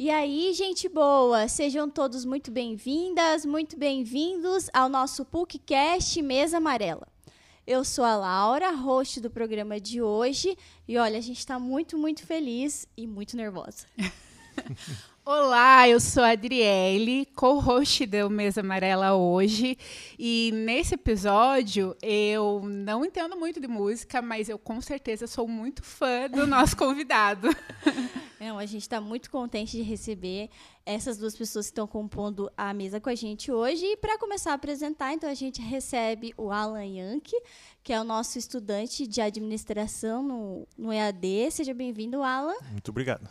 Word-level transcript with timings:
E 0.00 0.10
aí, 0.10 0.52
gente 0.54 0.88
boa, 0.88 1.48
sejam 1.48 1.90
todos 1.90 2.24
muito 2.24 2.52
bem-vindas, 2.52 3.44
muito 3.44 3.76
bem-vindos 3.76 4.70
ao 4.72 4.88
nosso 4.88 5.24
PUCcast 5.24 6.22
Mesa 6.22 6.58
Amarela. 6.58 7.08
Eu 7.66 7.84
sou 7.84 8.04
a 8.04 8.14
Laura, 8.14 8.70
host 8.70 9.20
do 9.20 9.28
programa 9.28 9.80
de 9.80 10.00
hoje, 10.00 10.56
e 10.86 10.96
olha, 10.96 11.18
a 11.18 11.20
gente 11.20 11.40
está 11.40 11.58
muito, 11.58 11.98
muito 11.98 12.24
feliz 12.24 12.86
e 12.96 13.08
muito 13.08 13.36
nervosa. 13.36 13.88
Olá, 15.30 15.86
eu 15.86 16.00
sou 16.00 16.22
a 16.22 16.30
Adriele, 16.30 17.26
co-host 17.36 18.06
do 18.06 18.30
Mesa 18.30 18.62
Amarela 18.62 19.14
hoje. 19.14 19.76
E 20.18 20.50
nesse 20.54 20.94
episódio 20.94 21.94
eu 22.00 22.62
não 22.64 23.04
entendo 23.04 23.36
muito 23.36 23.60
de 23.60 23.68
música, 23.68 24.22
mas 24.22 24.48
eu 24.48 24.58
com 24.58 24.80
certeza 24.80 25.26
sou 25.26 25.46
muito 25.46 25.82
fã 25.82 26.30
do 26.30 26.46
nosso 26.48 26.74
convidado. 26.74 27.50
Não, 28.40 28.58
a 28.58 28.64
gente 28.64 28.80
está 28.80 29.02
muito 29.02 29.30
contente 29.30 29.76
de 29.76 29.82
receber 29.82 30.48
essas 30.86 31.18
duas 31.18 31.36
pessoas 31.36 31.66
que 31.66 31.72
estão 31.72 31.86
compondo 31.86 32.50
a 32.56 32.72
mesa 32.72 32.98
com 32.98 33.10
a 33.10 33.14
gente 33.14 33.52
hoje. 33.52 33.84
E 33.84 33.96
para 33.98 34.16
começar 34.16 34.52
a 34.52 34.54
apresentar, 34.54 35.12
então 35.12 35.28
a 35.28 35.34
gente 35.34 35.60
recebe 35.60 36.32
o 36.38 36.50
Alan 36.50 36.86
Yankee, 36.86 37.38
que 37.82 37.92
é 37.92 38.00
o 38.00 38.04
nosso 38.04 38.38
estudante 38.38 39.06
de 39.06 39.20
administração 39.20 40.22
no, 40.22 40.68
no 40.78 40.90
EAD. 40.90 41.50
Seja 41.50 41.74
bem-vindo, 41.74 42.22
Alan. 42.22 42.56
Muito 42.72 42.88
obrigado. 42.90 43.28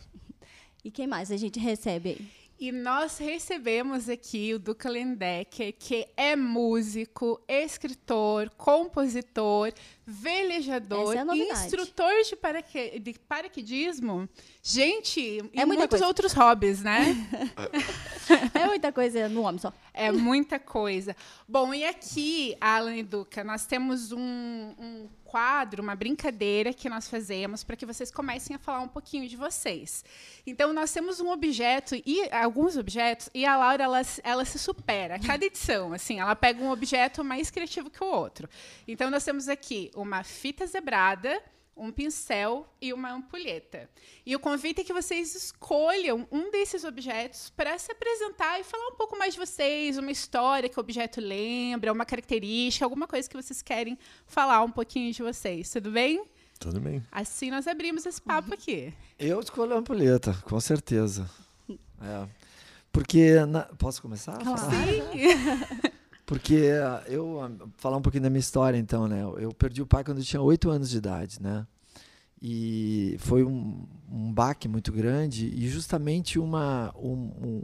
E 0.87 0.89
quem 0.89 1.05
mais 1.05 1.33
a 1.33 1.35
gente 1.35 1.59
recebe 1.59 2.11
aí? 2.11 2.27
E 2.57 2.71
nós 2.71 3.17
recebemos 3.17 4.07
aqui 4.07 4.53
o 4.53 4.57
Duca 4.57 4.89
Lendecker, 4.89 5.75
que 5.77 6.07
é 6.15 6.33
músico, 6.33 7.41
escritor, 7.45 8.49
compositor, 8.51 9.73
velejador, 10.09 11.17
é 11.17 11.35
instrutor 11.35 12.23
de, 12.23 12.35
paraque 12.37 12.97
de 12.97 13.13
paraquedismo. 13.27 14.29
Gente, 14.63 15.39
É 15.53 15.61
e 15.61 15.65
muitos 15.65 15.89
coisa. 15.89 16.07
outros 16.07 16.31
hobbies, 16.31 16.81
né? 16.81 17.13
É 18.53 18.65
muita 18.65 18.91
coisa 18.91 19.29
no 19.29 19.43
homem 19.43 19.57
só. 19.57 19.71
É 19.93 20.11
muita 20.11 20.59
coisa. 20.59 21.15
Bom, 21.47 21.73
e 21.73 21.85
aqui, 21.85 22.57
Alan 22.59 22.95
e 22.95 23.03
Duca, 23.03 23.41
nós 23.43 23.65
temos 23.65 24.11
um, 24.11 24.19
um 24.19 25.07
quadro, 25.23 25.83
uma 25.83 25.95
brincadeira 25.95 26.73
que 26.73 26.89
nós 26.89 27.07
fazemos 27.07 27.63
para 27.63 27.75
que 27.75 27.85
vocês 27.85 28.09
comecem 28.09 28.55
a 28.55 28.59
falar 28.59 28.79
um 28.79 28.87
pouquinho 28.87 29.27
de 29.27 29.35
vocês. 29.35 30.03
Então, 30.45 30.71
nós 30.73 30.91
temos 30.91 31.19
um 31.19 31.29
objeto 31.29 31.95
e 32.05 32.29
alguns 32.31 32.77
objetos, 32.77 33.29
e 33.33 33.45
a 33.45 33.55
Laura 33.57 33.83
ela, 33.83 34.01
ela 34.23 34.45
se 34.45 34.57
supera 34.57 35.15
a 35.15 35.19
cada 35.19 35.45
edição. 35.45 35.93
Assim, 35.93 36.19
ela 36.19 36.35
pega 36.35 36.63
um 36.63 36.71
objeto 36.71 37.23
mais 37.23 37.51
criativo 37.51 37.89
que 37.89 38.03
o 38.03 38.07
outro. 38.07 38.49
Então, 38.87 39.09
nós 39.09 39.23
temos 39.23 39.47
aqui 39.49 39.91
uma 40.01 40.23
fita 40.23 40.65
zebrada 40.65 41.41
um 41.79 41.91
pincel 41.91 42.67
e 42.81 42.91
uma 42.91 43.11
ampulheta. 43.11 43.87
E 44.25 44.35
o 44.35 44.39
convite 44.39 44.81
é 44.81 44.83
que 44.83 44.91
vocês 44.91 45.35
escolham 45.35 46.27
um 46.31 46.49
desses 46.49 46.83
objetos 46.83 47.51
para 47.51 47.77
se 47.77 47.91
apresentar 47.91 48.59
e 48.59 48.63
falar 48.63 48.87
um 48.87 48.95
pouco 48.95 49.15
mais 49.15 49.35
de 49.35 49.39
vocês, 49.39 49.95
uma 49.95 50.09
história 50.09 50.67
que 50.69 50.79
o 50.79 50.81
objeto 50.81 51.21
lembra, 51.21 51.93
uma 51.93 52.03
característica, 52.03 52.83
alguma 52.83 53.05
coisa 53.07 53.29
que 53.29 53.35
vocês 53.39 53.61
querem 53.61 53.95
falar 54.25 54.63
um 54.63 54.71
pouquinho 54.71 55.13
de 55.13 55.21
vocês. 55.21 55.69
Tudo 55.69 55.91
bem? 55.91 56.25
Tudo 56.59 56.79
bem. 56.79 57.03
Assim 57.11 57.51
nós 57.51 57.67
abrimos 57.67 58.07
esse 58.07 58.19
papo 58.23 58.55
aqui. 58.55 58.91
Eu 59.19 59.39
escolho 59.39 59.75
a 59.75 59.77
ampulheta, 59.77 60.33
com 60.45 60.59
certeza. 60.59 61.29
É. 61.69 62.27
Porque. 62.91 63.45
na- 63.45 63.65
Posso 63.77 64.01
começar? 64.01 64.43
falar? 64.43 64.57
Sim. 64.57 65.91
Porque 66.27 66.71
ah, 66.83 67.03
eu. 67.07 67.41
ah, 67.41 67.49
Falar 67.77 67.97
um 67.97 68.01
pouquinho 68.01 68.23
da 68.23 68.29
minha 68.29 68.41
história, 68.41 68.77
então, 68.77 69.07
né? 69.07 69.23
Eu 69.39 69.51
perdi 69.53 69.81
o 69.81 69.87
pai 69.87 70.03
quando 70.03 70.19
eu 70.19 70.23
tinha 70.23 70.41
oito 70.41 70.69
anos 70.69 70.89
de 70.89 70.97
idade, 70.97 71.41
né? 71.41 71.65
E 72.39 73.15
foi 73.19 73.43
um, 73.43 73.87
um 74.11 74.31
baque 74.31 74.67
muito 74.67 74.91
grande 74.91 75.47
e 75.47 75.67
justamente 75.69 76.37
uma, 76.37 76.93
um, 76.95 77.63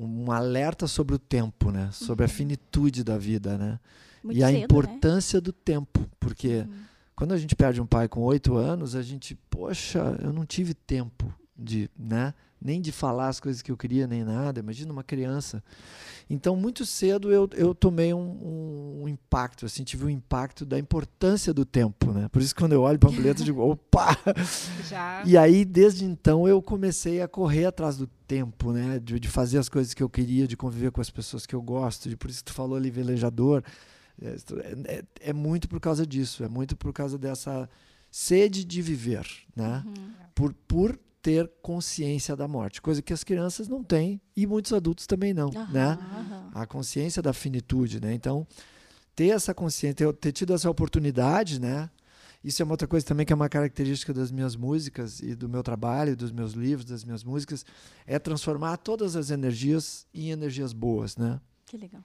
um, 0.00 0.24
um 0.24 0.32
alerta 0.32 0.86
sobre 0.86 1.14
o 1.16 1.18
tempo, 1.18 1.70
né? 1.70 1.90
Sobre 1.92 2.24
a 2.24 2.28
finitude 2.28 3.02
da 3.04 3.18
vida, 3.18 3.58
né? 3.58 3.80
Muito 4.22 4.38
e 4.38 4.44
a 4.44 4.46
cedo, 4.46 4.58
né? 4.58 4.64
importância 4.64 5.40
do 5.40 5.52
tempo. 5.52 6.08
Porque 6.20 6.58
Uhum. 6.58 6.74
quando 7.16 7.32
a 7.32 7.36
gente 7.36 7.56
perde 7.56 7.80
um 7.80 7.86
pai 7.86 8.08
com 8.08 8.22
oito 8.22 8.56
anos, 8.56 8.94
a 8.94 9.02
gente, 9.02 9.34
poxa, 9.50 10.16
eu 10.22 10.32
não 10.32 10.46
tive 10.46 10.72
tempo 10.72 11.34
de, 11.56 11.90
né? 11.98 12.32
Nem 12.60 12.80
de 12.80 12.92
falar 12.92 13.28
as 13.28 13.40
coisas 13.40 13.60
que 13.60 13.70
eu 13.70 13.76
queria, 13.76 14.06
nem 14.06 14.24
nada. 14.24 14.60
Imagina 14.60 14.92
uma 14.92 15.04
criança. 15.04 15.62
Então, 16.30 16.54
muito 16.54 16.84
cedo 16.84 17.32
eu, 17.32 17.48
eu 17.54 17.74
tomei 17.74 18.12
um, 18.12 19.02
um- 19.02 19.08
impacto, 19.08 19.64
assim, 19.64 19.82
tive 19.84 20.04
um 20.04 20.10
impacto 20.10 20.66
da 20.66 20.78
importância 20.78 21.54
do 21.54 21.64
tempo, 21.64 22.12
né? 22.12 22.28
Por 22.28 22.42
isso, 22.42 22.54
quando 22.54 22.72
eu 22.72 22.82
olho 22.82 22.98
para 22.98 23.08
a 23.08 23.12
ampulheta, 23.12 23.40
eu 23.40 23.44
digo, 23.46 23.62
opa! 23.70 24.14
Já. 24.88 25.22
E 25.24 25.36
aí, 25.38 25.64
desde 25.64 26.04
então, 26.04 26.46
eu 26.46 26.60
comecei 26.60 27.22
a 27.22 27.28
correr 27.28 27.64
atrás 27.64 27.96
do 27.96 28.06
tempo, 28.26 28.72
né? 28.72 28.98
De, 28.98 29.18
de 29.18 29.28
fazer 29.28 29.56
as 29.58 29.68
coisas 29.70 29.94
que 29.94 30.02
eu 30.02 30.08
queria, 30.10 30.46
de 30.46 30.56
conviver 30.56 30.90
com 30.90 31.00
as 31.00 31.08
pessoas 31.08 31.46
que 31.46 31.54
eu 31.54 31.62
gosto. 31.62 32.08
De, 32.10 32.16
por 32.16 32.28
isso 32.28 32.40
que 32.44 32.50
tu 32.50 32.54
falou 32.54 32.76
ali, 32.76 32.90
velejador. 32.90 33.62
É, 34.20 34.36
é- 34.86 35.04
é 35.30 35.32
muito 35.32 35.66
por 35.68 35.80
causa 35.80 36.06
disso. 36.06 36.44
É 36.44 36.48
muito 36.48 36.76
por 36.76 36.92
causa 36.92 37.16
dessa 37.16 37.68
sede 38.10 38.64
de 38.64 38.82
viver, 38.82 39.26
né? 39.56 39.82
Uhum. 39.86 39.92
Por, 40.34 40.52
por 40.66 40.98
ter 41.28 41.50
consciência 41.60 42.34
da 42.34 42.48
morte. 42.48 42.80
Coisa 42.80 43.02
que 43.02 43.12
as 43.12 43.22
crianças 43.22 43.68
não 43.68 43.84
têm 43.84 44.18
e 44.34 44.46
muitos 44.46 44.72
adultos 44.72 45.06
também 45.06 45.34
não, 45.34 45.50
Aham, 45.50 45.70
né? 45.70 45.98
aham. 46.00 46.50
a 46.54 46.66
consciência 46.66 47.20
da 47.20 47.34
finitude, 47.34 48.00
né? 48.00 48.14
Então, 48.14 48.46
ter 49.14 49.26
essa 49.28 49.52
consciência, 49.52 49.94
ter, 49.94 50.12
ter 50.14 50.32
tido 50.32 50.54
essa 50.54 50.70
oportunidade, 50.70 51.60
né? 51.60 51.90
Isso 52.42 52.62
é 52.62 52.64
uma 52.64 52.72
outra 52.72 52.88
coisa 52.88 53.04
também 53.04 53.26
que 53.26 53.32
é 53.32 53.36
uma 53.36 53.48
característica 53.48 54.14
das 54.14 54.30
minhas 54.30 54.56
músicas 54.56 55.20
e 55.20 55.34
do 55.34 55.50
meu 55.50 55.62
trabalho, 55.62 56.16
dos 56.16 56.32
meus 56.32 56.52
livros, 56.54 56.86
das 56.86 57.04
minhas 57.04 57.22
músicas, 57.22 57.62
é 58.06 58.18
transformar 58.18 58.78
todas 58.78 59.14
as 59.14 59.28
energias 59.30 60.06
em 60.14 60.30
energias 60.30 60.72
boas, 60.72 61.14
né? 61.18 61.38
Que 61.66 61.76
legal. 61.76 62.02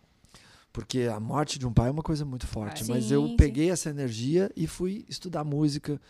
Porque 0.73 1.03
a 1.03 1.17
morte 1.17 1.57
de 1.57 1.65
um 1.65 1.71
pai 1.71 1.87
é 1.87 1.91
uma 1.91 2.03
coisa 2.03 2.25
muito 2.25 2.45
forte, 2.45 2.83
Ah, 2.83 2.87
mas 2.89 3.05
sim, 3.05 3.13
eu 3.13 3.25
sim. 3.27 3.37
peguei 3.37 3.69
essa 3.71 3.89
energia 3.89 4.51
e 4.53 4.67
fui 4.67 5.05
estudar 5.07 5.45
música, 5.45 6.01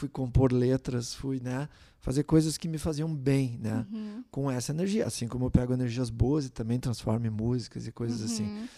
fui 0.00 0.08
compor 0.08 0.52
letras, 0.52 1.14
fui, 1.14 1.40
né, 1.40 1.68
fazer 1.98 2.24
coisas 2.24 2.56
que 2.56 2.66
me 2.66 2.78
faziam 2.78 3.14
bem, 3.14 3.58
né? 3.58 3.86
Uhum. 3.92 4.24
Com 4.30 4.50
essa 4.50 4.72
energia, 4.72 5.06
assim 5.06 5.28
como 5.28 5.44
eu 5.44 5.50
pego 5.50 5.74
energias 5.74 6.08
boas 6.08 6.46
e 6.46 6.48
também 6.50 6.80
transformo 6.80 7.26
em 7.26 7.30
músicas 7.30 7.86
e 7.86 7.92
coisas 7.92 8.22
assim. 8.22 8.44
Uhum. 8.44 8.68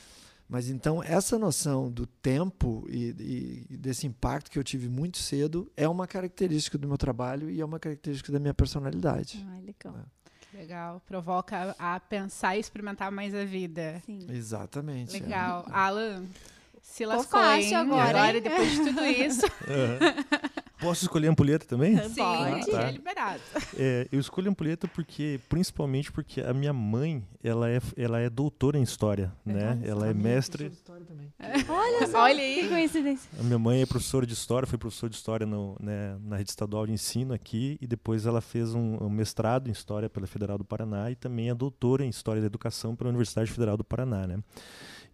Mas 0.48 0.68
então 0.68 1.02
essa 1.02 1.38
noção 1.38 1.90
do 1.90 2.06
tempo 2.06 2.84
e, 2.90 3.64
e 3.70 3.76
desse 3.76 4.06
impacto 4.06 4.50
que 4.50 4.58
eu 4.58 4.64
tive 4.64 4.88
muito 4.88 5.18
cedo 5.18 5.70
é 5.76 5.88
uma 5.88 6.06
característica 6.06 6.76
do 6.76 6.88
meu 6.88 6.98
trabalho 6.98 7.48
e 7.48 7.60
é 7.60 7.64
uma 7.64 7.78
característica 7.78 8.32
da 8.32 8.40
minha 8.40 8.52
personalidade. 8.52 9.46
Ai, 9.48 9.62
legal. 9.62 9.94
Legal. 10.52 11.02
Provoca 11.06 11.74
a 11.78 11.98
pensar 12.00 12.56
e 12.56 12.60
experimentar 12.60 13.10
mais 13.10 13.34
a 13.34 13.44
vida. 13.44 14.02
Sim. 14.04 14.26
Exatamente. 14.28 15.16
é. 15.16 15.20
Legal. 15.20 15.64
Alan, 15.70 16.26
se 16.82 17.06
lascou, 17.06 17.40
fácil 17.40 17.68
hein? 17.68 17.74
agora, 17.76 18.34
hein? 18.34 18.42
depois 18.42 18.70
de 18.72 18.78
tudo 18.78 19.06
isso. 19.06 19.46
Posso 20.82 21.04
escolher 21.04 21.28
ampulheta 21.28 21.64
também? 21.64 21.96
Sim, 22.08 22.16
Pode. 22.16 22.70
Tá. 22.70 22.82
é 22.82 22.90
liberado. 22.90 23.40
É, 23.78 24.08
eu 24.10 24.18
escolho 24.18 24.50
ampulheta 24.50 24.88
porque, 24.88 25.38
principalmente 25.48 26.10
porque 26.10 26.40
a 26.40 26.52
minha 26.52 26.72
mãe, 26.72 27.24
ela 27.42 27.70
é, 27.70 27.80
ela 27.96 28.18
é 28.18 28.28
doutora 28.28 28.76
em 28.76 28.82
história, 28.82 29.32
né? 29.44 29.80
Ela 29.84 30.08
é 30.08 30.14
mestre. 30.14 30.72
Olha 31.68 32.06
só, 32.08 32.22
Olha 32.24 32.34
que 32.34 32.60
aí. 32.60 32.68
coincidência. 32.68 33.30
A 33.38 33.42
minha 33.42 33.58
mãe 33.58 33.82
é 33.82 33.86
professora 33.86 34.26
de 34.26 34.32
história, 34.32 34.66
foi 34.66 34.78
professora 34.78 35.10
de 35.10 35.16
história 35.16 35.46
no, 35.46 35.76
né, 35.80 36.18
na 36.24 36.36
rede 36.36 36.50
estadual 36.50 36.86
de 36.86 36.92
ensino 36.92 37.32
aqui 37.32 37.78
e 37.80 37.86
depois 37.86 38.26
ela 38.26 38.40
fez 38.40 38.74
um, 38.74 38.98
um 39.04 39.08
mestrado 39.08 39.68
em 39.68 39.72
história 39.72 40.10
pela 40.10 40.26
Federal 40.26 40.58
do 40.58 40.64
Paraná 40.64 41.10
e 41.10 41.14
também 41.14 41.48
é 41.48 41.54
doutora 41.54 42.04
em 42.04 42.08
história 42.08 42.40
da 42.40 42.46
educação 42.46 42.96
pela 42.96 43.08
Universidade 43.08 43.50
Federal 43.50 43.76
do 43.76 43.84
Paraná, 43.84 44.26
né? 44.26 44.38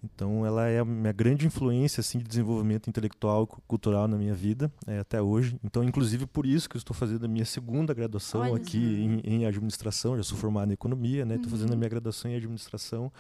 Então 0.03 0.47
ela 0.47 0.69
é 0.69 0.79
a 0.79 0.85
minha 0.85 1.13
grande 1.13 1.45
influência 1.47 2.01
assim 2.01 2.19
de 2.19 2.25
desenvolvimento 2.25 2.89
intelectual 2.89 3.45
e 3.45 3.47
cu- 3.49 3.63
cultural 3.67 4.07
na 4.07 4.17
minha 4.17 4.35
vida 4.35 4.71
é, 4.87 5.01
até 5.01 5.21
hoje. 5.21 5.59
Então 5.65 5.83
inclusive 5.83 6.25
por 6.27 6.47
isso 6.47 6.69
que 6.69 6.77
eu 6.77 6.79
estou 6.79 6.95
fazendo 6.95 7.25
a 7.25 7.29
minha 7.29 7.45
segunda 7.45 7.93
graduação 7.93 8.43
Olha 8.43 8.55
aqui 8.57 8.79
em, 8.79 9.21
em 9.25 9.47
administração. 9.47 10.17
Já 10.17 10.23
sou 10.23 10.39
formado 10.39 10.71
em 10.71 10.75
economia, 10.75 11.25
né? 11.25 11.35
Estou 11.35 11.51
fazendo 11.51 11.71
a 11.71 11.73
Uhum. 11.73 11.79
minha 11.79 11.89
graduação 11.91 12.31
em 12.31 12.37
administração 12.37 13.13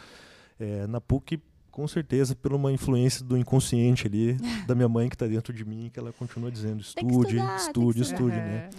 é, 0.60 0.86
na 0.86 1.00
PUC 1.00 1.40
com 1.70 1.86
certeza 1.86 2.34
por 2.34 2.52
uma 2.52 2.72
influência 2.72 3.24
do 3.24 3.36
inconsciente 3.36 4.06
ali 4.06 4.36
da 4.66 4.74
minha 4.74 4.88
mãe 4.88 5.08
que 5.08 5.14
está 5.14 5.26
dentro 5.26 5.52
de 5.52 5.64
mim 5.64 5.90
que 5.92 5.98
ela 5.98 6.12
continua 6.12 6.50
dizendo 6.50 6.80
estude, 6.80 7.36
estudar, 7.36 7.56
estude, 7.56 8.02
estudar." 8.02 8.02
estude, 8.02 8.36
né? 8.36 8.70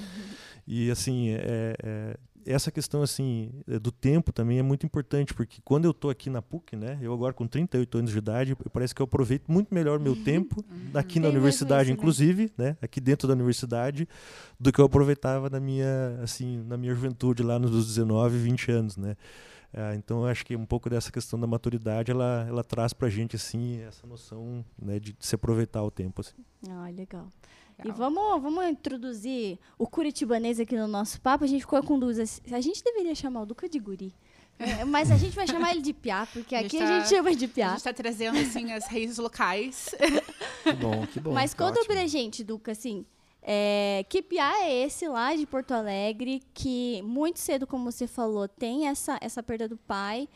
E 0.67 0.91
assim, 0.91 1.29
é, 1.29 1.75
é- 1.81 2.17
essa 2.51 2.71
questão 2.71 3.01
assim 3.01 3.51
é, 3.67 3.77
do 3.77 3.91
tempo 3.91 4.31
também 4.33 4.59
é 4.59 4.61
muito 4.63 4.85
importante, 4.85 5.33
porque 5.33 5.61
quando 5.63 5.85
eu 5.85 5.91
estou 5.91 6.09
aqui 6.09 6.29
na 6.29 6.41
PUC, 6.41 6.75
né, 6.75 6.97
eu 7.01 7.13
agora 7.13 7.33
com 7.33 7.47
38 7.47 7.97
anos 7.97 8.11
de 8.11 8.17
idade, 8.17 8.55
parece 8.73 8.93
que 8.95 9.01
eu 9.01 9.03
aproveito 9.03 9.51
muito 9.51 9.73
melhor 9.73 9.99
meu 9.99 10.15
tempo 10.15 10.63
aqui 10.93 11.19
na 11.19 11.27
Tem 11.27 11.31
universidade, 11.31 11.83
isso, 11.83 11.91
né? 11.91 11.93
inclusive, 11.97 12.51
né, 12.57 12.77
aqui 12.81 12.99
dentro 12.99 13.27
da 13.27 13.33
universidade, 13.33 14.07
do 14.59 14.71
que 14.71 14.79
eu 14.79 14.85
aproveitava 14.85 15.49
na 15.49 15.59
minha 15.59 16.19
assim, 16.23 16.63
na 16.67 16.75
minha 16.77 16.93
juventude 16.93 17.43
lá 17.43 17.59
nos 17.59 17.87
19, 17.87 18.37
20 18.37 18.71
anos, 18.71 18.97
né? 18.97 19.15
Ah, 19.71 19.93
então 19.93 20.21
eu 20.23 20.25
acho 20.25 20.43
que 20.43 20.55
um 20.55 20.65
pouco 20.65 20.89
dessa 20.89 21.11
questão 21.11 21.39
da 21.39 21.45
maturidade 21.45 22.09
ela, 22.09 22.45
ela 22.49 22.63
traz 22.63 22.91
pra 22.91 23.07
gente 23.07 23.35
assim 23.35 23.79
essa 23.81 24.07
noção 24.07 24.65
né, 24.81 24.99
de 24.99 25.15
se 25.19 25.35
aproveitar 25.35 25.83
o 25.83 25.91
tempo 25.91 26.21
assim. 26.21 26.33
Ah, 26.67 26.89
legal. 26.89 27.27
E 27.83 27.91
vamos, 27.91 28.41
vamos 28.41 28.65
introduzir 28.65 29.57
o 29.77 29.87
curitibanês 29.87 30.59
aqui 30.59 30.75
no 30.75 30.87
nosso 30.87 31.19
papo. 31.21 31.43
A 31.43 31.47
gente 31.47 31.61
ficou 31.61 31.81
com 31.83 31.97
dúvidas. 31.97 32.41
A 32.51 32.59
gente 32.61 32.83
deveria 32.83 33.15
chamar 33.15 33.41
o 33.41 33.45
Duca 33.45 33.69
de 33.69 33.79
Guri. 33.79 34.13
É, 34.57 34.83
mas 34.85 35.09
a 35.11 35.17
gente 35.17 35.33
vai 35.35 35.47
chamar 35.47 35.71
ele 35.71 35.81
de 35.81 35.93
Piá, 35.93 36.27
porque 36.33 36.53
A 36.55 36.61
gente 36.61 36.75
aqui 36.75 36.83
a 36.83 36.87
tá- 36.87 36.99
gente 36.99 37.09
chama 37.09 37.33
de 37.35 37.45
A 37.45 37.47
Piá. 37.47 37.69
gente 37.71 37.83
tá 37.83 37.93
trazendo, 37.93 38.37
assim, 38.37 38.71
as 38.73 38.85
raízes 38.87 39.17
locais. 39.17 39.95
Que 40.63 40.73
bom, 40.73 41.07
que 41.07 41.19
bom. 41.19 41.31
Mas 41.31 41.53
que 41.53 41.59
conta 41.63 41.79
ótimo. 41.79 41.93
pra 41.95 42.05
gente, 42.07 42.43
Duca, 42.43 42.73
assim, 42.73 43.05
é, 43.41 44.05
que 44.09 44.21
piá 44.21 44.63
é 44.65 44.83
esse 44.85 45.07
lá 45.07 45.33
de 45.33 45.45
Porto 45.45 45.71
Alegre, 45.71 46.43
que 46.53 47.01
muito 47.03 47.39
cedo, 47.39 47.65
como 47.65 47.89
você 47.89 48.05
falou, 48.05 48.47
tem 48.49 48.87
essa, 48.87 49.17
essa 49.21 49.41
perda 49.41 49.67
do 49.69 49.77
pai, 49.77 50.27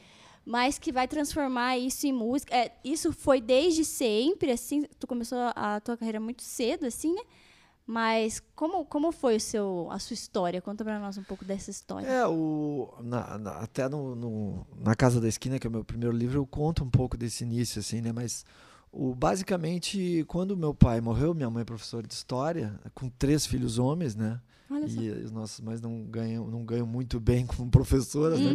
mas 0.46 0.78
que 0.78 0.92
vai 0.92 1.08
transformar 1.08 1.78
isso 1.78 2.06
em 2.08 2.12
música. 2.14 2.56
É, 2.56 2.72
isso 2.84 3.12
foi 3.12 3.40
desde 3.42 3.84
sempre, 3.86 4.52
assim, 4.52 4.84
tu 5.00 5.08
começou 5.08 5.38
a 5.56 5.80
tua 5.80 5.96
carreira 5.98 6.20
muito 6.20 6.44
cedo, 6.44 6.86
assim, 6.86 7.14
né? 7.14 7.22
Mas 7.86 8.42
como, 8.56 8.86
como 8.86 9.12
foi 9.12 9.36
o 9.36 9.40
seu, 9.42 9.88
a 9.92 10.00
sua 10.00 10.14
história? 10.14 10.62
Conta 10.62 10.86
pra 10.86 11.00
nós 11.00 11.18
um 11.18 11.24
pouco 11.24 11.44
dessa 11.44 11.70
história. 11.70 12.08
É, 12.08 12.26
o, 12.26 12.94
na- 13.02 13.38
na- 13.38 13.58
até 13.60 13.90
no, 13.90 14.16
no- 14.16 14.68
na 14.78 14.96
Casa 14.96 15.20
da 15.20 15.28
Esquina, 15.28 15.60
que 15.60 15.68
é 15.68 15.70
o 15.70 15.74
meu 15.74 15.84
primeiro 15.84 16.16
livro, 16.16 16.40
eu 16.40 16.46
conto 16.48 16.82
um 16.84 16.90
pouco 16.90 17.18
desse 17.18 17.44
início, 17.44 17.80
assim, 17.82 18.00
né? 18.00 18.14
Mas 18.14 18.46
o, 18.90 19.14
basicamente, 19.14 20.24
quando 20.30 20.56
meu 20.56 20.74
pai 20.74 21.02
morreu, 21.02 21.34
minha 21.34 21.50
mãe 21.50 21.62
é 21.62 21.66
professora 21.66 22.08
de 22.08 22.14
história, 22.14 22.80
com 22.96 23.10
três 23.10 23.46
filhos 23.46 23.78
homens, 23.78 24.16
né? 24.16 24.40
Olha 24.70 24.88
só. 24.88 25.02
E 25.02 25.10
os 25.12 25.32
nossos 25.32 25.60
mães 25.60 25.82
não 25.82 26.04
ganham, 26.06 26.48
não 26.50 26.64
ganham 26.64 26.88
muito 26.88 27.20
bem 27.20 27.46
como 27.46 27.70
professoras, 27.70 28.40
né? 28.40 28.54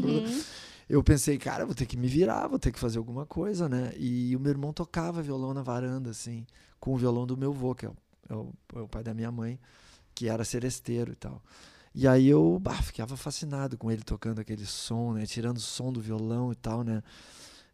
Eu 0.88 1.02
pensei, 1.04 1.36
cara, 1.38 1.66
vou 1.66 1.74
ter 1.74 1.86
que 1.86 1.96
me 1.96 2.08
virar, 2.08 2.46
vou 2.48 2.58
ter 2.58 2.72
que 2.72 2.78
fazer 2.78 2.98
alguma 2.98 3.26
coisa, 3.26 3.68
né? 3.68 3.92
E 3.96 4.34
o 4.34 4.40
meu 4.40 4.50
irmão 4.50 4.72
tocava 4.72 5.20
violão 5.22 5.52
na 5.52 5.62
varanda, 5.62 6.10
assim, 6.10 6.46
com 6.80 6.94
o 6.94 6.96
violão 6.96 7.26
do 7.26 7.36
meu 7.36 7.50
avô, 7.52 7.74
que 7.74 7.84
é 7.86 7.88
o, 7.90 7.96
é 8.30 8.34
o- 8.34 8.54
é 8.76 8.80
o 8.80 8.88
pai 8.88 9.02
da 9.04 9.12
minha 9.14 9.30
mãe, 9.30 9.58
que 10.14 10.28
era 10.28 10.44
seresteiro 10.44 11.12
e 11.12 11.16
tal. 11.16 11.42
E 11.94 12.06
aí 12.08 12.28
eu 12.28 12.58
bah, 12.60 12.80
ficava 12.82 13.16
fascinado 13.16 13.76
com 13.78 13.90
ele 13.90 14.02
tocando 14.02 14.40
aquele 14.40 14.66
som, 14.66 15.14
né? 15.14 15.26
Tirando 15.26 15.58
o 15.58 15.60
som 15.60 15.92
do 15.92 16.00
violão 16.00 16.52
e 16.52 16.56
tal, 16.56 16.84
né? 16.84 17.02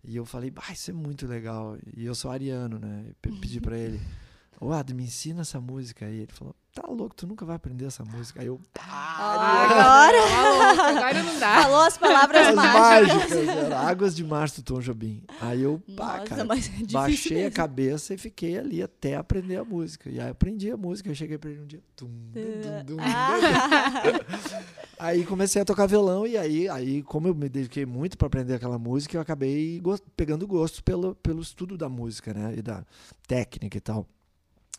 E 0.05 0.17
eu 0.17 0.25
falei, 0.25 0.51
bah, 0.51 0.73
isso 0.73 0.91
é 0.91 0.95
muito 0.95 1.27
legal. 1.27 1.77
E 1.97 2.05
eu 2.07 2.15
sou 2.15 2.31
ariano, 2.31 2.79
né? 2.79 3.05
Eu 3.09 3.15
pe- 3.23 3.33
pedi 3.41 3.61
pra 3.61 3.79
ele, 3.79 4.01
ô 4.61 4.73
Adam, 4.73 4.97
me 4.97 5.05
ensina 5.05 5.43
essa 5.43 5.61
música 5.61 6.07
aí. 6.07 6.21
Ele 6.21 6.33
falou, 6.33 6.55
tá 6.75 6.83
louco, 6.89 7.15
tu 7.15 7.27
nunca 7.27 7.45
vai 7.45 7.57
aprender 7.57 7.85
essa 7.87 8.05
música. 8.05 8.41
Aí 8.41 8.47
eu, 8.47 8.61
Agora 8.77 10.19
Tá 10.19 10.51
louco, 10.51 10.81
agora 10.99 11.23
não 11.23 11.39
dá. 11.39 11.63
falou 11.63 11.81
as 11.83 11.99
palavras 11.99 12.49
as 12.49 12.55
mágicas. 12.55 13.31
mágicas, 13.33 13.73
Águas 13.73 14.15
de 14.17 14.25
Março 14.25 14.61
do 14.63 14.65
Tom 14.75 14.81
Jobim. 14.81 15.23
Aí 15.41 15.63
eu, 15.63 15.81
pá, 15.97 16.19
Nossa, 16.19 16.25
cara, 16.27 16.45
mas 16.45 16.69
é 16.69 16.93
baixei 16.93 17.37
a 17.39 17.41
mesmo. 17.45 17.57
cabeça 17.57 18.15
e 18.15 18.19
fiquei 18.19 18.59
ali 18.59 18.83
até 18.83 19.17
aprender 19.17 19.57
a 19.57 19.65
música. 19.65 20.11
E 20.11 20.21
aí 20.21 20.31
aprendi 20.31 20.71
a 20.71 20.77
música, 20.77 21.09
eu 21.11 21.15
cheguei 21.15 21.39
pra 21.39 21.51
ele 21.51 21.61
um 21.61 21.67
dia. 21.67 21.83
tum, 21.97 22.07
dum, 22.07 22.43
dum, 22.87 22.97
dum, 22.97 23.03
Ah. 23.03 23.37
Aí 24.99 25.25
comecei 25.27 25.61
a 25.61 25.65
tocar 25.65 25.87
violão 25.87 26.27
e 26.27 26.37
aí, 26.39 26.69
aí 26.69 27.03
como 27.03 27.29
eu 27.29 27.35
me 27.35 27.49
dediquei 27.49 27.85
muito 27.85 28.17
para 28.17 28.27
aprender 28.29 28.55
aquela 28.55 28.79
música, 28.79 29.17
eu 29.17 29.21
acabei 29.21 29.79
gos- 29.81 30.01
pegando 30.17 30.47
gosto 30.47 30.83
pelo, 30.83 31.15
pelo 31.17 31.43
estudo 31.43 31.77
da 31.77 31.89
música, 31.89 32.33
né, 32.33 32.55
e 32.57 32.63
da 32.63 32.85
técnica 33.27 33.77
e 33.77 33.81
tal. 33.81 34.07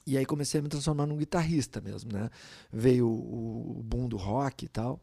E 0.05 0.17
aí 0.17 0.25
comecei 0.25 0.59
a 0.59 0.63
me 0.63 0.69
transformar 0.69 1.05
num 1.05 1.17
guitarrista 1.17 1.81
mesmo, 1.81 2.13
né? 2.13 2.29
Veio 2.71 3.07
o, 3.07 3.79
o 3.79 3.83
boom 3.83 4.07
do 4.07 4.17
rock 4.17 4.65
e 4.65 4.67
tal. 4.67 5.01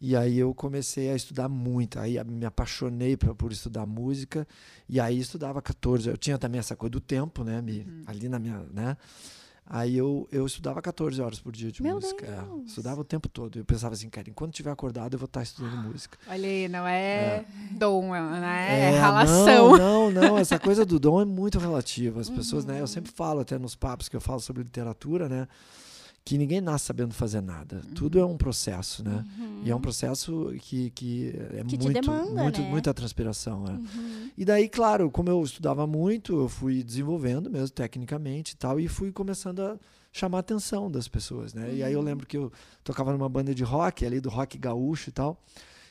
E 0.00 0.16
aí 0.16 0.38
eu 0.38 0.54
comecei 0.54 1.10
a 1.10 1.14
estudar 1.14 1.48
muito, 1.48 1.98
aí 1.98 2.22
me 2.24 2.46
apaixonei 2.46 3.18
pra, 3.18 3.34
por 3.34 3.52
estudar 3.52 3.84
música, 3.84 4.48
e 4.88 4.98
aí 4.98 5.18
estudava 5.18 5.60
14, 5.60 6.08
eu 6.08 6.16
tinha 6.16 6.38
também 6.38 6.58
essa 6.58 6.74
coisa 6.74 6.92
do 6.92 7.00
tempo, 7.00 7.44
né, 7.44 7.60
me, 7.60 7.86
ali 8.06 8.26
na 8.26 8.38
minha, 8.38 8.60
né? 8.72 8.96
Aí 9.72 9.96
eu, 9.96 10.28
eu 10.32 10.44
estudava 10.44 10.82
14 10.82 11.22
horas 11.22 11.38
por 11.38 11.52
dia 11.52 11.70
de 11.70 11.80
Meu 11.80 11.94
música. 11.94 12.26
é. 12.26 12.66
Estudava 12.66 13.00
o 13.00 13.04
tempo 13.04 13.28
todo. 13.28 13.56
Eu 13.56 13.64
pensava 13.64 13.94
assim, 13.94 14.10
cara, 14.10 14.28
enquanto 14.28 14.50
estiver 14.50 14.72
acordado 14.72 15.14
eu 15.14 15.18
vou 15.18 15.26
estar 15.26 15.44
estudando 15.44 15.76
música. 15.88 16.18
Olha 16.26 16.48
aí, 16.48 16.68
não 16.68 16.84
é, 16.88 17.44
dom, 17.70 18.10
né? 18.10 18.90
É, 18.90 18.98
ralação. 18.98 19.78
Não, 19.78 20.10
não, 20.10 20.22
não, 20.22 20.38
essa 20.38 20.58
coisa 20.58 20.84
do 20.84 20.98
dom 20.98 21.20
é 21.20 21.24
muito 21.24 21.60
relativa. 21.60 22.20
As 22.20 22.28
pessoas, 22.28 22.64
né, 22.64 22.80
eu 22.80 22.86
sempre 22.88 23.12
falo 23.12 23.38
até 23.38 23.56
nos 23.60 23.76
papos 23.76 24.08
que 24.08 24.16
eu 24.16 24.20
falo 24.20 24.40
sobre 24.40 24.64
literatura, 24.64 25.28
né, 25.28 25.46
que 26.24 26.36
ninguém 26.36 26.60
nasce 26.60 26.86
sabendo 26.86 27.14
fazer 27.14 27.40
nada. 27.40 27.80
Tudo 27.94 28.18
é 28.18 28.24
um 28.24 28.36
processo, 28.36 29.02
né? 29.02 29.24
E 29.64 29.70
é 29.70 29.74
um 29.74 29.80
processo 29.80 30.52
que, 30.60 30.90
que 30.90 31.34
é 31.52 31.60
Uhum. 31.60 31.66
Que 31.66 31.78
muito, 31.78 32.00
demanda, 32.00 32.42
muito, 32.42 32.60
né? 32.60 32.70
muita 32.70 32.94
transpiração, 32.94 33.64
é. 33.66 33.70
Uhum. 33.72 34.30
E 34.36 34.44
daí, 34.44 34.68
claro, 34.68 35.10
como 35.10 35.28
eu 35.28 35.42
estudava 35.42 35.86
muito, 35.86 36.40
eu 36.40 36.48
fui 36.48 36.82
desenvolvendo 36.82 37.50
mesmo 37.50 37.70
tecnicamente 37.70 38.52
e 38.52 38.56
tal, 38.56 38.78
e 38.78 38.88
fui 38.88 39.12
começando 39.12 39.60
a 39.60 39.78
chamar 40.12 40.38
a 40.38 40.40
atenção 40.40 40.90
das 40.90 41.08
pessoas, 41.08 41.54
né? 41.54 41.72
E 41.74 41.82
aí 41.82 41.92
eu 41.92 42.00
lembro 42.00 42.26
que 42.26 42.36
eu 42.36 42.52
tocava 42.82 43.12
numa 43.12 43.28
banda 43.28 43.54
de 43.54 43.62
rock, 43.62 44.04
ali 44.04 44.20
do 44.20 44.28
rock 44.28 44.58
gaúcho 44.58 45.10
e 45.10 45.12
tal, 45.12 45.40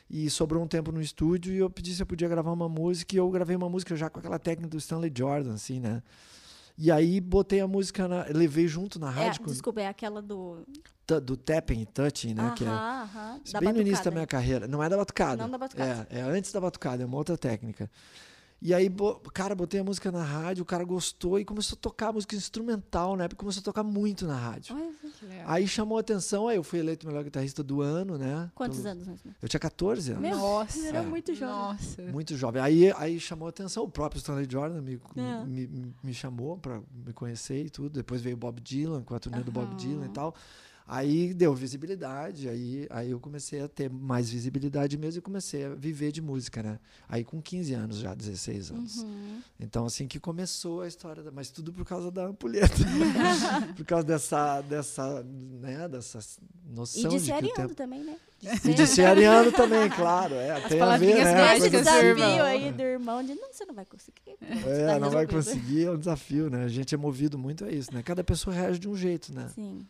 e 0.10 0.30
sobrou 0.30 0.64
um 0.64 0.68
tempo 0.68 0.92
no 0.92 1.02
estúdio 1.02 1.54
e 1.54 1.58
eu 1.58 1.70
pedi 1.70 1.94
se 1.94 2.02
eu 2.02 2.06
podia 2.06 2.28
gravar 2.28 2.52
uma 2.52 2.68
música, 2.68 3.16
e 3.16 3.18
eu 3.18 3.30
gravei 3.30 3.56
uma 3.56 3.70
música 3.70 3.96
já 3.96 4.10
com 4.10 4.20
aquela 4.20 4.40
técnica 4.40 4.70
do 4.70 4.78
Stanley 4.78 5.12
Jordan, 5.16 5.54
assim, 5.54 5.80
né? 5.80 6.02
E 6.82 6.90
aí 6.90 7.20
botei 7.20 7.60
a 7.60 7.68
música, 7.68 8.08
na, 8.08 8.26
levei 8.30 8.66
junto 8.68 8.98
na 9.00 9.10
É, 9.10 9.26
rádio 9.26 9.42
com- 9.42 9.52
desculpa, 9.52 9.82
é 9.82 9.88
aquela 9.88 10.22
do. 10.22 10.66
tu- 11.06 11.20
do 11.20 11.36
tapping 11.36 11.84
touching, 11.84 12.34
né? 12.34 12.54
que 12.56 12.64
é, 12.64 12.68
Aham, 12.68 13.02
aham. 13.04 13.42
bem 13.60 13.74
no 13.74 13.82
início 13.82 13.98
da 14.06 14.12
batucada. 14.12 14.12
minha 14.12 14.26
carreira. 14.28 14.66
Não 14.68 14.82
é 14.82 14.88
da 14.88 14.96
batucada. 14.96 15.44
Não 15.44 15.50
da 15.52 15.58
batucada. 15.58 16.08
É, 16.10 16.20
é 16.20 16.22
antes 16.22 16.54
da 16.54 16.62
batucada, 16.62 17.04
é 17.04 17.06
uma 17.06 17.18
outra 17.18 17.38
técnica. 17.38 17.92
E 18.62 18.74
aí, 18.74 18.92
cara, 19.34 19.56
botei 19.56 19.80
a 19.80 19.84
música 19.86 20.12
na 20.12 20.22
rádio, 20.22 20.64
o 20.64 20.66
cara 20.66 20.84
gostou 20.84 21.40
e 21.40 21.46
começou 21.46 21.78
a 21.78 21.80
tocar 21.82 22.12
música 22.12 22.36
instrumental, 22.36 23.16
né? 23.16 23.26
Porque 23.28 23.40
começou 23.40 23.62
a 23.62 23.64
tocar 23.64 23.84
muito 23.84 24.28
na 24.28 24.36
rádio. 24.36 24.76
Aí 25.46 25.66
chamou 25.66 25.98
a 25.98 26.02
atenção, 26.02 26.48
aí 26.48 26.58
eu 26.58 26.64
fui 26.64 26.80
eleito 26.80 27.06
o 27.08 27.10
melhor 27.10 27.24
guitarrista 27.24 27.64
do 27.64 27.82
ano, 27.82 28.18
né? 28.18 28.52
Quantos 28.54 28.80
Pelo- 28.80 28.90
anos? 28.90 29.08
Eu 29.42 29.48
tinha 29.48 29.60
14 29.62 30.12
anos. 30.12 30.22
Meu, 30.22 30.38
Nossa. 30.38 30.86
era 30.88 31.02
muito 31.04 31.34
jovem. 31.34 31.56
Nossa. 31.56 32.02
Muito 32.04 32.36
jovem. 32.36 32.62
Aí, 32.62 32.92
aí 32.98 33.18
chamou 33.18 33.46
a 33.46 33.50
atenção, 33.50 33.84
o 33.86 33.90
próprio 33.90 34.20
Stanley 34.20 34.46
Jordan 34.50 34.82
me, 34.82 35.00
É. 35.16 35.46
me, 35.46 35.68
me- 35.68 35.96
me 36.04 36.14
chamou 36.14 36.58
pra 36.58 36.82
me 37.06 37.14
conhecer 37.14 37.66
e 37.66 37.70
tudo. 37.70 37.92
Depois 37.92 38.22
veio 38.22 38.36
o 38.36 38.40
Bob 38.40 38.60
Dylan, 38.60 39.04
com 39.04 39.16
a 39.16 39.20
turnê 39.20 39.42
do 39.42 39.52
Bob. 39.54 39.74
Dylan 39.76 40.06
e 40.06 40.10
tal. 40.10 40.36
Aí 40.92 41.36
deu 41.36 41.54
visibilidade, 41.54 42.50
aí, 42.50 42.88
aí 42.90 43.12
eu 43.12 43.20
comecei 43.20 43.62
a 43.62 43.68
ter 43.68 43.92
mais 43.92 44.32
visibilidade 44.32 44.98
mesmo 44.98 45.20
e 45.20 45.22
comecei 45.22 45.66
a 45.66 45.70
viver 45.76 46.12
de 46.12 46.20
música, 46.20 46.64
né? 46.64 46.80
Aí 47.08 47.24
com 47.24 47.40
15 47.40 47.76
anos 47.76 47.98
já, 47.98 48.16
16 48.16 48.72
anos. 48.72 48.98
Uhum. 48.98 49.40
Então 49.60 49.86
assim 49.86 50.08
que 50.08 50.20
começou 50.20 50.82
a 50.82 50.88
história, 50.88 51.22
da, 51.22 51.32
mas 51.32 51.52
tudo 51.52 51.72
por 51.72 51.86
causa 51.86 52.10
da 52.10 52.26
ampulheta. 52.26 52.74
por 53.78 53.86
causa 53.86 54.04
dessa, 54.04 54.62
dessa, 54.62 55.24
né, 55.24 55.88
dessa 55.88 56.18
E 56.18 56.76
noção 56.76 57.12
de 57.12 57.20
de 57.20 57.26
ser 57.26 57.38
que 57.38 57.46
o 57.46 57.54
tempo... 57.54 57.76
também, 57.76 58.04
né? 58.04 58.18
E 58.66 58.74
de 58.74 58.88
ser 58.88 59.06
ariano 59.06 59.52
também, 59.52 59.88
claro. 59.92 60.34
É, 60.34 60.60
tem 60.62 60.82
a 60.82 60.98
ver, 60.98 61.24
né? 61.24 61.50
a 61.50 61.56
Esse 61.56 61.70
mágicas 61.70 61.70
coisa 61.70 61.70
do 61.70 61.84
desafio 61.84 62.10
irmão. 62.10 62.46
aí 62.46 62.72
do 62.72 62.82
irmão 62.82 63.24
de 63.24 63.36
não, 63.36 63.54
você 63.54 63.66
não 63.66 63.76
vai 63.76 63.86
conseguir. 63.86 64.38
É, 64.66 64.88
Tá 64.88 65.00
não 65.00 65.12
vai 65.12 65.28
conseguir, 65.28 65.86
é 65.86 65.92
um 65.92 66.00
desafio, 66.00 66.50
né? 66.50 66.64
A 66.64 66.68
gente 66.68 66.96
é 66.96 66.98
movido 66.98 67.38
muito 67.38 67.64
a 67.64 67.72
isso, 67.72 67.94
né? 67.94 68.02
Cada 68.02 68.24
pessoa 68.24 68.56
reage 68.56 68.80
de 68.80 68.90
um 68.90 68.96
jeito, 68.96 69.32
né? 69.32 69.52
Sim. 69.54 69.86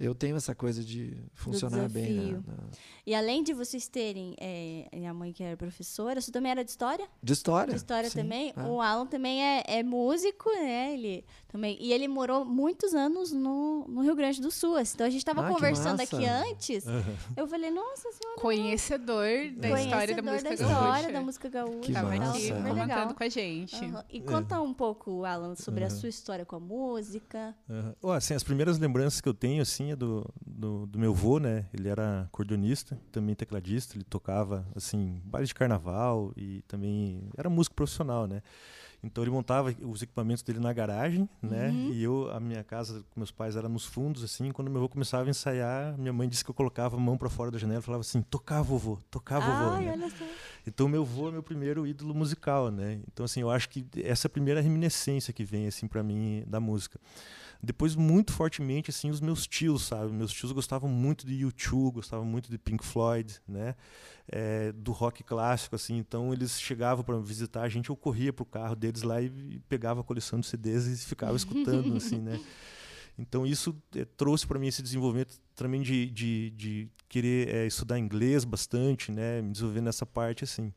Eu 0.00 0.14
tenho 0.14 0.36
essa 0.36 0.54
coisa 0.54 0.82
de 0.84 1.16
funcionar 1.32 1.88
bem, 1.88 2.02
né? 2.12 2.18
desafio. 2.24 2.44
Na- 2.46 2.64
E 3.06 3.14
além 3.14 3.42
de 3.42 3.52
vocês 3.52 3.86
terem 3.88 4.34
é, 4.40 4.88
minha 4.94 5.14
mãe 5.14 5.32
que 5.32 5.42
era 5.42 5.56
professora, 5.56 6.20
você 6.20 6.32
também 6.32 6.50
era 6.52 6.64
de 6.64 6.70
história? 6.70 7.06
De 7.22 7.32
história. 7.32 7.72
De 7.72 7.76
história 7.78 8.10
sim, 8.10 8.18
também. 8.18 8.52
é. 8.56 8.62
O 8.62 8.80
Alan 8.80 9.06
também 9.06 9.42
é, 9.42 9.62
é 9.66 9.82
músico, 9.82 10.50
né? 10.50 10.94
Ele 10.94 11.24
também. 11.54 11.78
E 11.80 11.92
ele 11.92 12.08
morou 12.08 12.44
muitos 12.44 12.94
anos 12.94 13.30
no, 13.30 13.86
no 13.86 14.02
Rio 14.02 14.16
Grande 14.16 14.40
do 14.40 14.50
Sul. 14.50 14.74
assim. 14.74 14.94
Então 14.96 15.06
a 15.06 15.10
gente 15.10 15.20
estava 15.20 15.46
Ah, 15.46 15.48
conversando 15.52 16.00
aqui 16.00 16.26
antes. 16.26 16.84
Eu 17.36 17.46
falei, 17.46 17.70
nossa 17.70 18.10
senhora. 18.10 18.40
Conhecedor 18.40 19.28
da 19.56 19.68
história 19.80 20.16
da 20.16 20.22
conhecedor 20.22 20.24
música 20.32 20.48
da 20.48 20.54
história 20.54 20.90
gaúcha. 20.90 21.12
da 21.12 21.20
música 21.20 21.48
gaúcha. 21.48 21.78
Que 21.80 21.92
Tava 21.92 22.16
então, 22.16 22.30
aqui 22.30 22.48
comentando 22.48 22.74
legal. 22.80 23.14
com 23.14 23.22
a 23.22 23.28
gente. 23.28 23.84
Aham. 23.84 24.04
E 24.10 24.20
conta 24.20 24.60
um 24.60 24.74
pouco, 24.74 25.24
Alan, 25.24 25.54
sobre 25.54 25.84
a 25.84 25.90
sua 25.90 26.08
história 26.08 26.44
com 26.44 26.56
a 26.56 26.60
música. 26.60 27.54
Ó, 28.02 28.12
assim, 28.12 28.34
as 28.34 28.42
primeiras 28.42 28.76
lembranças 28.78 29.20
que 29.20 29.28
eu 29.28 29.34
tenho 29.34 29.62
assim 29.62 29.92
é 29.92 29.96
do, 29.96 30.28
do, 30.44 30.86
do 30.86 30.98
meu 30.98 31.12
avô, 31.12 31.38
né? 31.38 31.66
Ele 31.72 31.88
era 31.88 32.28
cordonista, 32.32 32.98
também 33.12 33.32
tecladista, 33.36 33.96
ele 33.96 34.04
tocava 34.04 34.66
assim, 34.74 35.22
baile 35.24 35.46
de 35.46 35.54
carnaval 35.54 36.32
e 36.36 36.62
também 36.62 37.28
era 37.36 37.48
músico 37.48 37.76
profissional, 37.76 38.26
né? 38.26 38.42
Então 39.04 39.22
ele 39.22 39.30
montava 39.30 39.74
os 39.82 40.02
equipamentos 40.02 40.42
dele 40.42 40.58
na 40.58 40.72
garagem, 40.72 41.28
né? 41.42 41.68
Uhum. 41.68 41.90
E 41.92 42.02
eu, 42.02 42.30
a 42.30 42.40
minha 42.40 42.64
casa 42.64 43.04
com 43.10 43.20
meus 43.20 43.30
pais 43.30 43.56
era 43.56 43.68
nos 43.68 43.84
fundos 43.84 44.24
assim, 44.24 44.50
quando 44.50 44.70
meu 44.70 44.78
avô 44.78 44.88
começava 44.88 45.24
a 45.24 45.30
ensaiar, 45.30 45.96
minha 45.98 46.12
mãe 46.12 46.28
disse 46.28 46.44
que 46.44 46.50
eu 46.50 46.54
colocava 46.54 46.96
a 46.96 47.00
mão 47.00 47.16
para 47.16 47.28
fora 47.28 47.50
da 47.50 47.58
janela 47.58 47.80
e 47.80 47.82
falava 47.82 48.00
assim: 48.00 48.22
"Tocar 48.22 48.62
vovô, 48.62 48.98
tocar 49.10 49.40
vovô". 49.40 49.76
Ai, 49.76 49.84
né? 49.84 49.92
olha 49.92 50.10
só. 50.10 50.24
Então 50.66 50.88
meu 50.88 51.02
avô 51.02 51.28
é 51.28 51.32
meu 51.32 51.42
primeiro 51.42 51.86
ídolo 51.86 52.14
musical, 52.14 52.70
né? 52.70 53.00
Então 53.12 53.24
assim, 53.24 53.40
eu 53.40 53.50
acho 53.50 53.68
que 53.68 53.84
essa 54.02 54.26
é 54.26 54.28
a 54.28 54.30
primeira 54.30 54.60
reminiscência 54.60 55.32
que 55.32 55.44
vem 55.44 55.66
assim 55.66 55.86
para 55.86 56.02
mim 56.02 56.42
da 56.46 56.58
música. 56.58 56.98
Depois 57.64 57.96
muito 57.96 58.32
fortemente 58.32 58.90
assim 58.90 59.10
os 59.10 59.20
meus 59.20 59.46
tios, 59.46 59.82
sabe? 59.84 60.12
Meus 60.12 60.32
tios 60.32 60.52
gostavam 60.52 60.88
muito 60.88 61.26
de 61.26 61.44
U2, 61.44 61.92
gostavam 61.92 62.24
muito 62.24 62.50
de 62.50 62.58
Pink 62.58 62.84
Floyd, 62.84 63.40
né? 63.48 63.74
É, 64.28 64.72
do 64.72 64.92
rock 64.92 65.22
clássico 65.24 65.74
assim. 65.74 65.96
Então 65.96 66.32
eles 66.32 66.60
chegavam 66.60 67.02
para 67.02 67.18
visitar 67.18 67.62
a 67.62 67.68
gente, 67.68 67.90
eu 67.90 67.96
corria 67.96 68.32
pro 68.32 68.44
carro 68.44 68.76
deles 68.76 69.02
lá 69.02 69.20
e, 69.20 69.26
e 69.26 69.60
pegava 69.68 70.00
a 70.00 70.04
coleção 70.04 70.38
de 70.38 70.46
CDs 70.46 70.86
e 70.86 70.96
ficava 71.06 71.36
escutando 71.36 71.96
assim, 71.98 72.20
né? 72.20 72.40
Então 73.18 73.46
isso 73.46 73.74
é, 73.96 74.04
trouxe 74.04 74.46
para 74.46 74.58
mim 74.58 74.66
esse 74.66 74.82
desenvolvimento 74.82 75.40
também 75.54 75.82
de, 75.82 76.10
de, 76.10 76.50
de 76.50 76.88
querer 77.08 77.48
é, 77.48 77.66
estudar 77.66 77.98
inglês 77.98 78.44
bastante, 78.44 79.12
né? 79.12 79.40
Me 79.40 79.52
desenvolver 79.52 79.80
nessa 79.80 80.04
parte 80.04 80.44
assim. 80.44 80.72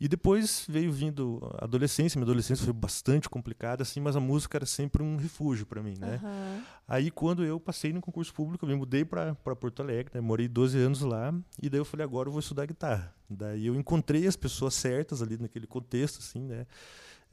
E 0.00 0.08
depois 0.08 0.66
veio 0.68 0.90
vindo 0.92 1.40
a 1.58 1.64
adolescência. 1.64 2.18
Minha 2.18 2.26
adolescência 2.26 2.64
foi 2.64 2.74
bastante 2.74 3.28
complicada, 3.28 3.82
assim, 3.82 4.00
mas 4.00 4.16
a 4.16 4.20
música 4.20 4.58
era 4.58 4.66
sempre 4.66 5.02
um 5.02 5.16
refúgio 5.16 5.64
para 5.64 5.82
mim, 5.82 5.94
né? 5.98 6.20
Aham. 6.22 6.62
Aí, 6.86 7.10
quando 7.10 7.44
eu 7.44 7.58
passei 7.60 7.92
no 7.92 8.00
concurso 8.00 8.34
público, 8.34 8.64
eu 8.64 8.68
me 8.68 8.74
mudei 8.74 9.04
para 9.04 9.34
Porto 9.34 9.80
Alegre, 9.80 10.10
né? 10.14 10.20
morei 10.20 10.48
12 10.48 10.76
anos 10.78 11.00
lá, 11.00 11.32
e 11.62 11.70
daí 11.70 11.80
eu 11.80 11.84
falei, 11.84 12.04
agora 12.04 12.28
eu 12.28 12.32
vou 12.32 12.40
estudar 12.40 12.66
guitarra. 12.66 13.14
Daí 13.30 13.66
eu 13.66 13.74
encontrei 13.74 14.26
as 14.26 14.36
pessoas 14.36 14.74
certas 14.74 15.22
ali 15.22 15.38
naquele 15.38 15.66
contexto, 15.66 16.18
assim, 16.18 16.40
né? 16.40 16.66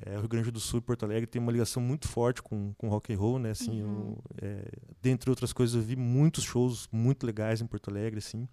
É, 0.03 0.15
o 0.17 0.19
Rio 0.21 0.29
Grande 0.29 0.49
do 0.51 0.59
Sul 0.59 0.79
e 0.79 0.81
Porto 0.81 1.03
Alegre 1.03 1.27
tem 1.27 1.39
uma 1.41 1.51
ligação 1.51 1.81
muito 1.81 2.07
forte 2.07 2.41
com, 2.41 2.73
com 2.75 2.87
rock 2.89 3.13
and 3.13 3.17
roll, 3.17 3.37
né? 3.37 3.51
Assim, 3.51 3.81
Uhum. 3.83 4.15
eu, 4.15 4.23
é, 4.41 4.71
dentre 5.01 5.29
outras 5.29 5.51
coisas, 5.53 5.75
eu 5.75 5.81
vi 5.81 5.95
muitos 5.95 6.43
shows 6.43 6.87
muito 6.91 7.23
legais 7.25 7.59
em 7.61 7.67
Porto 7.67 7.89
Alegre, 7.89 8.19
assim. 8.19 8.47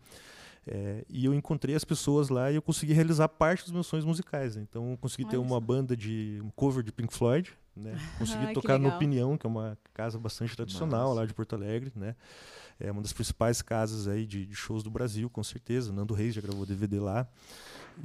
É, 0.70 1.02
e 1.08 1.25
eu 1.25 1.32
encontrei 1.32 1.75
as 1.75 1.82
pessoas 1.84 2.28
lá 2.28 2.52
e 2.52 2.56
eu 2.56 2.60
consegui 2.62 2.92
realizar 2.92 3.26
parte 3.28 3.62
dos 3.64 3.72
meus 3.72 3.87
sonhos 3.87 4.04
musicais. 4.04 4.54
né? 4.54 4.62
Então, 4.68 4.90
eu 4.90 4.98
consegui 4.98 5.25
ter 5.25 5.37
Olha 5.38 5.46
uma 5.46 5.56
só. 5.56 5.60
banda 5.60 5.96
de 5.96 6.38
um 6.44 6.50
cover 6.50 6.82
de 6.84 6.92
Pink 6.92 7.14
Floyd, 7.14 7.50
né? 7.75 7.94
Consegui 8.18 8.44
Ah, 8.46 8.52
tocar 8.52 8.78
no. 8.78 8.88
Opinião, 8.88 9.38
que 9.38 9.46
é 9.46 9.48
uma 9.48 9.78
casa 9.94 10.18
bastante 10.18 10.54
tradicional 10.54 11.14
lá 11.14 11.25
de 11.25 11.32
Porto 11.32 11.54
Alegre, 11.54 11.90
né? 11.96 12.14
É 12.78 12.92
uma 12.92 13.00
das 13.00 13.12
principais 13.14 13.62
casas 13.62 14.06
aí 14.06 14.26
de, 14.26 14.44
de 14.46 14.54
shows 14.54 14.82
do 14.82 14.90
Brasil, 14.90 15.30
com 15.30 15.42
certeza. 15.42 15.90
Nando 15.92 16.12
Reis 16.12 16.34
já 16.34 16.40
gravou 16.42 16.66
DVD 16.66 17.00
lá. 17.00 17.26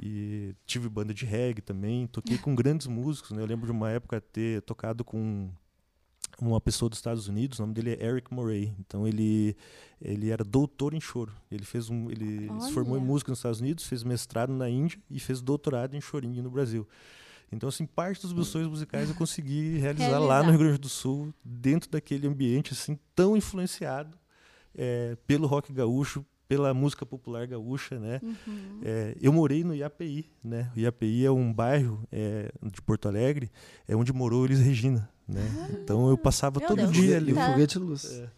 E 0.02 0.54
tive 0.66 0.88
banda 0.88 1.12
de 1.12 1.24
reggae 1.26 1.60
também. 1.60 2.06
Toquei 2.06 2.38
com 2.38 2.54
grandes 2.54 2.86
músicos, 2.86 3.30
né? 3.32 3.42
Eu 3.42 3.46
lembro 3.46 3.66
de 3.66 3.72
uma 3.72 3.90
época 3.90 4.20
ter 4.20 4.62
tocado 4.62 5.04
com 5.04 5.50
uma 6.40 6.60
pessoa 6.60 6.88
dos 6.88 6.98
Estados 6.98 7.28
Unidos, 7.28 7.58
o 7.58 7.62
nome 7.62 7.74
dele 7.74 7.96
é 7.98 8.06
Eric 8.06 8.32
Morey. 8.32 8.74
Então 8.78 9.06
ele 9.06 9.56
ele 10.00 10.30
era 10.30 10.44
doutor 10.44 10.94
em 10.94 11.00
choro. 11.00 11.32
Ele 11.50 11.64
fez 11.64 11.88
um 11.88 12.10
ele 12.10 12.48
se 12.60 12.72
formou 12.72 12.96
em 12.98 13.00
música 13.00 13.30
nos 13.30 13.38
Estados 13.38 13.60
Unidos, 13.60 13.86
fez 13.86 14.02
mestrado 14.02 14.52
na 14.52 14.68
Índia 14.68 14.98
e 15.10 15.18
fez 15.18 15.40
doutorado 15.40 15.94
em 15.94 16.00
chorinho 16.00 16.42
no 16.42 16.50
Brasil. 16.50 16.86
Então 17.52 17.68
assim, 17.68 17.86
parte 17.86 18.22
dos 18.22 18.32
meus 18.32 18.48
sonhos 18.48 18.68
musicais 18.68 19.08
eu 19.08 19.14
consegui 19.14 19.78
realizar, 19.78 20.18
lá 20.18 20.18
Realizar. 20.18 20.42
no 20.44 20.50
Rio 20.50 20.58
Grande 20.58 20.78
do 20.78 20.88
Sul, 20.88 21.32
dentro 21.44 21.90
daquele 21.90 22.26
ambiente 22.26 22.72
assim 22.72 22.98
tão 23.14 23.36
influenciado 23.36 24.18
eh, 24.74 25.16
pelo 25.26 25.46
rock 25.46 25.72
gaúcho, 25.72 26.24
pela 26.48 26.74
música 26.74 27.06
popular 27.06 27.46
gaúcha, 27.46 27.98
né? 27.98 28.20
Uhum. 28.22 28.80
É, 28.84 29.16
eu 29.20 29.32
morei 29.32 29.64
no 29.64 29.74
IAPI, 29.74 30.30
né? 30.42 30.70
O 30.76 30.78
IAPI 30.78 31.24
é 31.24 31.30
um 31.30 31.52
bairro 31.52 32.06
é, 32.12 32.52
de 32.62 32.82
Porto 32.82 33.08
Alegre, 33.08 33.50
é 33.88 33.96
onde 33.96 34.12
morou 34.12 34.44
Elis 34.44 34.60
Regina, 34.60 35.08
né? 35.28 35.42
Então 35.82 36.08
eu 36.08 36.16
passava 36.18 36.58
Meu 36.60 36.68
todo 36.68 36.76
Deus. 36.78 36.92
dia 36.92 37.16
ali. 37.16 37.32
o 37.32 37.34
Tá. 37.36 37.50
foguete 37.52 37.78
de 37.78 37.84
luz. 37.84 38.04
É, 38.12 38.28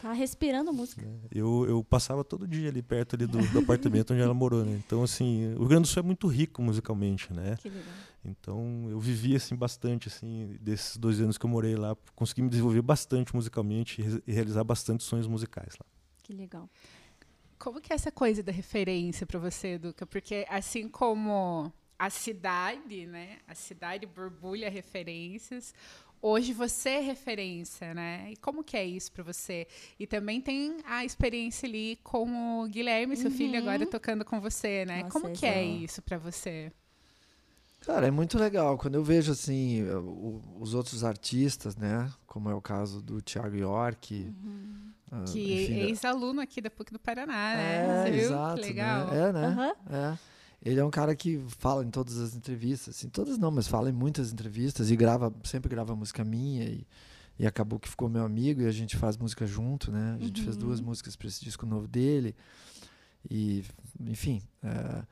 Tá 0.00 0.12
respirando 0.12 0.72
música. 0.72 1.04
eu, 1.34 1.66
eu 1.68 1.82
passava 1.82 2.22
todo 2.22 2.46
dia 2.46 2.68
ali 2.68 2.80
perto 2.82 3.16
ali 3.16 3.26
do, 3.26 3.38
do 3.48 3.58
apartamento 3.58 4.12
onde 4.12 4.22
ela 4.22 4.32
morou, 4.32 4.64
né? 4.64 4.80
Então 4.86 5.02
assim, 5.02 5.52
o 5.54 5.58
Rio 5.58 5.68
Grande 5.68 5.82
do 5.82 5.88
Sul 5.88 6.00
é 6.02 6.06
muito 6.06 6.28
rico 6.28 6.62
musicalmente, 6.62 7.32
né? 7.32 7.56
Que 7.60 7.68
legal. 7.68 7.92
Então 8.24 8.86
eu 8.90 9.00
vivi 9.00 9.34
assim 9.34 9.56
bastante 9.56 10.06
assim 10.06 10.56
desses 10.60 10.96
dois 10.96 11.20
anos 11.20 11.36
que 11.36 11.44
eu 11.44 11.50
morei 11.50 11.74
lá, 11.74 11.96
consegui 12.14 12.42
me 12.42 12.48
desenvolver 12.48 12.80
bastante 12.82 13.34
musicalmente 13.34 14.00
e 14.00 14.04
re- 14.04 14.22
e 14.26 14.32
realizar 14.32 14.62
bastante 14.62 15.02
sonhos 15.02 15.26
musicais 15.26 15.74
lá. 15.80 15.86
Que 16.22 16.32
legal. 16.32 16.68
Como 17.58 17.80
que 17.80 17.92
é 17.92 17.96
essa 17.96 18.12
coisa 18.12 18.40
da 18.40 18.52
referência 18.52 19.26
para 19.26 19.40
você, 19.40 19.78
Duca? 19.78 20.06
Porque 20.06 20.46
assim 20.48 20.88
como 20.88 21.72
a 21.98 22.10
cidade, 22.10 23.06
né? 23.06 23.38
A 23.48 23.54
cidade 23.54 24.06
borbulha 24.06 24.70
referências. 24.70 25.74
Hoje 26.20 26.52
você 26.52 26.90
é 26.90 27.00
referência, 27.00 27.94
né? 27.94 28.28
E 28.32 28.36
como 28.36 28.64
que 28.64 28.76
é 28.76 28.84
isso 28.84 29.10
para 29.12 29.22
você? 29.22 29.66
E 29.98 30.06
também 30.06 30.40
tem 30.40 30.78
a 30.84 31.04
experiência 31.04 31.68
ali 31.68 31.96
com 32.02 32.62
o 32.62 32.68
Guilherme, 32.68 33.16
seu 33.16 33.30
filho, 33.30 33.52
Uhum. 33.54 33.58
agora 33.60 33.86
tocando 33.86 34.24
com 34.24 34.40
você, 34.40 34.84
né? 34.84 35.02
Nossa, 35.04 35.12
como 35.20 35.32
que 35.32 35.46
é 35.46 35.64
exato. 35.64 35.84
isso 35.84 36.02
para 36.02 36.18
você? 36.18 36.72
Cara, 37.86 38.06
é 38.08 38.10
muito 38.10 38.36
legal. 38.36 38.76
Quando 38.76 38.96
eu 38.96 39.04
vejo 39.04 39.30
assim 39.32 39.84
o- 39.90 40.42
os 40.60 40.74
outros 40.74 41.04
artistas, 41.04 41.76
né? 41.76 42.10
Como 42.26 42.50
é 42.50 42.54
o 42.54 42.60
caso 42.60 43.00
do 43.00 43.22
Thiago 43.22 43.56
York. 43.56 44.32
ah, 45.12 45.24
Que 45.32 45.54
enfim, 45.54 45.72
é 45.74 45.84
ex-aluno 45.84 46.40
aqui 46.40 46.60
da 46.60 46.68
PUC 46.68 46.92
do 46.92 46.98
Paraná, 46.98 47.54
né? 47.54 47.86
É, 47.86 48.02
Você 48.02 48.10
viu? 48.10 48.20
exato, 48.22 48.60
que 48.60 48.66
legal. 48.66 49.06
Né? 49.06 49.28
É, 49.28 49.32
né? 49.32 49.46
Aham. 49.46 49.72
É. 49.90 50.18
Ele 50.62 50.80
é 50.80 50.84
um 50.84 50.90
cara 50.90 51.14
que 51.14 51.38
fala 51.48 51.84
em 51.84 51.90
todas 51.90 52.18
as 52.18 52.34
entrevistas, 52.34 52.96
assim, 52.96 53.08
todas 53.08 53.38
não, 53.38 53.50
mas 53.50 53.68
fala 53.68 53.88
em 53.88 53.92
muitas 53.92 54.32
entrevistas 54.32 54.90
e 54.90 54.96
grava, 54.96 55.32
sempre 55.44 55.68
grava 55.70 55.94
música 55.94 56.24
minha 56.24 56.64
e, 56.64 56.86
e 57.38 57.46
acabou 57.46 57.78
que 57.78 57.88
ficou 57.88 58.08
meu 58.08 58.24
amigo 58.24 58.62
e 58.62 58.66
a 58.66 58.72
gente 58.72 58.96
faz 58.96 59.16
música 59.16 59.46
junto, 59.46 59.92
né? 59.92 60.16
A 60.20 60.24
gente 60.24 60.42
fez 60.42 60.56
Uhum. 60.56 60.62
duas 60.62 60.80
músicas 60.80 61.14
para 61.14 61.28
esse 61.28 61.44
disco 61.44 61.64
novo 61.64 61.86
dele 61.86 62.34
e, 63.30 63.64
enfim, 64.00 64.42
é, 64.62 65.04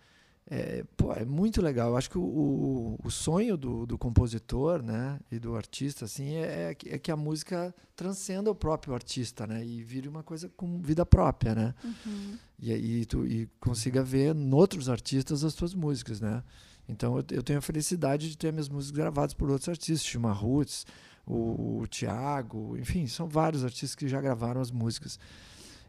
é, 0.48 0.84
pô, 0.96 1.12
é 1.12 1.24
muito 1.24 1.60
legal. 1.60 1.90
Eu 1.90 1.96
acho 1.96 2.08
que 2.08 2.18
o, 2.18 2.96
o, 3.02 3.10
sonho 3.10 3.56
do, 3.56 3.84
do 3.84 3.98
compositor, 3.98 4.82
né, 4.82 5.18
e 5.30 5.38
do 5.38 5.56
artista, 5.56 6.04
assim, 6.04 6.34
é, 6.36 6.70
é 6.70 6.74
que- 6.74 6.88
é 6.88 6.98
que 6.98 7.10
a 7.10 7.16
música 7.16 7.74
transcenda 7.96 8.50
o 8.50 8.54
próprio 8.54 8.94
artista, 8.94 9.46
né, 9.46 9.64
e 9.64 9.82
vire 9.82 10.08
uma 10.08 10.22
coisa 10.22 10.48
com 10.56 10.80
vida 10.80 11.04
própria, 11.04 11.54
né. 11.54 11.74
Uhum. 11.82 12.36
E, 12.60 12.72
e 12.72 13.04
tu 13.06 13.26
e 13.26 13.48
consiga 13.60 14.02
ver 14.02 14.34
noutros 14.34 14.88
artistas 14.88 15.42
as 15.44 15.52
tuas 15.54 15.74
músicas, 15.74 16.20
né? 16.20 16.42
Então 16.88 17.16
eu, 17.18 17.24
eu 17.32 17.42
tenho 17.42 17.58
a 17.58 17.62
felicidade 17.62 18.30
de 18.30 18.38
ter 18.38 18.52
minhas 18.52 18.68
músicas 18.68 18.96
gravadas 18.96 19.34
por 19.34 19.50
outros 19.50 19.68
artistas, 19.68 20.04
Chima 20.06 20.32
Roots, 20.32 20.86
o, 21.26 21.80
o 21.80 21.86
Thiago, 21.88 22.76
enfim, 22.78 23.08
são 23.08 23.28
vários 23.28 23.64
artistas 23.64 23.96
que 23.96 24.06
já 24.06 24.20
gravaram 24.20 24.60
as 24.60 24.70
músicas 24.70 25.18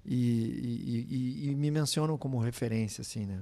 e, 0.03 0.15
e- 0.15 1.07
e- 1.09 1.49
e 1.51 1.55
me 1.55 1.69
mencionam 1.69 2.17
como 2.17 2.39
referência, 2.39 3.01
assim, 3.03 3.25
né? 3.27 3.41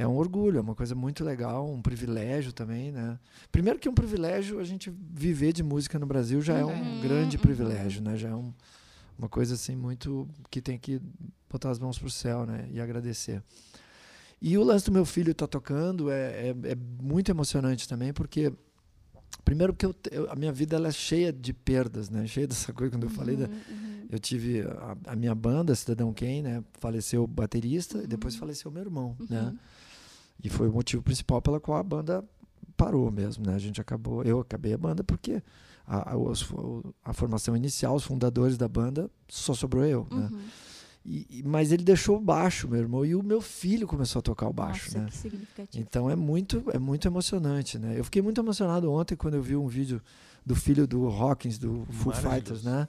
É 0.00 0.06
um 0.06 0.16
orgulho, 0.16 0.58
é 0.58 0.60
uma 0.60 0.74
coisa 0.74 0.94
muito 0.94 1.22
legal, 1.24 1.70
um 1.70 1.82
privilégio 1.82 2.52
também, 2.52 2.90
né? 2.92 3.18
Primeiro 3.52 3.78
que 3.78 3.86
é 3.88 3.90
um 3.90 3.94
privilégio 3.94 4.58
a 4.58 4.64
gente 4.64 4.90
viver 5.12 5.52
de 5.52 5.62
música 5.62 5.98
no 5.98 6.06
Brasil 6.06 6.40
já 6.40 6.56
é 6.58 6.64
um 6.64 6.68
Uhum, 6.70 7.00
grande 7.00 7.36
uhum. 7.36 7.42
privilégio, 7.42 8.02
né? 8.02 8.16
Já 8.16 8.28
é 8.30 8.34
um, 8.34 8.52
uma 9.18 9.28
coisa 9.28 9.54
assim 9.54 9.76
muito 9.76 10.28
que 10.50 10.60
tem 10.62 10.78
que 10.78 11.00
botar 11.50 11.70
as 11.70 11.78
mãos 11.78 11.98
pro 11.98 12.10
céu, 12.10 12.46
né? 12.46 12.68
E 12.72 12.80
agradecer. 12.80 13.42
E 14.40 14.56
o 14.56 14.64
lance 14.64 14.86
do 14.86 14.92
meu 14.92 15.04
filho 15.04 15.34
tá 15.34 15.46
tocando 15.46 16.10
é, 16.10 16.48
é, 16.48 16.54
é 16.72 16.76
muito 17.02 17.30
emocionante 17.30 17.86
também, 17.86 18.12
porque 18.12 18.50
primeiro 19.44 19.74
que 19.74 19.84
eu, 19.84 19.94
eu- 20.10 20.30
a 20.30 20.36
minha 20.36 20.52
vida 20.52 20.76
ela 20.76 20.88
é 20.88 20.92
cheia 20.92 21.30
de 21.32 21.52
perdas, 21.52 22.08
né? 22.08 22.26
Cheia 22.26 22.46
dessa 22.46 22.72
coisa 22.72 22.90
quando 22.92 23.04
eu 23.04 23.10
falei 23.10 23.36
da, 23.36 23.46
Uhum, 23.46 23.52
uhum. 23.68 24.06
eu 24.10 24.18
tive 24.18 24.62
a, 24.62 24.96
a 25.08 25.16
minha 25.16 25.34
banda 25.34 25.74
Cidadão 25.74 26.12
Quem, 26.14 26.42
né? 26.42 26.64
Faleceu 26.78 27.24
o 27.24 27.26
baterista 27.26 27.98
e 28.02 28.06
depois 28.06 28.34
faleceu 28.34 28.70
meu 28.70 28.82
irmão, 28.82 29.14
né? 29.28 29.54
E 30.42 30.48
foi 30.48 30.68
o 30.68 30.72
motivo 30.72 31.02
principal 31.02 31.40
pela 31.42 31.60
qual 31.60 31.78
a 31.78 31.82
banda 31.82 32.24
parou 32.76 33.10
mesmo, 33.10 33.46
né? 33.46 33.54
A 33.54 33.58
gente 33.58 33.80
acabou, 33.80 34.22
eu 34.22 34.40
acabei 34.40 34.72
a 34.72 34.78
banda 34.78 35.04
porque 35.04 35.42
a, 35.86 36.12
a, 36.12 36.16
a 37.04 37.12
formação 37.12 37.56
inicial, 37.56 37.94
os 37.94 38.04
fundadores 38.04 38.56
da 38.56 38.68
banda, 38.68 39.10
só 39.28 39.52
sobrou 39.54 39.84
eu, 39.84 40.06
né? 40.10 40.28
Uhum. 40.30 40.40
E- 41.04 41.26
e- 41.30 41.42
mas 41.42 41.72
ele 41.72 41.82
deixou 41.82 42.16
o 42.18 42.20
baixo, 42.20 42.68
meu 42.68 42.78
irmão, 42.78 43.04
e 43.04 43.14
o 43.14 43.22
meu 43.22 43.40
filho 43.40 43.86
começou 43.86 44.20
a 44.20 44.22
tocar 44.22 44.46
o 44.48 44.52
baixo, 44.52 44.86
Nossa, 44.88 44.98
né? 45.00 45.06
que 45.10 45.16
significativo. 45.16 45.82
Então 45.82 46.10
é 46.10 46.14
muito, 46.16 46.62
é 46.72 46.78
muito 46.78 47.08
emocionante, 47.08 47.78
né? 47.78 47.98
Eu 47.98 48.04
fiquei 48.04 48.20
muito 48.22 48.40
emocionado 48.40 48.90
ontem 48.92 49.16
quando 49.16 49.34
eu 49.34 49.42
vi 49.42 49.56
um 49.56 49.66
vídeo 49.66 50.00
do 50.44 50.54
filho 50.54 50.86
do 50.86 51.06
Hawkins, 51.08 51.58
do 51.58 51.86
Foo. 51.90 52.12
Fighters, 52.12 52.62
né? 52.62 52.86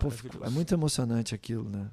Pô, 0.00 0.08
é 0.44 0.50
muito 0.50 0.72
emocionante 0.74 1.34
aquilo, 1.34 1.68
né? 1.68 1.88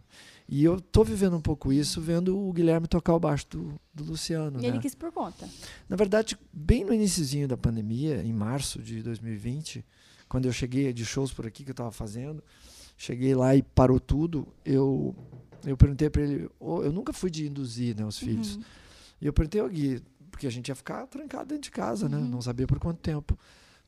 E 0.54 0.66
eu 0.66 0.82
tô 0.82 1.02
vivendo 1.02 1.38
um 1.38 1.42
pouco 1.42 1.72
isso 1.72 2.02
vendo 2.02 2.38
o 2.38 2.52
Guilherme 2.52 2.86
tocar 2.86 3.16
o 3.16 3.20
baixo 3.22 3.48
do, 3.52 3.80
do 3.94 4.04
Luciano, 4.04 4.60
E 4.60 4.64
né? 4.64 4.68
ele 4.68 4.80
quis 4.80 4.94
por 4.94 5.10
conta. 5.10 5.48
Na 5.88 5.96
verdade, 5.96 6.38
bem 6.52 6.84
no 6.84 6.94
iniciozinho 6.94 7.48
da 7.48 7.56
pandemia, 7.56 8.22
em 8.22 8.34
março 8.34 8.82
de 8.82 9.02
2020, 9.02 9.86
quando 10.28 10.48
eu 10.48 10.52
cheguei 10.52 10.92
de 10.92 11.06
shows 11.06 11.32
por 11.32 11.48
aqui 11.48 11.64
que 11.64 11.70
eu 11.70 11.74
estava 11.74 11.90
fazendo, 11.90 12.44
cheguei 12.98 13.34
lá 13.34 13.56
e 13.56 13.64
parou 13.64 13.98
tudo, 13.98 14.46
eu 14.66 15.16
eu 15.66 15.78
perguntei 15.78 16.10
para 16.10 16.24
ele, 16.24 16.50
"Ô, 16.60 16.84
eu 16.84 16.92
nunca 16.92 17.14
fui 17.14 17.30
de 17.32 17.48
induzir, 17.48 17.96
né, 17.96 18.04
os 18.04 18.18
filhos. 18.18 18.56
Uhum. 18.58 18.64
E 19.22 19.28
eu 19.28 19.32
perguntei 19.32 19.62
ao 19.62 19.70
Gui, 19.70 20.02
porque 20.32 20.48
a 20.48 20.50
gente 20.50 20.68
ia 20.68 20.76
ficar 20.76 21.06
trancado 21.08 21.46
dentro 21.50 21.64
de 21.64 21.72
casa, 21.72 22.10
né? 22.10 22.18
Uhum. 22.18 22.28
Não 22.28 22.42
sabia 22.42 22.68
por 22.68 22.80
quanto 22.80 22.98
tempo. 23.00 23.38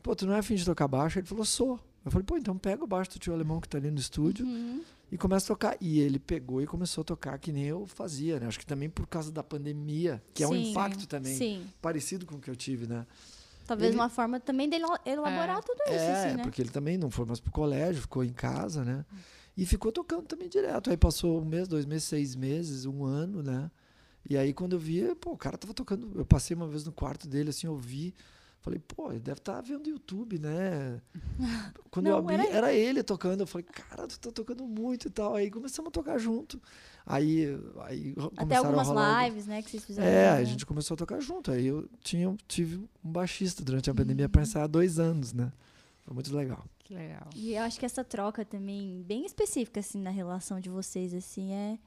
Pô, 0.01 0.15
tu 0.15 0.25
não 0.27 0.34
é 0.36 0.39
afim 0.39 0.55
de 0.55 0.63
tocar 0.63 0.88
baixo? 0.88 1.17
Ele 1.20 1.25
falou, 1.27 1.43
sou. 1.43 1.79
Eu 2.05 2.12
falei, 2.12 2.24
pô, 2.25 2.38
então 2.38 2.58
pega 2.58 2.84
o 2.84 2.88
baixo 2.88 3.12
do 3.12 3.20
tio 3.20 3.34
alemão 3.34 3.60
que 3.60 3.67
tá 3.67 3.77
ali 3.79 3.89
no 3.89 3.98
estúdio 4.00 4.46
Uhum. 4.46 4.82
E 5.13 5.17
começa 5.17 5.46
a 5.46 5.48
tocar. 5.55 5.77
E 5.79 6.00
ele 6.00 6.17
pegou 6.17 6.62
e 6.62 6.65
começou 6.65 7.03
a 7.03 7.05
tocar 7.05 7.38
que 7.38 7.51
nem 7.51 7.65
eu 7.65 7.86
fazia, 7.86 8.39
né? 8.39 8.48
Acho 8.48 8.60
que 8.60 8.65
também 8.65 8.89
por 8.89 9.05
causa 9.08 9.32
da 9.32 9.43
pandemia, 9.43 10.22
que 10.34 10.43
é 10.43 10.48
um 10.48 10.55
Sim, 10.55 10.72
impacto 10.72 11.08
também 11.08 11.38
Sim. 11.38 11.67
parecido 11.82 12.25
com 12.25 12.36
o 12.36 12.39
que 12.39 12.50
eu 12.50 12.55
tive, 12.55 12.88
né? 12.88 13.05
Talvez 13.65 13.89
Ele- 13.91 13.98
uma 14.00 14.10
forma 14.10 14.39
também 14.39 14.67
dele 14.67 14.86
elaborar 15.05 15.63
tudo 15.63 15.79
isso, 15.86 15.93
É, 15.93 16.12
assim, 16.12 16.38
né? 16.38 16.43
porque 16.43 16.62
ele 16.62 16.70
também 16.72 16.98
não 16.98 17.10
foi 17.10 17.25
mais 17.25 17.39
pro 17.39 17.51
colégio, 17.51 18.01
ficou 18.01 18.24
em 18.24 18.34
casa, 18.34 18.84
né? 18.84 19.05
E 19.55 19.65
ficou 19.65 19.91
tocando 19.91 20.24
também 20.24 20.50
direto. 20.50 20.89
Aí 20.89 20.98
passou 20.98 21.39
um 21.39 21.46
mês, 21.46 21.67
dois 21.67 21.86
meses, 21.86 22.05
seis 22.05 22.36
meses, 22.36 22.86
um 22.86 23.05
ano, 23.05 23.43
né? 23.43 23.70
E 24.27 24.36
aí 24.36 24.51
quando 24.51 24.74
eu 24.74 24.79
vi, 24.79 25.13
pô, 25.15 25.32
o 25.32 25.38
cara 25.38 25.58
tava 25.58 25.74
tocando. 25.74 26.12
Eu 26.15 26.25
passei 26.25 26.55
uma 26.55 26.67
vez 26.67 26.84
no 26.86 26.91
quarto 26.91 27.27
dele, 27.27 27.51
assim, 27.51 27.67
eu 27.67 27.77
vi. 27.77 28.13
Falei, 28.63 28.79
pô, 28.79 29.12
ele 29.12 29.20
deve 29.20 29.39
estar 29.39 29.55
tá 29.55 29.62
vendo 29.62 29.89
YouTube, 29.89 30.39
né? 30.39 31.01
Quando 31.91 32.05
Não, 32.05 32.13
eu 32.13 32.17
abri, 32.17 32.36
era 32.36 32.48
era, 32.48 32.74
ele 32.74 33.03
tocando. 33.03 33.41
Eu 33.41 33.48
falei, 33.48 33.67
cara, 33.70 34.08
tu 34.08 34.17
tá 34.17 34.32
tocando 34.32 34.65
muito 34.65 35.10
e 35.10 35.12
tal. 35.12 35.36
Aí 35.36 35.51
começamos 35.51 35.89
a 35.89 35.91
tocar 35.91 36.17
junto. 36.17 36.62
Aí, 37.05 37.60
aí 37.82 38.15
Até 38.38 38.55
algumas 38.55 38.88
a 38.88 38.91
rolar 38.91 39.27
lives, 39.27 39.48
né, 39.48 39.62
que 39.62 39.70
vocês 39.70 39.84
fizeram. 39.84 40.08
É, 40.08 40.36
né? 40.36 40.38
a 40.38 40.43
gente 40.46 40.65
começou 40.65 40.96
a 40.96 40.98
tocar 40.98 41.20
junto. 41.20 41.51
Aí 41.51 41.67
eu 41.67 41.89
tinha, 42.01 42.34
tive 42.48 42.77
um 42.77 43.12
baixista 43.12 43.62
durante 43.62 43.89
a 43.89 43.93
pandemia 43.93 44.29
para 44.29 44.43
ensaiar 44.43 44.63
há 44.63 44.67
dois 44.67 44.98
anos, 44.98 45.34
né? 45.34 45.51
Foi 46.00 46.13
muito 46.13 46.34
legal. 46.34 46.63
Que 46.79 46.93
legal. 46.93 47.27
E 47.36 47.55
eu 47.55 47.63
acho 47.63 47.77
que 47.77 47.86
essa 47.86 48.01
troca 48.01 48.46
também, 48.46 49.03
bem 49.05 49.25
específica, 49.25 49.82
assim, 49.82 50.00
na 50.00 50.10
relação 50.10 50.62
de 50.62 50.70
vocês, 50.70 51.13
assim, 51.13 51.51
é 51.51 51.77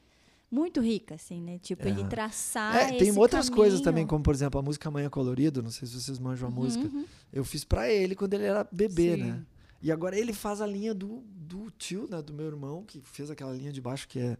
muito 0.50 0.80
rica, 0.80 1.14
assim, 1.16 1.40
né? 1.40 1.58
Tipo, 1.58 1.86
É. 1.86 1.90
ele 1.90 2.04
traçar 2.04 2.76
É, 2.76 2.86
tem 2.98 3.08
esse 3.08 3.18
outras 3.18 3.48
coisas 3.48 3.80
caminho. 3.80 3.84
também, 3.84 4.06
como 4.06 4.22
por 4.22 4.34
exemplo 4.34 4.58
a 4.60 4.62
música 4.62 4.90
Manhã 4.90 5.08
Colorido, 5.10 5.62
não 5.62 5.70
sei 5.70 5.86
se 5.88 6.00
vocês 6.00 6.18
manjam 6.18 6.48
a 6.48 6.50
música. 6.50 6.84
Uhum. 6.86 7.04
Eu 7.32 7.44
fiz 7.44 7.64
pra 7.64 7.90
ele 7.90 8.14
quando 8.14 8.34
ele 8.34 8.44
era 8.44 8.66
bebê, 8.70 9.14
Sim. 9.16 9.22
né? 9.24 9.42
E 9.82 9.92
agora 9.92 10.18
ele 10.18 10.32
faz 10.32 10.60
a 10.60 10.66
linha 10.66 10.94
do, 10.94 11.22
do 11.34 11.70
tio, 11.78 12.08
né? 12.10 12.22
Do 12.22 12.32
meu 12.32 12.46
irmão, 12.46 12.82
que 12.84 13.00
fez 13.02 13.30
aquela 13.30 13.52
linha 13.52 13.72
de 13.72 13.80
baixo 13.80 14.08
que 14.08 14.18
é, 14.18 14.36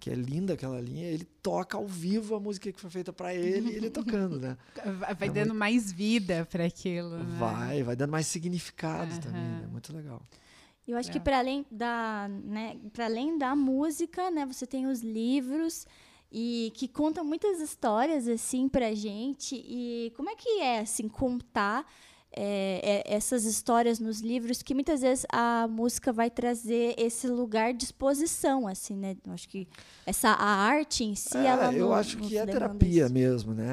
que 0.00 0.10
é 0.10 0.14
linda 0.14 0.54
aquela 0.54 0.80
linha. 0.80 1.06
Ele 1.06 1.24
toca 1.42 1.76
ao 1.76 1.86
vivo 1.86 2.34
a 2.34 2.40
música 2.40 2.70
que 2.72 2.80
foi 2.80 2.90
feita 2.90 3.12
pra 3.12 3.32
ele 3.34 3.70
e 3.70 3.76
ele 3.76 3.88
tocando, 3.90 4.40
né? 4.40 4.56
Vai, 5.18 5.28
É 5.28 5.30
dando 5.30 5.54
mais 5.54 5.92
vida 5.92 6.46
para 6.50 6.64
aquilo. 6.64 7.10
né? 7.18 7.36
Vai, 7.38 7.82
vai 7.84 7.94
dando 7.94 8.10
mais 8.10 8.26
significado 8.26 9.18
também, 9.20 9.40
né? 9.40 9.60
Aham. 9.62 9.70
Muito 9.70 9.94
legal. 9.94 10.20
Eu 10.86 10.96
acho 10.98 11.10
que 11.10 11.18
É. 11.18 11.20
para 11.20 11.38
além 11.38 11.64
da, 11.70 12.28
né, 12.28 12.76
para 12.92 13.04
além 13.06 13.38
da 13.38 13.54
música, 13.54 14.30
né, 14.30 14.44
você 14.44 14.66
tem 14.66 14.86
os 14.86 15.00
livros 15.00 15.86
e 16.30 16.72
que 16.74 16.88
contam 16.88 17.24
muitas 17.24 17.60
histórias 17.60 18.26
assim 18.26 18.68
pra 18.68 18.94
gente. 18.94 19.54
E 19.54 20.12
como 20.16 20.30
é 20.30 20.34
que 20.34 20.60
é 20.60 20.80
assim 20.80 21.08
contar 21.08 21.86
é, 22.34 23.02
é, 23.06 23.14
essas 23.14 23.44
histórias 23.44 23.98
nos 23.98 24.20
livros 24.20 24.62
que 24.62 24.74
muitas 24.74 25.00
vezes 25.02 25.24
a 25.30 25.66
música 25.68 26.12
vai 26.12 26.30
trazer 26.30 26.94
esse 26.98 27.26
lugar 27.28 27.72
de 27.74 27.84
exposição, 27.84 28.66
assim, 28.66 28.96
né? 28.96 29.16
Eu 29.26 29.32
acho 29.32 29.48
que 29.48 29.68
essa 30.06 30.30
a 30.30 30.44
arte 30.46 31.04
em 31.04 31.14
si, 31.14 31.36
É, 31.36 31.46
ela 31.46 31.72
eu 31.72 31.88
no- 31.88 31.92
acho 31.94 32.16
que 32.18 32.36
é 32.38 32.46
terapia 32.46 33.04
isso. 33.04 33.12
mesmo, 33.14 33.54
né? 33.54 33.72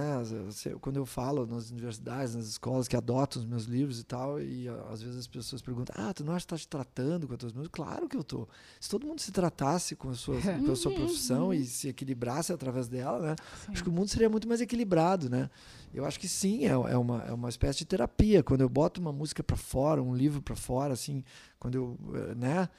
Quando 0.82 0.98
eu 0.98 1.06
falo 1.06 1.46
nas 1.46 1.70
universidades, 1.72 2.36
nas 2.36 2.46
escolas 2.48 2.88
que 2.88 2.96
adotam 2.96 3.42
os 3.42 3.48
meus 3.48 3.64
livros 3.66 4.00
e 4.00 4.04
tal, 4.04 4.40
e 4.42 4.68
às 4.92 5.02
vezes 5.02 5.18
as 5.20 5.28
pessoas 5.28 5.62
perguntam: 5.62 5.96
Ah, 5.98 6.14
tu 6.14 6.24
não 6.24 6.34
acha 6.34 6.46
que 6.46 6.50
tá 6.50 6.58
te 6.58 6.68
tratando 6.68 7.28
com 7.28 7.34
as 7.34 7.40
tuas 7.40 7.54
músicas? 7.54 7.72
Claro 7.86 8.08
que 8.08 8.18
eu 8.18 8.24
tô. 8.24 8.48
Se 8.80 8.90
todo 8.90 9.06
mundo 9.08 9.20
se 9.22 9.32
tratasse 9.32 9.96
com 9.96 10.10
a 10.10 10.14
sua, 10.14 10.36
com 10.66 10.72
a 10.72 10.76
sua 10.76 10.92
profissão 10.94 11.54
e 11.54 11.66
se 11.66 11.88
equilibrasse 11.90 12.52
através 12.54 12.88
dela, 12.88 13.20
né? 13.20 13.36
Sim. 13.66 13.72
Acho 13.74 13.84
que 13.84 13.90
o 13.90 13.94
mundo 13.94 14.08
seria 14.10 14.30
muito 14.30 14.48
mais 14.48 14.62
equilibrado, 14.62 15.30
né? 15.30 15.50
Eu 15.94 16.06
acho 16.06 16.20
que 16.20 16.28
sim, 16.28 16.66
é, 16.66 16.70
é, 16.70 16.98
uma, 16.98 17.24
é 17.24 17.34
uma 17.34 17.50
espécie 17.50 17.80
de 17.80 17.86
terapia. 17.86 18.44
Quando 18.44 18.62
eu 18.62 18.70
boto 18.70 19.02
uma 19.02 19.12
música 19.12 19.44
para 19.44 19.58
fora, 19.58 20.02
um 20.02 20.14
livro 20.16 20.42
para 20.42 20.56
fora, 20.56 20.94
assim, 20.94 21.24
quando 21.60 21.76
eu, 21.76 21.98
eh, 22.14 22.36
né? 22.36 22.70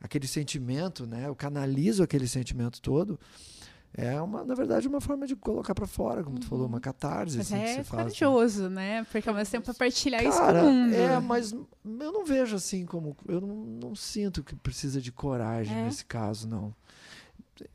Aquele 0.00 0.26
sentimento, 0.26 1.06
né? 1.06 1.26
Eu 1.26 1.34
canalizo 1.34 2.02
aquele 2.02 2.26
sentimento 2.26 2.80
todo. 2.80 3.18
É 3.92 4.20
uma, 4.20 4.44
na 4.44 4.54
verdade, 4.54 4.86
uma 4.86 5.00
forma 5.00 5.26
de 5.26 5.34
colocar 5.34 5.74
para 5.74 5.86
fora, 5.86 6.22
como 6.22 6.38
tu 6.38 6.46
falou, 6.46 6.66
uma 6.66 6.78
catarse, 6.80 7.36
Mas 7.36 7.52
assim, 7.52 7.62
que 7.62 7.70
é 7.70 7.74
faz. 7.82 7.86
né? 8.70 9.00
né? 9.00 9.06
Porque 9.10 9.28
ao 9.28 9.34
mesmo 9.34 9.50
tempo 9.50 9.68
é 9.68 9.74
partilhar 9.74 10.24
isso 10.24 10.38
Cara, 10.38 10.60
com 10.60 10.68
o 10.68 10.72
mundo. 10.72 10.94
é, 10.94 11.18
mas 11.18 11.50
eu 11.52 11.66
não 12.12 12.24
vejo 12.24 12.54
assim 12.54 12.86
como. 12.86 13.16
Eu 13.26 13.40
não, 13.40 13.56
não 13.56 13.94
sinto 13.96 14.44
que 14.44 14.54
precisa 14.54 15.00
de 15.00 15.10
coragem 15.10 15.76
É? 15.76 15.84
nesse 15.84 16.04
caso, 16.04 16.46
não. 16.48 16.72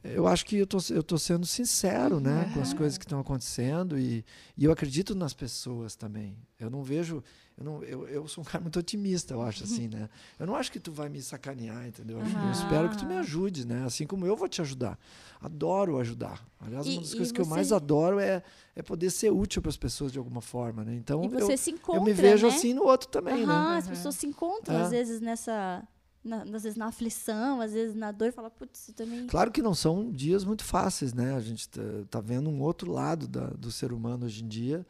Eu 0.03 0.27
acho 0.27 0.45
que 0.45 0.57
eu 0.57 0.67
tô, 0.67 0.77
eu 0.89 1.03
tô 1.03 1.17
sendo 1.17 1.45
sincero, 1.45 2.19
né, 2.19 2.49
com 2.53 2.61
as 2.61 2.71
Uhum. 2.71 2.77
coisas 2.77 2.97
que 2.97 3.05
estão 3.05 3.19
acontecendo 3.19 3.97
e, 3.99 4.23
e 4.57 4.65
eu 4.65 4.71
acredito 4.71 5.13
nas 5.15 5.33
pessoas 5.33 5.95
também. 5.95 6.35
Eu 6.59 6.69
não 6.69 6.83
vejo. 6.83 7.23
Eu, 7.57 7.63
não, 7.63 7.83
eu, 7.83 8.07
eu 8.07 8.27
sou 8.27 8.41
um 8.41 8.45
cara 8.45 8.61
muito 8.61 8.77
otimista, 8.79 9.33
eu 9.33 9.41
acho 9.41 9.63
assim, 9.63 9.87
né? 9.87 10.09
Eu 10.37 10.45
não 10.45 10.55
acho 10.55 10.69
que 10.71 10.79
tu 10.79 10.91
vai 10.91 11.07
me 11.07 11.21
sacanear, 11.21 11.87
entendeu? 11.87 12.17
Eu 12.19 12.23
acho- 12.25 12.37
Eu 12.37 12.51
espero 12.51 12.89
que 12.89 12.97
tu 12.97 13.05
me 13.05 13.15
ajude, 13.15 13.65
né? 13.65 13.83
Assim 13.85 14.05
como 14.05 14.25
eu 14.25 14.35
vou 14.35 14.47
te 14.49 14.61
ajudar. 14.61 14.99
Adoro 15.39 15.97
ajudar. 15.99 16.45
Aliás, 16.59 16.85
E- 16.85 16.91
uma 16.91 17.01
das 17.01 17.11
coisas 17.13 17.31
que 17.31 17.39
eu 17.39 17.45
você- 17.45 17.51
mais 17.51 17.71
adoro 17.71 18.19
é, 18.19 18.43
é 18.75 18.81
poder 18.81 19.09
ser 19.09 19.31
útil 19.31 19.61
para 19.61 19.69
as 19.69 19.77
pessoas 19.77 20.11
de 20.11 20.17
alguma 20.17 20.41
forma, 20.41 20.83
né? 20.83 20.95
Então 20.95 21.23
E 21.23 21.27
você 21.29 21.53
eu, 21.53 21.57
se 21.57 21.71
encontra, 21.71 22.01
eu 22.01 22.03
me 22.03 22.13
vejo 22.13 22.47
né? 22.47 22.53
assim 22.53 22.73
no 22.73 22.83
outro 22.83 23.07
também, 23.09 23.45
né? 23.45 23.53
Aham, 23.53 23.77
As 23.77 23.85
Uhum. 23.85 23.89
pessoas 23.91 24.15
se 24.15 24.27
encontram, 24.27 24.75
É. 24.77 24.81
às 24.81 24.89
vezes, 24.91 25.21
nessa. 25.21 25.87
Na- 26.25 26.41
às 26.43 26.63
vezes 26.63 26.75
na 26.75 26.87
aflição, 26.87 27.61
às 27.61 27.71
vezes 27.73 27.95
na 27.95 28.11
dor, 28.11 28.31
fala, 28.33 28.49
putz, 28.49 28.91
também. 28.95 29.27
Claro 29.27 29.51
que 29.51 29.61
não 29.61 29.73
são 29.75 30.11
dias 30.11 30.43
muito 30.43 30.63
fáceis, 30.63 31.13
né? 31.13 31.35
A 31.35 31.39
gente 31.39 31.69
tá, 31.69 31.81
tá 32.09 32.19
vendo 32.19 32.49
um 32.49 32.61
outro 32.61 32.91
lado 32.91 33.27
da- 33.27 33.51
do 33.51 33.71
ser 33.71 33.93
humano 33.93 34.25
hoje 34.25 34.43
em 34.43 34.47
dia, 34.47 34.85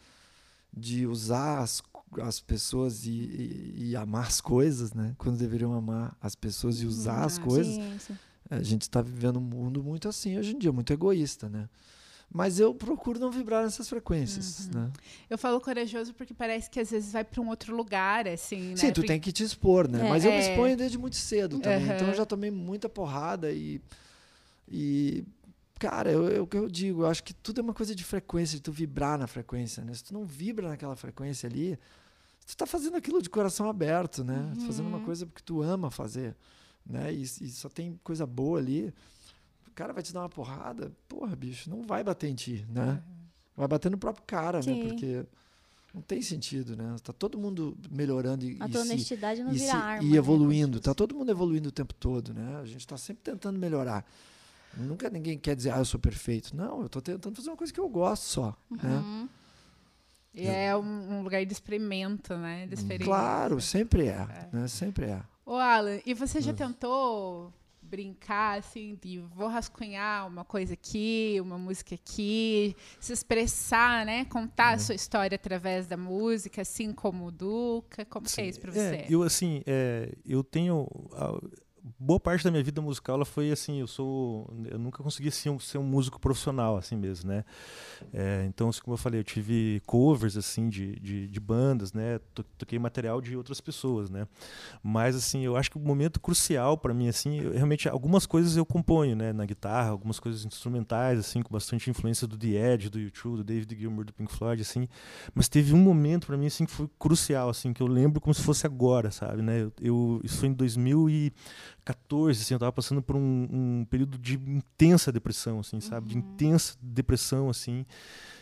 de 0.76 1.06
usar 1.06 1.60
as, 1.60 1.82
as 2.22 2.40
pessoas 2.40 3.06
e, 3.06 3.10
e- 3.12 3.90
e 3.90 3.96
amar 3.96 4.28
as 4.28 4.42
coisas, 4.42 4.94
né? 4.94 5.14
Quando 5.18 5.38
deveriam 5.38 5.74
amar 5.74 6.16
as 6.22 6.36
pessoas 6.36 6.82
e 6.82 6.86
usar 6.86 7.24
as 7.26 7.38
Ah, 7.38 7.42
coisas. 7.42 7.76
Sim, 7.76 7.98
sim. 8.00 8.18
A 8.50 8.62
gente 8.62 8.84
está 8.84 9.02
vivendo 9.02 9.38
um 9.38 9.42
mundo 9.42 9.84
muito 9.84 10.08
assim 10.08 10.38
hoje 10.38 10.54
em 10.56 10.60
dia, 10.60 10.72
muito 10.72 10.94
egoísta, 10.94 11.50
né? 11.50 11.68
Mas 12.38 12.60
eu 12.60 12.76
procuro 12.76 13.18
não 13.18 13.32
vibrar 13.32 13.64
nessas 13.64 13.88
frequências, 13.88 14.66
Uhum. 14.68 14.82
né? 14.82 14.92
Eu 15.30 15.38
falo 15.38 15.62
corajoso 15.62 16.14
porque 16.14 16.34
parece 16.34 16.70
que 16.70 16.82
às 16.82 16.92
vezes 16.92 17.14
vai 17.14 17.24
para 17.24 17.40
um 17.42 17.48
outro 17.48 17.74
lugar, 17.74 18.28
assim, 18.28 18.72
né? 18.72 18.76
Sim, 18.76 18.88
tu 18.92 18.96
Porque- 18.96 19.08
tem 19.08 19.22
que 19.22 19.32
te 19.32 19.42
expor, 19.42 19.88
né? 19.88 20.06
É. 20.06 20.10
Mas 20.10 20.26
eu 20.26 20.32
me 20.32 20.38
É. 20.38 20.42
exponho 20.52 20.76
desde 20.76 20.98
muito 20.98 21.16
cedo 21.16 21.60
também. 21.62 21.86
Aham. 21.86 21.96
Então 21.96 22.08
eu 22.10 22.14
já 22.14 22.26
tomei 22.26 22.52
muita 22.52 22.90
porrada 22.90 23.54
e. 23.54 23.80
E. 24.70 25.24
Cara, 25.80 26.12
eu- 26.12 26.28
eu- 26.30 26.44
o 26.44 26.48
que 26.48 26.58
eu 26.58 26.68
digo, 26.70 27.04
eu 27.04 27.08
acho 27.08 27.24
que 27.24 27.34
tudo 27.34 27.62
é 27.62 27.64
uma 27.64 27.74
coisa 27.74 27.96
de 27.96 28.04
frequência, 28.04 28.58
de 28.58 28.62
tu 28.64 28.72
vibrar 28.74 29.18
na 29.18 29.28
frequência, 29.28 29.82
né? 29.86 29.94
Se 29.94 30.04
tu 30.04 30.14
não 30.14 30.26
vibra 30.26 30.68
naquela 30.68 30.96
frequência 30.98 31.48
ali, 31.48 31.80
tu 32.46 32.58
tá 32.58 32.66
fazendo 32.66 32.98
aquilo 32.98 33.22
de 33.22 33.30
coração 33.30 33.70
aberto, 33.70 34.26
né? 34.26 34.52
Tá 34.56 34.62
fazendo 34.66 34.88
uma 34.88 34.98
Uhum. 34.98 35.06
coisa 35.06 35.26
porque 35.26 35.42
tu 35.42 35.62
ama 35.62 35.90
fazer, 35.90 36.36
né? 36.86 37.14
E, 37.14 37.22
e 37.22 37.50
só 37.50 37.70
tem 37.70 37.98
coisa 38.04 38.26
boa 38.26 38.60
ali. 38.60 38.94
O 39.76 39.78
cara 39.78 39.92
vai 39.92 40.02
te 40.02 40.14
dar 40.14 40.22
uma 40.22 40.30
porrada, 40.30 40.90
porra, 41.10 41.36
bicho, 41.36 41.70
não 41.70 41.82
vai 41.84 42.02
bater 42.02 42.30
em 42.30 42.34
ti, 42.34 42.66
né? 42.70 43.04
Vai 43.58 43.68
bater 43.68 43.92
no 43.92 43.98
próprio 43.98 44.24
cara, 44.26 44.62
Sim. 44.62 44.82
né? 44.84 44.88
Porque 44.88 45.26
não 45.94 46.02
tem 46.02 46.22
sentido, 46.22 46.78
né? 46.78 46.96
Tá 47.04 47.12
todo 47.12 47.38
mundo 47.38 47.78
melhorando 47.92 48.46
e, 48.46 48.56
A 48.62 48.68
e 48.68 48.72
tua 48.72 48.86
se- 48.86 48.92
honestidade 48.94 49.44
não 49.44 49.52
e, 49.52 49.58
vira 49.58 49.72
se- 49.72 49.76
arma. 49.76 50.04
e 50.08 50.12
né, 50.12 50.18
evoluindo. 50.18 50.78
como 50.80 50.82
Tá 50.82 50.94
todo 50.94 51.14
mundo 51.14 51.30
evoluindo 51.30 51.68
o 51.68 51.72
tempo 51.74 51.94
todo, 51.94 52.34
né? 52.34 52.56
A 52.62 52.66
gente 52.66 52.80
está 52.80 52.96
sempre 52.98 53.22
tentando 53.22 53.60
melhorar. 53.60 54.06
Nunca 54.78 55.10
ninguém 55.10 55.38
quer 55.38 55.58
dizer, 55.58 55.72
ah, 55.72 55.80
eu 55.80 55.86
sou 55.86 56.00
perfeito. 56.00 56.56
Não, 56.56 56.80
eu 56.80 56.86
estou 56.86 57.02
tentando 57.02 57.36
fazer 57.36 57.50
uma 57.50 57.58
coisa 57.58 57.74
que 57.74 57.80
eu 57.80 57.90
gosto 57.90 58.24
só. 58.24 58.56
Né? 58.72 58.80
Uhum. 58.98 59.30
E 60.34 60.48
é 60.48 60.74
um, 60.76 61.18
um 61.20 61.22
lugar 61.22 61.46
de 61.46 61.52
experimento, 61.52 62.34
né? 62.38 62.66
De 62.68 62.76
experiência. 62.76 63.06
Claro, 63.06 63.60
sempre 63.60 64.08
é, 64.08 64.50
né? 64.54 64.70
Sempre 64.70 65.08
é. 65.08 65.22
Ô, 65.46 65.56
Alan, 65.56 66.00
e 66.06 66.14
você 66.14 66.40
Hum. 66.40 66.42
já 66.42 66.54
tentou 66.54 67.54
brincar, 67.86 68.60
assim, 68.60 68.98
de 69.02 69.20
vou 69.20 69.48
rascunhar 69.48 70.28
uma 70.28 70.44
coisa 70.44 70.74
aqui, 70.74 71.38
uma 71.42 71.58
música 71.58 71.96
aqui, 71.96 72.76
se 73.00 73.14
expressar, 73.14 74.06
né? 74.06 74.26
Contar 74.26 74.72
Hum. 74.72 74.76
a 74.76 74.80
sua 74.80 74.96
história 74.96 75.36
através 75.36 75.88
da 75.88 75.96
música, 75.96 76.62
assim 76.62 76.92
como 76.92 77.28
o 77.28 77.32
Duca? 77.32 78.04
Como 78.06 78.26
que 78.26 78.42
é 78.42 78.48
isso 78.48 78.60
pra 78.60 78.72
você? 78.72 78.80
É, 78.80 79.06
eu 79.10 79.24
assim, 79.24 79.62
é, 79.66 80.12
eu 80.26 80.44
tenho 80.44 80.88
a- 81.14 81.40
boa 82.00 82.20
parte 82.20 82.44
da 82.44 82.52
minha 82.52 82.64
vida 82.64 82.82
musical 82.82 83.16
ela 83.16 83.26
foi 83.26 83.52
assim, 83.52 83.80
eu 83.80 83.88
sou, 83.88 84.52
eu 84.70 84.80
nunca 84.80 85.04
consegui 85.04 85.30
um, 85.50 85.60
ser 85.60 85.78
um 85.78 85.84
músico 85.84 86.20
profissional 86.20 86.78
assim 86.78 86.96
mesmo, 86.96 87.30
né? 87.30 87.46
É, 88.14 88.46
então, 88.48 88.70
assim, 88.70 88.82
como 88.82 88.94
eu 88.94 88.98
falei, 88.98 89.20
eu 89.20 89.24
tive 89.24 89.82
covers 89.86 90.38
assim 90.38 90.70
de, 90.70 91.00
de, 91.00 91.28
de 91.28 91.40
bandas, 91.40 91.94
né? 91.94 92.20
To- 92.34 92.44
Toquei 92.58 92.80
material 92.80 93.22
de 93.22 93.36
outras 93.38 93.62
pessoas, 93.62 94.10
né? 94.10 94.28
Mas 94.84 95.16
assim, 95.16 95.42
eu 95.44 95.56
acho 95.58 95.72
que 95.72 95.78
o 95.78 95.82
momento 95.82 96.20
crucial 96.20 96.78
para 96.78 96.94
mim 96.94 97.08
assim, 97.08 97.40
eu, 97.40 97.52
realmente 97.54 97.88
algumas 97.90 98.26
coisas 98.26 98.56
eu 98.58 98.66
componho, 98.66 99.16
né, 99.16 99.34
na 99.34 99.46
guitarra, 99.46 99.90
algumas 99.90 100.20
coisas 100.20 100.46
instrumentais 100.46 101.20
assim, 101.20 101.42
com 101.42 101.52
bastante 101.54 101.90
influência 101.90 102.28
do 102.28 102.38
The 102.38 102.48
Edge, 102.74 102.90
do 102.90 103.00
U2, 103.00 103.38
do 103.38 103.44
David 103.44 103.76
Gilmour, 103.80 104.06
do 104.06 104.14
Pink 104.14 104.32
Floyd 104.34 104.62
assim. 104.62 104.88
Mas 105.34 105.48
teve 105.50 105.74
um 105.74 105.78
momento 105.80 106.28
para 106.28 106.38
mim 106.38 106.48
assim 106.48 106.66
que 106.66 106.72
foi 106.72 106.90
crucial 107.00 107.50
assim, 107.50 107.74
que 107.74 107.82
eu 107.82 107.88
lembro 107.88 108.22
como 108.22 108.34
se 108.34 108.42
fosse 108.42 108.66
agora, 108.66 109.12
sabe, 109.12 109.42
né? 109.42 109.62
Eu, 109.64 109.74
eu- 109.82 110.22
isso 110.24 110.38
foi 110.40 110.50
em 110.50 110.54
2014, 111.86 112.42
assim, 112.42 112.54
eu 112.56 112.60
tava 112.60 112.72
passando 112.72 113.02
por 113.02 113.16
um, 113.16 113.48
um 113.52 113.86
período 113.86 114.18
de 114.18 114.36
intensa 114.36 115.12
depressão, 115.12 115.60
assim, 115.60 115.80
sabe, 115.80 116.10
de 116.10 116.18
intensa 116.18 116.76
depressão 116.82 117.50
assim. 117.50 117.86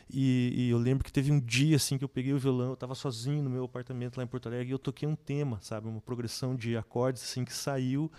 E, 0.10 0.54
e 0.56 0.70
eu 0.70 0.78
lembro 0.78 1.04
que 1.04 1.12
teve 1.12 1.32
um 1.32 1.40
dia 1.40 1.76
assim 1.76 1.98
que 1.98 2.04
eu 2.04 2.10
peguei 2.10 2.34
o 2.34 2.40
violão, 2.40 2.68
eu 2.68 2.74
estava 2.74 2.96
sozinho 2.96 3.44
no 3.44 3.50
meu 3.50 3.66
apartamento 3.66 4.18
lá 4.18 4.24
em 4.24 4.28
Porto 4.28 4.48
Alegre 4.48 4.70
e 4.70 4.72
eu 4.72 4.80
toquei 4.80 5.08
um 5.08 5.16
tema, 5.16 5.60
sabe, 5.62 5.88
uma 5.88 6.02
progressão 6.02 6.56
de 6.56 6.78
acordes 6.78 7.24
assim 7.24 7.44
que 7.44 7.54
saiu. 7.54 8.12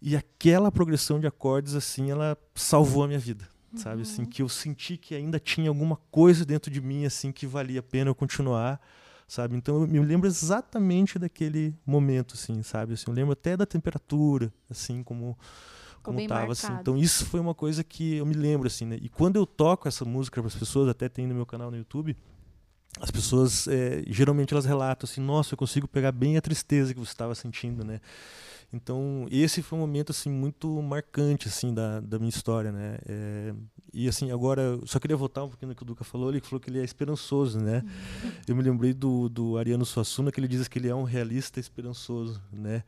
E 0.00 0.16
aquela 0.16 0.70
progressão 0.70 1.18
de 1.18 1.26
acordes 1.26 1.74
assim, 1.74 2.10
ela 2.10 2.36
salvou 2.54 3.02
a 3.02 3.06
minha 3.06 3.18
vida, 3.18 3.48
sabe, 3.74 4.02
assim 4.02 4.24
que 4.24 4.42
eu 4.42 4.48
senti 4.48 4.96
que 4.96 5.14
ainda 5.14 5.40
tinha 5.40 5.68
alguma 5.68 5.96
coisa 6.10 6.44
dentro 6.44 6.70
de 6.70 6.80
mim 6.80 7.04
assim 7.04 7.32
que 7.32 7.46
valia 7.46 7.80
a 7.80 7.82
pena 7.82 8.10
eu 8.10 8.14
continuar, 8.14 8.80
sabe? 9.28 9.54
Então 9.54 9.82
eu 9.82 9.86
me 9.86 10.00
lembro 10.00 10.26
exatamente 10.26 11.18
daquele 11.18 11.76
momento 11.86 12.34
assim, 12.34 12.62
sabe? 12.62 12.94
Assim, 12.94 13.04
eu 13.06 13.14
lembro 13.14 13.32
até 13.32 13.56
da 13.56 13.66
temperatura, 13.66 14.50
assim 14.70 15.02
como 15.02 15.38
como 16.02 16.16
bem 16.16 16.26
tava 16.26 16.52
assim. 16.52 16.72
Então 16.80 16.96
isso 16.96 17.26
foi 17.26 17.38
uma 17.38 17.54
coisa 17.54 17.84
que 17.84 18.14
eu 18.14 18.24
me 18.24 18.34
lembro 18.34 18.66
assim, 18.66 18.86
né? 18.86 18.98
E 19.02 19.08
quando 19.10 19.36
eu 19.36 19.44
toco 19.44 19.86
essa 19.86 20.04
música 20.04 20.40
para 20.40 20.48
as 20.48 20.56
pessoas, 20.56 20.88
até 20.88 21.08
tem 21.08 21.26
no 21.26 21.34
meu 21.34 21.44
canal 21.44 21.70
no 21.70 21.76
YouTube, 21.76 22.16
as 22.98 23.10
pessoas 23.10 23.68
é, 23.68 24.02
geralmente 24.06 24.54
elas 24.54 24.64
relatam 24.64 25.06
assim, 25.08 25.20
nossa, 25.20 25.52
eu 25.52 25.58
consigo 25.58 25.86
pegar 25.86 26.10
bem 26.10 26.38
a 26.38 26.40
tristeza 26.40 26.94
que 26.94 26.98
você 26.98 27.12
estava 27.12 27.34
sentindo, 27.34 27.84
né? 27.84 28.00
Então 28.72 29.26
esse 29.30 29.62
foi 29.62 29.78
um 29.78 29.82
momento 29.82 30.10
assim 30.10 30.30
muito 30.30 30.80
marcante 30.80 31.48
assim 31.48 31.74
da, 31.74 32.00
da 32.00 32.18
minha 32.18 32.30
história, 32.30 32.72
né? 32.72 32.98
É, 33.06 33.54
e 33.98 34.06
assim 34.06 34.30
agora 34.30 34.78
só 34.86 35.00
queria 35.00 35.16
voltar 35.16 35.42
um 35.42 35.48
pouquinho 35.48 35.70
no 35.70 35.74
que 35.74 35.82
o 35.82 35.84
Duca 35.84 36.04
falou, 36.04 36.30
ele 36.30 36.40
falou 36.40 36.60
que 36.60 36.70
ele 36.70 36.78
é 36.78 36.84
esperançoso, 36.84 37.58
né? 37.58 37.82
Eu 38.46 38.54
me 38.54 38.62
lembrei 38.62 38.94
do, 38.94 39.28
do 39.28 39.58
Ariano 39.58 39.84
Suassuna 39.84 40.30
que 40.30 40.38
ele 40.38 40.46
diz 40.46 40.68
que 40.68 40.78
ele 40.78 40.86
é 40.86 40.94
um 40.94 41.02
realista 41.02 41.58
esperançoso, 41.58 42.40
né? 42.52 42.84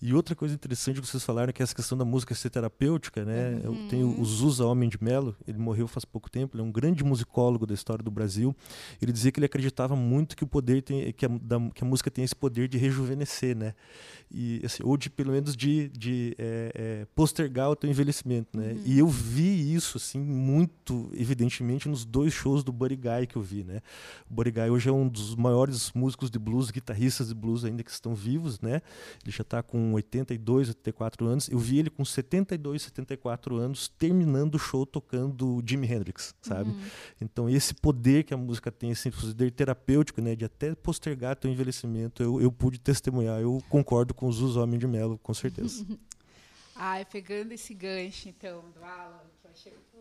E 0.00 0.14
outra 0.14 0.36
coisa 0.36 0.54
interessante 0.54 1.00
que 1.00 1.06
vocês 1.08 1.24
falaram 1.24 1.50
é 1.50 1.52
que 1.52 1.64
essa 1.64 1.74
questão 1.74 1.98
da 1.98 2.04
música 2.04 2.32
ser 2.32 2.48
terapêutica, 2.48 3.24
né? 3.24 3.60
Uhum. 3.64 3.74
Eu 3.74 3.88
tenho 3.88 4.20
o 4.20 4.24
Zusa 4.24 4.64
Homem 4.64 4.88
de 4.88 5.02
Melo, 5.02 5.34
ele 5.48 5.58
morreu 5.58 5.88
faz 5.88 6.04
pouco 6.04 6.30
tempo, 6.30 6.56
ele 6.56 6.62
é 6.62 6.64
um 6.64 6.70
grande 6.70 7.02
musicólogo 7.02 7.66
da 7.66 7.74
história 7.74 8.04
do 8.04 8.10
Brasil. 8.10 8.54
Ele 9.00 9.10
dizia 9.10 9.32
que 9.32 9.40
ele 9.40 9.46
acreditava 9.46 9.96
muito 9.96 10.36
que 10.36 10.44
o 10.44 10.46
poder 10.46 10.82
tem, 10.82 11.12
que 11.12 11.26
a, 11.26 11.28
da, 11.28 11.58
que 11.74 11.82
a 11.82 11.86
música 11.86 12.08
tem 12.08 12.22
esse 12.22 12.36
poder 12.36 12.68
de 12.68 12.78
rejuvenescer, 12.78 13.56
né? 13.56 13.74
E 14.30 14.62
assim, 14.64 14.82
ou 14.84 14.96
de 14.96 15.10
pelo 15.10 15.32
menos 15.32 15.56
de, 15.56 15.88
de 15.88 16.36
é, 16.38 16.72
é, 16.74 17.06
postergar 17.16 17.68
o 17.68 17.76
teu 17.76 17.90
envelhecimento, 17.90 18.56
né? 18.56 18.72
Uhum. 18.72 18.82
E 18.86 18.98
eu 19.00 19.08
vi 19.08 19.74
isso 19.74 19.96
assim 19.98 20.20
muito 20.20 20.51
evidentemente 21.14 21.88
nos 21.88 22.04
dois 22.04 22.32
shows 22.32 22.64
do 22.64 22.72
Buddy 22.72 22.96
Guy 22.96 23.26
que 23.28 23.36
eu 23.36 23.42
vi, 23.42 23.64
né? 23.64 23.80
O 24.30 24.34
Buddy 24.34 24.50
Guy 24.50 24.70
hoje 24.70 24.88
é 24.88 24.92
um 24.92 25.08
dos 25.08 25.34
maiores 25.34 25.92
músicos 25.92 26.30
de 26.30 26.38
blues, 26.38 26.70
guitarristas 26.70 27.28
de 27.28 27.34
blues 27.34 27.64
ainda 27.64 27.82
que 27.82 27.90
estão 27.90 28.14
vivos, 28.14 28.60
né? 28.60 28.82
Ele 29.22 29.32
já 29.32 29.42
está 29.42 29.62
com 29.62 29.92
82, 29.94 30.68
84 30.68 31.26
anos. 31.26 31.48
Eu 31.48 31.58
vi 31.58 31.78
ele 31.78 31.90
com 31.90 32.04
72, 32.04 32.82
74 32.82 33.56
anos 33.56 33.88
terminando 33.88 34.54
o 34.56 34.58
show 34.58 34.84
tocando 34.84 35.62
Jimi 35.64 35.86
Hendrix, 35.86 36.34
sabe? 36.42 36.70
Uhum. 36.70 36.80
Então 37.20 37.48
esse 37.48 37.74
poder 37.74 38.24
que 38.24 38.34
a 38.34 38.36
música 38.36 38.70
tem, 38.70 38.90
esse 38.90 39.10
poder 39.10 39.50
terapêutico, 39.50 40.20
né, 40.20 40.34
de 40.34 40.44
até 40.44 40.74
postergar 40.74 41.36
teu 41.36 41.50
envelhecimento, 41.50 42.22
eu, 42.22 42.40
eu 42.40 42.50
pude 42.50 42.78
testemunhar. 42.78 43.40
Eu 43.40 43.62
concordo 43.68 44.14
com 44.14 44.26
os 44.26 44.40
usos 44.40 44.56
Homem 44.56 44.78
de 44.78 44.86
Melo, 44.86 45.18
com 45.18 45.34
certeza. 45.34 45.86
Ai, 46.74 47.04
pegando 47.04 47.52
esse 47.52 47.74
gancho, 47.74 48.28
então, 48.28 48.64
do 48.70 48.82
Alan, 48.82 49.20
que 49.40 49.46
eu 49.46 49.50
achei 49.50 49.72
muito 49.72 49.91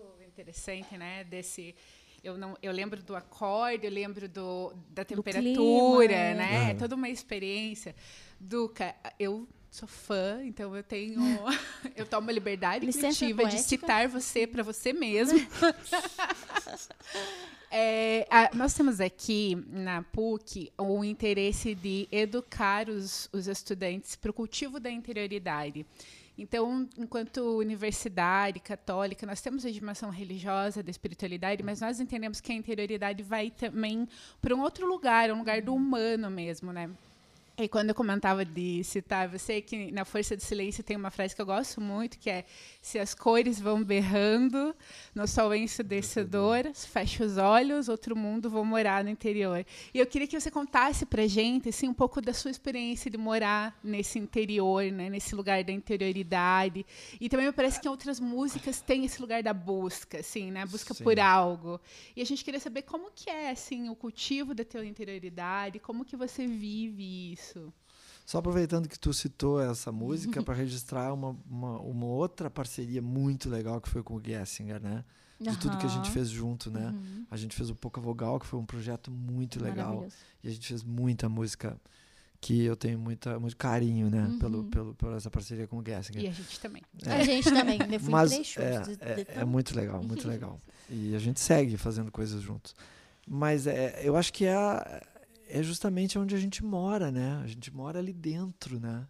interessante, 0.41 0.97
né? 0.97 1.23
Desse. 1.23 1.75
Eu, 2.23 2.37
não, 2.37 2.55
eu 2.61 2.71
lembro 2.71 3.01
do 3.01 3.15
acorde, 3.15 3.85
eu 3.85 3.91
lembro 3.91 4.27
do, 4.27 4.73
da 4.89 5.03
temperatura, 5.03 6.07
clima, 6.07 6.21
é. 6.21 6.33
né? 6.33 6.71
É. 6.71 6.73
Toda 6.75 6.95
uma 6.95 7.09
experiência. 7.09 7.95
Duca, 8.39 8.95
eu 9.19 9.47
sou 9.69 9.87
fã, 9.87 10.41
então 10.43 10.75
eu 10.75 10.83
tenho. 10.83 11.19
eu 11.95 12.05
tomo 12.05 12.29
a 12.29 12.33
liberdade 12.33 12.85
criativa 12.85 13.45
de 13.45 13.59
citar 13.59 14.07
você 14.07 14.45
para 14.45 14.63
você 14.63 14.93
mesmo. 14.93 15.39
É, 17.73 18.27
a, 18.29 18.53
nós 18.53 18.73
temos 18.73 18.99
aqui 18.99 19.55
na 19.69 20.01
PUC 20.01 20.73
o 20.77 21.05
interesse 21.05 21.73
de 21.73 22.05
educar 22.11 22.89
os, 22.89 23.29
os 23.31 23.47
estudantes 23.47 24.13
para 24.13 24.29
o 24.29 24.33
cultivo 24.33 24.77
da 24.77 24.91
interioridade. 24.91 25.85
Então, 26.37 26.87
enquanto 26.97 27.57
universidade 27.57 28.59
católica, 28.59 29.25
nós 29.25 29.41
temos 29.41 29.65
a 29.65 29.69
dimensão 29.69 30.09
religiosa 30.09 30.81
da 30.81 30.89
espiritualidade, 30.89 31.61
mas 31.61 31.81
nós 31.81 31.99
entendemos 31.99 32.39
que 32.39 32.51
a 32.51 32.55
interioridade 32.55 33.21
vai 33.21 33.51
também 33.51 34.07
para 34.41 34.55
um 34.55 34.61
outro 34.61 34.87
lugar, 34.87 35.31
um 35.31 35.39
lugar 35.39 35.61
do 35.61 35.73
humano 35.75 36.29
mesmo, 36.29 36.71
né? 36.71 36.89
E 37.57 37.67
quando 37.67 37.89
eu 37.89 37.95
comentava 37.95 38.43
de 38.45 38.83
citar 38.83 39.27
você, 39.27 39.61
que 39.61 39.91
na 39.91 40.05
Força 40.05 40.35
do 40.35 40.41
Silêncio 40.41 40.83
tem 40.83 40.95
uma 40.95 41.11
frase 41.11 41.35
que 41.35 41.41
eu 41.41 41.45
gosto 41.45 41.81
muito, 41.81 42.17
que 42.17 42.29
é 42.29 42.45
se 42.81 42.97
as 42.97 43.13
cores 43.13 43.59
vão 43.59 43.83
berrando 43.83 44.73
no 45.13 45.27
sol 45.27 45.53
ensurdecedor, 45.53 46.73
fecha 46.73 47.23
os 47.23 47.37
olhos, 47.37 47.89
outro 47.89 48.15
mundo 48.15 48.49
vou 48.49 48.63
morar 48.65 49.03
no 49.03 49.09
interior. 49.09 49.65
E 49.93 49.99
eu 49.99 50.05
queria 50.07 50.27
que 50.27 50.39
você 50.39 50.49
contasse 50.49 51.05
para 51.05 51.27
gente 51.27 51.69
assim, 51.69 51.87
um 51.87 51.93
pouco 51.93 52.21
da 52.21 52.33
sua 52.33 52.49
experiência 52.49 53.11
de 53.11 53.17
morar 53.17 53.77
nesse 53.83 54.17
interior, 54.17 54.83
né, 54.85 55.09
nesse 55.09 55.35
lugar 55.35 55.63
da 55.63 55.73
interioridade. 55.73 56.85
E 57.19 57.29
também 57.29 57.45
me 57.45 57.51
parece 57.51 57.79
que 57.79 57.87
em 57.87 57.91
outras 57.91 58.19
músicas 58.19 58.81
tem 58.81 59.05
esse 59.05 59.21
lugar 59.21 59.43
da 59.43 59.53
busca, 59.53 60.19
assim, 60.19 60.49
né, 60.51 60.65
busca 60.65 60.93
Sim. 60.93 61.03
por 61.03 61.19
algo. 61.19 61.79
E 62.15 62.21
a 62.21 62.25
gente 62.25 62.43
queria 62.43 62.59
saber 62.59 62.83
como 62.83 63.11
que 63.13 63.29
é 63.29 63.51
assim 63.51 63.89
o 63.89 63.95
cultivo 63.95 64.55
da 64.55 64.63
tua 64.63 64.85
interioridade, 64.85 65.77
como 65.79 66.05
que 66.05 66.15
você 66.15 66.47
vive 66.47 67.33
isso. 67.33 67.40
Isso. 67.41 67.73
Só 68.25 68.37
aproveitando 68.37 68.87
que 68.87 68.97
tu 68.97 69.13
citou 69.13 69.59
essa 69.61 69.91
música 69.93 70.41
para 70.41 70.53
registrar 70.53 71.13
uma, 71.13 71.35
uma, 71.49 71.79
uma, 71.79 72.05
outra 72.05 72.49
parceria 72.49 73.01
muito 73.01 73.49
legal 73.49 73.81
que 73.81 73.89
foi 73.89 74.01
com 74.03 74.15
o 74.15 74.21
Gessinger, 74.23 74.81
né? 74.81 75.03
De 75.39 75.49
uhum. 75.49 75.55
tudo 75.55 75.77
que 75.77 75.85
a 75.85 75.89
gente 75.89 76.11
fez 76.11 76.29
junto, 76.29 76.69
né? 76.69 76.89
Uhum. 76.89 77.25
A 77.29 77.35
gente 77.35 77.55
fez 77.55 77.69
o 77.69 77.75
Pouca 77.75 77.99
Vogal, 77.99 78.39
que 78.39 78.45
foi 78.45 78.59
um 78.59 78.65
projeto 78.65 79.09
muito 79.09 79.61
legal. 79.61 80.07
E 80.43 80.47
a 80.47 80.51
gente 80.51 80.67
fez 80.67 80.83
muita 80.83 81.27
música 81.27 81.75
que 82.39 82.63
eu 82.63 82.75
tenho 82.75 82.97
muita, 82.97 83.39
muito 83.39 83.57
carinho, 83.57 84.09
né? 84.09 84.23
Uhum. 84.23 84.39
Pelo, 84.39 84.63
pelo, 84.65 84.95
por 84.95 85.13
essa 85.13 85.29
parceria 85.29 85.67
com 85.67 85.77
o 85.77 85.83
Gessinger. 85.85 86.23
E 86.23 86.27
a 86.27 86.31
gente 86.31 86.59
também. 86.59 86.81
É. 87.05 87.11
A 87.11 87.23
gente 87.23 87.51
também. 87.51 87.79
Eu 87.91 87.99
fui 87.99 88.09
Mas 88.09 88.31
três 88.31 88.47
shows. 88.47 88.65
É, 88.65 88.81
de, 88.81 88.97
é, 89.01 89.25
é 89.41 89.45
muito 89.45 89.75
legal, 89.75 90.03
muito 90.03 90.25
legal. 90.29 90.59
E 90.89 91.15
a 91.15 91.19
gente 91.19 91.39
segue 91.39 91.75
fazendo 91.75 92.11
coisas 92.11 92.41
juntos. 92.41 92.75
Mas 93.27 93.67
é, 93.67 94.01
eu 94.03 94.15
acho 94.15 94.33
que 94.33 94.45
é 94.45 94.55
a, 94.55 95.01
é 95.51 95.63
justamente 95.63 96.17
onde 96.17 96.35
a 96.35 96.39
gente 96.39 96.63
mora, 96.63 97.11
né? 97.11 97.41
A 97.43 97.47
gente 97.47 97.73
mora 97.73 97.99
ali 97.99 98.13
dentro, 98.13 98.79
né? 98.79 99.07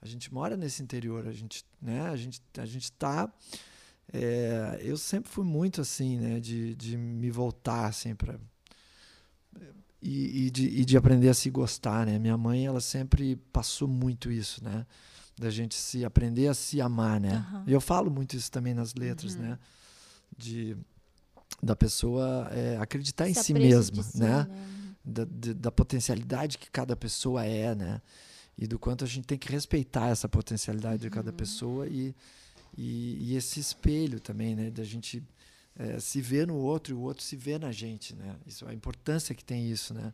A 0.00 0.06
gente 0.06 0.32
mora 0.32 0.56
nesse 0.56 0.82
interior, 0.82 1.26
a 1.28 1.32
gente, 1.32 1.64
né? 1.80 2.02
A 2.08 2.16
gente, 2.16 2.42
a 2.58 2.66
gente 2.66 2.90
tá. 2.92 3.32
É, 4.12 4.80
eu 4.82 4.96
sempre 4.96 5.30
fui 5.30 5.44
muito 5.44 5.80
assim, 5.80 6.18
né? 6.18 6.40
De, 6.40 6.74
de 6.74 6.96
me 6.96 7.30
voltar 7.30 7.86
assim 7.86 8.14
para 8.14 8.38
e, 10.02 10.46
e, 10.46 10.50
de, 10.50 10.66
e 10.66 10.84
de 10.84 10.96
aprender 10.96 11.28
a 11.28 11.34
se 11.34 11.48
gostar, 11.48 12.04
né? 12.06 12.18
Minha 12.18 12.36
mãe, 12.36 12.66
ela 12.66 12.80
sempre 12.80 13.36
passou 13.52 13.86
muito 13.86 14.32
isso, 14.32 14.62
né? 14.64 14.84
Da 15.38 15.48
gente 15.48 15.76
se 15.76 16.04
aprender 16.04 16.48
a 16.48 16.54
se 16.54 16.80
amar, 16.80 17.20
né? 17.20 17.46
Uhum. 17.52 17.64
E 17.68 17.72
eu 17.72 17.80
falo 17.80 18.10
muito 18.10 18.36
isso 18.36 18.50
também 18.50 18.74
nas 18.74 18.94
letras, 18.94 19.36
uhum. 19.36 19.42
né? 19.42 19.58
De 20.36 20.76
da 21.62 21.76
pessoa 21.76 22.48
é, 22.50 22.76
acreditar 22.78 23.26
se 23.26 23.30
em 23.30 23.34
si 23.34 23.54
mesma, 23.54 24.02
si, 24.02 24.18
né? 24.18 24.44
né? 24.48 24.81
Da, 25.04 25.24
de, 25.24 25.54
da 25.54 25.70
potencialidade 25.70 26.58
que 26.58 26.70
cada 26.70 26.94
pessoa 26.94 27.44
é, 27.44 27.74
né? 27.74 28.00
E 28.56 28.66
do 28.66 28.78
quanto 28.78 29.04
a 29.04 29.06
gente 29.06 29.26
tem 29.26 29.38
que 29.38 29.50
respeitar 29.50 30.08
essa 30.08 30.28
potencialidade 30.28 31.02
de 31.02 31.10
cada 31.10 31.30
uhum. 31.30 31.36
pessoa 31.36 31.86
e, 31.88 32.14
e, 32.76 33.32
e, 33.32 33.36
esse 33.36 33.58
espelho 33.58 34.20
também, 34.20 34.54
né? 34.54 34.70
Da 34.70 34.84
gente 34.84 35.22
é, 35.76 35.98
se 35.98 36.20
ver 36.20 36.46
no 36.46 36.56
outro 36.56 36.92
e 36.92 36.96
o 36.96 37.00
outro 37.00 37.24
se 37.24 37.34
ver 37.34 37.58
na 37.58 37.72
gente, 37.72 38.14
né? 38.14 38.36
Isso, 38.46 38.66
a 38.66 38.74
importância 38.74 39.34
que 39.34 39.44
tem 39.44 39.70
isso, 39.70 39.94
né? 39.94 40.12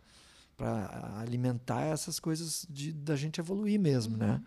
Para 0.56 1.18
alimentar 1.18 1.82
essas 1.82 2.18
coisas 2.18 2.66
de, 2.68 2.92
da 2.92 3.16
gente 3.16 3.40
evoluir 3.40 3.78
mesmo, 3.78 4.16
né? 4.16 4.26
uhum. 4.26 4.32
né? 4.32 4.42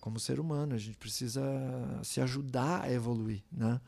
Como 0.00 0.18
ser 0.18 0.40
humano, 0.40 0.74
a 0.74 0.78
gente 0.78 0.96
precisa 0.96 1.42
se 2.02 2.20
ajudar 2.20 2.82
a 2.82 2.92
evoluir, 2.92 3.42
né? 3.50 3.80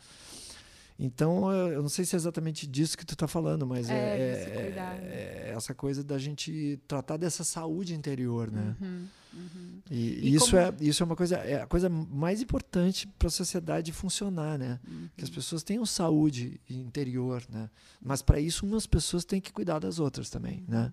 Então, 0.99 1.53
eu 1.53 1.83
não 1.83 1.89
sei 1.89 2.05
se 2.05 2.15
é 2.15 2.19
exatamente 2.19 2.67
disso 2.67 2.97
que 2.97 3.05
tu 3.05 3.15
está 3.15 3.27
falando, 3.27 3.67
mas 3.67 3.91
é, 3.91 3.95
é, 3.95 3.97
é, 3.97 5.49
é, 5.49 5.53
essa 5.55 5.75
coisa 5.75 6.05
da 6.05 6.19
gente 6.19 6.79
tratar 6.87 7.17
dessa 7.17 7.43
saúde 7.43 7.95
interior, 7.95 8.49
né? 8.51 8.77
Uhum, 8.81 9.07
uhum. 9.35 9.81
E, 9.91 10.29
e, 10.29 10.35
isso, 10.35 10.51
como... 10.51 10.63
é, 10.63 10.75
isso 10.81 11.03
é 11.03 11.07
uma 11.07 11.17
coisa, 11.17 11.37
é 11.37 11.63
a 11.63 11.67
coisa 11.67 11.89
mais 11.89 12.41
importante 12.41 13.09
para 13.19 13.27
a 13.27 13.31
sociedade 13.31 13.91
funcionar, 13.91 14.57
né? 14.57 14.79
Uhum. 14.87 15.09
Que 15.17 15.25
as 15.25 15.31
pessoas 15.31 15.65
tenham 15.65 15.85
saúde 15.85 16.61
interior, 16.71 17.43
né? 17.49 17.69
Mas 18.01 18.23
para 18.23 18.39
isso, 18.39 18.65
umas 18.65 18.87
pessoas 18.87 19.25
têm 19.25 19.41
que 19.41 19.53
cuidar 19.53 19.81
das 19.81 19.99
outras 19.99 20.31
também, 20.31 20.65
né? 20.69 20.93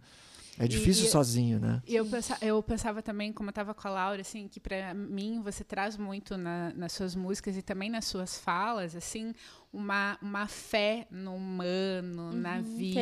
É 0.59 0.67
difícil 0.67 1.05
e, 1.05 1.09
sozinho, 1.09 1.59
né? 1.59 1.81
Eu 1.87 2.05
pensava, 2.05 2.45
eu 2.45 2.61
pensava 2.61 3.01
também, 3.01 3.31
como 3.31 3.49
eu 3.49 3.51
estava 3.51 3.73
com 3.73 3.87
a 3.87 3.91
Laura, 3.91 4.21
assim, 4.21 4.47
que 4.47 4.59
para 4.59 4.93
mim 4.93 5.41
você 5.41 5.63
traz 5.63 5.97
muito 5.97 6.37
na, 6.37 6.73
nas 6.75 6.91
suas 6.91 7.15
músicas 7.15 7.57
e 7.57 7.61
também 7.61 7.89
nas 7.89 8.05
suas 8.05 8.37
falas, 8.37 8.95
assim, 8.95 9.33
uma, 9.71 10.17
uma 10.21 10.47
fé 10.47 11.07
no 11.09 11.35
humano, 11.35 12.23
uhum, 12.23 12.33
na 12.33 12.59
vida, 12.59 13.01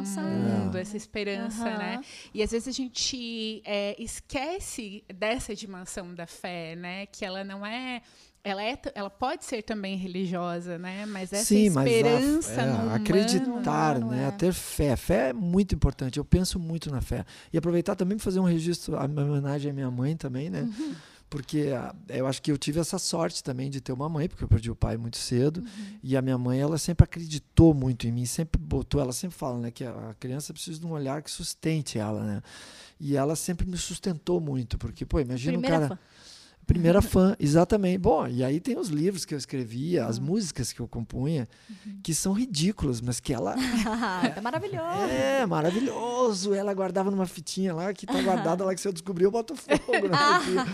no 0.00 0.30
mundo, 0.30 0.76
essa 0.76 0.96
esperança, 0.96 1.64
uhum. 1.64 1.78
né? 1.78 2.00
E 2.34 2.42
às 2.42 2.50
vezes 2.50 2.68
a 2.68 2.72
gente 2.72 3.62
é, 3.64 3.94
esquece 4.02 5.04
dessa 5.14 5.54
dimensão 5.54 6.14
da 6.14 6.26
fé, 6.26 6.74
né? 6.74 7.06
Que 7.06 7.24
ela 7.24 7.44
não 7.44 7.64
é 7.64 8.02
ela, 8.42 8.62
é, 8.62 8.78
ela 8.94 9.10
pode 9.10 9.44
ser 9.44 9.62
também 9.62 9.96
religiosa, 9.96 10.78
né? 10.78 11.04
Mas 11.04 11.32
essa 11.32 11.44
Sim, 11.44 11.66
esperança 11.66 12.66
mas 12.66 12.88
a, 12.88 12.92
é, 12.92 12.94
acreditar, 12.96 13.96
humano, 13.96 14.10
né? 14.12 14.28
É. 14.28 14.30
Ter 14.30 14.52
fé, 14.52 14.96
fé 14.96 15.28
é 15.28 15.32
muito 15.32 15.74
importante. 15.74 16.18
Eu 16.18 16.24
penso 16.24 16.58
muito 16.58 16.90
na 16.90 17.02
fé 17.02 17.24
e 17.52 17.58
aproveitar 17.58 17.94
também 17.94 18.16
para 18.16 18.24
fazer 18.24 18.40
um 18.40 18.44
registro, 18.44 18.96
a 18.96 19.04
homenagem 19.04 19.70
à 19.70 19.74
minha 19.74 19.90
mãe 19.90 20.16
também, 20.16 20.48
né? 20.48 20.62
Uhum. 20.62 20.94
Porque 21.28 21.68
ah, 21.76 21.94
eu 22.08 22.26
acho 22.26 22.42
que 22.42 22.50
eu 22.50 22.58
tive 22.58 22.80
essa 22.80 22.98
sorte 22.98 23.44
também 23.44 23.70
de 23.70 23.80
ter 23.80 23.92
uma 23.92 24.08
mãe, 24.08 24.26
porque 24.26 24.42
eu 24.42 24.48
perdi 24.48 24.70
o 24.70 24.74
pai 24.74 24.96
muito 24.96 25.18
cedo. 25.18 25.60
Uhum. 25.60 25.98
E 26.02 26.16
a 26.16 26.22
minha 26.22 26.38
mãe, 26.38 26.58
ela 26.58 26.78
sempre 26.78 27.04
acreditou 27.04 27.74
muito 27.74 28.08
em 28.08 28.12
mim, 28.12 28.24
sempre 28.24 28.60
botou, 28.60 29.00
ela 29.00 29.12
sempre 29.12 29.36
fala, 29.36 29.58
né, 29.58 29.70
que 29.70 29.84
a 29.84 30.16
criança 30.18 30.52
precisa 30.52 30.80
de 30.80 30.86
um 30.86 30.90
olhar 30.90 31.22
que 31.22 31.30
sustente 31.30 31.98
ela, 31.98 32.24
né? 32.24 32.42
E 32.98 33.16
ela 33.16 33.36
sempre 33.36 33.66
me 33.66 33.76
sustentou 33.76 34.40
muito, 34.40 34.76
porque, 34.76 35.06
pô, 35.06 35.20
imagina 35.20 35.52
Primeira 35.52 35.76
um 35.76 35.88
cara. 35.88 35.96
Fã 35.96 36.19
Primeira 36.70 37.02
fã, 37.02 37.34
exatamente. 37.40 37.98
Bom, 37.98 38.28
e 38.28 38.44
aí 38.44 38.60
tem 38.60 38.78
os 38.78 38.90
livros 38.90 39.24
que 39.24 39.34
eu 39.34 39.38
escrevia, 39.38 40.06
as 40.06 40.20
músicas 40.20 40.72
que 40.72 40.78
eu 40.78 40.86
compunha, 40.86 41.48
que 42.00 42.14
são 42.14 42.32
ridículas, 42.32 43.00
mas 43.00 43.18
que 43.18 43.34
ela. 43.34 43.56
é 44.36 44.40
maravilhoso. 44.40 45.02
É, 45.10 45.44
maravilhoso. 45.46 46.54
Ela 46.54 46.72
guardava 46.72 47.10
numa 47.10 47.26
fitinha 47.26 47.74
lá, 47.74 47.92
que 47.92 48.06
tá 48.06 48.22
guardada 48.22 48.64
lá, 48.64 48.72
que 48.72 48.80
se 48.80 48.86
eu 48.86 48.92
descobrir, 48.92 49.24
eu 49.24 49.32
boto 49.32 49.56
fogo 49.56 49.80
fitinha. 49.82 50.66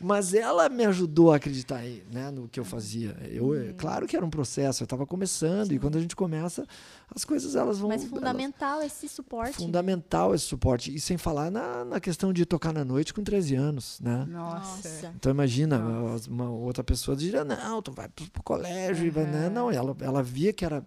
Mas 0.00 0.32
ela 0.32 0.70
me 0.70 0.86
ajudou 0.86 1.34
a 1.34 1.36
acreditar 1.36 1.76
aí, 1.76 2.02
né, 2.10 2.30
no 2.30 2.48
que 2.48 2.58
eu 2.58 2.64
fazia. 2.64 3.14
Eu, 3.30 3.54
é 3.54 3.74
Claro 3.74 4.06
que 4.06 4.16
era 4.16 4.24
um 4.24 4.30
processo, 4.30 4.82
eu 4.82 4.86
estava 4.86 5.04
começando, 5.04 5.72
e 5.72 5.78
quando 5.78 5.98
a 5.98 6.00
gente 6.00 6.16
começa, 6.16 6.66
as 7.14 7.24
coisas 7.24 7.54
elas 7.54 7.78
vão. 7.78 7.88
Mas 7.88 8.02
elas- 8.02 8.10
fundamental 8.10 8.82
esse 8.82 9.08
suporte. 9.08 9.56
fundamental 9.56 10.34
esse 10.34 10.44
suporte. 10.44 10.94
E 10.94 11.00
sem 11.00 11.16
falar 11.18 11.50
na, 11.50 11.84
na 11.84 12.00
questão 12.00 12.32
de 12.32 12.44
tocar 12.46 12.72
na 12.72 12.84
noite 12.84 13.12
com 13.14 13.22
13 13.22 13.54
anos, 13.54 13.98
né? 14.00 14.24
Nossa. 14.28 14.88
Nossa. 14.88 15.12
Então 15.16 15.30
imagina, 15.32 15.78
uma 16.28 16.50
outra 16.50 16.82
pessoa 16.84 17.16
diria, 17.16 17.44
não, 17.44 17.80
tu 17.82 17.92
vai 17.92 18.08
pro, 18.08 18.28
pro 18.30 18.42
colégio, 18.42 19.06
e 19.06 19.10
vai, 19.10 19.24
né? 19.24 19.48
Não, 19.48 19.70
ela, 19.70 19.96
ela 20.00 20.22
via 20.22 20.52
que 20.52 20.64
era 20.64 20.84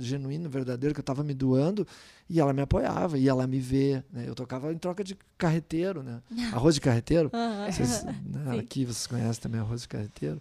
genuíno, 0.00 0.48
verdadeiro, 0.48 0.94
que 0.94 1.00
eu 1.00 1.02
estava 1.02 1.22
me 1.22 1.34
doando, 1.34 1.86
e 2.30 2.40
ela 2.40 2.52
me 2.54 2.62
apoiava, 2.62 3.18
e 3.18 3.28
ela 3.28 3.46
me 3.46 3.60
vê. 3.60 4.02
Né? 4.10 4.24
Eu 4.26 4.34
tocava 4.34 4.72
em 4.72 4.78
troca 4.78 5.04
de 5.04 5.16
carreteiro, 5.36 6.02
né? 6.02 6.22
Arroz 6.54 6.74
de 6.76 6.80
carreteiro. 6.80 7.30
Aham. 7.32 7.70
Vocês, 7.70 8.02
né, 8.24 8.58
aqui 8.58 8.84
vocês 8.86 9.06
conhecem 9.06 9.42
também 9.42 9.60
arroz 9.60 9.82
de 9.82 9.88
carreteiro. 9.88 10.40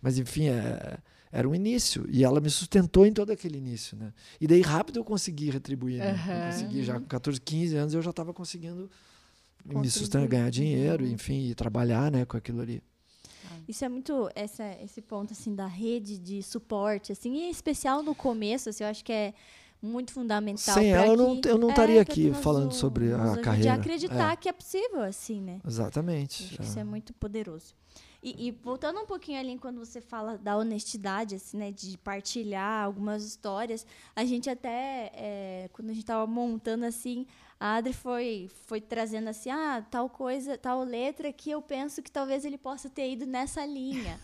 Mas 0.00 0.18
enfim, 0.18 0.48
é- 0.48 0.98
era 1.32 1.48
um 1.48 1.54
início. 1.54 2.04
E 2.10 2.22
ela 2.22 2.40
me 2.40 2.50
sustentou 2.50 3.04
em 3.06 3.12
todo 3.12 3.30
aquele 3.32 3.56
início, 3.58 3.96
né? 3.96 4.12
E 4.40 4.46
daí 4.46 4.60
rápido 4.60 4.98
eu 5.00 5.04
consegui 5.04 5.50
retribuir. 5.50 5.98
né? 5.98 6.10
Eu 6.10 6.14
Aham. 6.14 6.50
consegui, 6.52 6.84
já 6.84 7.00
com 7.00 7.06
14, 7.06 7.40
15 7.40 7.74
anos, 7.76 7.94
eu 7.94 8.02
já 8.02 8.10
estava 8.10 8.32
conseguindo 8.34 8.82
me 9.64 9.74
Contribuir. 9.74 9.90
sustentar, 9.90 10.28
ganhar 10.28 10.50
dinheiro, 10.50 11.04
Uhum. 11.04 11.10
enfim, 11.10 11.48
e 11.48 11.54
trabalhar 11.54 12.10
né, 12.12 12.24
com 12.26 12.36
aquilo 12.36 12.60
ali. 12.60 12.82
Isso 13.68 13.84
é 13.84 13.88
muito 13.88 14.28
essa, 14.34 14.64
esse 14.82 15.00
ponto 15.00 15.32
assim 15.32 15.54
da 15.54 15.66
rede 15.66 16.18
de 16.18 16.42
suporte, 16.42 17.12
assim, 17.12 17.32
e 17.34 17.42
em 17.44 17.50
especial 17.50 18.02
no 18.02 18.14
começo, 18.14 18.68
assim, 18.68 18.82
eu 18.84 18.90
acho 18.90 19.04
que 19.04 19.12
é 19.12 19.32
muito 19.80 20.12
fundamental. 20.12 20.74
Sem 20.74 20.90
ela, 20.92 21.06
eu 21.06 21.16
não- 21.16 21.40
que- 21.40 21.48
eu 21.48 21.58
não 21.58 21.68
é, 21.68 21.72
estaria 21.72 22.04
pra 22.04 22.12
aqui 22.12 22.32
falando 22.34 22.70
o- 22.70 22.74
sobre 22.74 23.12
a 23.12 23.36
carreira. 23.38 23.72
A 23.72 23.74
acreditar 23.76 24.32
É. 24.32 24.36
que 24.36 24.48
é 24.48 24.52
possível, 24.52 25.00
assim, 25.02 25.40
né? 25.40 25.60
Exatamente. 25.66 26.44
Acho 26.44 26.56
que 26.56 26.62
isso 26.64 26.78
é 26.78 26.84
muito 26.84 27.12
poderoso. 27.14 27.74
E, 28.22 28.48
e 28.48 28.50
voltando 28.52 29.00
um 29.00 29.06
pouquinho 29.06 29.40
ali 29.40 29.58
quando 29.58 29.84
você 29.84 30.00
fala 30.00 30.38
da 30.38 30.56
honestidade, 30.56 31.34
assim, 31.34 31.56
né, 31.56 31.72
de 31.72 31.98
partilhar 31.98 32.84
algumas 32.84 33.24
histórias, 33.24 33.84
a 34.14 34.24
gente 34.24 34.48
até, 34.48 35.10
é, 35.14 35.70
quando 35.72 35.90
a 35.90 35.92
gente 35.92 36.04
estava 36.04 36.24
montando 36.24 36.84
assim, 36.84 37.26
a 37.58 37.76
Adri 37.76 37.92
foi, 37.92 38.50
foi 38.66 38.80
trazendo 38.80 39.28
assim, 39.28 39.50
ah, 39.50 39.84
tal 39.88 40.08
coisa, 40.08 40.58
tal 40.58 40.82
letra 40.82 41.32
que 41.32 41.50
eu 41.50 41.62
penso 41.62 42.02
que 42.02 42.10
talvez 42.10 42.44
ele 42.44 42.58
possa 42.58 42.90
ter 42.90 43.10
ido 43.10 43.26
nessa 43.26 43.64
linha. 43.64 44.20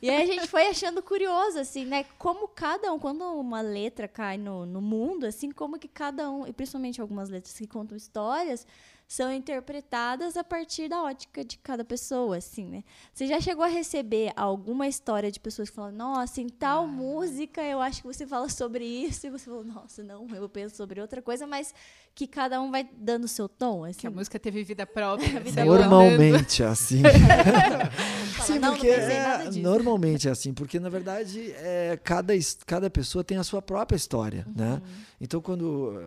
e 0.00 0.10
aí 0.10 0.22
a 0.22 0.26
gente 0.26 0.46
foi 0.46 0.66
achando 0.68 1.02
curioso, 1.02 1.58
assim, 1.58 1.84
né, 1.84 2.04
como 2.18 2.48
cada 2.48 2.92
um, 2.92 2.98
quando 2.98 3.22
uma 3.22 3.60
letra 3.60 4.08
cai 4.08 4.38
no, 4.38 4.64
no 4.64 4.80
mundo, 4.80 5.24
assim, 5.24 5.50
como 5.50 5.78
que 5.78 5.88
cada 5.88 6.30
um, 6.30 6.46
e 6.46 6.52
principalmente 6.52 7.00
algumas 7.00 7.28
letras 7.28 7.56
que 7.56 7.66
contam 7.66 7.96
histórias, 7.96 8.66
são 9.12 9.30
interpretadas 9.30 10.38
a 10.38 10.42
partir 10.42 10.88
da 10.88 11.02
ótica 11.02 11.44
de 11.44 11.58
cada 11.58 11.84
pessoa, 11.84 12.38
assim, 12.38 12.64
né? 12.66 12.82
Você 13.12 13.26
já 13.26 13.38
chegou 13.42 13.62
a 13.62 13.68
receber 13.68 14.32
alguma 14.34 14.88
história 14.88 15.30
de 15.30 15.38
pessoas 15.38 15.68
que 15.68 15.76
falam, 15.76 15.92
nossa, 15.92 16.40
em 16.40 16.48
tal 16.48 16.86
música 16.86 17.62
eu 17.62 17.78
acho 17.82 18.00
que 18.00 18.06
você 18.06 18.26
fala 18.26 18.48
sobre 18.48 18.86
isso, 18.86 19.26
e 19.26 19.30
você 19.30 19.44
falou, 19.44 19.64
nossa, 19.64 20.02
não, 20.02 20.26
eu 20.34 20.48
penso 20.48 20.76
sobre 20.76 20.98
outra 20.98 21.20
coisa, 21.20 21.46
mas 21.46 21.74
que 22.14 22.26
cada 22.26 22.58
um 22.62 22.70
vai 22.70 22.88
dando 22.96 23.24
o 23.24 23.28
seu 23.28 23.50
tom, 23.50 23.84
assim. 23.84 24.00
Que 24.00 24.06
a 24.06 24.10
música 24.10 24.38
teve 24.38 24.64
vida 24.64 24.86
própria. 24.86 25.28
Vida 25.42 25.62
vai 25.62 25.68
andando. 25.68 25.90
Normalmente 25.90 26.62
é 26.62 26.66
assim. 26.66 27.02
Fala, 28.32 28.46
Sim, 28.46 28.58
não, 28.58 28.70
não 28.70 28.74
porque 28.76 28.88
é, 28.88 29.22
nada 29.22 29.50
disso. 29.50 29.60
normalmente 29.60 30.28
é 30.28 30.30
assim, 30.30 30.54
porque 30.54 30.80
na 30.80 30.88
verdade 30.88 31.52
é, 31.52 31.98
cada, 32.02 32.32
cada 32.64 32.88
pessoa 32.88 33.22
tem 33.22 33.36
a 33.36 33.44
sua 33.44 33.60
própria 33.60 33.96
história, 33.96 34.46
né? 34.56 34.74
Uhum. 34.74 34.80
Então 35.20 35.40
quando 35.42 36.02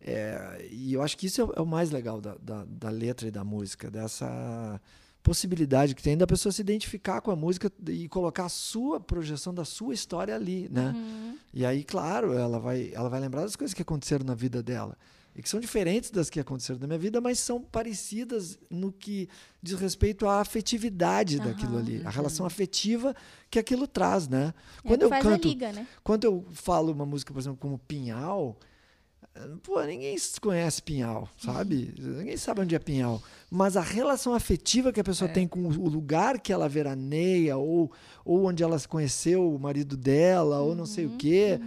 é, 0.00 0.66
e 0.70 0.94
eu 0.94 1.02
acho 1.02 1.16
que 1.16 1.26
isso 1.26 1.40
é, 1.40 1.44
o- 1.44 1.52
é 1.56 1.60
o 1.60 1.66
mais 1.66 1.90
legal 1.90 2.20
da, 2.20 2.36
da, 2.40 2.64
da 2.64 2.90
letra 2.90 3.26
e 3.28 3.30
da 3.30 3.44
música, 3.44 3.90
dessa 3.90 4.80
possibilidade 5.22 5.94
que 5.94 6.02
tem 6.02 6.16
da 6.16 6.26
pessoa 6.26 6.52
se 6.52 6.60
identificar 6.60 7.20
com 7.20 7.30
a 7.30 7.36
música 7.36 7.70
e 7.88 8.08
colocar 8.08 8.46
a 8.46 8.48
sua 8.48 8.98
projeção 9.00 9.52
da 9.52 9.64
sua 9.64 9.92
história 9.92 10.34
ali, 10.34 10.68
né? 10.70 10.92
Uhum. 10.96 11.36
E 11.52 11.66
aí, 11.66 11.84
claro, 11.84 12.32
ela 12.32 12.58
vai, 12.58 12.90
ela 12.94 13.08
vai 13.08 13.20
lembrar 13.20 13.42
das 13.42 13.56
coisas 13.56 13.74
que 13.74 13.82
aconteceram 13.82 14.24
na 14.24 14.34
vida 14.34 14.62
dela. 14.62 14.96
E 15.36 15.42
que 15.42 15.48
são 15.48 15.60
diferentes 15.60 16.10
das 16.10 16.28
que 16.30 16.40
aconteceram 16.40 16.80
na 16.80 16.86
minha 16.86 16.98
vida, 16.98 17.20
mas 17.20 17.38
são 17.38 17.60
parecidas 17.60 18.58
no 18.70 18.90
que 18.90 19.28
diz 19.62 19.78
respeito 19.78 20.26
à 20.26 20.40
afetividade 20.40 21.38
daquilo 21.38 21.72
Aham. 21.74 21.80
ali. 21.80 22.02
A 22.04 22.10
relação 22.10 22.44
afetiva 22.46 23.14
que 23.50 23.58
aquilo 23.58 23.86
traz, 23.86 24.26
né? 24.26 24.52
É, 24.82 24.88
Quando 24.88 25.02
eu 25.02 25.10
canto, 25.10 25.48
liga, 25.48 25.72
né? 25.72 25.86
quando 26.02 26.24
eu 26.24 26.44
falo 26.52 26.90
uma 26.92 27.06
música, 27.06 27.32
por 27.32 27.38
exemplo, 27.38 27.58
como 27.60 27.78
Pinhal, 27.78 28.56
pô, 29.62 29.82
ninguém 29.82 30.16
conhece 30.40 30.82
Pinhal, 30.82 31.28
sabe? 31.38 31.94
ninguém 31.98 32.36
sabe 32.36 32.60
onde 32.60 32.74
é 32.74 32.78
Pinhal. 32.78 33.22
Mas 33.50 33.76
a 33.76 33.80
relação 33.80 34.34
afetiva 34.34 34.92
que 34.92 35.00
a 35.00 35.04
pessoa 35.04 35.28
tem 35.28 35.46
com 35.46 35.66
o 35.66 35.88
lugar 35.88 36.40
que 36.40 36.52
ela 36.52 36.68
veraneia, 36.68 37.56
ou, 37.56 37.90
ou 38.24 38.46
onde 38.46 38.62
ela 38.62 38.78
se 38.78 38.88
conheceu 38.88 39.54
o 39.54 39.58
marido 39.58 39.96
dela, 39.96 40.60
ou 40.60 40.74
não 40.74 40.86
sei 40.86 41.06
o 41.06 41.16
quê, 41.16 41.60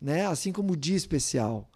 né? 0.00 0.26
Assim 0.26 0.52
como 0.52 0.72
o 0.72 0.76
dia 0.76 0.96
especial. 0.96 1.68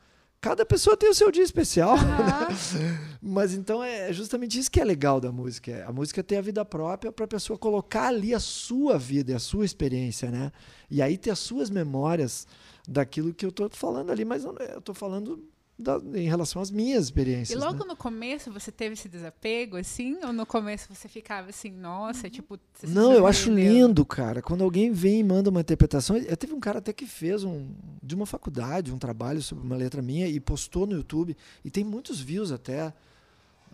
Cada 0.42 0.66
pessoa 0.66 0.96
tem 0.96 1.08
o 1.08 1.14
seu 1.14 1.30
dia 1.30 1.44
especial. 1.44 1.94
Ah, 1.96 2.48
Mas 3.22 3.54
então 3.54 3.82
é 3.82 4.12
justamente 4.12 4.58
isso 4.58 4.68
que 4.68 4.80
é 4.80 4.84
legal 4.84 5.20
da 5.20 5.30
música. 5.30 5.70
é 5.70 5.84
A 5.84 5.92
música 5.92 6.20
ter 6.20 6.36
a 6.36 6.40
vida 6.40 6.64
própria 6.64 7.12
para 7.12 7.24
a 7.24 7.28
pessoa 7.28 7.56
colocar 7.56 8.08
ali 8.08 8.34
a 8.34 8.40
sua 8.40 8.98
vida, 8.98 9.30
e 9.30 9.34
a 9.36 9.38
sua 9.38 9.64
experiência, 9.64 10.32
né? 10.32 10.50
E 10.90 11.00
aí 11.00 11.16
ter 11.16 11.30
as 11.30 11.38
suas 11.38 11.70
memórias 11.70 12.48
daquilo 12.88 13.32
que 13.34 13.44
eu 13.46 13.52
tô 13.52 13.68
falando 13.70 14.10
ali, 14.10 14.24
mas 14.24 14.44
eu 14.44 14.80
tô 14.80 14.92
falando 14.94 15.42
da- 15.78 16.00
em 16.14 16.28
relação 16.28 16.60
às 16.62 16.70
minhas 16.70 17.00
E 17.00 17.04
experiências. 17.06 17.60
logo 17.60 17.80
né? 17.80 17.86
no 17.88 17.96
começo 17.96 18.52
você 18.52 18.70
teve 18.70 18.92
esse 18.92 19.08
desapego, 19.08 19.76
assim? 19.76 20.16
Ou 20.22 20.32
no 20.32 20.44
começo 20.46 20.94
você 20.94 21.08
ficava 21.08 21.48
assim, 21.50 21.70
nossa, 21.70 22.28
tipo. 22.30 22.58
você 22.74 22.86
se 22.86 22.92
Não, 22.92 23.12
eu 23.12 23.26
acho 23.26 23.50
lindo, 23.52 24.04
cara. 24.04 24.42
Quando 24.42 24.62
alguém 24.62 24.92
vem 24.92 25.20
e 25.20 25.24
manda 25.24 25.50
uma 25.50 25.60
interpretação. 25.60 26.16
Eu 26.16 26.36
teve 26.36 26.52
um 26.52 26.60
cara 26.60 26.78
até 26.78 26.92
que 26.92 27.06
fez 27.06 27.42
um 27.42 27.68
de 28.02 28.14
uma 28.14 28.26
faculdade, 28.26 28.92
um 28.92 28.98
trabalho 28.98 29.42
sobre 29.42 29.64
uma 29.64 29.76
letra 29.76 30.02
minha 30.02 30.28
e 30.28 30.38
postou 30.38 30.86
no 30.86 30.94
YouTube. 30.94 31.36
E 31.64 31.70
tem 31.70 31.82
muitos 31.84 32.20
views 32.20 32.52
até. 32.52 32.92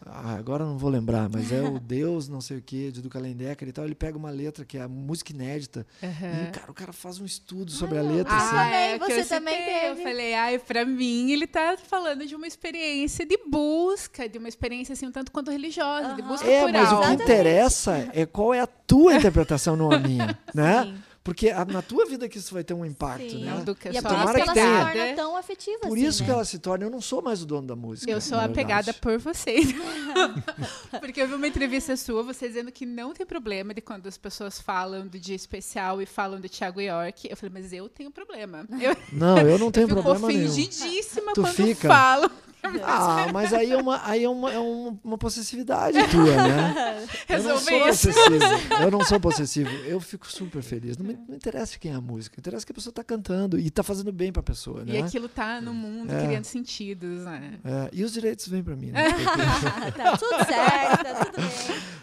Ah, 0.06 0.34
agora 0.34 0.64
eu 0.64 0.68
não 0.68 0.78
vou 0.78 0.90
lembrar, 0.90 1.28
mas 1.28 1.52
é 1.52 1.62
o 1.62 1.78
Deus, 1.80 2.28
não 2.28 2.40
sei 2.40 2.58
o 2.58 2.62
que, 2.62 2.90
de 2.90 3.02
Duca 3.02 3.18
Lendecker 3.18 3.68
e 3.68 3.72
tal. 3.72 3.84
Ele 3.84 3.94
pega 3.94 4.16
uma 4.16 4.30
letra 4.30 4.64
que 4.64 4.78
é 4.78 4.82
a 4.82 4.88
música 4.88 5.32
inédita. 5.32 5.86
E 6.02 6.06
Aham. 6.06 6.50
cara, 6.52 6.70
o 6.70 6.74
cara 6.74 6.92
faz 6.92 7.18
um 7.20 7.24
estudo 7.24 7.70
sobre 7.70 7.98
a 7.98 8.02
letra. 8.02 8.32
Ah, 8.32 8.36
assim. 8.36 8.56
também, 8.56 8.74
é 8.94 8.98
você 8.98 9.20
eu 9.20 9.26
também 9.28 9.54
teve. 9.54 9.86
Eu 9.86 9.96
falei, 9.96 10.34
ai, 10.34 10.58
pra 10.58 10.84
mim, 10.84 11.30
ele 11.30 11.46
tá 11.46 11.76
falando 11.76 12.26
de 12.26 12.34
uma 12.34 12.46
experiência 12.46 13.26
de 13.26 13.38
busca, 13.46 14.28
de 14.28 14.38
uma 14.38 14.48
experiência, 14.48 14.92
assim, 14.92 15.06
um 15.06 15.12
tanto 15.12 15.32
quanto 15.32 15.50
religiosa, 15.50 16.14
de 16.14 16.22
Aham. 16.22 16.28
busca 16.30 16.46
É, 16.46 16.62
por 16.62 16.72
mas 16.72 16.92
o 16.92 17.00
que 17.00 17.12
interessa 17.12 18.10
é 18.12 18.26
qual 18.26 18.54
é 18.54 18.60
a 18.60 18.66
tua 18.66 19.14
interpretação, 19.14 19.76
não 19.76 19.90
a 19.90 19.98
minha, 19.98 20.38
né? 20.54 20.84
Sim. 20.84 21.07
Porque 21.28 21.50
a- 21.50 21.64
na 21.64 21.82
tua 21.82 22.06
vida 22.06 22.28
que 22.28 22.38
isso 22.38 22.54
vai 22.54 22.64
ter 22.64 22.72
um 22.74 22.84
impacto, 22.84 23.30
Sim. 23.30 23.44
né? 23.44 23.62
Eu 23.66 23.92
E 23.92 23.96
é 23.98 24.00
por 24.02 24.08
isso 24.12 24.12
que 24.12 24.14
ela 24.14 24.32
que 24.32 24.38
se 24.38 24.58
torna 24.98 25.14
tão 25.14 25.36
afetiva, 25.36 25.78
Por 25.80 25.92
assim, 25.98 26.06
isso 26.06 26.22
que 26.22 26.28
né? 26.28 26.34
ela 26.34 26.44
se 26.44 26.58
torna. 26.58 26.84
Eu 26.86 26.90
não 26.90 27.00
sou 27.00 27.20
mais 27.20 27.42
o 27.42 27.46
dono 27.46 27.66
da 27.66 27.76
música. 27.76 28.10
Eu 28.10 28.20
sou 28.20 28.38
apegada 28.38 28.92
por 28.94 29.18
vocês. 29.18 29.66
Porque 31.00 31.20
eu 31.20 31.28
vi 31.28 31.34
uma 31.34 31.46
entrevista 31.46 31.96
sua, 31.96 32.22
você 32.22 32.48
dizendo 32.48 32.72
que 32.72 32.86
não 32.86 33.12
tem 33.12 33.26
problema 33.26 33.74
de 33.74 33.80
quando 33.80 34.06
as 34.06 34.16
pessoas 34.16 34.58
falam 34.60 35.06
do 35.06 35.18
dia 35.18 35.36
especial 35.36 36.00
e 36.00 36.06
falam 36.06 36.40
do 36.40 36.48
Thiago 36.48 36.80
York. 36.80 37.28
Eu 37.30 37.36
falei, 37.36 37.52
mas 37.62 37.72
eu 37.72 37.88
tenho 37.88 38.10
problema. 38.10 38.66
Eu 38.80 38.96
Não, 39.12 39.38
eu 39.38 39.58
não 39.58 39.70
tenho 39.72 39.88
fico 39.88 40.02
problema 40.02 40.28
nenhum. 40.28 40.48
ofendidíssima 40.50 41.32
Tu 41.34 41.40
quando 41.42 41.54
fica? 41.54 41.88
falam. 41.88 42.30
Ah, 42.84 43.26
mas 43.32 43.52
aí 43.52 43.72
é 43.72 43.76
uma, 43.76 44.00
aí 44.04 44.24
é 44.24 44.28
uma, 44.28 44.52
é 44.52 44.58
um- 44.58 44.98
uma 45.04 45.18
possessividade 45.18 45.98
tua, 46.08 46.24
né? 46.36 47.06
Eu 47.28 47.42
não 47.42 47.58
sou 47.58 47.88
isso. 47.88 48.08
possessivo. 48.08 48.44
Eu 48.82 48.90
não 48.90 49.04
sou 49.04 49.20
possessivo. 49.20 49.70
Eu 49.86 50.00
fico 50.00 50.30
super 50.30 50.62
feliz. 50.62 50.96
Não 50.96 51.06
me, 51.06 51.18
não 51.28 51.36
interessa 51.36 51.78
quem 51.78 51.92
é 51.92 51.94
a 51.94 52.00
música. 52.00 52.38
Interessa 52.38 52.64
que 52.66 52.72
a 52.72 52.74
pessoa 52.74 52.92
tá 52.92 53.04
cantando 53.04 53.58
e 53.58 53.70
tá 53.70 53.82
fazendo 53.82 54.10
bem 54.12 54.32
pra 54.32 54.42
pessoa, 54.42 54.82
E 54.86 54.92
né? 54.92 55.00
aquilo 55.00 55.28
tá 55.28 55.60
no 55.60 55.72
mundo 55.74 56.12
É. 56.12 56.26
criando 56.26 56.44
sentidos, 56.44 57.24
né? 57.24 57.54
É, 57.64 57.88
e 57.92 58.02
os 58.04 58.12
direitos 58.12 58.48
vêm 58.48 58.62
pra 58.62 58.74
mim, 58.76 58.90
né? 58.90 59.04
tá 59.96 60.16
tudo 60.16 60.36
certo, 60.46 61.04
tá 61.04 61.24
tudo 61.26 61.36
bem. 61.42 61.98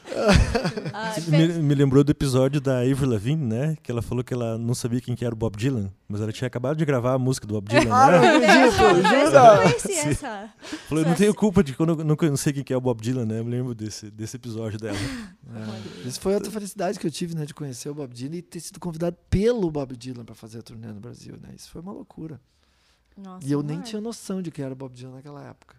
Ah, 0.93 1.13
Me, 1.27 1.47
me 1.61 1.75
lembrou 1.75 2.03
do 2.03 2.11
episódio 2.11 2.61
da 2.61 2.79
Avril 2.79 3.09
Lavigne, 3.09 3.45
né? 3.45 3.77
Que 3.83 3.91
ela 3.91 4.01
falou 4.01 4.23
que 4.23 4.33
ela 4.33 4.57
não 4.57 4.73
sabia 4.73 5.01
quem 5.01 5.15
que 5.15 5.25
era 5.25 5.33
o 5.33 5.37
Bob 5.37 5.57
Dylan, 5.57 5.89
mas 6.07 6.21
ela 6.21 6.31
tinha 6.31 6.47
acabado 6.47 6.77
de 6.77 6.85
gravar 6.85 7.13
a 7.13 7.19
música 7.19 7.45
do 7.47 7.55
Bob 7.55 7.67
Dylan, 7.67 7.93
Ah, 7.93 8.11
não 8.11 8.21
né? 8.21 8.35
acredito, 8.47 8.81
Eu 8.83 8.93
não 9.03 9.25
jura? 9.25 9.57
conhecia 9.63 10.01
essa. 10.11 10.49
Falou, 10.87 11.03
eu 11.03 11.09
não 11.09 11.15
tenho 11.15 11.33
culpa 11.33 11.63
de 11.63 11.73
quando 11.73 11.99
eu 11.99 12.03
não, 12.03 12.15
não 12.15 12.37
sei 12.37 12.53
quem 12.53 12.63
que 12.63 12.73
é 12.73 12.77
o 12.77 12.81
Bob 12.81 13.01
Dylan, 13.01 13.25
né? 13.25 13.39
Eu 13.39 13.45
me 13.45 13.51
lembro 13.51 13.75
desse, 13.75 14.09
desse 14.09 14.35
episódio 14.35 14.79
dela. 14.79 14.97
É. 15.47 16.07
Isso 16.07 16.19
foi 16.19 16.33
outra 16.33 16.51
felicidade 16.51 16.99
que 16.99 17.05
eu 17.05 17.11
tive, 17.11 17.35
né? 17.35 17.45
De 17.45 17.53
conhecer 17.53 17.87
o 17.87 17.93
Bob 17.93 18.11
Dylan 18.11 18.37
e 18.37 18.41
ter 18.41 18.59
sido 18.59 18.79
convidado 18.79 19.15
pelo 19.29 19.69
Bob 19.69 19.95
Dylan 19.95 20.25
pra 20.25 20.33
fazer 20.33 20.57
a 20.57 20.61
turnê 20.63 20.87
no 20.87 20.99
Brasil, 20.99 21.37
né? 21.39 21.53
Isso 21.55 21.69
foi 21.69 21.81
uma 21.81 21.91
loucura. 21.91 22.41
Nossa, 23.15 23.47
E 23.47 23.51
eu 23.51 23.61
nem 23.61 23.77
amor. 23.77 23.85
tinha 23.85 24.01
noção 24.01 24.41
de 24.41 24.49
quem 24.49 24.65
era 24.65 24.73
o 24.73 24.75
Bob 24.75 24.93
Dylan 24.93 25.13
naquela 25.13 25.47
época. 25.47 25.75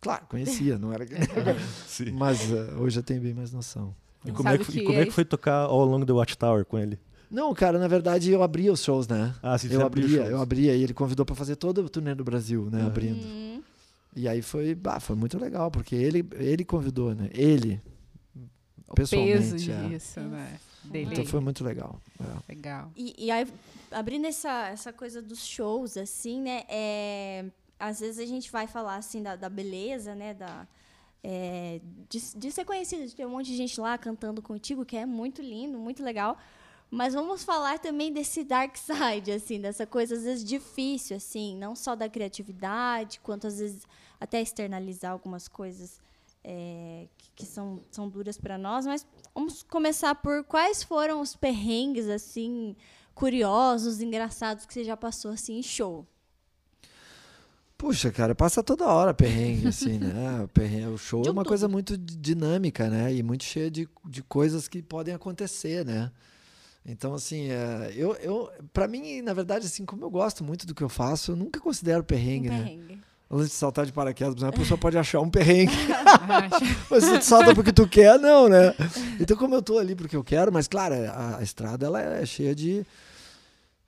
Claro, 0.00 0.26
conhecia, 0.28 0.78
não 0.78 0.92
era. 0.92 1.04
Sim. 1.86 2.12
Mas 2.12 2.50
eh, 2.50 2.74
hoje 2.78 3.00
eu 3.00 3.02
tenho 3.02 3.20
bem 3.20 3.34
mais 3.34 3.52
noção. 3.52 3.94
E 4.24 4.32
como, 4.32 4.48
é 4.48 4.58
que, 4.58 4.78
e 4.78 4.84
como 4.84 4.98
é 4.98 5.04
que 5.04 5.10
foi 5.10 5.24
tocar 5.24 5.64
All 5.64 5.82
Along 5.82 6.06
the 6.06 6.12
Watchtower 6.12 6.64
com 6.64 6.78
ele? 6.78 6.98
Não, 7.30 7.54
cara, 7.54 7.78
na 7.78 7.86
verdade 7.86 8.30
eu 8.30 8.42
abria 8.42 8.72
os 8.72 8.82
shows, 8.82 9.06
né? 9.06 9.34
Ah, 9.42 9.56
sim, 9.56 9.68
eu 9.70 9.84
abria, 9.86 10.04
abria, 10.04 10.24
eu 10.24 10.40
abria 10.40 10.74
e 10.74 10.82
ele 10.82 10.92
convidou 10.92 11.24
para 11.24 11.36
fazer 11.36 11.56
todo 11.56 11.78
o 11.78 11.88
turnê 11.88 12.14
do 12.14 12.24
Brasil, 12.24 12.68
né, 12.70 12.80
uhum. 12.80 12.86
abrindo. 12.86 13.59
E 14.14 14.28
aí 14.28 14.42
foi, 14.42 14.74
bah, 14.74 15.00
foi 15.00 15.16
muito 15.16 15.38
legal, 15.38 15.70
porque 15.70 15.94
ele 15.94 16.26
ele 16.34 16.64
convidou, 16.64 17.14
né? 17.14 17.30
Ele 17.32 17.80
o 18.88 18.94
pessoalmente, 18.94 19.52
peso 19.52 19.70
é. 19.72 19.88
disso, 19.88 20.20
é. 20.20 20.22
né? 20.24 20.60
Dele. 20.84 21.10
Então 21.12 21.26
foi 21.26 21.40
muito 21.40 21.62
legal. 21.62 22.00
É. 22.18 22.52
Legal. 22.54 22.90
E, 22.96 23.26
e, 23.26 23.30
aí 23.30 23.46
abrindo 23.90 24.26
essa 24.26 24.68
essa 24.68 24.92
coisa 24.92 25.22
dos 25.22 25.44
shows 25.44 25.96
assim, 25.96 26.40
né? 26.40 26.64
É, 26.68 27.44
às 27.78 28.00
vezes 28.00 28.18
a 28.18 28.26
gente 28.26 28.50
vai 28.50 28.66
falar 28.66 28.96
assim 28.96 29.22
da, 29.22 29.36
da 29.36 29.48
beleza, 29.48 30.14
né, 30.14 30.34
da 30.34 30.66
é, 31.22 31.80
de, 32.08 32.18
de 32.36 32.50
ser 32.50 32.64
conhecido, 32.64 33.06
de 33.06 33.14
ter 33.14 33.26
um 33.26 33.30
monte 33.30 33.46
de 33.46 33.56
gente 33.56 33.80
lá 33.80 33.96
cantando 33.98 34.40
contigo, 34.40 34.84
que 34.84 34.96
é 34.96 35.06
muito 35.06 35.42
lindo, 35.42 35.78
muito 35.78 36.02
legal. 36.02 36.38
Mas 36.90 37.14
vamos 37.14 37.44
falar 37.44 37.78
também 37.78 38.12
desse 38.12 38.42
dark 38.42 38.76
side, 38.76 39.30
assim, 39.30 39.60
dessa 39.60 39.86
coisa 39.86 40.16
às 40.16 40.24
vezes 40.24 40.44
difícil, 40.44 41.16
assim, 41.16 41.56
não 41.56 41.76
só 41.76 41.94
da 41.94 42.08
criatividade, 42.08 43.20
quanto 43.20 43.46
às 43.46 43.58
vezes 43.58 43.86
até 44.20 44.40
externalizar 44.40 45.12
algumas 45.12 45.48
coisas 45.48 45.98
é, 46.44 47.06
que, 47.16 47.30
que, 47.36 47.46
são, 47.46 47.80
são 47.90 48.08
duras 48.08 48.36
para 48.38 48.58
nós. 48.58 48.86
Mas 48.86 49.06
vamos 49.34 49.62
começar 49.62 50.14
por 50.14 50.44
quais 50.44 50.82
foram 50.82 51.20
os 51.20 51.34
perrengues, 51.34 52.08
assim, 52.08 52.76
curiosos, 53.14 54.00
engraçados 54.00 54.66
que 54.66 54.74
você 54.74 54.84
já 54.84 54.96
passou, 54.96 55.30
assim, 55.32 55.58
em 55.58 55.62
show. 55.62 56.06
Puxa, 57.76 58.12
cara, 58.12 58.34
passa 58.34 58.62
toda 58.62 58.86
hora 58.86 59.14
perrengue, 59.14 59.68
assim, 59.68 59.98
né? 59.98 60.42
O, 60.44 60.48
perrengue, 60.48 60.86
o 60.88 60.98
show 60.98 61.22
é 61.26 61.30
uma 61.30 61.44
coisa 61.44 61.66
muito 61.66 61.96
dinâmica, 61.96 62.90
né? 62.90 63.14
E 63.14 63.22
muito 63.22 63.42
cheia 63.42 63.70
de, 63.70 63.88
de 64.04 64.22
coisas 64.22 64.68
que 64.68 64.82
podem 64.82 65.14
acontecer, 65.14 65.82
né? 65.82 66.12
Então, 66.84 67.14
assim, 67.14 67.50
é, 67.50 67.92
eu, 67.94 68.14
eu 68.16 68.50
para 68.72 68.86
mim, 68.86 69.22
na 69.22 69.32
verdade, 69.32 69.66
assim, 69.66 69.86
como 69.86 70.04
eu 70.04 70.10
gosto 70.10 70.44
muito 70.44 70.66
do 70.66 70.74
que 70.74 70.82
eu 70.82 70.90
faço, 70.90 71.32
eu 71.32 71.36
nunca 71.36 71.58
considero 71.58 72.04
perrengue, 72.04 72.48
um 72.48 72.52
perrengue. 72.52 72.96
né? 72.96 73.02
Antes 73.32 73.50
de 73.50 73.54
saltar 73.54 73.86
de 73.86 73.92
paraquedas, 73.92 74.42
a 74.42 74.50
pessoa 74.50 74.76
pode 74.76 74.98
achar 74.98 75.20
um 75.20 75.30
perrengue. 75.30 75.72
mas 76.90 77.04
se 77.04 77.18
tu 77.20 77.24
salta 77.24 77.54
porque 77.54 77.72
tu 77.72 77.86
quer, 77.86 78.18
não, 78.18 78.48
né? 78.48 78.74
Então, 79.20 79.36
como 79.36 79.54
eu 79.54 79.62
tô 79.62 79.78
ali 79.78 79.94
porque 79.94 80.16
eu 80.16 80.24
quero, 80.24 80.52
mas 80.52 80.66
claro, 80.66 80.96
a, 81.08 81.36
a 81.38 81.42
estrada 81.42 81.86
ela 81.86 82.00
é 82.00 82.26
cheia 82.26 82.52
de. 82.56 82.84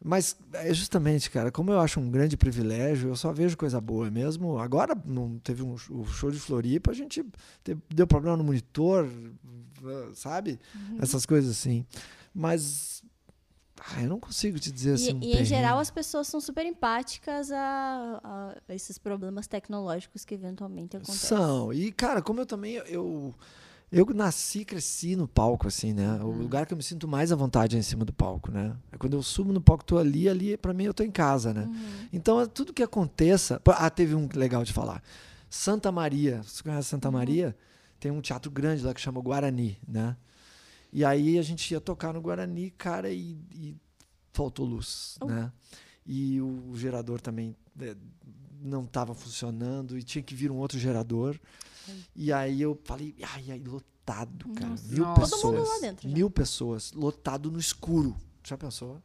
Mas 0.05 0.37
é 0.52 0.72
justamente, 0.72 1.28
cara, 1.28 1.50
como 1.50 1.72
eu 1.72 1.81
acho 1.81 1.98
um 1.98 2.09
grande 2.09 2.37
privilégio, 2.37 3.09
eu 3.09 3.16
só 3.16 3.33
vejo 3.33 3.57
coisa 3.57 3.81
boa 3.81 4.09
mesmo. 4.11 4.59
Agora 4.59 4.96
não 5.05 5.38
teve 5.38 5.62
um 5.62 5.74
o 5.90 6.07
show 6.07 6.31
de 6.31 6.38
Floripa, 6.38 6.92
a 6.92 6.94
gente 6.94 7.24
teve, 7.64 7.81
deu 7.92 8.07
problema 8.07 8.37
no 8.37 8.44
monitor, 8.44 9.09
sabe? 10.14 10.61
Uhum. 10.74 10.98
Essas 11.00 11.26
coisas 11.26 11.50
assim. 11.50 11.85
Mas 12.33 13.01
ah, 13.90 14.03
eu 14.03 14.09
não 14.09 14.21
consigo 14.21 14.59
te 14.59 14.71
dizer 14.71 14.95
assim. 14.95 15.11
E, 15.11 15.14
um 15.14 15.23
e 15.23 15.40
em 15.40 15.45
geral 15.45 15.79
as 15.79 15.90
pessoas 15.90 16.29
são 16.29 16.40
super 16.40 16.64
empáticas 16.64 17.51
a, 17.51 18.21
a, 18.23 18.75
esses 18.75 18.99
problemas 18.99 19.47
tecnológicos 19.47 20.25
que 20.25 20.35
eventualmente 20.35 20.97
acontecem. 20.97 21.29
São. 21.29 21.73
E, 21.73 21.90
cara, 21.90 22.23
como 22.23 22.40
eu 22.40 22.47
também. 22.47 22.75
Eu, 22.75 23.35
eu 23.90 24.07
nasci, 24.14 24.64
cresci 24.64 25.16
no 25.16 25.29
palco, 25.29 25.68
assim, 25.68 25.92
né? 25.92 26.18
O 26.23 26.29
uhum. 26.29 26.38
lugar 26.38 26.64
que 26.64 26.73
eu 26.73 26.77
me 26.77 26.83
sinto 26.83 27.07
mais 27.07 27.31
à 27.31 27.37
vontade 27.37 27.77
é 27.77 27.79
em 27.79 27.83
cima 27.83 28.05
do 28.05 28.12
palco, 28.12 28.51
né? 28.51 28.75
É 28.90 28.97
quando 28.97 29.14
eu 29.14 29.23
subo 29.23 29.53
no 29.53 29.61
palco, 29.61 29.85
tô 29.85 29.99
ali, 29.99 30.29
ali, 30.29 30.57
para 30.57 30.73
mim, 30.73 30.85
eu 30.85 30.95
tô 30.95 31.03
em 31.03 31.11
casa, 31.11 31.53
né? 31.53 31.64
Uhum. 31.64 32.09
Então, 32.12 32.40
é 32.40 32.47
tudo 32.47 32.73
que 32.73 32.83
aconteça. 32.83 33.61
Ah, 33.66 33.90
teve 33.90 34.14
um 34.14 34.29
legal 34.35 34.64
de 34.64 34.73
falar. 34.73 35.03
Santa 35.51 35.92
Maria, 35.92 36.42
você 36.42 36.62
conhece 36.62 36.88
Santa 36.88 37.09
uhum. 37.09 37.14
Maria? 37.14 37.55
Tem 38.01 38.11
um 38.11 38.23
teatro 38.23 38.51
grande 38.51 38.83
lá 38.83 38.95
que 38.95 39.01
chama 39.01 39.21
Guarani, 39.21 39.79
né? 39.87 40.16
E 40.92 41.05
aí 41.05 41.38
a 41.38 41.42
gente 41.42 41.72
ia 41.72 41.81
tocar 41.81 42.12
no 42.12 42.20
Guarani, 42.20 42.70
cara, 42.70 43.11
e, 43.11 43.38
e 43.55 43.76
faltou 44.33 44.66
luz, 44.66 45.16
oh. 45.20 45.26
né? 45.26 45.50
E 46.05 46.40
o, 46.40 46.70
o 46.70 46.76
gerador 46.76 47.20
também 47.20 47.57
é, 47.81 47.96
não 48.61 48.85
estava 48.85 49.14
funcionando 49.14 49.96
e 49.96 50.02
tinha 50.02 50.22
que 50.22 50.35
vir 50.35 50.50
um 50.50 50.57
outro 50.57 50.78
gerador. 50.78 51.38
E 52.14 52.33
aí 52.33 52.61
eu 52.61 52.78
falei, 52.85 53.14
ai, 53.22 53.50
ai, 53.50 53.62
lotado, 53.64 54.48
cara. 54.55 54.68
Nossa. 54.68 54.92
Mil 54.92 55.05
Nossa. 55.05 55.20
pessoas. 55.20 55.81
Dentro. 55.81 56.09
Mil 56.09 56.31
pessoas, 56.31 56.92
lotado 56.92 57.50
no 57.50 57.59
escuro. 57.59 58.16
Já 58.44 58.59
pensou? 58.59 59.02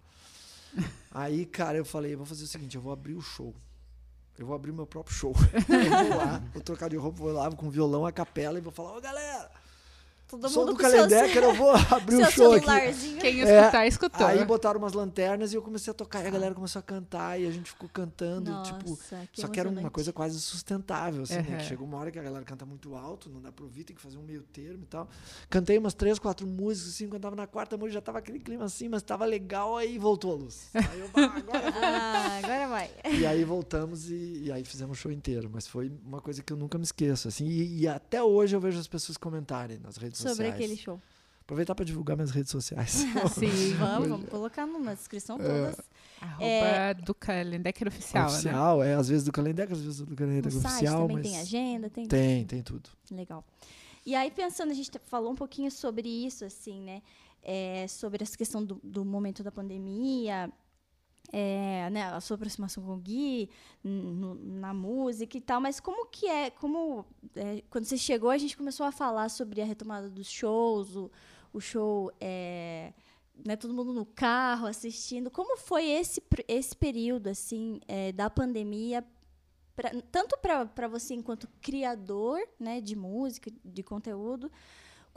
aí, 1.12 1.46
cara, 1.46 1.78
eu 1.78 1.86
falei, 1.86 2.16
vou 2.16 2.26
fazer 2.26 2.44
o 2.44 2.48
seguinte, 2.48 2.76
eu 2.76 2.82
vou 2.82 2.92
abrir 2.92 3.16
o 3.16 3.22
show. 3.22 3.56
Eu 4.38 4.46
vou 4.46 4.56
abrir 4.56 4.72
meu 4.72 4.86
próprio 4.86 5.16
show. 5.16 5.34
eu 5.56 6.10
vou 6.10 6.18
lá, 6.18 6.44
vou 6.54 6.62
trocar 6.62 6.90
de 6.90 6.96
roupa, 6.96 7.18
vou 7.18 7.32
lá 7.32 7.52
com 7.52 7.70
violão, 7.70 8.06
a 8.06 8.12
capela 8.12 8.58
e 8.58 8.62
vou 8.62 8.72
falar, 8.72 8.96
ô 8.96 9.02
galera, 9.02 9.50
Todo 10.28 10.50
Som 10.50 10.60
mundo 10.62 10.74
do 10.74 10.78
Calendecker, 10.78 11.42
eu 11.42 11.54
vou 11.56 11.72
abrir 11.90 12.18
o 12.18 12.30
show 12.30 12.52
aqui. 12.52 12.66
Quem 13.22 13.40
escutar, 13.40 13.86
é, 13.86 13.88
escutou. 13.88 14.28
Aí 14.28 14.44
botaram 14.44 14.78
umas 14.78 14.92
lanternas 14.92 15.54
e 15.54 15.56
eu 15.56 15.62
comecei 15.62 15.90
a 15.90 15.94
tocar 15.94 16.22
e 16.22 16.28
a 16.28 16.30
galera 16.30 16.54
começou 16.54 16.82
a 16.82 16.84
cantar 16.84 17.40
e 17.40 17.48
a 17.48 17.52
gente 17.52 17.72
ficou 17.72 17.88
cantando, 17.88 18.52
Nossa, 18.52 18.74
tipo, 18.74 19.00
que 19.32 19.40
só 19.40 19.48
que 19.48 19.58
era 19.58 19.70
uma 19.70 19.90
coisa 19.90 20.12
quase 20.12 20.38
sustentável, 20.42 21.24
assim, 21.24 21.38
uhum. 21.38 21.44
né? 21.44 21.58
Que 21.60 21.64
chegou 21.64 21.88
uma 21.88 21.98
hora 21.98 22.12
que 22.12 22.20
a 22.20 22.24
galera 22.24 22.44
canta 22.44 22.66
muito 22.66 22.94
alto, 22.94 23.30
não 23.30 23.42
dá 23.42 23.54
pra 23.54 23.64
ouvir, 23.64 23.86
tem 23.86 23.96
que 23.96 24.02
fazer 24.02 24.18
um 24.18 24.24
meio 24.24 24.44
termo 24.44 24.84
e 24.84 24.88
tal. 24.88 25.08
Cantei 25.50 25.78
umas 25.78 25.94
três, 25.94 26.20
quatro 26.20 26.46
músicas, 26.46 26.94
assim, 26.94 27.08
quando 27.08 27.22
tava 27.22 27.36
na 27.38 27.48
quarta 27.48 27.78
música 27.78 27.94
já 27.94 28.02
tava 28.02 28.18
aquele 28.18 28.40
clima 28.40 28.66
assim, 28.66 28.90
mas 28.90 29.02
tava 29.04 29.24
legal, 29.24 29.78
aí 29.78 29.98
voltou 29.98 30.34
a 30.34 30.36
luz. 30.36 30.70
Aí 30.76 31.00
eu, 31.00 31.10
ah, 31.16 31.38
agora 31.38 31.72
vai. 31.72 31.84
ah, 31.84 32.40
agora 32.44 32.68
vai. 32.68 32.92
E 33.12 33.26
aí 33.26 33.44
voltamos 33.44 34.10
e, 34.10 34.44
e, 34.46 34.52
aí 34.52 34.64
fizemos 34.64 34.98
o 34.98 35.02
show 35.02 35.12
inteiro, 35.12 35.50
mas 35.52 35.68
foi 35.68 35.92
uma 36.06 36.22
coisa 36.22 36.42
que 36.42 36.52
eu 36.52 36.58
nunca 36.58 36.78
me 36.78 36.84
esqueço, 36.84 37.28
assim, 37.28 37.46
e, 37.46 37.82
e 37.82 37.88
até 37.88 38.22
hoje 38.22 38.56
eu 38.56 38.60
vejo 38.60 38.80
as 38.80 38.88
pessoas 38.88 39.18
comentarem 39.18 39.80
nas 39.80 39.98
redes 39.98 40.17
Sobre 40.18 40.36
sociais. 40.36 40.54
Aquele 40.54 40.78
show. 40.78 41.02
Aproveitar 41.42 41.76
para 41.76 41.86
divulgar 41.86 42.18
minhas 42.18 42.32
redes 42.32 42.52
sociais. 42.52 43.06
Sim, 43.34 43.74
vamos, 43.80 44.10
vamos 44.10 44.30
colocar 44.30 44.66
na 44.66 44.94
descrição 44.94 45.38
todas. 45.38 45.80
É, 45.80 45.84
arroba 46.20 46.46
é, 46.46 46.94
do 46.94 47.16
Calendecker 47.16 47.88
Oficial. 47.88 48.26
Né? 48.26 48.30
Oficial, 48.34 48.80
né? 48.80 48.92
é. 48.92 48.94
Às 48.96 49.08
vezes 49.08 49.24
do 49.24 49.32
Calendecker, 49.32 49.74
às 49.74 49.82
vezes 49.82 50.02
do 50.02 50.16
Calendecker 50.16 50.58
Oficial. 50.58 51.08
também 51.08 51.18
mas 51.18 51.26
tem 51.26 51.40
agenda, 51.40 51.90
tem 51.90 52.06
Tem, 52.06 52.46
tem 52.46 52.62
tudo. 52.62 52.90
Legal. 53.10 53.46
E 54.06 54.14
aí, 54.14 54.30
pensando, 54.30 54.72
a 54.72 54.74
gente 54.74 54.92
falou 55.06 55.32
um 55.32 55.36
pouquinho 55.36 55.72
sobre 55.72 56.10
isso, 56.10 56.44
assim, 56.44 56.82
né? 56.82 57.02
É, 57.42 57.88
sobre 57.88 58.24
essa 58.24 58.38
questão 58.38 58.64
do, 58.64 58.80
do 58.84 59.06
momento 59.06 59.42
da 59.42 59.52
pandemia, 59.52 60.52
é, 61.32 61.90
né, 61.90 62.04
a 62.06 62.22
sua 62.22 62.36
aproximação 62.36 62.84
com 62.84 62.94
o 62.94 62.98
Gui, 62.98 63.50
na 63.84 64.74
música 64.74 65.38
e 65.38 65.42
tal, 65.42 65.60
mas 65.60 65.80
como 65.80 66.08
que 66.08 66.28
é, 66.28 66.50
como 66.50 67.06
é, 67.36 67.64
quando 67.70 67.86
você 67.86 67.98
chegou 67.98 68.30
a 68.30 68.38
gente 68.38 68.56
começou 68.56 68.86
a 68.86 68.92
falar 68.92 69.30
sobre 69.30 69.62
a 69.62 69.66
retomada 69.66 70.10
dos 70.10 70.30
shows, 70.30 70.96
o, 70.96 71.12
o 71.54 71.60
show, 71.60 72.12
é, 72.20 72.94
né, 73.46 73.56
todo 73.56 73.74
mundo 73.74 73.94
no 73.94 74.06
carro 74.06 74.68
assistindo. 74.68 75.30
Como 75.30 75.58
foi 75.58 75.86
esse, 75.86 76.22
esse 76.48 76.76
período 76.76 77.28
assim 77.28 77.80
é, 77.88 78.12
da 78.12 78.30
pandemia, 78.30 79.04
pra, 79.76 79.92
tanto 80.12 80.38
para 80.38 80.88
você 80.88 81.14
enquanto 81.14 81.48
criador 81.62 82.40
né, 82.60 82.82
de 82.82 82.96
música, 82.96 83.52
de 83.64 83.84
conteúdo, 83.84 84.52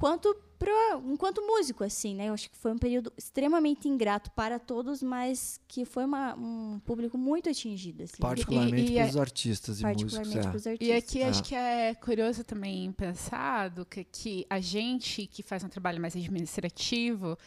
quanto 0.01 0.35
pra, 0.59 1.01
enquanto 1.07 1.41
músico, 1.43 1.85
assim, 1.85 2.15
né? 2.15 2.29
Eu 2.29 2.35
acho 2.35 2.51
que 2.51 2.57
foi 2.57 2.73
um 2.73 2.79
período 2.79 3.13
extremamente 3.17 3.89
ingrato 3.89 4.31
para 4.33 4.59
todos, 4.59 5.03
mas 5.03 5.61
que 5.69 5.85
foi 5.85 6.05
uma, 6.05 6.35
um 6.35 6.81
público 6.85 7.17
muito 7.17 7.49
atingido. 7.49 8.03
Assim. 8.03 8.17
Particularmente 8.19 8.93
para 8.93 9.07
os 9.07 9.17
artistas 9.17 9.81
e 9.81 9.83
particularmente 9.83 10.37
músicos. 10.37 10.67
É. 10.67 10.77
E 10.81 10.93
aqui 10.93 11.23
acho 11.23 11.43
que 11.43 11.55
é 11.55 11.95
curioso 11.95 12.45
também 12.45 12.91
pensar 12.93 13.73
que, 13.89 14.05
que 14.05 14.47
a 14.51 14.61
gente 14.61 15.27
que 15.27 15.43
faz 15.43 15.63
um 15.65 15.69
trabalho 15.69 16.01
mais 16.01 16.17
administrativo, 16.17 17.39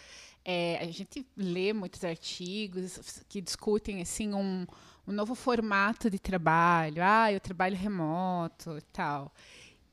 é, 0.45 0.77
a 0.81 0.91
gente 0.91 1.25
lê 1.37 1.73
muitos 1.73 2.03
artigos 2.03 3.23
que 3.29 3.41
discutem 3.41 4.01
assim 4.01 4.33
um, 4.33 4.65
um 5.07 5.11
novo 5.11 5.35
formato 5.35 6.09
de 6.09 6.19
trabalho, 6.19 7.03
ah, 7.03 7.27
o 7.35 7.39
trabalho 7.39 7.75
remoto 7.75 8.77
e 8.77 8.81
tal. 8.91 9.31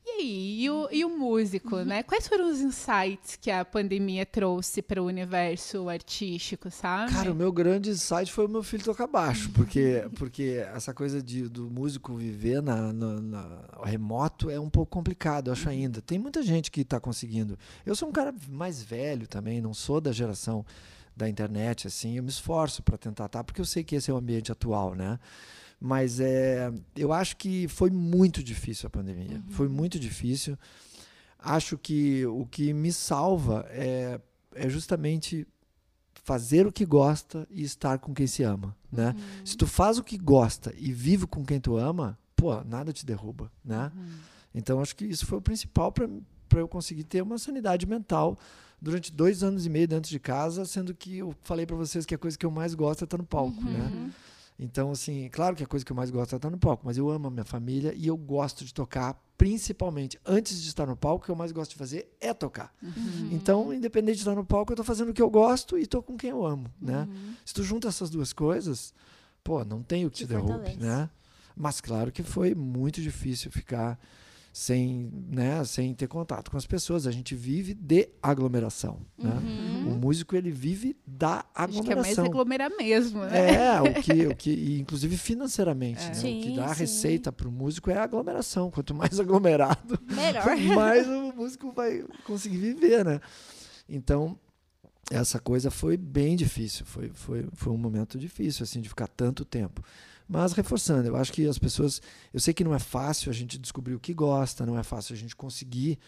E 0.03 0.09
aí, 0.09 0.63
e 0.63 0.69
o, 0.69 0.89
e 0.91 1.05
o 1.05 1.09
músico, 1.09 1.75
uhum. 1.75 1.85
né? 1.85 2.01
Quais 2.01 2.27
foram 2.27 2.49
os 2.49 2.59
insights 2.59 3.37
que 3.39 3.51
a 3.51 3.63
pandemia 3.63 4.25
trouxe 4.25 4.81
para 4.81 5.01
o 5.01 5.05
universo 5.05 5.87
artístico, 5.87 6.71
sabe? 6.71 7.11
Cara, 7.11 7.31
o 7.31 7.35
meu 7.35 7.51
grande 7.51 7.91
insight 7.91 8.31
foi 8.31 8.45
o 8.45 8.49
meu 8.49 8.63
filho 8.63 8.83
tocar 8.83 9.05
baixo, 9.05 9.51
porque, 9.51 10.05
porque 10.17 10.65
essa 10.73 10.93
coisa 10.93 11.21
de, 11.21 11.47
do 11.47 11.69
músico 11.69 12.15
viver 12.15 12.61
na, 12.63 12.91
na, 12.91 13.21
na 13.21 13.59
remoto 13.83 14.49
é 14.49 14.59
um 14.59 14.69
pouco 14.69 14.91
complicado, 14.91 15.47
eu 15.47 15.53
acho 15.53 15.65
uhum. 15.65 15.71
ainda. 15.71 16.01
Tem 16.01 16.17
muita 16.17 16.41
gente 16.41 16.71
que 16.71 16.81
está 16.81 16.99
conseguindo. 16.99 17.57
Eu 17.85 17.95
sou 17.95 18.09
um 18.09 18.11
cara 18.11 18.33
mais 18.49 18.81
velho 18.81 19.27
também, 19.27 19.61
não 19.61 19.73
sou 19.73 20.01
da 20.01 20.11
geração 20.11 20.65
da 21.15 21.29
internet, 21.29 21.87
assim, 21.87 22.17
eu 22.17 22.23
me 22.23 22.29
esforço 22.29 22.81
para 22.81 22.97
tentar, 22.97 23.27
tá? 23.27 23.43
Porque 23.43 23.61
eu 23.61 23.65
sei 23.65 23.83
que 23.83 23.95
esse 23.95 24.09
é 24.09 24.13
o 24.13 24.17
ambiente 24.17 24.51
atual, 24.51 24.95
né? 24.95 25.19
Mas 25.83 26.19
é, 26.19 26.71
eu 26.95 27.11
acho 27.11 27.35
que 27.37 27.67
foi 27.67 27.89
muito 27.89 28.43
difícil 28.43 28.85
a 28.85 28.89
pandemia. 28.91 29.37
Uhum. 29.37 29.43
Foi 29.49 29.67
muito 29.67 29.99
difícil. 29.99 30.55
Acho 31.39 31.75
que 31.75 32.23
o 32.27 32.45
que 32.45 32.71
me 32.71 32.93
salva 32.93 33.65
é, 33.69 34.21
é 34.53 34.69
justamente 34.69 35.47
fazer 36.23 36.67
o 36.67 36.71
que 36.71 36.85
gosta 36.85 37.47
e 37.49 37.63
estar 37.63 37.97
com 37.97 38.13
quem 38.13 38.27
se 38.27 38.43
ama, 38.43 38.77
né? 38.91 39.15
Uhum. 39.17 39.45
Se 39.45 39.57
tu 39.57 39.65
faz 39.65 39.97
o 39.97 40.03
que 40.03 40.19
gosta 40.19 40.71
e 40.77 40.93
vive 40.93 41.25
com 41.25 41.43
quem 41.43 41.59
tu 41.59 41.77
ama, 41.77 42.15
pô, 42.35 42.63
nada 42.63 42.93
te 42.93 43.03
derruba, 43.03 43.51
né? 43.65 43.91
Uhum. 43.95 44.09
Então 44.53 44.79
acho 44.81 44.95
que 44.95 45.03
isso 45.03 45.25
foi 45.25 45.39
o 45.39 45.41
principal 45.41 45.91
para 45.91 46.59
eu 46.59 46.67
conseguir 46.67 47.05
ter 47.05 47.23
uma 47.23 47.39
sanidade 47.39 47.87
mental 47.87 48.37
durante 48.79 49.11
dois 49.11 49.41
anos 49.41 49.65
e 49.65 49.69
meio 49.69 49.87
dentro 49.87 50.11
de 50.11 50.19
casa, 50.19 50.63
sendo 50.65 50.93
que 50.93 51.17
eu 51.17 51.33
falei 51.41 51.65
para 51.65 51.75
vocês 51.75 52.05
que 52.05 52.13
a 52.13 52.19
coisa 52.19 52.37
que 52.37 52.45
eu 52.45 52.51
mais 52.51 52.75
gosto 52.75 53.01
é 53.01 53.05
estar 53.05 53.17
no 53.17 53.25
palco, 53.25 53.63
né? 53.63 54.11
Então, 54.61 54.91
assim, 54.91 55.27
claro 55.29 55.55
que 55.55 55.63
a 55.63 55.65
coisa 55.65 55.83
que 55.83 55.91
eu 55.91 55.95
mais 55.95 56.11
gosto 56.11 56.33
é 56.33 56.35
estar 56.35 56.51
no 56.51 56.57
palco, 56.57 56.83
mas 56.85 56.95
eu 56.95 57.09
amo 57.09 57.27
a 57.27 57.31
minha 57.31 57.43
família 57.43 57.95
e 57.95 58.05
eu 58.05 58.15
gosto 58.15 58.63
de 58.63 58.71
tocar, 58.71 59.19
principalmente 59.35 60.19
antes 60.23 60.61
de 60.61 60.67
estar 60.67 60.85
no 60.85 60.95
palco, 60.95 61.23
o 61.23 61.25
que 61.25 61.31
eu 61.31 61.35
mais 61.35 61.51
gosto 61.51 61.71
de 61.71 61.77
fazer 61.77 62.15
é 62.21 62.31
tocar. 62.31 62.71
Uhum. 62.79 63.29
Então, 63.31 63.73
independente 63.73 64.17
de 64.17 64.21
estar 64.21 64.35
no 64.35 64.45
palco, 64.45 64.71
eu 64.71 64.75
estou 64.75 64.85
fazendo 64.85 65.09
o 65.09 65.13
que 65.15 65.21
eu 65.21 65.31
gosto 65.31 65.79
e 65.79 65.81
estou 65.81 66.03
com 66.03 66.15
quem 66.15 66.29
eu 66.29 66.45
amo, 66.45 66.71
né? 66.79 67.07
Uhum. 67.09 67.33
Se 67.43 67.55
tu 67.55 67.63
junta 67.63 67.87
essas 67.87 68.11
duas 68.11 68.33
coisas, 68.33 68.93
pô, 69.43 69.65
não 69.65 69.81
tem 69.81 70.05
o 70.05 70.11
que 70.11 70.17
Te 70.19 70.25
te 70.25 70.29
derrube, 70.29 70.75
né? 70.75 71.09
Mas 71.55 71.81
claro 71.81 72.11
que 72.11 72.21
foi 72.21 72.53
muito 72.53 73.01
difícil 73.01 73.49
ficar 73.49 73.99
sem, 74.53 75.09
né, 75.29 75.63
sem 75.63 75.93
ter 75.93 76.07
contato 76.07 76.51
com 76.51 76.57
as 76.57 76.65
pessoas. 76.65 77.07
A 77.07 77.11
gente 77.11 77.33
vive 77.35 77.73
de 77.73 78.09
aglomeração, 78.21 78.99
né? 79.17 79.31
Uhum. 79.31 79.93
O 79.93 79.99
músico 79.99 80.35
ele 80.35 80.51
vive 80.51 80.95
da 81.07 81.45
Acho 81.55 81.81
que 81.81 81.91
é 81.91 81.95
mais 81.95 82.17
aglomeração. 82.17 82.25
aglomerar 82.25 82.71
mesmo, 82.77 83.21
né? 83.25 83.55
É, 83.55 83.81
o 83.81 83.93
que, 84.01 84.27
o 84.27 84.35
que, 84.35 84.51
e 84.51 84.79
inclusive 84.81 85.15
financeiramente, 85.17 86.01
É. 86.03 86.07
né? 86.07 86.11
o 86.11 86.15
Sim, 86.15 86.41
que 86.43 86.55
dá 86.55 86.73
sim. 86.73 86.81
receita 86.81 87.31
para 87.31 87.47
o 87.47 87.51
músico 87.51 87.89
é 87.89 87.97
a 87.97 88.03
aglomeração. 88.03 88.69
Quanto 88.69 88.93
mais 88.93 89.17
aglomerado, 89.21 89.97
Melhor. 90.09 90.57
mais 90.75 91.07
o 91.07 91.33
músico 91.33 91.71
vai 91.71 92.03
conseguir 92.25 92.57
viver, 92.57 93.05
né? 93.05 93.21
Então, 93.87 94.37
essa 95.09 95.39
coisa 95.39 95.71
foi 95.71 95.95
bem 95.97 96.35
difícil, 96.35 96.85
foi, 96.85 97.09
foi, 97.13 97.45
foi 97.53 97.71
um 97.73 97.77
momento 97.77 98.17
difícil, 98.17 98.63
assim, 98.63 98.81
de 98.81 98.89
ficar 98.89 99.07
tanto 99.07 99.43
tempo. 99.45 99.81
Mas 100.31 100.53
reforçando, 100.53 101.05
eu 101.09 101.17
acho 101.17 101.33
que 101.33 101.45
as 101.45 101.59
pessoas. 101.59 102.01
Eu 102.33 102.39
sei 102.39 102.53
que 102.53 102.63
não 102.63 102.73
é 102.73 102.79
fácil 102.79 103.29
a 103.29 103.33
gente 103.33 103.57
descobrir 103.57 103.95
o 103.95 103.99
que 103.99 104.13
gosta, 104.13 104.65
não 104.65 104.79
é 104.79 104.83
fácil 104.83 105.13
a 105.13 105.17
gente 105.17 105.35
conseguir 105.35 105.99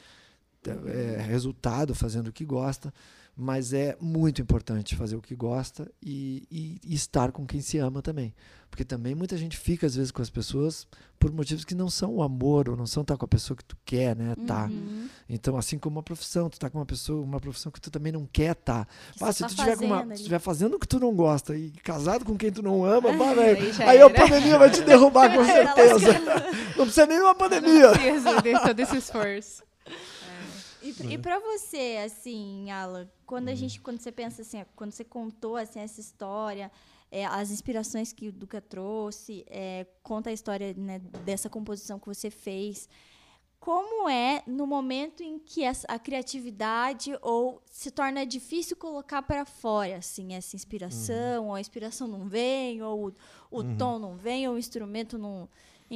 é, 0.65 1.21
resultado 1.21 1.93
fazendo 1.93 2.27
o 2.27 2.31
que 2.31 2.45
gosta, 2.45 2.93
mas 3.35 3.73
é 3.73 3.97
muito 3.99 4.41
importante 4.41 4.95
fazer 4.95 5.15
o 5.15 5.21
que 5.21 5.35
gosta 5.35 5.91
e, 6.01 6.47
e- 6.51 6.77
e 6.85 6.93
estar 6.93 7.31
com 7.31 7.45
quem 7.47 7.61
se 7.61 7.77
ama 7.79 8.01
também. 8.01 8.33
Porque 8.69 8.83
também 8.85 9.13
muita 9.13 9.37
gente 9.37 9.55
fica, 9.57 9.85
às 9.85 9.95
vezes, 9.95 10.11
com 10.11 10.21
as 10.21 10.29
pessoas 10.31 10.87
por 11.19 11.31
motivos 11.31 11.63
que 11.63 11.75
não 11.75 11.89
são 11.89 12.11
o 12.15 12.23
amor, 12.23 12.69
ou 12.69 12.75
não 12.75 12.87
são 12.87 13.01
estar 13.01 13.15
com 13.17 13.25
a 13.25 13.27
pessoa 13.27 13.55
que 13.55 13.63
tu 13.63 13.77
quer, 13.85 14.15
né? 14.15 14.35
Tá. 14.47 14.65
Uhum. 14.65 15.07
Então, 15.29 15.55
assim 15.57 15.77
como 15.77 15.97
uma 15.97 16.03
profissão, 16.03 16.49
tu 16.49 16.59
tá 16.59 16.69
com 16.69 16.79
uma 16.79 16.85
pessoa, 16.85 17.23
uma 17.23 17.39
profissão 17.39 17.71
que 17.71 17.79
tu 17.79 17.89
também 17.91 18.11
não 18.11 18.25
quer 18.31 18.55
Bah, 18.65 18.87
você 19.31 19.33
se 19.33 19.39
tá 19.43 19.47
tu 19.49 19.55
tiver 19.55 19.77
com 19.77 19.85
uma, 19.85 19.97
fazendo 19.99 20.13
estiver 20.13 20.39
fazendo 20.39 20.73
o 20.75 20.79
que 20.79 20.87
tu 20.87 20.99
não 20.99 21.13
gosta 21.15 21.55
e 21.55 21.69
casado 21.71 22.25
com 22.25 22.35
quem 22.35 22.51
tu 22.51 22.61
não 22.63 22.83
ama, 22.83 23.13
bah, 23.17 23.29
Aí 23.29 23.35
velho, 23.35 23.73
já 23.73 23.89
aí 23.89 24.01
a 24.01 24.09
pandemia 24.09 24.57
vai 24.59 24.69
te 24.71 24.81
derrubar 24.81 25.29
com 25.37 25.45
Tá 25.45 25.53
certeza. 25.53 26.13
Não 26.77 26.85
precisa 26.85 27.05
nem 27.05 27.19
uma 27.19 27.35
pandemia. 27.35 27.91
Precisa 27.91 28.41
de 28.41 28.59
todo 28.59 28.79
esse 28.79 28.97
esforço. 28.97 29.63
E, 30.83 30.91
e 31.13 31.17
para 31.17 31.39
você, 31.39 31.99
assim, 32.05 32.69
Alan, 32.71 33.09
quando 33.25 33.47
a 33.49 33.55
gente, 33.55 33.79
quando 33.81 33.99
você 33.99 34.11
pensa 34.11 34.41
assim, 34.41 34.63
quando 34.75 34.91
você 34.91 35.03
contou 35.03 35.55
assim 35.55 35.79
essa 35.79 35.99
história, 36.01 36.71
é, 37.11 37.25
as 37.25 37.51
inspirações 37.51 38.11
que 38.11 38.27
o 38.29 38.31
Duca 38.31 38.59
trouxe, 38.59 39.45
é, 39.49 39.85
conta 40.01 40.29
a 40.29 40.33
história 40.33 40.73
né, 40.75 40.99
dessa 41.23 41.49
composição 41.49 41.99
que 41.99 42.07
você 42.07 42.29
fez. 42.29 42.89
Como 43.59 44.09
é 44.09 44.43
no 44.45 44.67
momento 44.67 45.23
em 45.23 45.39
que 45.39 45.63
essa- 45.63 45.87
a 45.87 45.97
criatividade 45.97 47.17
ou 47.21 47.61
se 47.71 47.89
torna 47.91 48.25
difícil 48.25 48.75
colocar 48.75 49.21
para 49.21 49.45
fora, 49.45 49.97
assim, 49.97 50.33
essa 50.33 50.55
inspiração, 50.55 51.47
ou 51.47 51.53
a 51.55 51.61
inspiração 51.61 52.05
não 52.07 52.27
vem, 52.27 52.81
ou 52.81 53.07
o, 53.51 53.59
o 53.59 53.63
tom 53.77 53.99
não 53.99 54.17
vem, 54.17 54.49
ou 54.49 54.55
o 54.55 54.57
instrumento 54.59 55.17
não, 55.17 55.47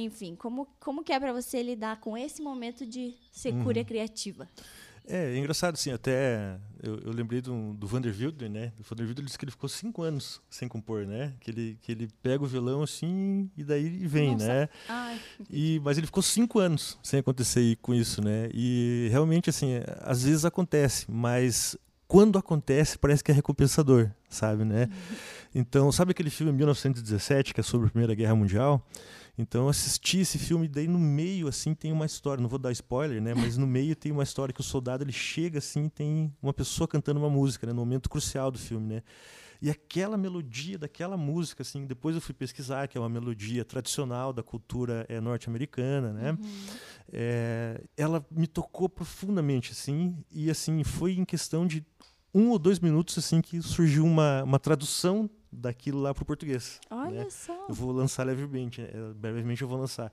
enfim, 0.02 0.34
como 0.36 0.66
como 0.78 1.02
que 1.02 1.12
é 1.12 1.18
para 1.18 1.32
você 1.32 1.62
lidar 1.62 2.00
com 2.00 2.16
esse 2.16 2.40
momento 2.40 2.86
de 2.86 3.14
secura 3.32 3.84
criativa? 3.84 4.48
É, 5.08 5.34
é 5.34 5.38
engraçado, 5.38 5.74
assim, 5.74 5.90
até 5.90 6.58
eu, 6.82 6.98
eu 6.98 7.12
lembrei 7.12 7.40
do, 7.40 7.72
do 7.72 7.86
Vander 7.86 8.14
Wilder, 8.14 8.50
né? 8.50 8.72
O 8.78 8.82
Vander 8.82 9.06
Wilder 9.06 9.24
disse 9.24 9.38
que 9.38 9.44
ele 9.44 9.50
ficou 9.50 9.68
cinco 9.68 10.02
anos 10.02 10.40
sem 10.50 10.68
compor, 10.68 11.06
né? 11.06 11.32
Que 11.40 11.50
ele, 11.50 11.78
que 11.80 11.92
ele 11.92 12.08
pega 12.22 12.44
o 12.44 12.46
violão 12.46 12.82
assim 12.82 13.50
e 13.56 13.64
daí 13.64 13.88
vem, 14.06 14.32
Nossa. 14.32 14.46
né? 14.46 14.68
Ai, 14.86 15.18
E, 15.50 15.80
mas 15.82 15.96
ele 15.96 16.06
ficou 16.06 16.22
cinco 16.22 16.58
anos 16.58 16.98
sem 17.02 17.20
acontecer 17.20 17.76
com 17.80 17.94
isso, 17.94 18.22
né? 18.22 18.50
E 18.52 19.08
realmente, 19.10 19.48
assim, 19.48 19.80
às 20.02 20.24
vezes 20.24 20.44
acontece, 20.44 21.10
mas 21.10 21.74
quando 22.06 22.38
acontece, 22.38 22.98
parece 22.98 23.24
que 23.24 23.30
é 23.30 23.34
recompensador, 23.34 24.10
sabe, 24.28 24.64
né? 24.64 24.88
Então, 25.54 25.90
sabe 25.90 26.10
aquele 26.10 26.30
filme 26.30 26.52
1917, 26.52 27.54
que 27.54 27.60
é 27.60 27.62
sobre 27.62 27.86
a 27.86 27.90
Primeira 27.90 28.14
Guerra 28.14 28.34
Mundial? 28.34 28.86
Então, 29.38 29.68
assisti 29.68 30.18
esse 30.18 30.36
filme, 30.36 30.66
daí 30.66 30.88
no 30.88 30.98
meio, 30.98 31.46
assim, 31.46 31.72
tem 31.72 31.92
uma 31.92 32.04
história, 32.04 32.42
não 32.42 32.48
vou 32.48 32.58
dar 32.58 32.72
spoiler, 32.72 33.22
né? 33.22 33.34
Mas 33.34 33.56
no 33.56 33.68
meio 33.68 33.94
tem 33.94 34.10
uma 34.10 34.24
história 34.24 34.52
que 34.52 34.60
o 34.60 34.64
soldado, 34.64 35.04
ele 35.04 35.12
chega, 35.12 35.58
assim, 35.58 35.84
e 35.84 35.90
tem 35.90 36.34
uma 36.42 36.52
pessoa 36.52 36.88
cantando 36.88 37.20
uma 37.20 37.30
música, 37.30 37.64
né? 37.64 37.72
No 37.72 37.78
momento 37.78 38.10
crucial 38.10 38.50
do 38.50 38.58
filme, 38.58 38.94
né? 38.94 39.02
E 39.62 39.70
aquela 39.70 40.16
melodia 40.16 40.76
daquela 40.76 41.16
música, 41.16 41.62
assim, 41.62 41.86
depois 41.86 42.16
eu 42.16 42.20
fui 42.20 42.34
pesquisar, 42.34 42.88
que 42.88 42.98
é 42.98 43.00
uma 43.00 43.08
melodia 43.08 43.64
tradicional 43.64 44.32
da 44.32 44.42
cultura 44.42 45.06
eh, 45.08 45.20
norte-americana, 45.20 46.12
né? 46.12 46.38
É, 47.12 47.80
ela 47.96 48.24
me 48.30 48.46
tocou 48.48 48.88
profundamente, 48.88 49.70
assim, 49.70 50.16
e 50.32 50.50
assim, 50.50 50.82
foi 50.82 51.12
em 51.12 51.24
questão 51.24 51.64
de 51.64 51.84
um 52.34 52.50
ou 52.50 52.58
dois 52.58 52.80
minutos, 52.80 53.16
assim, 53.18 53.40
que 53.40 53.62
surgiu 53.62 54.04
uma, 54.04 54.42
uma 54.42 54.58
tradução 54.58 55.30
daquilo 55.50 56.00
lá 56.00 56.12
para 56.14 56.22
o 56.22 56.26
português. 56.26 56.80
olha 56.90 57.24
né? 57.24 57.30
só. 57.30 57.66
Eu 57.68 57.74
vou 57.74 57.92
lançar 57.92 58.24
levemente, 58.24 58.80
eh, 58.82 59.12
brevemente 59.14 59.62
eu 59.62 59.68
vou 59.68 59.78
lançar. 59.78 60.12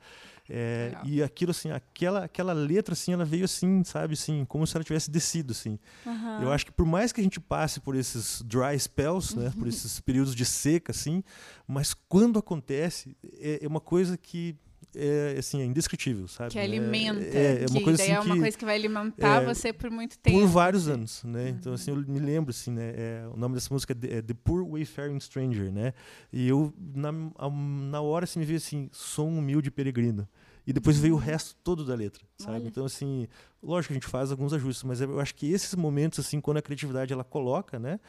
É, 0.49 0.95
e 1.03 1.23
aquilo, 1.23 1.51
assim, 1.51 1.71
aquela, 1.71 2.25
aquela 2.25 2.53
letra, 2.53 2.93
assim, 2.93 3.13
ela 3.13 3.25
veio 3.25 3.45
assim, 3.45 3.83
sabe, 3.83 4.13
assim, 4.13 4.45
como 4.45 4.65
se 4.65 4.77
ela 4.77 4.83
tivesse 4.83 5.09
descido, 5.09 5.51
assim. 5.51 5.79
Aham. 6.05 6.43
Eu 6.43 6.51
acho 6.51 6.65
que 6.65 6.71
por 6.71 6.85
mais 6.85 7.11
que 7.11 7.19
a 7.19 7.23
gente 7.23 7.39
passe 7.39 7.79
por 7.79 7.95
esses 7.95 8.41
dry 8.43 8.79
spells, 8.79 9.35
né, 9.35 9.51
por 9.57 9.67
esses 9.67 9.99
períodos 9.99 10.35
de 10.35 10.45
seca, 10.45 10.91
assim, 10.91 11.23
mas 11.67 11.93
quando 11.93 12.37
acontece, 12.37 13.17
é, 13.39 13.59
é 13.63 13.67
uma 13.67 13.79
coisa 13.81 14.17
que 14.17 14.55
é, 14.95 15.35
assim, 15.37 15.61
é 15.61 15.65
indescritível, 15.65 16.27
sabe? 16.27 16.51
Que 16.51 16.59
É- 16.59 16.63
alimenta. 16.63 17.23
É, 17.23 17.63
é 17.63 17.65
uma 17.69 17.77
que 17.79 17.83
coisa 17.83 18.01
assim 18.01 18.11
é 18.11 18.19
uma 18.19 18.33
que 18.35 18.39
coisa 18.41 18.57
que 18.57 18.65
vai 18.65 18.75
alimentar 18.75 19.41
é, 19.41 19.45
você 19.45 19.71
por 19.73 19.89
muito 19.91 20.17
tempo. 20.19 20.39
por 20.39 20.47
vários 20.47 20.87
anos, 20.87 21.23
né? 21.23 21.49
Então 21.49 21.73
assim, 21.73 21.91
eu 21.91 21.97
me 21.97 22.19
lembro 22.19 22.51
assim, 22.51 22.71
né? 22.71 22.93
é, 22.95 23.27
o 23.33 23.37
nome 23.37 23.55
dessa 23.55 23.73
música 23.73 23.93
é 23.93 24.21
The, 24.21 24.31
é 24.31 24.35
Poor 24.43 24.65
Wayfaring 24.67 25.19
Stranger, 25.19 25.71
né? 25.71 25.93
E 26.31 26.47
eu 26.47 26.73
na, 26.95 27.11
na 27.11 28.01
hora 28.01 28.23
assim 28.25 28.39
me 28.39 28.45
veio 28.45 28.57
assim, 28.57 28.89
sou 28.91 29.27
um 29.27 29.37
humilde 29.39 29.69
peregrino. 29.71 30.27
E 30.67 30.73
depois 30.73 30.97
veio 30.97 31.13
o 31.13 31.17
resto 31.19 31.55
todo 31.63 31.85
da 31.85 31.93
letra, 31.93 32.23
sabe? 32.39 32.55
Olha. 32.55 32.67
Então 32.67 32.85
assim, 32.85 33.27
lógico 33.61 33.89
que 33.93 33.93
a 33.93 34.01
gente 34.01 34.09
faz 34.09 34.31
alguns 34.31 34.51
ajustes, 34.51 34.83
mas 34.83 34.99
eu 34.99 35.19
acho 35.19 35.35
que 35.35 35.51
esses 35.51 35.75
momentos 35.75 36.17
assim, 36.19 36.41
quando 36.41 36.57
a 36.57 36.61
criatividade 36.61 37.13
ela 37.13 37.23
coloca, 37.23 37.77
né? 37.77 37.99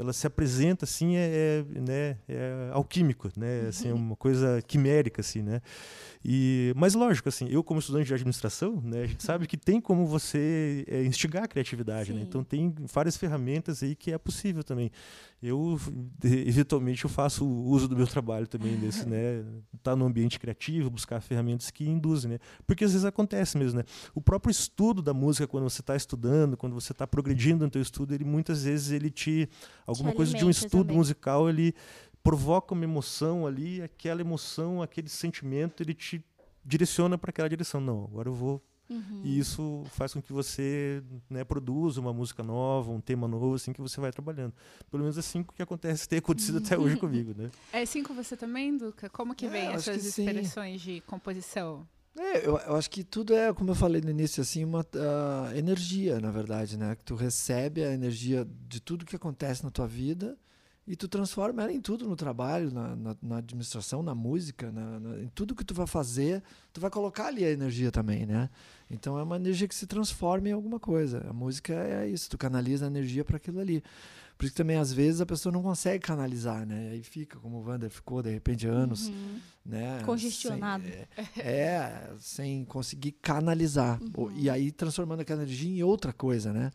Ela 0.00 0.14
se 0.14 0.26
apresenta 0.26 0.86
assim, 0.86 1.16
é, 1.16 1.64
é, 1.74 1.80
né, 1.80 2.16
é 2.26 2.70
alquímico, 2.72 3.28
né? 3.36 3.66
Assim, 3.68 3.88
é 3.88 3.94
uma 3.94 4.16
coisa 4.16 4.62
quimérica 4.62 5.20
assim, 5.20 5.42
né? 5.42 5.60
E, 6.24 6.72
mas 6.74 6.94
lógico, 6.94 7.28
assim, 7.28 7.46
eu 7.50 7.62
como 7.62 7.80
estudante 7.80 8.06
de 8.06 8.14
administração, 8.14 8.80
né, 8.82 9.02
a 9.02 9.06
gente 9.06 9.22
sabe 9.22 9.46
que 9.46 9.56
tem 9.56 9.80
como 9.80 10.06
você 10.06 10.84
é, 10.88 11.04
instigar 11.04 11.44
a 11.44 11.48
criatividade, 11.48 12.12
né? 12.12 12.22
Então 12.22 12.42
tem 12.42 12.74
várias 12.92 13.16
ferramentas 13.16 13.82
aí 13.82 13.94
que 13.94 14.10
é 14.10 14.18
possível 14.18 14.64
também. 14.64 14.90
Eu 15.42 15.80
eventualmente 16.22 17.04
eu 17.04 17.10
faço 17.10 17.46
o 17.46 17.68
uso 17.68 17.88
do 17.88 17.96
meu 17.96 18.06
trabalho 18.06 18.46
também 18.46 18.76
desse, 18.76 19.08
né? 19.08 19.42
Tá 19.82 19.96
no 19.96 20.04
ambiente 20.04 20.38
criativo, 20.38 20.90
buscar 20.90 21.20
ferramentas 21.20 21.70
que 21.70 21.88
induzem, 21.88 22.32
né? 22.32 22.38
Porque 22.66 22.84
às 22.84 22.92
vezes 22.92 23.04
acontece 23.04 23.56
mesmo, 23.56 23.78
né? 23.78 23.84
O 24.14 24.20
próprio 24.20 24.50
estudo 24.50 25.00
da 25.00 25.14
música 25.14 25.46
quando 25.46 25.64
você 25.64 25.80
está 25.80 25.96
estudando, 25.96 26.56
quando 26.56 26.74
você 26.74 26.92
está 26.92 27.06
progredindo 27.06 27.64
no 27.64 27.70
teu 27.70 27.80
estudo, 27.80 28.14
ele 28.14 28.24
muitas 28.24 28.64
vezes 28.64 28.90
ele 28.90 29.10
te 29.10 29.48
alguma 29.90 30.12
coisa 30.12 30.36
de 30.36 30.44
um 30.44 30.50
estudo 30.50 30.84
também. 30.84 30.96
musical, 30.96 31.48
ele 31.48 31.74
provoca 32.22 32.74
uma 32.74 32.84
emoção 32.84 33.46
ali, 33.46 33.80
aquela 33.82 34.20
emoção, 34.20 34.82
aquele 34.82 35.08
sentimento, 35.08 35.82
ele 35.82 35.94
te 35.94 36.24
direciona 36.64 37.16
para 37.16 37.30
aquela 37.30 37.48
direção. 37.48 37.80
Não, 37.80 38.04
agora 38.04 38.28
eu 38.28 38.34
vou. 38.34 38.62
Uhum. 38.88 39.22
E 39.24 39.38
isso 39.38 39.84
faz 39.92 40.12
com 40.12 40.20
que 40.20 40.32
você 40.32 41.00
né, 41.30 41.44
produza 41.44 42.00
uma 42.00 42.12
música 42.12 42.42
nova, 42.42 42.90
um 42.90 43.00
tema 43.00 43.28
novo, 43.28 43.54
assim 43.54 43.72
que 43.72 43.80
você 43.80 44.00
vai 44.00 44.10
trabalhando. 44.10 44.52
Pelo 44.90 45.04
menos 45.04 45.16
assim 45.16 45.44
que 45.44 45.62
acontece, 45.62 46.08
tem 46.08 46.18
acontecido 46.18 46.58
até 46.58 46.76
hoje 46.76 46.96
comigo, 46.98 47.32
né? 47.40 47.50
É 47.72 47.82
assim 47.82 48.02
com 48.02 48.12
você 48.14 48.36
também, 48.36 48.76
Duca? 48.76 49.08
Como 49.08 49.32
que 49.34 49.46
É, 49.46 49.48
vem 49.48 49.68
essas 49.68 50.04
inspirações 50.04 50.80
de 50.80 51.00
composição? 51.02 51.86
É, 52.18 52.38
eu, 52.46 52.58
eu 52.58 52.76
acho 52.76 52.90
que 52.90 53.04
tudo 53.04 53.32
é, 53.34 53.52
como 53.54 53.70
eu 53.70 53.74
falei 53.74 54.00
no 54.00 54.10
início, 54.10 54.40
assim, 54.42 54.64
uma 54.64 54.84
ah, 54.96 55.52
energia, 55.56 56.20
na 56.20 56.30
verdade, 56.30 56.76
né? 56.76 56.94
Que 56.96 57.04
tu 57.04 57.14
recebe 57.14 57.84
a 57.84 57.92
energia 57.92 58.46
de 58.68 58.80
tudo 58.80 59.04
que 59.04 59.14
acontece 59.16 59.62
na 59.62 59.70
tua 59.70 59.86
vida 59.86 60.36
e 60.86 60.96
tu 60.96 61.06
transforma 61.06 61.62
ela 61.62 61.72
em 61.72 61.80
tudo 61.80 62.08
no 62.08 62.16
trabalho, 62.16 62.72
na, 62.72 62.96
na- 62.96 63.16
na 63.22 63.36
administração, 63.38 64.02
na 64.02 64.14
música, 64.14 64.72
na- 64.72 64.98
na- 64.98 65.18
em 65.20 65.28
tudo 65.28 65.54
que 65.54 65.64
tu 65.64 65.72
vai 65.72 65.86
fazer, 65.86 66.42
tu 66.72 66.80
vai 66.80 66.90
colocar 66.90 67.26
ali 67.28 67.44
a 67.44 67.50
energia 67.50 67.92
também, 67.92 68.26
né? 68.26 68.50
Então 68.90 69.16
é 69.18 69.22
uma 69.22 69.36
energia 69.36 69.68
que 69.68 69.74
se 69.74 69.86
transforma 69.86 70.48
em 70.48 70.52
alguma 70.52 70.80
coisa. 70.80 71.24
A 71.28 71.32
música 71.32 71.72
é 71.74 72.08
isso, 72.08 72.28
tu 72.28 72.36
canaliza 72.36 72.86
a 72.86 72.88
energia 72.88 73.24
para 73.24 73.36
aquilo 73.36 73.60
ali. 73.60 73.84
Por 74.40 74.46
isso 74.46 74.54
que 74.54 74.56
também, 74.62 74.78
às 74.78 74.90
vezes, 74.90 75.20
a 75.20 75.26
pessoa 75.26 75.52
não 75.52 75.62
consegue 75.62 76.02
canalizar, 76.02 76.64
né? 76.66 76.92
Aí 76.92 77.02
fica, 77.02 77.38
como 77.38 77.58
o 77.58 77.62
Wander 77.62 77.90
ficou, 77.90 78.22
de 78.22 78.30
repente, 78.30 78.66
anos, 78.66 79.08
Uhum. 79.08 79.38
né? 79.66 80.00
Congestionado. 80.06 80.82
Sem, 80.84 80.92
é, 80.92 81.08
é, 81.44 82.10
sem 82.18 82.64
conseguir 82.64 83.12
canalizar. 83.20 84.00
Uhum. 84.16 84.32
E 84.34 84.48
aí 84.48 84.72
transformando 84.72 85.20
aquela 85.20 85.42
energia 85.42 85.70
em 85.80 85.82
outra 85.82 86.10
coisa, 86.10 86.54
né? 86.54 86.70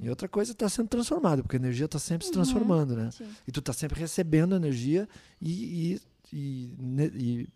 Em 0.00 0.08
outra 0.08 0.26
coisa 0.26 0.52
está 0.52 0.66
sendo 0.70 0.88
transformada, 0.88 1.42
porque 1.42 1.56
a 1.56 1.60
energia 1.60 1.84
está 1.84 1.98
sempre 1.98 2.24
se 2.26 2.30
Uhum. 2.32 2.42
transformando, 2.42 2.96
né? 2.96 3.10
Sim. 3.10 3.26
E 3.46 3.52
tu 3.52 3.60
está 3.60 3.74
sempre 3.74 4.00
recebendo 4.00 4.56
energia 4.56 5.06
e, 5.38 6.00
e, 6.32 6.36
e, 6.36 6.74
e 7.14 7.48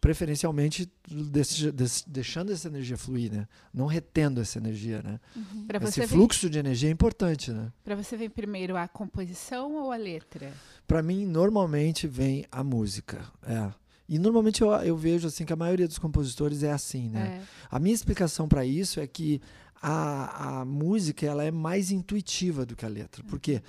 preferencialmente 0.00 0.90
desse- 1.08 1.70
desse- 1.70 2.08
deixando 2.08 2.50
essa 2.52 2.68
energia 2.68 2.96
fluir, 2.96 3.30
né? 3.32 3.46
Não 3.72 3.86
retendo 3.86 4.40
essa 4.40 4.58
energia, 4.58 5.02
né? 5.02 5.20
Uhum. 5.36 5.66
Para 5.66 5.78
Esse 5.78 5.92
você, 5.92 6.00
vem, 6.00 6.08
fluxo 6.08 6.48
de 6.48 6.58
energia 6.58 6.88
é 6.88 6.92
importante, 6.92 7.50
né? 7.52 7.70
pra 7.84 7.94
você 7.94 8.16
vem 8.16 8.30
primeiro 8.30 8.76
a 8.76 8.88
composição 8.88 9.74
ou 9.74 9.92
a 9.92 9.96
letra? 9.96 10.52
Para 10.86 11.02
mim, 11.02 11.26
normalmente 11.26 12.06
vem 12.06 12.44
a 12.50 12.64
música. 12.64 13.24
É. 13.42 13.70
E 14.08 14.18
normalmente 14.18 14.62
eu, 14.62 14.70
eu 14.72 14.96
vejo 14.96 15.28
assim 15.28 15.44
que 15.44 15.52
a 15.52 15.56
maioria 15.56 15.86
dos 15.86 15.98
compositores 15.98 16.62
é 16.62 16.72
assim, 16.72 17.08
né? 17.10 17.40
É. 17.42 17.46
A 17.70 17.78
minha 17.78 17.94
explicação 17.94 18.48
para 18.48 18.64
isso 18.64 18.98
é 19.00 19.06
que 19.06 19.40
a, 19.80 20.60
a 20.60 20.64
música 20.64 21.24
ela 21.26 21.44
é 21.44 21.50
mais 21.50 21.90
intuitiva 21.90 22.66
do 22.66 22.74
que 22.74 22.84
a 22.84 22.88
letra. 22.88 23.22
Por 23.24 23.38
quê? 23.38 23.62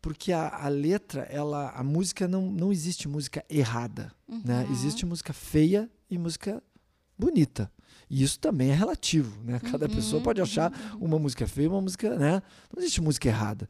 Porque 0.00 0.32
a, 0.32 0.48
a 0.64 0.68
letra, 0.68 1.22
ela, 1.30 1.70
a 1.70 1.84
música 1.84 2.26
não, 2.26 2.50
não 2.50 2.72
existe 2.72 3.06
música 3.08 3.44
errada, 3.50 4.12
né? 4.44 4.64
Uhum. 4.64 4.72
Existe 4.72 5.04
música 5.04 5.32
feia 5.32 5.90
e 6.10 6.16
música 6.18 6.62
bonita. 7.18 7.70
E 8.08 8.22
isso 8.22 8.38
também 8.40 8.70
é 8.70 8.74
relativo, 8.74 9.40
né? 9.44 9.60
Cada 9.70 9.86
Uhum, 9.86 9.94
pessoa 9.94 10.22
pode 10.22 10.40
achar 10.40 10.72
uhum, 10.94 11.06
uma 11.06 11.18
música 11.18 11.46
feia, 11.46 11.68
uma 11.68 11.80
música, 11.80 12.16
né? 12.18 12.42
Não 12.74 12.82
existe 12.82 13.00
música 13.00 13.28
errada. 13.28 13.68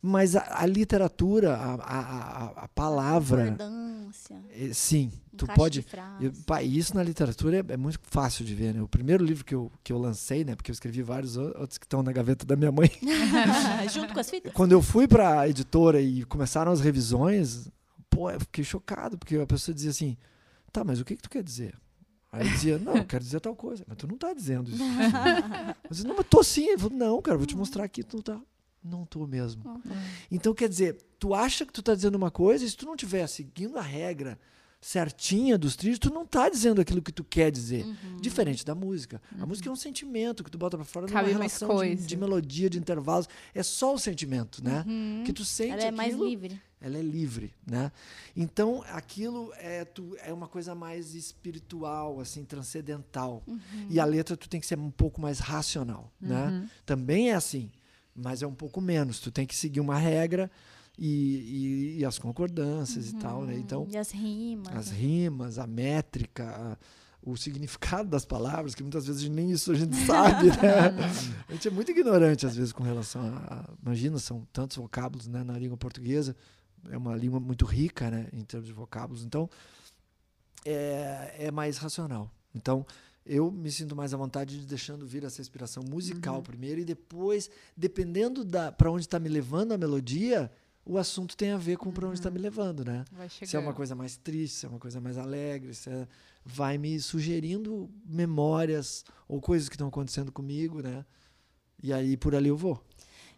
Mas 0.00 0.36
a, 0.36 0.62
a 0.62 0.66
literatura, 0.66 1.56
a, 1.56 1.74
a, 1.74 2.44
a, 2.64 2.68
palavra, 2.68 3.50
Concordância, 3.50 4.36
eh, 4.50 4.72
sim, 4.72 5.10
tu 5.36 5.44
encaixe 5.44 5.58
pode 5.58 5.80
de 5.80 5.88
frase. 5.88 6.26
e, 6.26 6.30
pá, 6.44 6.62
e 6.62 6.78
isso 6.78 6.94
na 6.94 7.02
literatura 7.02 7.58
é, 7.58 7.72
é 7.72 7.76
muito 7.76 7.98
fácil 8.02 8.44
de 8.44 8.54
ver, 8.54 8.74
né? 8.74 8.82
O 8.82 8.88
primeiro 8.88 9.24
livro 9.24 9.44
que 9.44 9.54
eu, 9.54 9.72
que 9.82 9.92
eu 9.92 9.98
lancei, 9.98 10.44
né? 10.44 10.54
Porque 10.54 10.70
eu 10.70 10.74
escrevi 10.74 11.02
vários 11.02 11.36
outros 11.36 11.78
que 11.78 11.86
estão 11.86 12.02
na 12.02 12.12
gaveta 12.12 12.46
da 12.46 12.54
minha 12.56 12.70
mãe. 12.70 12.90
Junto 13.92 14.12
com 14.12 14.20
as 14.20 14.30
fitas? 14.30 14.52
Quando 14.52 14.72
eu 14.72 14.82
fui 14.82 15.08
para 15.08 15.40
a 15.40 15.48
editora 15.48 16.00
e 16.00 16.24
começaram 16.24 16.70
as 16.70 16.80
revisões, 16.80 17.68
pô, 18.08 18.30
eu 18.30 18.40
fiquei 18.40 18.64
chocado, 18.64 19.18
porque 19.18 19.36
a 19.36 19.46
pessoa 19.46 19.74
dizia 19.74 19.90
assim, 19.90 20.16
tá, 20.70 20.84
mas 20.84 21.00
o 21.00 21.04
que, 21.04 21.16
que 21.16 21.22
tu 21.22 21.30
quer 21.30 21.42
dizer? 21.42 21.74
Aí 22.30 22.46
eu 22.46 22.52
dizia, 22.52 22.78
não, 22.78 22.96
eu 22.96 23.04
quero 23.04 23.24
dizer 23.24 23.40
tal 23.40 23.56
coisa. 23.56 23.82
Mas 23.86 23.96
tu 23.96 24.06
não 24.06 24.18
tá 24.18 24.32
dizendo 24.34 24.70
isso. 24.70 24.82
Eu 25.84 25.90
dizia, 25.90 26.08
não, 26.08 26.16
mas 26.16 26.26
tô 26.28 26.42
sim. 26.42 26.66
Ele 26.66 26.78
falou, 26.78 26.98
não, 26.98 27.22
cara, 27.22 27.38
vou 27.38 27.46
te 27.46 27.56
mostrar 27.56 27.84
aqui, 27.84 28.02
tu 28.02 28.16
não 28.16 28.22
tá. 28.22 28.40
Não 28.86 29.04
tô 29.04 29.26
mesmo. 29.26 29.80
Então, 30.30 30.54
quer 30.54 30.68
dizer, 30.68 30.96
tu 31.18 31.34
acha 31.34 31.64
que 31.66 31.72
tu 31.72 31.82
tá 31.82 31.94
dizendo 31.94 32.14
uma 32.14 32.30
coisa, 32.30 32.64
e 32.64 32.70
se 32.70 32.76
tu 32.76 32.86
não 32.86 32.94
estiver 32.94 33.26
seguindo 33.26 33.78
a 33.78 33.82
regra 33.82 34.38
certinha 34.80 35.58
dos 35.58 35.74
trilhos, 35.74 35.98
tu 35.98 36.12
não 36.12 36.24
tá 36.24 36.48
dizendo 36.48 36.80
aquilo 36.80 37.02
que 37.02 37.10
tu 37.10 37.24
quer 37.24 37.50
dizer. 37.50 37.84
Uhum. 37.84 38.18
Diferente 38.20 38.64
da 38.64 38.74
música. 38.74 39.20
A 39.40 39.44
música 39.44 39.68
é 39.68 39.72
um 39.72 39.76
sentimento 39.76 40.44
que 40.44 40.50
tu 40.50 40.58
bota 40.58 40.76
pra 40.76 40.84
fora 40.84 41.06
numa 41.06 41.12
Cabe 41.12 41.30
mais 41.32 41.36
relação 41.36 41.68
de, 41.68 41.74
coisa. 41.74 42.06
de 42.06 42.16
melodia, 42.16 42.70
de 42.70 42.78
intervalos. 42.78 43.28
É 43.54 43.62
só 43.62 43.94
o 43.94 43.98
sentimento, 43.98 44.62
né? 44.62 44.84
Uhum. 44.86 45.24
Que 45.24 45.32
tu 45.32 45.44
sente 45.44 45.72
Ela 45.72 45.84
é 45.84 45.90
mais 45.90 46.12
aquilo, 46.14 46.28
livre. 46.28 46.62
ela 46.80 46.98
é 46.98 47.02
livre, 47.02 47.52
né? 47.66 47.90
Então, 48.36 48.84
aquilo 48.92 49.52
é, 49.56 49.84
tu, 49.84 50.16
é 50.20 50.32
uma 50.32 50.46
coisa 50.46 50.72
mais 50.74 51.14
espiritual, 51.16 52.20
assim, 52.20 52.44
transcendental. 52.44 53.42
Uhum. 53.46 53.58
E 53.90 53.98
a 53.98 54.04
letra 54.04 54.36
tu 54.36 54.48
tem 54.48 54.60
que 54.60 54.66
ser 54.66 54.78
um 54.78 54.90
pouco 54.90 55.20
mais 55.20 55.40
racional, 55.40 56.12
né? 56.20 56.48
Uhum. 56.48 56.68
Também 56.84 57.30
é 57.30 57.34
assim, 57.34 57.72
mas 58.16 58.42
é 58.42 58.46
um 58.46 58.54
pouco 58.54 58.80
menos. 58.80 59.20
Tu 59.20 59.30
tem 59.30 59.46
que 59.46 59.54
seguir 59.56 59.80
uma 59.80 59.98
regra 59.98 60.50
e, 60.98 61.06
e- 61.06 61.98
e 62.00 62.04
as 62.04 62.18
concordâncias 62.18 63.10
e 63.10 63.14
tal, 63.16 63.44
né? 63.44 63.54
Então, 63.56 63.86
E 63.90 63.96
as 63.96 64.10
rimas. 64.10 64.74
as 64.74 64.90
rimas, 64.90 65.58
a 65.58 65.66
métrica, 65.66 66.44
a- 66.48 66.76
o 67.22 67.36
significado 67.36 68.08
das 68.08 68.24
palavras, 68.24 68.74
que 68.74 68.82
muitas 68.82 69.04
vezes 69.06 69.28
nem 69.28 69.50
isso 69.50 69.72
a 69.72 69.74
gente 69.74 69.96
sabe, 70.06 70.46
né? 70.48 70.94
A 71.48 71.52
gente 71.52 71.68
é 71.68 71.70
muito 71.70 71.90
ignorante, 71.90 72.46
às 72.46 72.54
vezes, 72.56 72.72
com 72.72 72.82
relação 72.84 73.20
a. 73.22 73.54
a- 73.54 73.74
imagina, 73.84 74.18
são 74.18 74.46
tantos 74.52 74.76
vocábulos 74.76 75.26
né, 75.26 75.42
na 75.44 75.58
língua 75.58 75.76
portuguesa, 75.76 76.34
é 76.88 76.96
uma 76.96 77.16
língua 77.16 77.40
muito 77.40 77.64
rica, 77.66 78.10
né, 78.10 78.28
em 78.32 78.44
termos 78.44 78.66
de 78.68 78.72
vocábulos. 78.72 79.24
Então, 79.24 79.50
é, 80.64 81.34
é 81.38 81.50
mais 81.50 81.78
racional. 81.78 82.30
Então, 82.54 82.86
eu 83.26 83.50
me 83.50 83.70
sinto 83.70 83.94
mais 83.96 84.14
à 84.14 84.16
vontade 84.16 84.60
de 84.60 84.66
deixando 84.66 85.06
vir 85.06 85.24
essa 85.24 85.40
inspiração 85.40 85.82
musical 85.82 86.36
primeiro 86.42 86.80
e 86.80 86.84
depois, 86.84 87.50
dependendo 87.76 88.44
da 88.44 88.70
para 88.72 88.90
onde 88.90 89.02
está 89.04 89.18
me 89.18 89.28
levando 89.28 89.72
a 89.72 89.78
melodia, 89.78 90.50
o 90.84 90.96
assunto 90.96 91.36
tem 91.36 91.50
a 91.50 91.56
ver 91.58 91.76
com 91.76 91.90
para 91.90 92.06
onde 92.06 92.18
está 92.18 92.30
me 92.30 92.38
levando, 92.38 92.84
né? 92.84 93.04
Se 93.48 93.56
é 93.56 93.58
uma 93.58 93.74
coisa 93.74 93.94
mais 93.96 94.16
triste, 94.16 94.58
se 94.58 94.66
é 94.66 94.68
uma 94.68 94.78
coisa 94.78 95.00
mais 95.00 95.18
alegre, 95.18 95.74
se 95.74 95.90
é- 95.90 96.06
vai 96.44 96.78
me 96.78 97.00
sugerindo 97.00 97.90
memórias 98.04 99.04
ou 99.26 99.40
coisas 99.40 99.68
que 99.68 99.74
estão 99.74 99.88
acontecendo 99.88 100.30
comigo, 100.30 100.80
né? 100.80 101.04
E 101.82 101.92
aí 101.92 102.16
por 102.16 102.34
ali 102.36 102.48
eu 102.48 102.56
vou. 102.56 102.80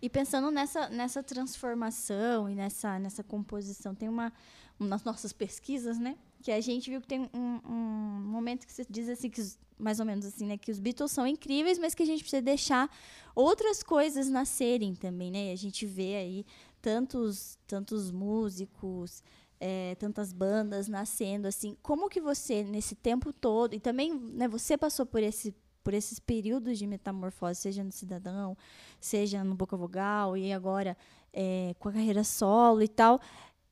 E 0.00 0.08
pensando 0.10 0.50
nessa, 0.50 0.88
nessa 0.90 1.22
transformação 1.22 2.48
e 2.48 2.54
nessa, 2.54 2.98
nessa 2.98 3.24
composição, 3.24 3.94
tem 3.94 4.08
uma, 4.08 4.32
um, 4.78 4.84
nas 4.86 5.02
nossas 5.02 5.32
pesquisas, 5.32 5.98
né? 5.98 6.16
Que 6.48 6.52
a 6.52 6.62
gente 6.62 6.88
viu 6.88 6.98
que 6.98 7.06
tem 7.06 7.28
um, 7.34 7.60
um 7.70 8.20
momento 8.24 8.66
que 8.66 8.72
você 8.72 8.82
diz 8.88 9.06
assim, 9.06 9.28
que 9.28 9.38
os- 9.38 9.58
mais 9.78 10.00
ou 10.00 10.06
menos 10.06 10.24
assim, 10.24 10.46
né? 10.46 10.56
Que 10.56 10.70
os 10.70 10.78
Beatles 10.78 11.12
são 11.12 11.26
incríveis, 11.26 11.78
mas 11.78 11.94
que 11.94 12.02
a 12.02 12.06
gente 12.06 12.20
precisa 12.22 12.40
deixar 12.40 12.90
outras 13.34 13.82
coisas 13.82 14.30
nascerem 14.30 14.94
também, 14.94 15.30
né? 15.30 15.50
E 15.50 15.52
a 15.52 15.56
gente 15.56 15.84
vê 15.84 16.16
aí 16.16 16.46
tantos, 16.80 17.58
tantos 17.66 18.10
músicos, 18.10 19.22
é, 19.60 19.94
tantas 19.96 20.32
bandas 20.32 20.88
nascendo, 20.88 21.46
assim. 21.46 21.76
Como 21.82 22.08
que 22.08 22.18
você, 22.18 22.64
nesse 22.64 22.94
tempo 22.94 23.30
todo, 23.30 23.74
e 23.74 23.78
também, 23.78 24.14
né, 24.14 24.48
você 24.48 24.78
passou 24.78 25.04
por 25.04 25.22
esse 25.22 25.54
por 25.84 25.92
esses 25.94 26.18
períodos 26.18 26.78
de 26.78 26.86
metamorfose, 26.86 27.60
seja 27.60 27.84
no 27.84 27.92
Cidadão, 27.92 28.56
seja 29.00 29.44
no 29.44 29.54
Boca 29.54 29.76
Vogal 29.76 30.34
e 30.36 30.50
agora 30.52 30.96
é, 31.32 31.74
com 31.78 31.88
a 31.90 31.92
carreira 31.92 32.24
solo 32.24 32.82
e 32.82 32.88
tal. 32.88 33.20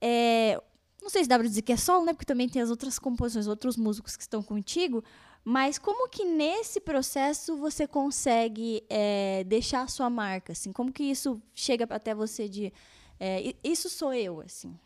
É, 0.00 0.58
não 1.06 1.10
sei 1.10 1.22
se 1.22 1.28
dá 1.28 1.38
pra 1.38 1.46
dizer 1.46 1.62
que 1.62 1.72
é 1.72 1.76
solo, 1.76 2.04
né? 2.04 2.12
Porque 2.12 2.24
também 2.24 2.48
tem 2.48 2.60
as 2.60 2.68
outras 2.68 2.98
composições, 2.98 3.46
outros 3.46 3.76
músicos 3.76 4.16
que 4.16 4.22
estão 4.22 4.42
contigo. 4.42 5.04
Mas 5.44 5.78
como 5.78 6.08
que 6.08 6.24
nesse 6.24 6.80
processo 6.80 7.56
você 7.56 7.86
consegue 7.86 8.82
é, 8.90 9.44
deixar 9.44 9.82
a 9.82 9.86
sua 9.88 10.10
marca, 10.10 10.52
assim? 10.52 10.72
Como 10.72 10.92
que 10.92 11.04
isso 11.04 11.40
chega 11.54 11.86
até 11.90 12.12
você 12.12 12.48
de 12.48 12.72
é, 13.20 13.40
"I- 13.40 13.56
isso 13.62 13.88
sou 13.88 14.12
eu, 14.12 14.40
assim? 14.40 14.76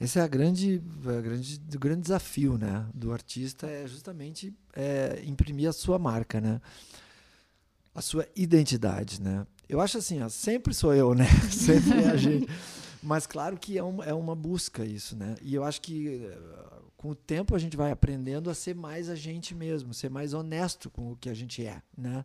Esse 0.00 0.18
é 0.18 0.22
a 0.22 0.26
grande, 0.26 0.82
a 1.06 1.20
grande, 1.20 1.60
o 1.74 1.78
grande 1.78 2.00
desafio, 2.02 2.58
né, 2.58 2.84
do 2.92 3.12
artista 3.12 3.68
é 3.68 3.86
justamente 3.86 4.52
é, 4.74 5.22
imprimir 5.24 5.68
a 5.68 5.72
sua 5.72 5.98
marca, 5.98 6.40
né, 6.40 6.60
a 7.94 8.00
sua 8.02 8.26
identidade, 8.34 9.20
né. 9.22 9.46
Eu 9.68 9.80
acho 9.80 9.98
assim, 9.98 10.20
ó, 10.22 10.28
sempre 10.28 10.74
sou 10.74 10.92
eu, 10.94 11.14
né, 11.14 11.26
sempre 11.52 12.02
é 12.02 12.08
a 12.10 12.16
gente. 12.16 12.48
Mas 13.02 13.26
claro 13.26 13.56
que 13.58 13.78
é 13.78 13.82
uma, 13.82 14.04
é 14.04 14.12
uma 14.14 14.34
busca 14.34 14.84
isso, 14.84 15.16
né. 15.16 15.34
E 15.42 15.54
eu 15.54 15.64
acho 15.64 15.80
que 15.80 16.22
eh, 16.22 16.38
com 16.96 17.10
o 17.10 17.14
tempo 17.14 17.54
a 17.54 17.58
gente 17.58 17.76
vai 17.76 17.90
aprendendo 17.90 18.50
a 18.50 18.54
ser 18.54 18.74
mais 18.74 19.08
a 19.08 19.14
gente 19.14 19.54
mesmo, 19.54 19.94
ser 19.94 20.10
mais 20.10 20.34
honesto 20.34 20.90
com 20.90 21.12
o 21.12 21.16
que 21.16 21.28
a 21.30 21.34
gente 21.34 21.64
é, 21.64 21.82
né. 21.96 22.24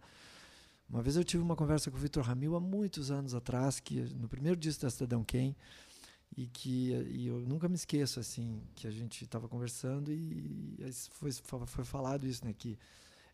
Uma 0.89 1.01
vez 1.01 1.15
eu 1.15 1.23
tive 1.23 1.41
uma 1.41 1.55
conversa 1.55 1.89
com 1.89 1.97
o 1.97 1.99
Vitor 1.99 2.23
Ramil 2.23 2.55
há 2.55 2.59
muitos 2.59 3.09
anos 3.09 3.33
atrás, 3.33 3.79
que 3.79 4.01
no 4.15 4.27
primeiro 4.27 4.55
disco 4.57 4.83
da 4.83 4.89
Cidadão 4.89 5.23
Quem, 5.23 5.55
e 6.37 6.47
que 6.47 6.91
e 7.09 7.27
eu 7.27 7.39
nunca 7.39 7.67
me 7.69 7.75
esqueço 7.75 8.19
assim 8.19 8.61
que 8.75 8.85
a 8.87 8.91
gente 8.91 9.23
estava 9.23 9.47
conversando 9.47 10.11
e, 10.11 10.75
aí 10.83 10.91
foi, 11.11 11.31
foi 11.31 11.85
falado 11.85 12.27
isso 12.27 12.43
né 12.43 12.53
que 12.53 12.77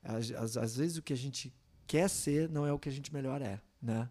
às- 0.04 0.56
às 0.58 0.76
vezes 0.78 0.98
o 0.98 1.02
que 1.02 1.12
a 1.14 1.18
gente 1.18 1.52
quer 1.88 2.08
ser 2.10 2.48
não 2.50 2.66
é 2.66 2.72
o 2.72 2.78
que 2.78 2.90
a 2.90 2.92
gente 2.92 3.12
melhor 3.12 3.42
é 3.42 3.60
né 3.82 4.08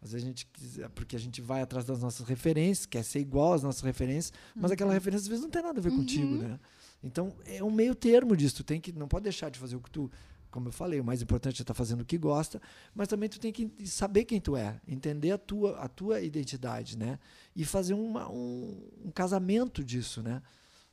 às 0.00 0.12
vezes 0.12 0.24
a 0.24 0.28
gente 0.28 0.46
quis- 0.46 0.78
é 0.78 0.88
porque 0.88 1.16
a 1.16 1.18
gente 1.18 1.40
vai 1.40 1.60
atrás 1.62 1.84
das 1.84 2.00
nossas 2.00 2.26
referências 2.26 2.86
quer 2.86 3.02
ser 3.04 3.20
igual 3.20 3.52
às 3.54 3.62
nossas 3.62 3.82
referências 3.82 4.32
mas 4.54 4.70
aquela 4.70 4.92
referência 4.92 5.24
às 5.24 5.28
vezes 5.28 5.42
não 5.42 5.50
tem 5.50 5.62
nada 5.62 5.78
a 5.78 5.82
ver 5.82 5.90
contigo 5.90 6.36
né 6.36 6.58
então 7.02 7.34
é 7.46 7.62
um 7.62 7.70
meio 7.70 7.94
termo 7.94 8.36
disso 8.36 8.56
tu 8.56 8.64
tem 8.64 8.80
que 8.80 8.92
não 8.92 9.08
pode 9.08 9.24
deixar 9.24 9.50
de 9.50 9.58
fazer 9.58 9.76
o 9.76 9.80
que 9.80 9.90
tu 9.90 10.10
como 10.50 10.68
eu 10.68 10.72
falei, 10.72 10.98
o 10.98 11.04
mais 11.04 11.20
importante 11.20 11.60
é 11.60 11.62
estar 11.62 11.74
fazendo 11.74 12.00
o 12.00 12.04
que 12.06 12.16
gosta, 12.16 12.58
mas 12.94 13.06
também 13.06 13.28
tu 13.28 13.38
tem 13.38 13.52
que 13.52 13.70
saber 13.86 14.24
quem 14.24 14.40
tu 14.40 14.56
é, 14.56 14.80
entender 14.88 15.30
a 15.30 15.36
tua, 15.36 15.76
a 15.78 15.86
tua 15.88 16.22
identidade, 16.22 16.96
né? 16.96 17.18
E 17.54 17.66
fazer 17.66 17.92
uma, 17.92 18.30
um, 18.30 18.82
um 19.04 19.10
casamento 19.10 19.84
disso, 19.84 20.22
né? 20.22 20.40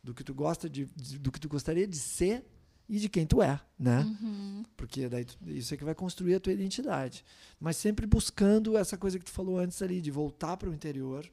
Do 0.03 0.13
que 0.13 0.25
tu 0.25 0.33
gosta 0.33 0.69
de, 0.69 0.85
de- 0.93 1.17
do 1.17 1.31
que 1.31 1.39
tu 1.39 1.47
gostaria 1.47 1.87
de 1.87 1.97
ser 1.97 2.43
e 2.87 2.99
de 2.99 3.09
quem 3.09 3.25
tu 3.25 3.41
é, 3.41 3.59
né? 3.79 4.01
Uhum. 4.01 4.63
Porque 4.77 5.09
daí 5.09 5.25
tu- 5.25 5.37
isso 5.47 5.73
é 5.73 5.77
que 5.77 5.83
vai 5.83 5.95
construir 5.95 6.35
a 6.35 6.39
tua 6.39 6.53
identidade. 6.53 7.25
Mas 7.59 7.77
sempre 7.77 8.05
buscando 8.05 8.77
essa 8.77 8.95
coisa 8.97 9.17
que 9.17 9.25
tu 9.25 9.31
falou 9.31 9.57
antes 9.59 9.81
ali, 9.81 9.99
de 10.01 10.11
voltar 10.11 10.55
para 10.57 10.69
o 10.69 10.73
interior 10.73 11.27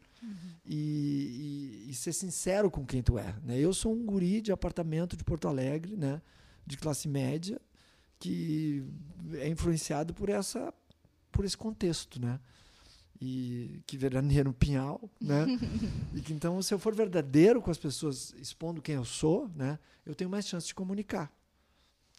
e, 0.65 1.85
e- 1.87 1.91
e 1.91 1.95
ser 1.95 2.13
sincero 2.13 2.71
com 2.71 2.87
quem 2.87 3.03
tu 3.03 3.19
é. 3.19 3.35
Né? 3.45 3.59
Eu 3.59 3.75
sou 3.75 3.93
um 3.93 4.05
guri 4.05 4.41
de 4.41 4.53
apartamento 4.53 5.17
de 5.17 5.25
Porto 5.25 5.47
Alegre, 5.49 5.97
né? 5.97 6.23
de 6.67 6.77
classe 6.79 7.09
média, 7.09 7.61
que 8.19 8.85
é 9.35 9.49
influenciado 9.49 10.15
por 10.15 10.29
essa 10.29 10.73
por 11.31 11.45
esse 11.45 11.57
contexto, 11.57 12.21
né? 12.21 12.39
e 13.21 13.81
que 13.87 13.97
veraneia 13.97 14.43
no 14.45 14.53
pinhal, 14.53 15.09
né? 15.21 15.47
e 16.15 16.21
que 16.21 16.33
então, 16.33 16.61
se 16.61 16.75
eu 16.75 16.79
for 16.79 16.95
verdadeiro 16.95 17.63
com 17.63 17.71
as 17.71 17.79
pessoas, 17.79 18.35
expondo 18.39 18.83
quem 18.83 18.97
eu 18.97 19.05
sou, 19.05 19.49
né? 19.55 19.79
Eu 20.05 20.15
tenho 20.15 20.29
mais 20.29 20.47
chance 20.47 20.67
de 20.67 20.75
comunicar 20.75 21.33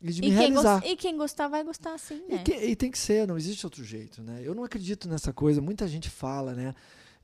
e 0.03 0.11
de 0.11 0.19
E 0.21 0.25
me 0.25 0.29
realizar. 0.31 0.85
e 0.85 0.95
quem 0.97 1.17
gostar 1.17 1.47
vai 1.47 1.63
gostar 1.63 1.97
sim, 1.97 2.21
E, 2.29 2.33
né? 2.33 2.43
que- 2.43 2.53
e 2.53 2.75
tem 2.75 2.91
que 2.91 2.97
ser, 2.99 3.25
não 3.27 3.37
existe 3.37 3.65
outro 3.65 3.83
jeito, 3.83 4.21
né? 4.21 4.41
Eu 4.43 4.53
não 4.53 4.63
acredito 4.63 5.07
nessa 5.07 5.31
coisa. 5.33 5.61
Muita 5.61 5.87
gente 5.87 6.09
fala, 6.09 6.53
né? 6.53 6.75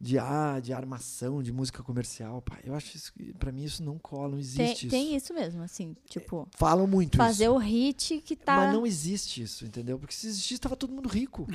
De 0.02 0.18
ah, 0.18 0.62
de 0.64 0.72
armação, 0.72 1.44
de 1.44 1.52
música 1.52 1.84
comercial. 1.84 2.42
Pá, 2.42 2.58
eu 2.64 2.74
acho 2.74 2.96
isso, 2.96 3.12
para 3.38 3.52
mim 3.52 3.66
isso 3.66 3.84
não 3.84 4.00
cola, 4.00 4.30
não 4.30 4.38
Tem, 4.38 4.40
existe 4.40 4.86
isso. 4.88 4.96
tem 4.96 5.14
isso 5.14 5.34
mesmo, 5.34 5.62
assim, 5.62 5.94
tipo, 6.10 6.48
Falam 6.56 6.88
muito 6.88 7.18
fazer 7.18 7.44
isso. 7.48 7.54
o 7.54 7.58
hit 7.58 8.22
que 8.22 8.34
tá. 8.34 8.56
Mas 8.56 8.74
não 8.74 8.86
existe 8.88 9.42
isso, 9.42 9.66
entendeu? 9.66 10.00
Porque 10.00 10.14
se 10.14 10.28
existisse, 10.28 10.54
estava 10.54 10.78
todo 10.78 10.94
mundo 10.94 11.10
rico. 11.10 11.46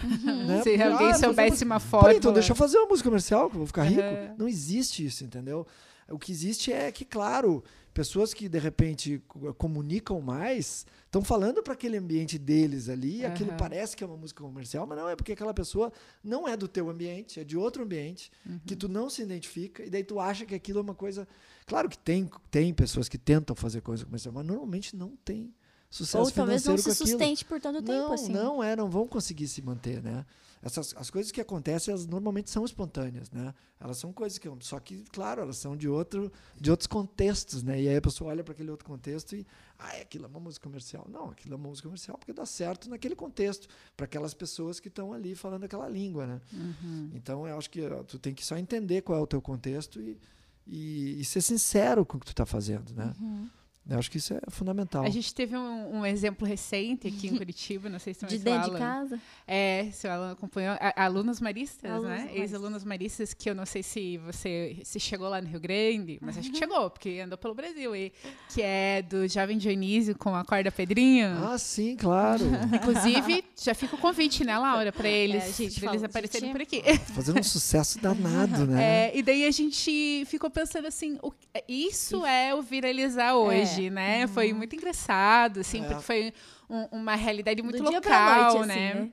né? 0.47 0.59
Se 0.63 0.69
Porque, 0.69 0.83
alguém 0.83 1.11
ah, 1.11 1.15
soubesse 1.15 1.65
uma. 1.65 1.81
Pô, 1.81 2.11
então 2.11 2.35
deixa 2.35 2.53
eu 2.53 2.57
fazer 2.57 2.77
uma 2.77 2.89
música 2.89 3.09
comercial 3.09 3.49
que 3.49 3.55
eu 3.57 3.61
vou 3.61 3.67
ficar 3.67 3.85
rico. 3.85 4.03
Aham. 4.03 4.35
Não 4.37 4.47
existe 4.47 5.07
isso, 5.07 5.25
entendeu? 5.25 5.67
O 6.11 6.19
que 6.19 6.31
existe 6.31 6.71
é 6.71 6.93
que, 6.93 7.03
claro, 7.07 7.65
pessoas 7.95 8.35
que 8.35 8.49
de 8.49 8.59
repente 8.59 9.23
co- 9.29 9.55
comunicam 9.55 10.21
mais 10.21 10.85
estão 11.07 11.23
falando 11.23 11.63
para 11.63 11.75
aquele 11.75 11.97
ambiente 11.97 12.37
deles 12.39 12.89
ali, 12.89 13.19
e 13.21 13.25
aquilo 13.25 13.53
parece 13.57 13.97
que 13.97 14.03
é 14.03 14.07
uma 14.07 14.17
música 14.17 14.43
comercial, 14.43 14.85
mas 14.87 14.99
não 14.99 15.09
é 15.09 15.15
porque 15.15 15.33
aquela 15.33 15.55
pessoa 15.55 15.93
não 16.23 16.47
é 16.49 16.57
do 16.57 16.67
teu 16.67 16.91
ambiente, 16.91 17.39
é 17.39 17.45
de 17.45 17.57
outro 17.57 17.85
ambiente, 17.85 18.31
Uhum. 18.45 18.59
que 18.67 18.75
tu 18.75 18.89
não 18.89 19.09
se 19.09 19.23
identifica, 19.23 19.85
e 19.85 19.89
daí 19.89 20.03
tu 20.03 20.19
acha 20.19 20.45
que 20.45 20.55
aquilo 20.57 20.81
é 20.81 20.83
uma 20.83 20.95
coisa. 20.95 21.27
Claro 21.67 21.89
que 21.89 21.97
tem, 21.97 22.29
tem 22.51 22.75
pessoas 22.75 23.09
que 23.09 23.17
tentam 23.17 23.55
fazer 23.55 23.81
coisa 23.81 24.05
comercial, 24.05 24.35
mas 24.35 24.45
normalmente 24.45 24.97
não 24.97 25.17
tem 25.25 25.55
sucesso 25.95 26.25
Ou 26.25 26.31
talvez 26.31 26.65
não 26.65 26.77
se 26.77 26.95
sustente 26.95 27.45
por 27.45 27.61
tanto 27.61 27.81
tempo, 27.81 27.93
Não, 27.93 28.13
assim. 28.13 28.33
não 28.33 28.63
é, 28.63 28.75
não 28.75 28.91
vão 28.91 29.07
conseguir 29.07 29.47
se 29.47 29.63
manter, 29.63 30.03
né? 30.03 30.27
Essas, 30.61 30.95
as 30.97 31.11
coisas 31.11 31.31
que 31.31 31.43
acontecem, 31.43 31.93
elas 31.93 32.07
normalmente 32.07 32.51
são 32.51 32.65
espontâneas, 32.65 33.31
né? 33.31 33.55
Elas 33.79 33.99
são 33.99 34.13
coisas 34.15 34.39
que, 34.39 34.49
só 34.61 34.81
que, 34.81 35.05
claro, 35.13 35.43
elas 35.43 35.59
são 35.59 35.77
de 35.77 35.87
outro, 35.87 36.33
de 36.59 36.71
outros 36.71 36.87
contextos, 36.87 37.63
né? 37.63 37.83
E 37.83 37.89
aí 37.89 37.97
a 37.97 38.01
pessoa 38.01 38.31
olha 38.31 38.43
para 38.43 38.55
aquele 38.55 38.71
outro 38.71 38.87
contexto 38.87 39.37
e, 39.37 39.47
ah, 39.79 39.91
aquilo 40.01 40.25
é 40.25 40.29
uma 40.29 40.41
música 40.41 40.65
comercial. 40.65 41.07
Não, 41.09 41.31
aquilo 41.31 41.55
é 41.55 41.57
uma 41.59 41.69
música 41.69 41.87
comercial 41.87 42.17
porque 42.17 42.33
dá 42.33 42.47
certo 42.47 42.89
naquele 42.89 43.15
contexto 43.15 43.69
para 43.95 44.07
aquelas 44.07 44.33
pessoas 44.33 44.81
que 44.81 44.89
estão 44.89 45.13
ali 45.13 45.35
falando 45.35 45.65
aquela 45.65 45.87
língua, 45.87 46.27
né? 46.27 46.41
Uhum. 46.53 47.11
Então, 47.13 47.47
eu 47.47 47.59
acho 47.59 47.69
que 47.69 47.83
tu 48.09 48.19
tem 48.19 48.33
que 48.35 48.45
só 48.45 48.57
entender 48.57 49.03
qual 49.03 49.19
é 49.19 49.23
o 49.23 49.27
teu 49.27 49.43
contexto 49.43 50.01
e, 50.01 50.19
e, 50.67 51.21
e 51.21 51.25
ser 51.27 51.43
sincero 51.43 52.07
com 52.07 52.17
o 52.17 52.21
que 52.21 52.27
tu 52.27 52.33
está 52.33 52.47
fazendo, 52.47 52.95
né? 52.95 53.15
Uhum. 53.21 53.51
Eu 53.89 53.99
acho 53.99 54.11
que 54.11 54.17
isso 54.17 54.33
é 54.33 54.41
fundamental. 54.49 55.05
A 55.05 55.11
gente 55.11 55.35
teve 55.35 55.55
um, 55.57 55.99
um 55.99 56.07
exemplo 56.07 56.47
recente 56.49 57.07
aqui 57.07 57.27
em 57.29 57.37
Curitiba, 57.37 57.89
não 57.91 57.99
sei 57.99 58.15
se 58.15 58.21
De 58.25 58.33
mais 58.39 58.43
dentro 58.43 58.71
de 58.71 58.71
Alan- 58.71 58.79
casa. 58.79 59.21
É, 59.47 59.89
se 59.93 60.07
ela 60.07 60.33
acompanhou. 60.33 60.75
a- 60.81 61.05
Alunos 61.05 61.39
maristas, 61.41 61.91
Alunos 61.91 62.09
né? 62.11 62.17
maristas. 62.21 62.41
Ex-alunos 62.41 62.85
maristas, 62.85 63.35
que 63.35 63.51
eu 63.51 63.55
não 63.55 63.67
sei 63.67 63.83
se 63.83 64.17
você 64.19 64.79
se 64.85 64.99
chegou 64.99 65.29
lá 65.29 65.41
no 65.43 65.49
Rio 65.49 65.61
Grande, 65.61 66.19
mas 66.23 66.39
acho 66.39 66.51
que 66.51 66.57
chegou, 66.57 66.89
porque 66.89 67.21
andou 67.23 67.37
pelo 67.37 67.55
Brasil. 67.55 67.95
E, 67.95 68.11
que 68.53 68.63
é 68.63 69.03
do 69.03 69.29
Jovem 69.29 69.59
Dionísio 69.59 70.17
com 70.17 70.35
a 70.35 70.45
corda 70.45 70.73
Pedrinho. 70.73 71.29
Ah, 71.45 71.59
sim, 71.59 71.95
claro. 71.97 72.45
Inclusive, 72.75 73.45
já 73.63 73.75
fica 73.75 73.97
o 73.97 73.99
convite, 73.99 74.45
né, 74.45 74.57
Laura, 74.57 74.93
para 74.93 75.09
eles, 75.09 75.45
É, 75.45 75.53
gente 75.53 75.81
pra 75.81 75.91
eles 75.91 76.03
aparecerem 76.05 76.53
por 76.53 76.63
aqui. 76.63 76.83
Fazendo 77.15 77.39
um 77.39 77.43
sucesso 77.43 77.99
danado, 78.01 78.65
né? 78.67 78.83
É, 79.09 79.13
e 79.19 79.23
daí 79.23 79.45
a 79.45 79.51
gente 79.51 80.25
ficou 80.27 80.49
pensando 80.51 80.87
assim, 80.87 81.19
o- 81.23 81.33
isso 81.69 82.25
é 82.25 82.55
o 82.55 82.63
viralizar 82.63 83.35
hoje, 83.35 83.74
né? 83.91 84.27
Foi 84.29 84.53
muito 84.53 84.75
engraçado, 84.77 85.61
assim, 85.61 85.85
É. 85.85 85.89
porque 85.89 86.03
foi 86.03 86.33
um- 86.69 86.85
uma 86.99 87.15
realidade 87.15 87.63
muito 87.63 87.79
Do 87.83 87.91
local, 87.91 88.55
noite, 88.55 88.59
assim, 88.59 88.67
né? 88.69 88.95
né? 88.95 89.11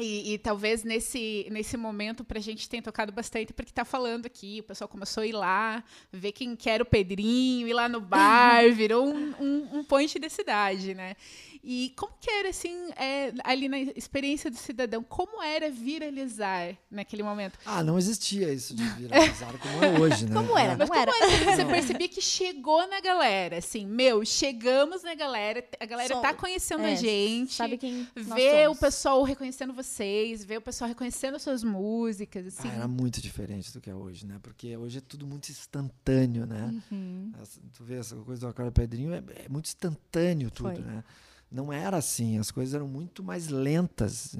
E, 0.00 0.34
e 0.34 0.38
talvez 0.38 0.84
nesse, 0.84 1.48
nesse 1.50 1.76
momento 1.76 2.22
pra 2.24 2.38
gente 2.38 2.68
tenha 2.68 2.80
tocado 2.80 3.10
bastante, 3.10 3.52
porque 3.52 3.72
tá 3.72 3.84
falando 3.84 4.26
aqui, 4.26 4.60
o 4.60 4.62
pessoal 4.62 4.86
começou 4.86 5.24
a 5.24 5.26
ir 5.26 5.32
lá, 5.32 5.82
ver 6.12 6.30
quem 6.30 6.54
quer 6.54 6.80
o 6.80 6.84
Pedrinho, 6.84 7.66
ir 7.66 7.72
lá 7.74 7.88
no 7.88 8.00
bar, 8.00 8.62
virou 8.72 9.08
um, 9.12 9.34
um, 9.40 9.78
um 9.78 9.84
point 9.84 10.16
da 10.20 10.28
cidade, 10.28 10.94
né? 10.94 11.16
E 11.62 11.92
como 11.96 12.12
que 12.20 12.30
era, 12.30 12.48
assim, 12.48 12.90
é, 12.96 13.32
ali 13.44 13.68
na 13.68 13.78
experiência 13.78 14.50
do 14.50 14.56
cidadão, 14.56 15.02
como 15.02 15.42
era 15.42 15.70
viralizar 15.70 16.76
naquele 16.90 17.22
momento? 17.22 17.58
Ah, 17.66 17.82
não 17.82 17.98
existia 17.98 18.52
isso 18.52 18.74
de 18.74 18.82
viralizar 18.84 19.52
como 19.58 19.84
é 19.84 19.98
hoje, 20.00 20.26
né? 20.26 20.34
Como 20.34 20.56
era? 20.56 20.72
É. 20.72 20.76
Mas 20.76 20.90
era. 20.90 21.12
como 21.12 21.38
que 21.38 21.44
você 21.44 21.64
percebia 21.64 22.08
que 22.08 22.20
chegou 22.20 22.86
na 22.88 23.00
galera? 23.00 23.58
Assim, 23.58 23.86
meu, 23.86 24.24
chegamos 24.24 25.02
na 25.02 25.14
galera, 25.14 25.64
a 25.80 25.86
galera 25.86 26.14
Som- 26.14 26.22
tá 26.22 26.32
conhecendo 26.34 26.82
é, 26.84 26.92
a 26.92 26.94
gente. 26.94 27.54
Sabe 27.54 27.76
quem 27.78 28.06
Vê 28.14 28.66
o 28.68 28.74
pessoal 28.74 29.22
reconhecendo 29.22 29.72
vocês, 29.72 30.44
vê 30.44 30.56
o 30.56 30.60
pessoal 30.62 30.88
reconhecendo 30.88 31.34
as 31.36 31.42
suas 31.42 31.62
músicas, 31.64 32.46
assim. 32.46 32.68
Ah, 32.68 32.74
era 32.76 32.88
muito 32.88 33.20
diferente 33.20 33.72
do 33.72 33.80
que 33.80 33.90
é 33.90 33.94
hoje, 33.94 34.26
né? 34.26 34.38
Porque 34.42 34.76
hoje 34.76 34.98
é 34.98 35.00
tudo 35.02 35.26
muito 35.26 35.48
instantâneo, 35.50 36.46
né? 36.46 36.74
Uhum. 36.90 37.32
Essa- 37.42 37.60
Tu 37.74 37.84
vê 37.84 37.96
essa 37.96 38.16
coisa 38.16 38.40
do 38.40 38.48
Acorda 38.48 38.72
Pedrinho, 38.72 39.12
é, 39.14 39.22
é 39.44 39.48
muito 39.48 39.66
instantâneo 39.66 40.50
tudo, 40.50 40.74
Foi. 40.74 40.80
né? 40.82 41.04
Não 41.50 41.72
era 41.72 41.96
assim, 41.96 42.38
as 42.38 42.50
coisas 42.50 42.74
eram 42.74 42.86
muito 42.86 43.22
mais 43.24 43.48
lentas, 43.48 44.36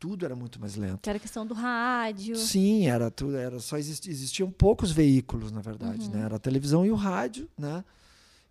tudo 0.00 0.24
era 0.24 0.34
muito 0.34 0.60
mais 0.60 0.74
lento. 0.74 0.98
Que 1.02 1.08
era 1.10 1.18
questão 1.18 1.46
do 1.46 1.54
rádio. 1.54 2.34
Sim, 2.34 2.88
era 2.88 3.08
tudo, 3.08 3.36
era 3.36 3.60
só 3.60 3.78
existi- 3.78 4.10
existiam 4.10 4.50
poucos 4.50 4.90
veículos, 4.90 5.52
na 5.52 5.60
verdade, 5.60 6.06
Uhum. 6.06 6.10
né? 6.12 6.22
Era 6.24 6.36
a 6.36 6.40
televisão 6.40 6.84
e 6.84 6.90
o 6.90 6.96
rádio, 6.96 7.48
né? 7.56 7.84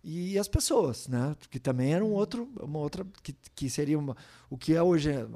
E 0.02 0.38
as 0.38 0.48
pessoas, 0.48 1.08
né? 1.08 1.36
Que 1.50 1.60
também 1.60 1.92
era 1.92 2.02
um 2.02 2.12
outro, 2.12 2.48
uma 2.62 2.78
outra 2.78 3.06
que, 3.22 3.34
que 3.54 3.68
seria 3.68 3.98
uma, 3.98 4.16
o 4.48 4.56
que 4.56 4.72
é 4.74 4.82
hoje 4.82 5.10
a, 5.12 5.26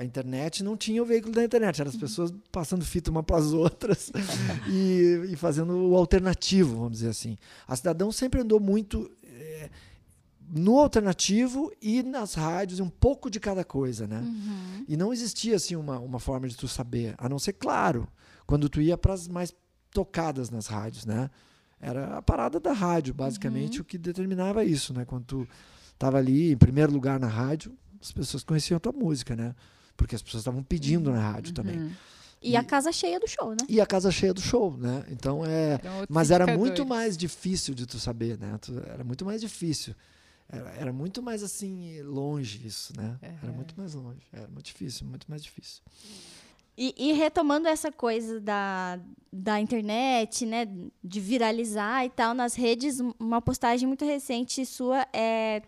a 0.00 0.04
internet 0.04 0.62
não 0.62 0.76
tinha 0.76 1.02
o 1.02 1.04
veículo 1.04 1.34
da 1.34 1.42
internet, 1.42 1.80
eram 1.80 1.90
as 1.90 1.96
pessoas 1.96 2.32
passando 2.52 2.84
fita 2.84 3.10
uma 3.10 3.24
para 3.24 3.38
as 3.38 3.46
outras 3.52 4.12
e, 4.70 5.30
e 5.32 5.36
fazendo 5.36 5.72
o 5.90 5.96
alternativo, 5.96 6.76
vamos 6.76 6.92
dizer 6.92 7.08
assim. 7.08 7.36
A 7.66 7.74
Cidadão 7.74 8.12
sempre 8.12 8.40
andou 8.40 8.60
muito 8.60 9.10
no 10.56 10.78
alternativo 10.78 11.72
e 11.82 12.02
nas 12.02 12.34
rádios, 12.34 12.78
um 12.78 12.88
pouco 12.88 13.28
de 13.28 13.40
cada 13.40 13.64
coisa, 13.64 14.06
né? 14.06 14.20
Uhum. 14.20 14.84
E 14.86 14.96
não 14.96 15.12
existia 15.12 15.56
assim 15.56 15.74
uma, 15.74 15.98
uma 15.98 16.20
forma 16.20 16.46
de 16.48 16.56
tu 16.56 16.68
saber, 16.68 17.14
a 17.18 17.28
não 17.28 17.38
ser 17.40 17.54
claro, 17.54 18.06
quando 18.46 18.68
tu 18.68 18.80
ia 18.80 18.96
para 18.96 19.14
as 19.14 19.26
mais 19.26 19.52
tocadas 19.90 20.50
nas 20.50 20.66
rádios, 20.66 21.04
né? 21.04 21.28
Era 21.80 22.16
a 22.16 22.22
parada 22.22 22.60
da 22.60 22.72
rádio, 22.72 23.12
basicamente, 23.12 23.80
o 23.80 23.84
que 23.84 23.98
determinava 23.98 24.64
isso, 24.64 24.94
né? 24.94 25.04
Quando 25.04 25.24
tu 25.24 25.48
estava 25.92 26.18
ali 26.18 26.52
em 26.52 26.56
primeiro 26.56 26.92
lugar 26.92 27.18
na 27.18 27.26
rádio, 27.28 27.76
as 28.00 28.12
pessoas 28.12 28.44
conheciam 28.44 28.76
a 28.76 28.80
tua 28.80 28.92
música, 28.92 29.34
né? 29.34 29.54
Porque 29.96 30.14
as 30.14 30.22
pessoas 30.22 30.42
estavam 30.42 30.62
pedindo 30.62 31.10
na 31.10 31.32
rádio 31.32 31.52
também. 31.52 31.78
Uhum. 31.78 31.90
E 32.40 32.56
a 32.56 32.62
casa 32.62 32.92
cheia 32.92 33.18
do 33.18 33.26
show, 33.26 33.50
né? 33.50 33.56
E 33.68 33.80
a 33.80 33.86
casa 33.86 34.10
cheia 34.10 34.34
do 34.34 34.40
show, 34.40 34.76
né? 34.76 35.04
Então 35.10 35.44
é, 35.46 35.74
outros 35.74 36.06
mas 36.10 36.30
era 36.30 36.56
muito 36.56 36.84
mais 36.86 37.16
difícil 37.16 37.74
de 37.74 37.86
tu 37.86 37.98
saber, 37.98 38.38
né? 38.38 38.58
Tu- 38.60 38.78
era 38.86 39.02
muito 39.02 39.24
mais 39.24 39.40
difícil. 39.40 39.94
Era, 40.48 40.70
era 40.70 40.92
muito 40.92 41.22
mais 41.22 41.42
assim 41.42 42.00
longe 42.02 42.66
isso, 42.66 42.94
né? 42.96 43.18
Era 43.22 43.46
Uhum. 43.50 43.52
muito 43.56 43.74
mais 43.76 43.94
longe. 43.94 44.20
Era 44.32 44.46
muito 44.48 44.66
difícil, 44.66 45.06
muito 45.06 45.26
mais 45.28 45.42
difícil. 45.42 45.82
E, 46.76 46.92
e 46.98 47.12
retomando 47.12 47.68
essa 47.68 47.90
coisa 47.92 48.40
da, 48.40 48.98
da 49.32 49.60
internet, 49.60 50.44
né, 50.44 50.66
de 51.02 51.20
viralizar 51.20 52.04
e 52.04 52.10
tal 52.10 52.34
nas 52.34 52.54
redes, 52.56 53.00
um- 53.00 53.12
uma 53.18 53.40
postagem 53.40 53.86
muito 53.86 54.04
recente 54.04 54.66
sua 54.66 55.06
é, 55.12 55.62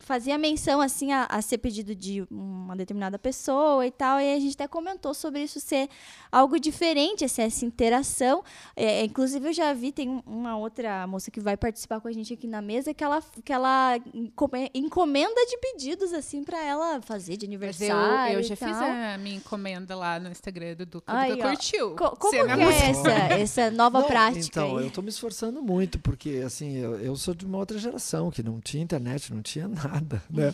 fazia 0.00 0.36
menção 0.38 0.80
assim 0.80 1.12
a, 1.12 1.26
a 1.26 1.40
ser 1.42 1.58
pedido 1.58 1.94
de 1.94 2.26
uma 2.30 2.74
determinada 2.74 3.18
pessoa 3.18 3.86
e 3.86 3.90
tal, 3.90 4.18
e 4.20 4.34
a 4.34 4.40
gente 4.40 4.54
até 4.54 4.66
comentou 4.66 5.14
sobre 5.14 5.42
isso 5.42 5.60
ser 5.60 5.88
algo 6.32 6.58
diferente, 6.58 7.24
essa, 7.24 7.42
essa 7.42 7.64
interação. 7.64 8.42
É, 8.74 9.04
inclusive 9.04 9.48
eu 9.48 9.52
já 9.52 9.72
vi 9.72 9.92
tem 9.92 10.08
um- 10.08 10.22
uma 10.26 10.56
outra 10.56 11.06
moça 11.06 11.30
que 11.30 11.40
vai 11.40 11.56
participar 11.56 12.00
com 12.00 12.08
a 12.08 12.12
gente 12.12 12.32
aqui 12.34 12.46
na 12.46 12.60
mesa 12.62 12.92
que 12.94 13.04
ela 13.04 13.22
que 13.44 13.52
ela 13.52 13.96
encome- 14.14 14.70
encomenda 14.74 15.46
de 15.46 15.56
pedidos 15.58 16.12
assim 16.12 16.42
para 16.42 16.62
ela 16.64 17.00
fazer 17.02 17.36
de 17.36 17.46
aniversário. 17.46 18.32
eu, 18.32 18.34
eu 18.34 18.40
e 18.40 18.42
já 18.42 18.56
fiz 18.56 18.76
a 18.76 19.18
minha 19.18 19.36
encomenda 19.36 19.94
lá 19.94 20.18
no 20.18 20.30
Instagram 20.30 20.74
do 20.76 20.86
Duca. 20.86 21.12
O 21.12 21.28
Duca 21.36 21.46
ó. 21.46 21.50
curtiu. 21.50 21.96
Co- 21.96 22.16
como 22.16 22.34
é 22.34 22.90
essa, 22.90 23.10
essa 23.38 23.70
nova 23.70 24.00
Não, 24.00 24.06
prática 24.06 24.46
Então, 24.46 24.76
aí? 24.76 24.84
eu 24.84 24.88
estou 24.88 25.04
me 25.04 25.10
esforçando 25.10 25.62
muito, 25.62 25.98
porque 25.98 26.42
assim, 26.44 26.76
eu, 26.78 26.98
eu 27.00 27.14
sou 27.16 27.34
de 27.34 27.44
uma 27.44 27.58
outra 27.58 27.78
geração 27.78 28.30
que 28.30 28.42
não 28.42 28.60
tinha 28.60 28.82
internet, 28.82 29.32
não 29.32 29.42
tinha 29.42 29.68
nada, 29.68 29.89
né? 30.30 30.52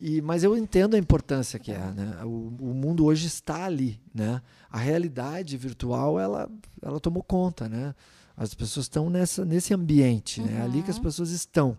E, 0.00 0.20
mas 0.20 0.42
eu 0.44 0.56
entendo 0.56 0.94
a 0.94 0.98
importância 0.98 1.58
que 1.58 1.72
é, 1.72 1.78
né? 1.78 2.18
O, 2.24 2.52
o 2.60 2.74
mundo 2.74 3.04
hoje 3.04 3.26
está 3.26 3.64
ali, 3.64 4.00
né? 4.14 4.40
A 4.70 4.78
realidade 4.78 5.56
virtual, 5.56 6.18
ela, 6.18 6.50
ela 6.82 6.98
tomou 7.00 7.22
conta, 7.22 7.68
né? 7.68 7.94
As 8.36 8.54
pessoas 8.54 8.84
estão 8.84 9.08
nessa, 9.08 9.44
nesse 9.44 9.72
ambiente, 9.72 10.42
né? 10.42 10.58
É 10.58 10.62
ali 10.62 10.82
que 10.82 10.90
as 10.90 10.96
Uhum. 10.96 11.02
pessoas 11.02 11.30
estão. 11.30 11.76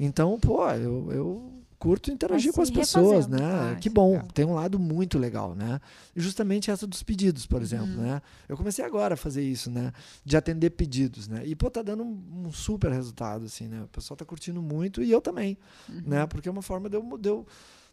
Então, 0.00 0.38
pô, 0.40 0.68
eu, 0.70 1.12
eu 1.12 1.61
curto 1.82 2.12
interagir 2.12 2.52
com 2.52 2.62
as 2.62 2.70
pessoas, 2.70 3.26
né? 3.26 3.38
Ah, 3.42 3.74
que 3.74 3.90
bom, 3.90 4.12
legal. 4.12 4.28
tem 4.32 4.44
um 4.44 4.54
lado 4.54 4.78
muito 4.78 5.18
legal, 5.18 5.52
né? 5.52 5.80
E 6.14 6.20
justamente 6.20 6.70
essa 6.70 6.86
dos 6.86 7.02
pedidos, 7.02 7.44
por 7.44 7.60
exemplo, 7.60 7.88
Uhum. 7.96 8.02
né? 8.02 8.22
Eu 8.48 8.56
comecei 8.56 8.84
agora 8.84 9.14
a 9.14 9.16
fazer 9.16 9.42
isso, 9.42 9.68
né? 9.68 9.92
De 10.24 10.36
atender 10.36 10.70
pedidos, 10.70 11.26
né? 11.26 11.42
E, 11.44 11.56
pô, 11.56 11.68
tá 11.68 11.82
dando 11.82 12.04
um, 12.04 12.44
um 12.46 12.52
super 12.52 12.92
resultado, 12.92 13.46
assim, 13.46 13.66
né? 13.66 13.82
O 13.82 13.88
pessoal 13.88 14.16
tá 14.16 14.24
curtindo 14.24 14.62
muito 14.62 15.02
e 15.02 15.10
eu 15.10 15.20
também, 15.20 15.58
Uhum. 15.88 16.02
né? 16.06 16.24
Porque 16.28 16.48
é 16.48 16.52
uma 16.52 16.62
forma 16.62 16.88
de 16.88 16.96
eu, 16.96 17.18
de 17.18 17.28
eu, 17.28 17.46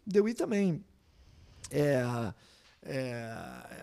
de 0.06 0.18
eu 0.20 0.28
ir 0.28 0.34
também 0.34 0.80
é, 1.68 2.00
é, 2.82 3.30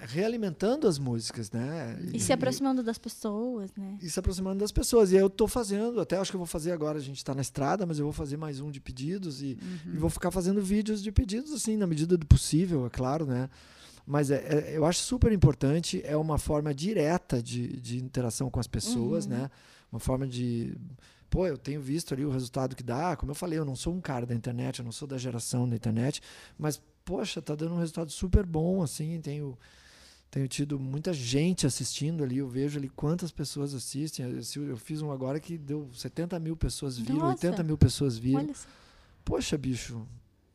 realimentando 0.02 0.88
as 0.88 0.98
músicas, 0.98 1.52
né? 1.52 1.98
E, 2.12 2.18
e 2.18 2.20
se 2.20 2.34
aproximando 2.34 2.82
das 2.82 2.98
pessoas, 2.98 3.72
né? 3.76 3.98
E 4.02 4.10
se 4.10 4.20
aproximando 4.20 4.60
das 4.60 4.72
pessoas. 4.72 5.12
E 5.12 5.16
eu 5.16 5.28
estou 5.28 5.48
fazendo, 5.48 6.00
até 6.02 6.18
acho 6.18 6.32
que 6.32 6.36
eu 6.36 6.40
vou 6.40 6.48
fazer 6.48 6.72
agora, 6.72 6.98
a 6.98 7.02
gente 7.02 7.18
está 7.18 7.36
na 7.36 7.42
estrada, 7.42 7.86
mas 7.86 8.00
eu 8.00 8.06
vou 8.06 8.14
fazer 8.14 8.38
mais 8.38 8.60
um 8.60 8.72
de 8.72 8.80
pedidos 8.80 9.42
e, 9.42 9.58
uhum. 9.86 9.94
e, 9.94 9.98
vou 9.98 10.10
ficar 10.10 10.32
fazendo 10.32 10.62
vídeos 10.62 11.04
de 11.04 11.12
pedidos, 11.12 11.54
assim, 11.54 11.78
na 11.78 11.86
medida 11.86 12.18
do 12.18 12.26
possível, 12.26 12.86
é 12.86 12.90
claro, 12.90 13.26
né? 13.26 13.50
Mas 14.06 14.32
é, 14.32 14.36
é, 14.36 14.78
eu 14.78 14.86
acho 14.86 15.00
super 15.00 15.32
importante, 15.32 16.02
é 16.04 16.16
uma 16.16 16.38
forma 16.38 16.74
direta 16.74 17.44
de, 17.44 17.80
de 17.80 18.00
interação 18.00 18.50
com 18.50 18.60
as 18.60 18.68
pessoas, 18.68 19.26
uhum. 19.26 19.32
né? 19.32 19.52
Uma 19.92 20.00
forma 20.00 20.28
de 20.28 20.76
pô, 21.30 21.48
eu 21.48 21.58
tenho 21.58 21.82
visto 21.82 22.14
ali 22.14 22.26
o 22.26 22.30
resultado 22.30 22.76
que 22.76 22.84
dá. 22.84 23.16
Como 23.16 23.32
eu 23.32 23.36
falei, 23.36 23.60
eu 23.60 23.66
não 23.66 23.76
sou 23.76 23.94
um 23.94 24.02
cara 24.02 24.26
da 24.26 24.36
internet, 24.36 24.80
eu 24.80 24.86
não 24.86 24.92
sou 24.92 25.08
da 25.08 25.18
geração 25.18 25.68
da 25.68 25.76
internet, 25.76 26.22
mas 26.58 26.82
poxa, 27.04 27.42
tá 27.42 27.56
dando 27.56 27.76
um 27.76 27.80
resultado 27.80 28.12
super 28.12 28.46
bom, 28.46 28.82
assim, 28.82 29.20
tenho 29.22 29.58
tenho 30.30 30.48
tido 30.48 30.78
muita 30.78 31.14
gente 31.14 31.66
assistindo 31.66 32.24
ali, 32.24 32.40
eu 32.40 32.48
vejo 32.50 32.78
ali 32.78 32.90
quantas 32.90 33.32
pessoas 33.32 33.74
assistem. 33.74 34.26
Eu, 34.56 34.76
fiz 34.78 35.02
um 35.02 35.10
agora 35.10 35.40
que 35.40 35.58
deu 35.58 35.90
70 35.94 36.38
mil 36.40 36.58
pessoas 36.58 36.98
viram, 36.98 37.20
Nossa. 37.20 37.48
80 37.48 37.64
mil 37.64 37.78
pessoas 37.78 38.18
viram. 38.18 38.52
Poxa, 39.24 39.58
bicho, 39.58 40.06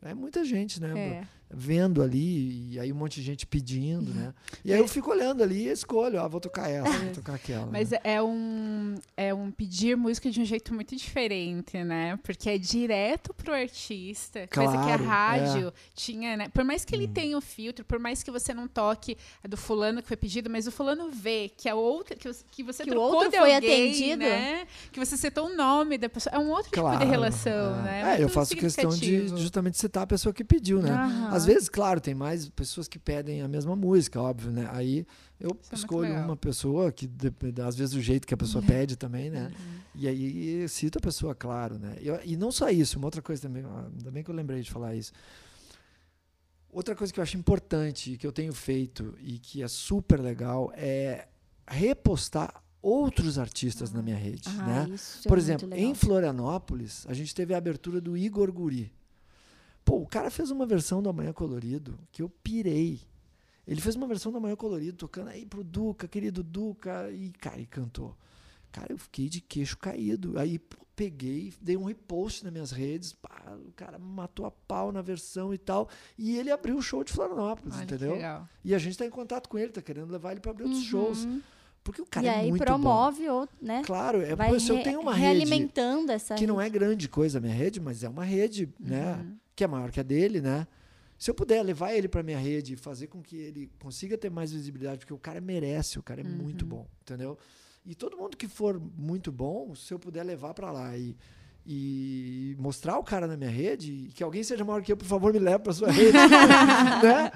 é 0.02 0.12
muita 0.12 0.44
gente, 0.44 0.80
né? 0.80 0.92
É 0.98 1.26
vendo 1.52 2.02
ali, 2.02 2.72
e 2.72 2.80
aí 2.80 2.92
um 2.92 2.96
monte 2.96 3.16
de 3.16 3.22
gente 3.22 3.46
pedindo, 3.46 4.12
né? 4.12 4.32
E 4.64 4.72
aí 4.72 4.78
eu 4.78 4.88
fico 4.88 5.10
olhando 5.10 5.42
ali 5.42 5.68
e 5.68 5.70
escolho, 5.70 6.20
ah, 6.20 6.26
vou 6.26 6.40
tocar 6.40 6.68
essa, 6.68 6.90
vou 6.90 7.12
tocar 7.12 7.34
aquela. 7.34 7.66
Mas 7.66 7.90
né? 7.90 7.98
é, 8.02 8.22
um, 8.22 8.94
é 9.16 9.34
um 9.34 9.50
pedir 9.50 9.96
música 9.96 10.30
de 10.30 10.40
um 10.40 10.44
jeito 10.44 10.74
muito 10.74 10.96
diferente, 10.96 11.82
né? 11.84 12.18
Porque 12.22 12.48
é 12.48 12.58
direto 12.58 13.34
pro 13.34 13.52
artista, 13.52 14.46
claro, 14.48 14.70
coisa 14.70 14.84
que 14.84 14.90
a 14.90 14.96
rádio 14.96 15.68
é. 15.68 15.72
tinha, 15.94 16.36
né? 16.36 16.48
Por 16.48 16.64
mais 16.64 16.84
que 16.84 16.94
ele 16.94 17.06
hum. 17.06 17.12
tenha 17.12 17.36
o 17.36 17.40
filtro, 17.40 17.84
por 17.84 17.98
mais 17.98 18.22
que 18.22 18.30
você 18.30 18.54
não 18.54 18.66
toque 18.66 19.16
a 19.44 19.48
do 19.48 19.56
fulano 19.56 20.00
que 20.00 20.08
foi 20.08 20.16
pedido, 20.16 20.48
mas 20.48 20.66
o 20.66 20.72
fulano 20.72 21.10
vê 21.10 21.50
que 21.56 21.68
a 21.68 21.74
outra, 21.74 22.16
que 22.16 22.26
você, 22.26 22.44
que 22.50 22.62
você 22.62 22.84
que 22.84 22.90
trocou 22.90 23.10
o 23.10 23.14
outro 23.14 23.30
foi 23.30 23.54
alguém, 23.54 23.90
atendido, 23.90 24.24
né? 24.24 24.66
Que 24.90 24.98
você 24.98 25.16
citou 25.16 25.46
o 25.46 25.54
nome 25.54 25.98
da 25.98 26.08
pessoa, 26.08 26.34
é 26.34 26.38
um 26.38 26.50
outro 26.50 26.70
claro, 26.70 26.98
tipo 26.98 27.04
de 27.04 27.10
relação, 27.10 27.78
é. 27.80 27.82
né? 27.82 28.16
É, 28.16 28.22
eu 28.24 28.28
faço 28.28 28.56
questão 28.56 28.90
de 28.90 29.28
justamente 29.28 29.78
citar 29.78 30.04
a 30.04 30.06
pessoa 30.06 30.32
que 30.32 30.44
pediu, 30.44 30.80
né? 30.80 30.92
Às 31.30 31.41
vezes, 31.46 31.68
claro, 31.68 32.00
tem 32.00 32.14
mais 32.14 32.48
pessoas 32.48 32.88
que 32.88 32.98
pedem 32.98 33.42
a 33.42 33.48
mesma 33.48 33.76
música, 33.76 34.20
óbvio, 34.20 34.50
né? 34.50 34.68
Aí 34.72 35.06
eu 35.38 35.50
Isso 35.62 35.74
é 35.74 35.76
escolho 35.76 36.12
é 36.12 36.20
uma 36.20 36.36
pessoa 36.36 36.90
que, 36.92 37.10
às 37.66 37.76
vezes, 37.76 37.94
o 37.94 38.00
jeito 38.00 38.26
que 38.26 38.34
a 38.34 38.36
pessoa 38.36 38.62
pede 38.66 38.96
também, 38.96 39.30
né? 39.30 39.50
Uhum. 39.50 39.80
E 39.94 40.08
aí 40.08 40.68
cito 40.68 40.98
a 40.98 41.00
pessoa, 41.00 41.34
claro, 41.34 41.78
né? 41.78 41.96
E, 42.00 42.32
e 42.32 42.36
não 42.36 42.50
só 42.50 42.70
isso, 42.70 42.98
uma 42.98 43.06
outra 43.06 43.22
coisa 43.22 43.42
também, 43.42 43.64
ainda 43.64 44.10
bem 44.10 44.22
que 44.22 44.30
eu 44.30 44.34
lembrei 44.34 44.62
de 44.62 44.70
falar 44.70 44.94
isso. 44.94 45.12
Outra 46.70 46.94
coisa 46.94 47.12
que 47.12 47.20
eu 47.20 47.22
acho 47.22 47.36
importante, 47.36 48.16
que 48.16 48.26
eu 48.26 48.32
tenho 48.32 48.52
feito 48.52 49.14
e 49.20 49.38
que 49.38 49.62
é 49.62 49.68
super 49.68 50.20
legal, 50.20 50.72
é 50.74 51.28
repostar 51.66 52.62
outros 52.82 53.38
artistas 53.38 53.92
ah, 53.92 53.96
na 53.96 54.02
minha 54.02 54.16
rede. 54.16 54.48
Ah, 54.58 54.86
né? 54.86 54.96
É 55.24 55.28
Por 55.28 55.38
exemplo, 55.38 55.68
em 55.72 55.94
Florianópolis, 55.94 57.06
a 57.08 57.14
gente 57.14 57.34
teve 57.34 57.54
a 57.54 57.58
abertura 57.58 58.00
do 58.00 58.16
Igor 58.16 58.50
Guri. 58.50 58.92
Pô, 59.84 59.96
o 59.96 60.06
cara 60.06 60.30
fez 60.30 60.50
uma 60.50 60.66
versão 60.66 61.02
do 61.02 61.08
Amanhã 61.08 61.32
Colorido 61.32 61.98
que 62.10 62.22
eu 62.22 62.28
pirei. 62.28 63.00
Ele 63.66 63.80
fez 63.80 63.94
uma 63.94 64.06
versão 64.06 64.32
do 64.32 64.38
Amanhã 64.38 64.56
Colorido, 64.56 64.96
tocando 64.96 65.28
aí 65.28 65.46
pro 65.46 65.62
Duca, 65.62 66.08
querido 66.08 66.42
Duca, 66.42 67.10
e, 67.10 67.30
cara, 67.30 67.60
e 67.60 67.66
cantou. 67.66 68.16
Cara, 68.70 68.92
eu 68.92 68.98
fiquei 68.98 69.28
de 69.28 69.40
queixo 69.40 69.76
caído. 69.76 70.38
Aí 70.38 70.58
peguei, 70.94 71.52
dei 71.60 71.76
um 71.76 71.84
repost 71.84 72.44
nas 72.44 72.52
minhas 72.52 72.70
redes, 72.70 73.12
pá, 73.12 73.56
o 73.66 73.72
cara 73.72 73.98
matou 73.98 74.46
a 74.46 74.50
pau 74.50 74.92
na 74.92 75.02
versão 75.02 75.52
e 75.52 75.58
tal. 75.58 75.88
E 76.18 76.36
ele 76.36 76.50
abriu 76.50 76.76
o 76.76 76.82
show 76.82 77.02
de 77.02 77.12
Florianópolis, 77.12 77.74
Olha, 77.74 77.84
entendeu? 77.84 78.16
E 78.64 78.74
a 78.74 78.78
gente 78.78 78.98
tá 78.98 79.06
em 79.06 79.10
contato 79.10 79.48
com 79.48 79.58
ele, 79.58 79.72
tá 79.72 79.82
querendo 79.82 80.10
levar 80.10 80.32
ele 80.32 80.40
para 80.40 80.50
abrir 80.50 80.64
outros 80.64 80.82
uhum. 80.82 80.88
shows. 80.88 81.28
Porque 81.82 82.00
o 82.00 82.06
cara 82.06 82.26
e 82.26 82.28
é 82.28 82.34
aí 82.36 82.50
muito 82.50 82.64
promove, 82.64 83.26
bom. 83.26 83.46
né? 83.60 83.82
Claro, 83.84 84.22
é 84.22 84.36
Vai 84.36 84.58
se 84.60 84.70
eu 84.70 84.82
tenho 84.82 85.00
uma 85.00 85.14
realimentando 85.14 86.02
rede 86.02 86.12
essa 86.12 86.34
que 86.34 86.42
rede. 86.42 86.52
não 86.52 86.60
é 86.60 86.70
grande 86.70 87.08
coisa 87.08 87.38
a 87.38 87.40
minha 87.40 87.54
rede, 87.54 87.80
mas 87.80 88.04
é 88.04 88.08
uma 88.08 88.24
rede, 88.24 88.72
né? 88.78 89.14
uhum. 89.14 89.24
né? 89.24 89.36
Que 89.54 89.64
é 89.64 89.66
maior 89.66 89.90
que 89.90 90.00
a 90.00 90.02
dele, 90.02 90.40
né? 90.40 90.66
Se 91.18 91.30
eu 91.30 91.34
puder 91.34 91.62
levar 91.62 91.94
ele 91.94 92.08
para 92.08 92.22
minha 92.22 92.38
rede 92.38 92.72
e 92.72 92.76
fazer 92.76 93.06
com 93.06 93.22
que 93.22 93.36
ele 93.36 93.70
consiga 93.78 94.18
ter 94.18 94.30
mais 94.30 94.52
visibilidade, 94.52 94.98
porque 94.98 95.14
o 95.14 95.18
cara 95.18 95.40
merece, 95.40 95.98
o 95.98 96.02
cara 96.02 96.20
é 96.20 96.24
uhum. 96.24 96.30
muito 96.30 96.66
bom, 96.66 96.88
entendeu? 97.00 97.38
E 97.84 97.94
todo 97.94 98.16
mundo 98.16 98.36
que 98.36 98.48
for 98.48 98.80
muito 98.96 99.30
bom, 99.30 99.74
se 99.74 99.92
eu 99.94 99.98
puder 99.98 100.24
levar 100.24 100.54
para 100.54 100.70
lá 100.70 100.96
e 100.96 101.16
e 101.64 102.56
mostrar 102.58 102.98
o 102.98 103.04
cara 103.04 103.26
na 103.26 103.36
minha 103.36 103.50
rede, 103.50 104.10
que 104.14 104.22
alguém 104.22 104.42
seja 104.42 104.64
maior 104.64 104.82
que 104.82 104.90
eu, 104.90 104.96
por 104.96 105.06
favor, 105.06 105.32
me 105.32 105.38
leve 105.38 105.60
para 105.60 105.72
sua 105.72 105.90
rede, 105.92 106.12
né? 106.12 107.30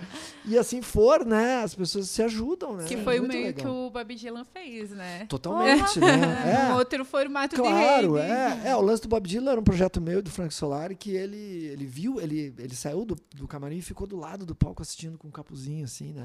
E 0.44 0.58
assim 0.58 0.82
for, 0.82 1.24
né? 1.24 1.62
As 1.62 1.74
pessoas 1.74 2.10
se 2.10 2.22
ajudam, 2.22 2.76
né? 2.76 2.84
Que 2.84 2.96
foi 2.96 3.20
o 3.20 3.22
meio 3.26 3.46
legal. 3.46 3.64
que 3.64 3.68
o 3.68 3.88
Babi 3.88 4.16
Dylan 4.16 4.44
fez, 4.44 4.90
né? 4.90 5.26
Totalmente, 5.26 6.00
né? 6.00 6.68
É. 6.68 6.72
Um 6.72 6.76
outro 6.76 7.04
formato 7.04 7.54
claro, 7.54 8.14
de 8.14 8.18
rede. 8.20 8.32
é. 8.32 8.70
É, 8.70 8.76
o 8.76 8.80
lance 8.80 9.02
do 9.02 9.08
Bob 9.08 9.28
Dylan 9.28 9.52
era 9.52 9.60
um 9.60 9.64
projeto 9.64 10.00
meu 10.00 10.20
do 10.20 10.30
Frank 10.30 10.52
Solari 10.52 10.96
que 10.96 11.10
ele, 11.10 11.66
ele 11.66 11.86
viu, 11.86 12.20
ele, 12.20 12.52
ele 12.58 12.74
saiu 12.74 13.04
do, 13.04 13.16
do 13.34 13.46
camarim 13.46 13.78
e 13.78 13.82
ficou 13.82 14.06
do 14.08 14.16
lado 14.16 14.44
do 14.44 14.56
palco 14.56 14.82
assistindo 14.82 15.16
com 15.16 15.28
um 15.28 15.30
capuzinho, 15.32 15.84
assim, 15.84 16.12
né? 16.12 16.24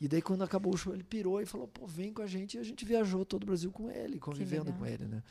E 0.00 0.06
daí, 0.06 0.20
quando 0.20 0.44
acabou 0.44 0.74
o 0.74 0.76
show, 0.76 0.92
ele 0.92 1.02
pirou 1.02 1.40
e 1.40 1.46
falou, 1.46 1.66
pô, 1.68 1.86
vem 1.86 2.12
com 2.12 2.22
a 2.22 2.26
gente. 2.26 2.56
E 2.56 2.60
a 2.60 2.62
gente 2.62 2.84
viajou 2.84 3.24
todo 3.24 3.44
o 3.44 3.46
Brasil 3.46 3.70
com 3.72 3.90
ele, 3.90 4.18
convivendo 4.18 4.72
com 4.72 4.84
ele, 4.84 5.06
né? 5.06 5.22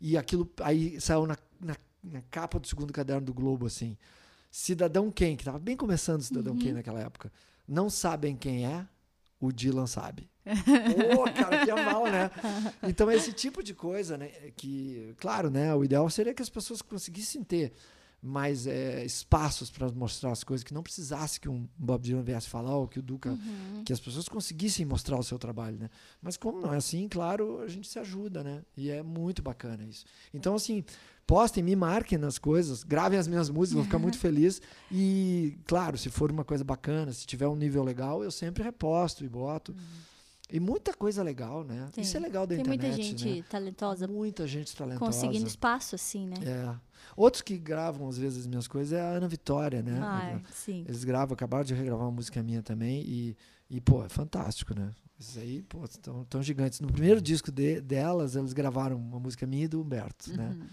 E 0.00 0.16
aquilo 0.16 0.48
aí 0.60 1.00
saiu 1.00 1.26
na, 1.26 1.36
na, 1.60 1.76
na, 2.02 2.22
capa 2.30 2.58
do 2.58 2.66
segundo 2.66 2.92
caderno 2.92 3.24
do 3.24 3.34
Globo, 3.34 3.66
assim. 3.66 3.96
Cidadão 4.50 5.10
quem, 5.10 5.36
que 5.36 5.42
estava 5.42 5.58
bem 5.58 5.76
começando 5.76 6.22
Cidadão 6.22 6.54
uhum. 6.54 6.58
quem 6.58 6.72
naquela 6.72 7.00
época. 7.00 7.32
Não 7.66 7.88
sabem 7.90 8.36
quem 8.36 8.66
é, 8.66 8.86
o 9.40 9.52
Dylan 9.52 9.86
sabe. 9.86 10.28
Pô, 11.14 11.24
cara, 11.32 11.64
que 11.64 11.70
aval, 11.70 12.06
né? 12.06 12.30
Então, 12.82 13.10
esse 13.10 13.32
tipo 13.32 13.62
de 13.62 13.74
coisa, 13.74 14.16
né? 14.16 14.28
Que, 14.56 15.14
claro, 15.18 15.50
né? 15.50 15.74
O 15.74 15.84
ideal 15.84 16.08
seria 16.10 16.34
que 16.34 16.42
as 16.42 16.48
pessoas 16.48 16.82
conseguissem 16.82 17.44
ter 17.44 17.72
mais 18.20 18.66
é, 18.66 19.04
espaços 19.04 19.70
para 19.70 19.88
mostrar 19.92 20.32
as 20.32 20.42
coisas, 20.42 20.64
que 20.64 20.74
não 20.74 20.82
precisasse 20.82 21.40
que 21.40 21.48
um 21.48 21.68
Bob 21.76 22.02
Dylan 22.02 22.22
viesse 22.22 22.48
falar, 22.48 22.76
ou 22.76 22.88
que 22.88 22.98
o 22.98 23.02
Duca, 23.02 23.30
uhum. 23.30 23.82
que 23.84 23.92
as 23.92 24.00
pessoas 24.00 24.28
conseguissem 24.28 24.84
mostrar 24.84 25.18
o 25.18 25.22
seu 25.22 25.38
trabalho, 25.38 25.78
né? 25.78 25.88
Mas 26.20 26.36
como 26.36 26.60
não 26.60 26.74
é 26.74 26.76
assim, 26.78 27.08
claro, 27.08 27.60
a 27.60 27.68
gente 27.68 27.86
se 27.86 27.98
ajuda, 27.98 28.42
né? 28.42 28.62
E 28.76 28.90
é 28.90 29.02
muito 29.02 29.40
bacana 29.40 29.84
isso. 29.84 30.04
Então, 30.34 30.56
assim, 30.56 30.84
postem, 31.26 31.62
me 31.62 31.76
marquem 31.76 32.18
nas 32.18 32.38
coisas, 32.38 32.82
gravem 32.82 33.18
as 33.18 33.28
minhas 33.28 33.48
músicas, 33.48 33.74
vou 33.74 33.84
ficar 33.84 33.98
muito 34.00 34.18
feliz. 34.18 34.60
E, 34.90 35.56
claro, 35.64 35.96
se 35.96 36.10
for 36.10 36.30
uma 36.32 36.44
coisa 36.44 36.64
bacana, 36.64 37.12
se 37.12 37.24
tiver 37.24 37.46
um 37.46 37.56
nível 37.56 37.84
legal, 37.84 38.24
eu 38.24 38.32
sempre 38.32 38.64
reposto 38.64 39.24
e 39.24 39.28
boto. 39.28 39.72
Uhum. 39.72 40.08
E 40.50 40.58
muita 40.58 40.94
coisa 40.94 41.22
legal, 41.22 41.62
né? 41.62 41.90
Tem. 41.92 42.02
Isso 42.02 42.16
é 42.16 42.20
legal 42.20 42.46
da 42.46 42.54
Tem 42.54 42.62
internet. 42.62 42.80
Tem 42.80 42.90
muita 42.90 43.02
gente 43.02 43.40
né? 43.40 43.44
talentosa. 43.48 44.08
Muita 44.08 44.46
gente 44.46 44.74
talentosa. 44.74 45.04
Conseguindo 45.04 45.46
espaço, 45.46 45.94
assim, 45.94 46.26
né? 46.26 46.36
É. 46.42 46.87
Outros 47.18 47.42
que 47.42 47.58
gravam, 47.58 48.08
às 48.08 48.16
vezes, 48.16 48.40
as 48.40 48.46
minhas 48.46 48.68
coisas 48.68 48.92
é 48.92 49.00
a 49.00 49.08
Ana 49.08 49.26
Vitória, 49.26 49.82
né? 49.82 49.98
Ah, 50.00 50.40
sim. 50.52 50.84
Eles 50.86 51.02
gravam, 51.02 51.34
acabaram 51.34 51.64
de 51.64 51.74
regravar 51.74 52.06
uma 52.06 52.12
música 52.12 52.42
minha 52.42 52.62
também. 52.62 53.02
E, 53.06 53.36
e 53.68 53.80
pô, 53.80 54.04
é 54.04 54.08
fantástico, 54.08 54.72
né? 54.72 54.92
Esses 55.18 55.36
aí, 55.36 55.62
pô, 55.62 55.84
estão 55.84 56.24
tão 56.24 56.42
gigantes. 56.42 56.80
No 56.80 56.92
primeiro 56.92 57.20
disco 57.20 57.50
de, 57.50 57.80
delas, 57.80 58.36
eles 58.36 58.52
gravaram 58.52 58.96
uma 58.96 59.18
música 59.18 59.46
minha 59.46 59.64
e 59.64 59.68
do 59.68 59.80
Humberto, 59.80 60.30
né? 60.36 60.44
uhum. 60.44 60.58
né? 60.58 60.66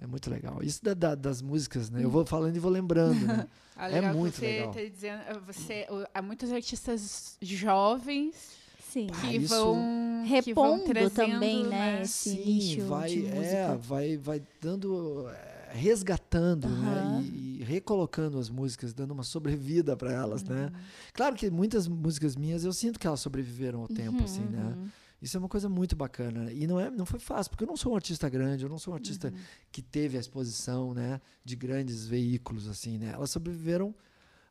É 0.00 0.06
muito 0.06 0.28
legal. 0.28 0.62
Isso 0.62 0.82
da, 0.82 0.94
da, 0.94 1.14
das 1.14 1.40
músicas, 1.40 1.88
né? 1.90 2.02
Eu 2.02 2.10
vou 2.10 2.24
falando 2.26 2.56
e 2.56 2.58
vou 2.58 2.70
lembrando, 2.70 3.26
né? 3.26 3.46
ah, 3.76 3.90
é 3.90 4.12
muito 4.12 4.36
você 4.36 4.46
legal. 4.46 4.72
Tá 4.72 4.80
dizendo, 4.80 5.40
você, 5.46 5.86
há 6.12 6.22
muitos 6.22 6.50
artistas 6.50 7.36
jovens 7.40 8.64
Sim. 8.94 9.08
Que, 9.08 9.44
ah, 9.44 9.48
vão, 9.48 10.24
repondo 10.24 10.84
que 10.84 10.94
vão 10.94 11.10
também, 11.10 11.64
né? 11.64 11.96
né? 11.96 12.02
Esse 12.02 12.30
Sim, 12.30 12.44
nicho 12.44 12.86
vai, 12.86 13.08
de 13.08 13.26
é, 13.26 13.76
vai, 13.76 14.16
vai 14.16 14.42
dando, 14.60 15.28
é, 15.30 15.53
resgatando, 15.76 16.66
uhum. 16.66 16.82
né? 16.82 17.22
E, 17.22 17.60
e, 17.60 17.64
recolocando 17.64 18.38
as 18.38 18.48
músicas, 18.50 18.92
dando 18.92 19.12
uma 19.12 19.22
sobrevida 19.22 19.96
para 19.96 20.12
elas, 20.12 20.42
né? 20.42 20.54
uhum. 20.54 20.62
né? 20.70 20.72
Claro 21.12 21.34
que 21.34 21.50
muitas 21.50 21.88
músicas 21.88 22.36
minhas 22.36 22.64
eu 22.64 22.72
sinto 22.72 22.98
que 22.98 23.06
elas 23.06 23.20
sobreviveram 23.20 23.80
ao 23.80 23.88
tempo, 23.88 24.18
uhum, 24.18 24.24
assim, 24.24 24.44
né? 24.44 24.74
uhum. 24.76 24.88
Isso 25.20 25.36
é 25.38 25.40
uma 25.40 25.48
coisa 25.48 25.70
muito 25.70 25.96
bacana. 25.96 26.52
E 26.52 26.66
não, 26.66 26.78
é, 26.78 26.90
não 26.90 27.06
foi 27.06 27.18
fácil, 27.18 27.50
porque 27.50 27.64
eu 27.64 27.68
não 27.68 27.78
sou 27.78 27.92
um 27.92 27.96
artista 27.96 28.28
grande, 28.28 28.64
eu 28.64 28.68
não 28.68 28.78
sou 28.78 28.92
um 28.92 28.96
artista 28.96 29.28
uhum. 29.28 29.34
que 29.72 29.80
teve 29.80 30.18
a 30.18 30.20
exposição 30.20 30.92
né, 30.92 31.18
de 31.42 31.56
grandes 31.56 32.06
veículos, 32.06 32.68
assim, 32.68 32.98
né? 32.98 33.12
Elas 33.14 33.30
sobreviveram 33.30 33.94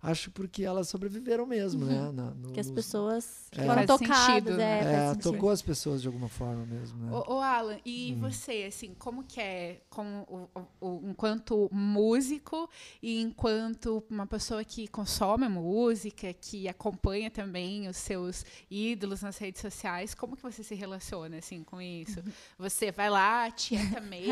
acho 0.03 0.29
porque 0.31 0.65
elas 0.65 0.89
sobreviveram 0.89 1.45
mesmo, 1.45 1.85
né? 1.85 2.01
uhum. 2.01 2.11
né? 2.11 2.33
No, 2.35 2.51
que 2.51 2.59
as 2.59 2.67
nos... 2.67 2.75
pessoas 2.75 3.47
é. 3.53 3.65
foram 3.65 3.85
tocadas, 3.85 4.25
sentido, 4.25 4.57
né? 4.57 4.79
é, 4.83 5.11
é 5.11 5.15
tocou 5.15 5.49
as 5.49 5.61
pessoas 5.61 6.01
de 6.01 6.07
alguma 6.07 6.27
forma 6.27 6.65
mesmo, 6.65 7.05
né? 7.05 7.11
O, 7.13 7.35
o 7.35 7.39
Alan, 7.39 7.77
e 7.85 8.13
hum. 8.13 8.19
você, 8.19 8.65
assim, 8.67 8.93
como 8.99 9.23
que 9.23 9.39
é, 9.39 9.79
como, 9.89 10.49
o, 10.53 10.85
o, 10.85 11.01
enquanto 11.09 11.69
músico 11.71 12.69
e 13.01 13.21
enquanto 13.21 14.03
uma 14.09 14.27
pessoa 14.27 14.61
que 14.65 14.89
consome 14.89 15.47
música, 15.47 16.33
que 16.33 16.67
acompanha 16.67 17.31
também 17.31 17.87
os 17.87 17.95
seus 17.95 18.45
ídolos 18.69 19.21
nas 19.21 19.37
redes 19.37 19.61
sociais, 19.61 20.13
como 20.13 20.35
que 20.35 20.43
você 20.43 20.63
se 20.63 20.75
relaciona, 20.75 21.37
assim, 21.37 21.63
com 21.63 21.81
isso? 21.81 22.19
Uhum. 22.19 22.31
Você 22.59 22.91
vai 22.91 23.09
lá, 23.09 23.49
tieta 23.51 24.01
mesmo? 24.03 24.29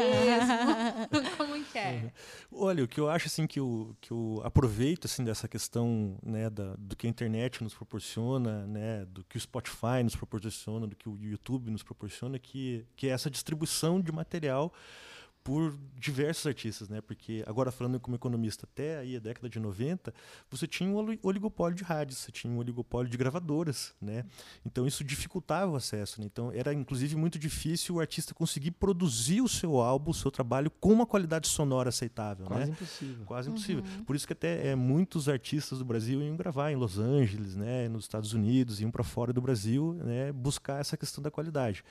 como 1.37 1.63
que 1.63 1.77
é? 1.77 2.11
Olha, 2.51 2.83
o 2.83 2.87
que 2.89 2.99
eu 2.99 3.09
acho, 3.09 3.27
assim, 3.27 3.47
que 3.47 3.59
eu, 3.59 3.95
que 4.01 4.11
eu 4.11 4.41
aproveito, 4.43 5.05
assim, 5.05 5.23
dessa 5.23 5.47
questão 5.47 5.60
questão 5.61 6.17
né, 6.23 6.49
da, 6.49 6.75
do 6.75 6.95
que 6.95 7.05
a 7.05 7.09
internet 7.09 7.63
nos 7.63 7.75
proporciona, 7.75 8.65
né, 8.65 9.05
do 9.05 9.23
que 9.23 9.37
o 9.37 9.39
Spotify 9.39 10.01
nos 10.03 10.15
proporciona, 10.15 10.87
do 10.87 10.95
que 10.95 11.07
o 11.07 11.17
YouTube 11.21 11.69
nos 11.69 11.83
proporciona, 11.83 12.39
que, 12.39 12.83
que 12.95 13.07
é 13.07 13.11
essa 13.11 13.29
distribuição 13.29 14.01
de 14.01 14.11
material 14.11 14.73
por 15.43 15.75
diversos 15.97 16.45
artistas, 16.45 16.89
né? 16.89 17.01
Porque 17.01 17.43
agora 17.47 17.71
falando 17.71 17.99
como 17.99 18.15
economista, 18.15 18.67
até 18.71 18.99
aí 18.99 19.15
a 19.15 19.19
década 19.19 19.49
de 19.49 19.59
90, 19.59 20.13
você 20.49 20.67
tinha 20.67 20.89
um 20.89 21.17
oligopólio 21.23 21.75
de 21.75 21.83
rádios, 21.83 22.19
você 22.19 22.31
tinha 22.31 22.51
um 22.51 22.57
oligopólio 22.57 23.09
de 23.09 23.17
gravadoras, 23.17 23.93
né? 24.01 24.25
Então 24.65 24.85
isso 24.85 25.03
dificultava 25.03 25.71
o 25.71 25.75
acesso, 25.75 26.19
né? 26.19 26.27
Então 26.27 26.51
era 26.51 26.73
inclusive 26.73 27.15
muito 27.15 27.39
difícil 27.39 27.95
o 27.95 27.99
artista 27.99 28.33
conseguir 28.33 28.71
produzir 28.71 29.41
o 29.41 29.47
seu 29.47 29.79
álbum, 29.79 30.11
o 30.11 30.13
seu 30.13 30.31
trabalho 30.31 30.69
com 30.69 30.91
uma 30.91 31.05
qualidade 31.05 31.47
sonora 31.47 31.89
aceitável, 31.89 32.45
Quase 32.45 32.65
né? 32.65 32.71
impossível. 32.71 33.25
Quase 33.25 33.49
impossível. 33.49 33.83
Uhum. 33.83 34.03
Por 34.03 34.15
isso 34.15 34.27
que 34.27 34.33
até 34.33 34.67
é, 34.67 34.75
muitos 34.75 35.27
artistas 35.27 35.79
do 35.79 35.85
Brasil 35.85 36.21
iam 36.21 36.35
gravar 36.35 36.71
em 36.71 36.75
Los 36.75 36.97
Angeles, 36.97 37.55
né, 37.55 37.87
nos 37.89 38.03
Estados 38.03 38.33
Unidos, 38.33 38.79
iam 38.79 38.91
para 38.91 39.03
fora 39.03 39.33
do 39.33 39.41
Brasil, 39.41 39.93
né, 40.03 40.31
buscar 40.31 40.79
essa 40.79 40.97
questão 40.97 41.21
da 41.21 41.31
qualidade. 41.31 41.83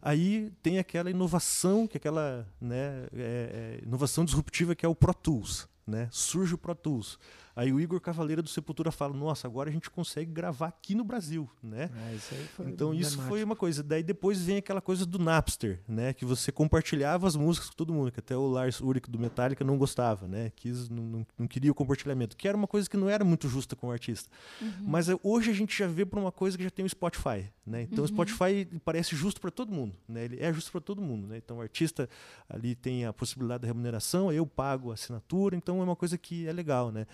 Aí 0.00 0.52
tem 0.62 0.78
aquela 0.78 1.10
inovação, 1.10 1.86
que 1.86 1.96
aquela 1.96 2.46
né, 2.60 2.95
é, 3.14 3.78
é, 3.80 3.84
inovação 3.84 4.24
disruptiva 4.24 4.74
que 4.74 4.84
é 4.84 4.88
o 4.88 4.94
Pro 4.94 5.14
Tools. 5.14 5.68
Né? 5.86 6.08
Surge 6.10 6.54
o 6.54 6.58
Pro 6.58 6.74
Tools. 6.74 7.18
Aí 7.56 7.72
o 7.72 7.80
Igor 7.80 7.98
Cavaleira 8.02 8.42
do 8.42 8.50
Sepultura 8.50 8.92
fala: 8.92 9.14
Nossa, 9.14 9.46
agora 9.46 9.70
a 9.70 9.72
gente 9.72 9.88
consegue 9.88 10.30
gravar 10.30 10.66
aqui 10.66 10.94
no 10.94 11.02
Brasil, 11.02 11.48
né? 11.62 11.90
É, 12.10 12.14
isso 12.14 12.34
então 12.66 12.92
isso 12.92 13.18
foi 13.22 13.42
uma 13.42 13.56
coisa. 13.56 13.82
Daí 13.82 14.02
depois 14.02 14.42
vem 14.42 14.58
aquela 14.58 14.82
coisa 14.82 15.06
do 15.06 15.18
Napster, 15.18 15.80
né? 15.88 16.12
Que 16.12 16.26
você 16.26 16.52
compartilhava 16.52 17.26
as 17.26 17.34
músicas 17.34 17.70
com 17.70 17.76
todo 17.76 17.94
mundo, 17.94 18.12
que 18.12 18.20
até 18.20 18.36
o 18.36 18.46
Lars 18.46 18.80
Ulrich 18.80 19.10
do 19.10 19.18
Metallica 19.18 19.64
não 19.64 19.78
gostava, 19.78 20.28
né? 20.28 20.52
Quis, 20.54 20.90
não, 20.90 21.02
não, 21.02 21.26
não 21.38 21.48
queria 21.48 21.72
o 21.72 21.74
compartilhamento, 21.74 22.36
que 22.36 22.46
era 22.46 22.54
uma 22.54 22.66
coisa 22.66 22.90
que 22.90 22.96
não 22.96 23.08
era 23.08 23.24
muito 23.24 23.48
justa 23.48 23.74
com 23.74 23.88
o 23.88 23.90
artista. 23.90 24.28
Uhum. 24.60 24.70
Mas 24.82 25.08
é, 25.08 25.18
hoje 25.22 25.50
a 25.50 25.54
gente 25.54 25.78
já 25.78 25.86
vê 25.86 26.04
por 26.04 26.18
uma 26.18 26.30
coisa 26.30 26.58
que 26.58 26.64
já 26.64 26.70
tem 26.70 26.84
o 26.84 26.88
Spotify, 26.88 27.50
né? 27.64 27.82
Então 27.82 28.00
uhum. 28.00 28.04
o 28.04 28.08
Spotify 28.08 28.68
parece 28.84 29.16
justo 29.16 29.40
para 29.40 29.50
todo 29.50 29.72
mundo, 29.72 29.96
né? 30.06 30.26
Ele 30.26 30.38
é 30.38 30.52
justo 30.52 30.70
para 30.70 30.82
todo 30.82 31.00
mundo, 31.00 31.26
né? 31.26 31.38
Então 31.38 31.56
o 31.56 31.60
artista 31.62 32.06
ali 32.50 32.74
tem 32.74 33.06
a 33.06 33.14
possibilidade 33.14 33.62
da 33.62 33.66
remuneração, 33.66 34.30
eu 34.30 34.46
pago 34.46 34.90
a 34.90 34.94
assinatura, 34.94 35.56
então 35.56 35.80
é 35.80 35.84
uma 35.84 35.96
coisa 35.96 36.18
que 36.18 36.46
é 36.46 36.52
legal, 36.52 36.92
né? 36.92 37.06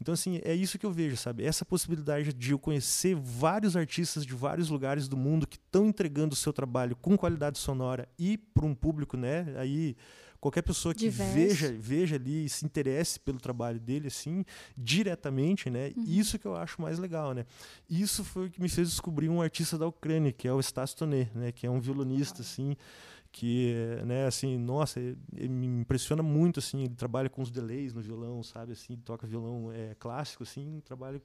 Então, 0.00 0.12
assim, 0.12 0.40
é 0.44 0.54
isso 0.54 0.78
que 0.78 0.84
eu 0.84 0.92
vejo, 0.92 1.16
sabe? 1.16 1.44
Essa 1.44 1.64
possibilidade 1.64 2.32
de 2.32 2.52
eu 2.52 2.58
conhecer 2.58 3.14
vários 3.14 3.76
artistas 3.76 4.26
de 4.26 4.34
vários 4.34 4.68
lugares 4.68 5.08
do 5.08 5.16
mundo 5.16 5.46
que 5.46 5.56
estão 5.56 5.86
entregando 5.86 6.34
o 6.34 6.36
seu 6.36 6.52
trabalho 6.52 6.96
com 6.96 7.16
qualidade 7.16 7.58
sonora 7.58 8.08
e 8.18 8.36
para 8.36 8.66
um 8.66 8.74
público, 8.74 9.16
né? 9.16 9.46
Aí 9.56 9.96
qualquer 10.40 10.62
pessoa 10.62 10.94
que 10.94 11.10
Diverso. 11.10 11.34
veja 11.34 11.76
veja 11.78 12.16
ali 12.16 12.46
e 12.46 12.48
se 12.48 12.64
interesse 12.64 13.20
pelo 13.20 13.38
trabalho 13.38 13.78
dele 13.78 14.08
assim 14.08 14.44
diretamente 14.76 15.68
né 15.68 15.92
uhum. 15.94 16.04
isso 16.06 16.38
que 16.38 16.46
eu 16.46 16.56
acho 16.56 16.80
mais 16.80 16.98
legal 16.98 17.34
né 17.34 17.44
isso 17.88 18.24
foi 18.24 18.46
o 18.46 18.50
que 18.50 18.60
me 18.60 18.68
fez 18.68 18.88
descobrir 18.88 19.28
um 19.28 19.42
artista 19.42 19.76
da 19.76 19.86
Ucrânia 19.86 20.32
que 20.32 20.48
é 20.48 20.52
o 20.52 20.62
Stas 20.62 20.94
Toné 20.94 21.28
né 21.34 21.52
que 21.52 21.66
é 21.66 21.70
um 21.70 21.78
violonista 21.78 22.40
assim 22.40 22.74
que 23.32 23.74
né 24.04 24.26
assim 24.26 24.58
nossa 24.58 25.00
me 25.32 25.66
impressiona 25.66 26.22
muito 26.22 26.58
assim 26.58 26.84
ele 26.84 26.94
trabalha 26.94 27.28
com 27.28 27.42
os 27.42 27.50
delays 27.50 27.94
no 27.94 28.00
violão 28.00 28.42
sabe 28.42 28.72
assim 28.72 28.96
toca 28.96 29.26
violão 29.26 29.70
é 29.72 29.94
clássico 29.94 30.42
assim 30.42 30.80
trabalha 30.84 31.22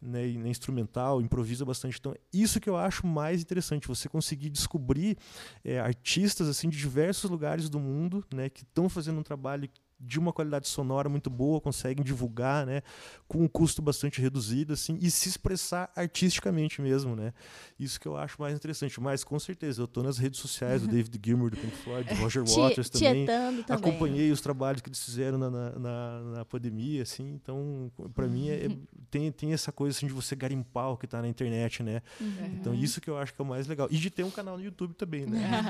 né, 0.00 0.26
né, 0.28 0.48
instrumental 0.48 1.20
improvisa 1.20 1.64
bastante. 1.64 1.98
Então 1.98 2.14
isso 2.32 2.60
que 2.60 2.70
eu 2.70 2.76
acho 2.76 3.06
mais 3.06 3.42
interessante 3.42 3.88
você 3.88 4.08
conseguir 4.08 4.48
descobrir 4.48 5.18
é, 5.64 5.80
artistas 5.80 6.48
assim 6.48 6.68
de 6.68 6.78
diversos 6.78 7.28
lugares 7.28 7.68
do 7.68 7.80
mundo 7.80 8.24
né 8.32 8.48
que 8.48 8.62
estão 8.62 8.88
fazendo 8.88 9.18
um 9.18 9.24
trabalho 9.24 9.68
de 10.00 10.18
uma 10.18 10.32
qualidade 10.32 10.66
sonora 10.66 11.08
muito 11.08 11.28
boa, 11.28 11.60
conseguem 11.60 12.02
divulgar, 12.02 12.64
né, 12.64 12.82
com 13.28 13.42
um 13.42 13.48
custo 13.48 13.82
bastante 13.82 14.20
reduzido, 14.20 14.72
assim, 14.72 14.98
e 15.00 15.10
se 15.10 15.28
expressar 15.28 15.90
artisticamente 15.94 16.80
mesmo, 16.80 17.14
né? 17.14 17.32
Isso 17.78 18.00
que 18.00 18.08
eu 18.08 18.16
acho 18.16 18.40
mais 18.40 18.54
interessante. 18.54 19.00
Mas 19.00 19.22
com 19.22 19.38
certeza, 19.38 19.82
eu 19.82 19.84
estou 19.84 20.02
nas 20.02 20.18
redes 20.18 20.40
sociais 20.40 20.82
do 20.82 20.88
David 20.90 21.20
Gilmour, 21.24 21.50
do 21.50 21.56
Pink 21.56 21.76
Floyd, 21.76 22.08
do 22.08 22.20
Roger 22.20 22.44
Waters 22.44 22.88
também. 22.88 23.26
também. 23.26 23.64
Acompanhei 23.68 24.30
os 24.30 24.40
trabalhos 24.40 24.80
que 24.80 24.88
eles 24.88 25.04
fizeram 25.04 25.38
na, 25.38 25.50
na, 25.50 26.20
na 26.20 26.44
pandemia, 26.44 27.02
assim. 27.02 27.34
Então, 27.34 27.92
para 28.14 28.26
mim, 28.26 28.48
é, 28.48 28.66
é, 28.66 28.76
tem, 29.10 29.30
tem 29.30 29.52
essa 29.52 29.70
coisa 29.70 29.96
assim 29.96 30.06
de 30.06 30.12
você 30.12 30.34
garimpar 30.34 30.90
o 30.90 30.96
que 30.96 31.04
está 31.04 31.20
na 31.20 31.28
internet, 31.28 31.82
né? 31.82 32.02
Uhum. 32.20 32.56
Então, 32.58 32.74
isso 32.74 33.00
que 33.00 33.08
eu 33.08 33.18
acho 33.18 33.34
que 33.34 33.40
é 33.40 33.44
o 33.44 33.46
mais 33.46 33.66
legal. 33.66 33.88
E 33.90 33.96
de 33.96 34.10
ter 34.10 34.24
um 34.24 34.30
canal 34.30 34.56
no 34.56 34.64
YouTube 34.64 34.94
também, 34.94 35.26
né? 35.26 35.40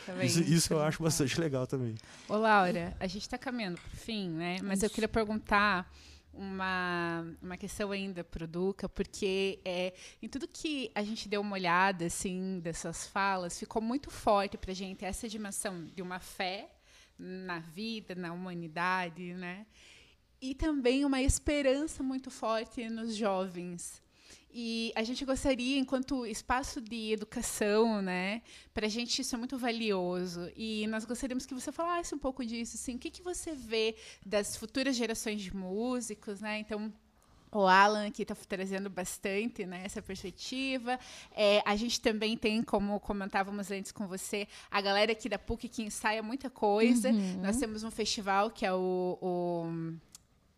Então, 0.00 0.22
isso, 0.22 0.42
isso 0.42 0.72
eu 0.72 0.82
acho 0.82 1.02
bastante 1.02 1.40
legal 1.40 1.66
também. 1.66 1.94
Ô, 2.28 2.36
Laura, 2.36 2.94
a 2.98 3.06
gente 3.06 3.22
está 3.22 3.38
caminhando 3.38 3.69
caminhando 3.70 3.80
para 3.80 3.92
o 3.92 3.96
fim, 3.96 4.28
né? 4.30 4.58
Mas 4.62 4.78
Isso. 4.78 4.86
eu 4.86 4.90
queria 4.90 5.08
perguntar 5.08 5.92
uma, 6.32 7.26
uma 7.42 7.56
questão 7.56 7.90
ainda 7.90 8.22
para 8.24 8.44
o 8.44 8.46
Duca, 8.46 8.88
porque 8.88 9.60
é, 9.64 9.92
em 10.22 10.28
tudo 10.28 10.48
que 10.48 10.90
a 10.94 11.02
gente 11.02 11.28
deu 11.28 11.40
uma 11.40 11.54
olhada 11.54 12.06
assim 12.06 12.60
dessas 12.60 13.06
falas, 13.06 13.58
ficou 13.58 13.82
muito 13.82 14.10
forte 14.10 14.56
para 14.56 14.72
a 14.72 14.74
gente 14.74 15.04
essa 15.04 15.28
dimensão 15.28 15.84
de 15.84 16.02
uma 16.02 16.18
fé 16.18 16.70
na 17.18 17.58
vida, 17.58 18.14
na 18.14 18.32
humanidade, 18.32 19.34
né? 19.34 19.66
E 20.40 20.54
também 20.54 21.04
uma 21.04 21.20
esperança 21.20 22.02
muito 22.02 22.30
forte 22.30 22.88
nos 22.88 23.14
jovens. 23.14 24.02
E 24.52 24.92
a 24.96 25.02
gente 25.02 25.24
gostaria, 25.24 25.78
enquanto 25.78 26.26
espaço 26.26 26.80
de 26.80 27.12
educação, 27.12 28.02
né, 28.02 28.42
para 28.74 28.86
a 28.86 28.88
gente 28.88 29.22
isso 29.22 29.34
é 29.34 29.38
muito 29.38 29.56
valioso. 29.56 30.50
E 30.56 30.86
nós 30.88 31.04
gostaríamos 31.04 31.46
que 31.46 31.54
você 31.54 31.70
falasse 31.70 32.14
um 32.14 32.18
pouco 32.18 32.44
disso, 32.44 32.76
assim, 32.76 32.96
o 32.96 32.98
que, 32.98 33.10
que 33.10 33.22
você 33.22 33.54
vê 33.54 33.96
das 34.24 34.56
futuras 34.56 34.96
gerações 34.96 35.40
de 35.40 35.54
músicos, 35.54 36.40
né? 36.40 36.58
Então, 36.58 36.92
o 37.52 37.66
Alan 37.66 38.06
aqui 38.06 38.22
está 38.22 38.34
trazendo 38.34 38.88
bastante 38.88 39.66
né, 39.66 39.82
essa 39.84 40.00
perspectiva. 40.00 40.98
É, 41.32 41.62
a 41.64 41.74
gente 41.74 42.00
também 42.00 42.36
tem, 42.36 42.62
como 42.62 42.98
comentávamos 43.00 43.70
antes 43.70 43.90
com 43.90 44.06
você, 44.06 44.46
a 44.70 44.80
galera 44.80 45.12
aqui 45.12 45.28
da 45.28 45.38
PUC 45.38 45.68
que 45.68 45.82
ensaia 45.82 46.22
muita 46.22 46.48
coisa. 46.48 47.10
Uhum. 47.10 47.42
Nós 47.42 47.56
temos 47.56 47.82
um 47.82 47.90
festival 47.90 48.50
que 48.50 48.64
é 48.64 48.72
o, 48.72 49.18
o 49.20 49.98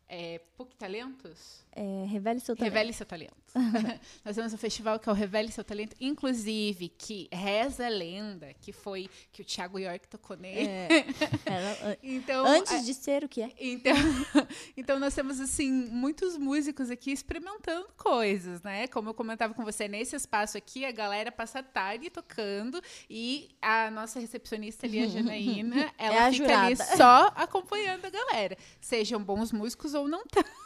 é, 0.06 0.40
PUC 0.56 0.76
Talentos. 0.76 1.64
É, 1.74 2.04
Revele 2.06 2.40
seu 2.40 2.54
talento. 2.54 2.74
Revele 2.74 2.92
seu 2.92 3.06
talento. 3.06 3.34
Nós 4.24 4.36
temos 4.36 4.52
um 4.52 4.58
festival 4.58 4.98
que 4.98 5.08
é 5.08 5.12
o 5.12 5.14
Revele 5.14 5.50
seu 5.50 5.64
talento, 5.64 5.96
inclusive 6.00 6.88
que 6.90 7.28
reza 7.32 7.86
a 7.86 7.88
lenda 7.88 8.52
que 8.60 8.72
foi 8.72 9.08
que 9.32 9.42
o 9.42 9.44
Thiago 9.44 9.78
York 9.78 10.06
tocou 10.08 10.36
nele. 10.36 10.68
É, 10.68 11.04
ela, 11.46 11.98
então, 12.02 12.44
antes 12.46 12.84
de 12.84 12.92
ser 12.92 13.24
o 13.24 13.28
que 13.28 13.42
é. 13.42 13.50
Então, 13.58 13.94
então 14.76 14.98
nós 14.98 15.14
temos 15.14 15.40
assim 15.40 15.70
muitos 15.70 16.36
músicos 16.36 16.90
aqui 16.90 17.10
experimentando 17.10 17.88
coisas, 17.96 18.62
né? 18.62 18.86
Como 18.88 19.08
eu 19.08 19.14
comentava 19.14 19.54
com 19.54 19.64
você 19.64 19.88
nesse 19.88 20.14
espaço 20.14 20.58
aqui, 20.58 20.84
a 20.84 20.92
galera 20.92 21.32
passa 21.32 21.60
a 21.60 21.62
tarde 21.62 22.10
tocando 22.10 22.82
e 23.08 23.48
a 23.62 23.90
nossa 23.90 24.20
recepcionista 24.20 24.86
ali, 24.86 25.02
a 25.02 25.08
Janaína, 25.08 25.92
ela 25.96 26.16
é 26.16 26.18
a 26.18 26.32
fica 26.32 26.44
jurada. 26.44 26.66
ali 26.66 26.76
só 26.76 27.32
acompanhando 27.34 28.04
a 28.04 28.10
galera, 28.10 28.58
sejam 28.80 29.22
bons 29.22 29.52
músicos 29.52 29.94
ou 29.94 30.06
não 30.06 30.24
tanto. 30.26 30.61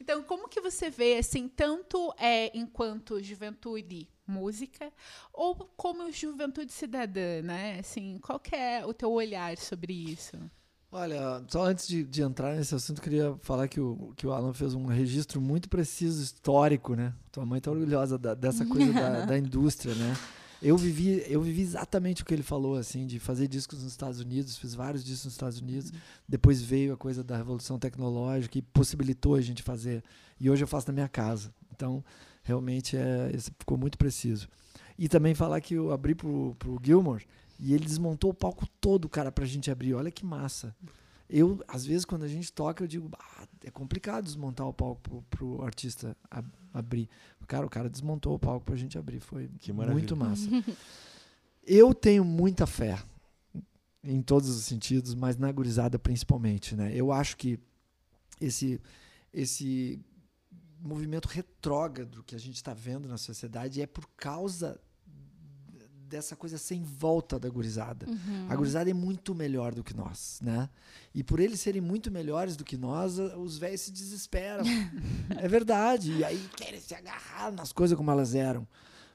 Então, 0.00 0.22
como 0.22 0.48
que 0.48 0.60
você 0.60 0.88
vê, 0.88 1.18
assim, 1.18 1.48
tanto 1.48 2.14
é, 2.18 2.50
enquanto 2.56 3.22
juventude 3.22 4.08
música, 4.26 4.92
ou 5.32 5.54
como 5.76 6.10
juventude 6.12 6.72
cidadã, 6.72 7.42
né? 7.42 7.78
Assim, 7.80 8.18
qual 8.22 8.40
é 8.52 8.84
o 8.84 8.92
teu 8.92 9.10
olhar 9.10 9.56
sobre 9.56 9.92
isso? 9.92 10.36
Olha, 10.90 11.44
só 11.48 11.64
antes 11.66 11.86
de, 11.86 12.02
de 12.02 12.22
entrar 12.22 12.54
nesse 12.56 12.74
assunto, 12.74 13.02
queria 13.02 13.36
falar 13.42 13.68
que 13.68 13.78
o, 13.78 14.14
que 14.16 14.26
o 14.26 14.32
Alan 14.32 14.54
fez 14.54 14.74
um 14.74 14.86
registro 14.86 15.40
muito 15.40 15.68
preciso, 15.68 16.22
histórico, 16.22 16.94
né? 16.94 17.12
Tua 17.30 17.44
mãe 17.44 17.60
tá 17.60 17.70
orgulhosa 17.70 18.18
da, 18.18 18.32
dessa 18.34 18.64
coisa 18.64 18.90
da, 18.92 19.24
da 19.26 19.38
indústria, 19.38 19.94
né? 19.94 20.16
Eu 20.60 20.76
vivi, 20.76 21.24
eu 21.28 21.40
vivi 21.40 21.62
exatamente 21.62 22.22
o 22.22 22.24
que 22.24 22.34
ele 22.34 22.42
falou, 22.42 22.76
assim, 22.76 23.06
de 23.06 23.20
fazer 23.20 23.46
discos 23.46 23.82
nos 23.82 23.92
Estados 23.92 24.20
Unidos, 24.20 24.58
fiz 24.58 24.74
vários 24.74 25.04
discos 25.04 25.26
nos 25.26 25.34
Estados 25.34 25.60
Unidos. 25.60 25.90
Uhum. 25.90 25.98
Depois 26.28 26.60
veio 26.60 26.92
a 26.92 26.96
coisa 26.96 27.22
da 27.22 27.36
revolução 27.36 27.78
tecnológica 27.78 28.58
e 28.58 28.62
possibilitou 28.62 29.36
a 29.36 29.40
gente 29.40 29.62
fazer. 29.62 30.02
E 30.40 30.50
hoje 30.50 30.64
eu 30.64 30.68
faço 30.68 30.88
na 30.88 30.92
minha 30.92 31.08
casa. 31.08 31.52
Então, 31.72 32.04
realmente, 32.42 32.96
é, 32.96 33.30
ficou 33.58 33.78
muito 33.78 33.96
preciso. 33.96 34.48
E 34.98 35.08
também 35.08 35.34
falar 35.34 35.60
que 35.60 35.74
eu 35.74 35.92
abri 35.92 36.14
pro, 36.14 36.56
pro 36.58 36.80
Gilmore 36.82 37.24
e 37.60 37.72
ele 37.72 37.84
desmontou 37.84 38.30
o 38.30 38.34
palco 38.34 38.66
todo, 38.80 39.08
cara, 39.08 39.30
pra 39.30 39.46
gente 39.46 39.70
abrir. 39.70 39.94
Olha 39.94 40.10
que 40.10 40.24
massa. 40.24 40.74
Eu, 41.28 41.62
às 41.68 41.84
vezes, 41.84 42.04
quando 42.04 42.22
a 42.22 42.28
gente 42.28 42.50
toca, 42.52 42.82
eu 42.82 42.88
digo, 42.88 43.10
ah, 43.18 43.46
é 43.64 43.70
complicado 43.70 44.24
desmontar 44.24 44.66
o 44.66 44.72
palco 44.72 45.00
pro, 45.02 45.22
pro 45.28 45.62
artista 45.62 46.16
ab 46.30 46.48
abrir. 46.72 47.08
Cara, 47.46 47.66
o 47.66 47.70
cara 47.70 47.88
desmontou 47.88 48.34
o 48.34 48.38
palco 48.38 48.64
pra 48.64 48.76
gente 48.76 48.98
abrir. 48.98 49.20
Foi 49.20 49.50
muito 49.92 50.16
massa. 50.16 50.48
eu 51.66 51.94
tenho 51.94 52.24
muita 52.24 52.66
fé 52.66 52.98
em 54.02 54.22
todos 54.22 54.48
os 54.48 54.64
sentidos, 54.64 55.14
mas 55.14 55.36
na 55.36 55.50
gurizada 55.50 55.98
principalmente, 55.98 56.74
né? 56.74 56.94
Eu 56.94 57.12
acho 57.12 57.36
que 57.36 57.58
esse 58.40 58.80
esse 59.32 60.00
movimento 60.80 61.26
retrógrado 61.26 62.22
que 62.22 62.34
a 62.34 62.38
gente 62.38 62.56
está 62.56 62.72
vendo 62.72 63.08
na 63.08 63.18
sociedade 63.18 63.82
é 63.82 63.86
por 63.86 64.08
causa 64.16 64.80
dessa 66.08 66.34
coisa 66.34 66.56
sem 66.58 66.82
volta 66.82 67.38
da 67.38 67.48
gurizada. 67.48 68.06
Uhum. 68.08 68.46
A 68.48 68.56
gurizada 68.56 68.88
é 68.90 68.94
muito 68.94 69.34
melhor 69.34 69.74
do 69.74 69.84
que 69.84 69.94
nós, 69.94 70.40
né? 70.42 70.68
E 71.14 71.22
por 71.22 71.38
eles 71.40 71.60
serem 71.60 71.80
muito 71.82 72.10
melhores 72.10 72.56
do 72.56 72.64
que 72.64 72.76
nós, 72.76 73.18
os 73.18 73.58
velhos 73.58 73.82
se 73.82 73.92
desesperam. 73.92 74.64
é 75.38 75.46
verdade. 75.48 76.12
E 76.12 76.24
aí 76.24 76.48
querem 76.56 76.80
se 76.80 76.94
agarrar 76.94 77.52
nas 77.52 77.72
coisas 77.72 77.96
como 77.96 78.10
elas 78.10 78.34
eram. 78.34 78.66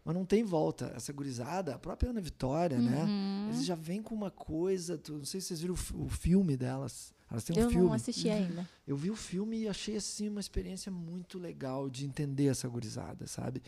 Mas 0.05 0.15
não 0.15 0.25
tem 0.25 0.43
volta. 0.43 0.91
Essa 0.95 1.13
gurizada, 1.13 1.73
a 1.75 1.79
própria 1.79 2.09
Ana 2.09 2.19
Vitória, 2.21 2.77
né? 2.77 3.03
Uhum. 3.03 3.49
Eles 3.49 3.65
já 3.65 3.75
vêm 3.75 4.01
com 4.01 4.13
uma 4.13 4.29
coisa. 4.29 4.97
tu- 4.97 5.13
não 5.13 5.25
sei 5.25 5.39
se 5.39 5.47
vocês 5.47 5.61
viram 5.61 5.75
o, 5.93 6.03
o 6.05 6.09
filme 6.09 6.57
delas. 6.57 7.13
Elas 7.31 7.43
têm 7.45 7.57
um 7.57 7.61
Eu 7.61 7.69
filme. 7.69 7.85
não 7.85 7.93
assisti 7.93 8.29
ainda. 8.29 8.69
Eu 8.85 8.95
vi 8.97 9.09
o 9.09 9.15
filme 9.15 9.61
e 9.61 9.67
achei 9.67 9.95
assim 9.95 10.27
uma 10.29 10.41
experiência 10.41 10.91
muito 10.91 11.39
legal 11.39 11.89
de 11.89 12.05
entender 12.05 12.47
essa 12.47 12.67
gurizada, 12.67 13.25
sabe? 13.27 13.63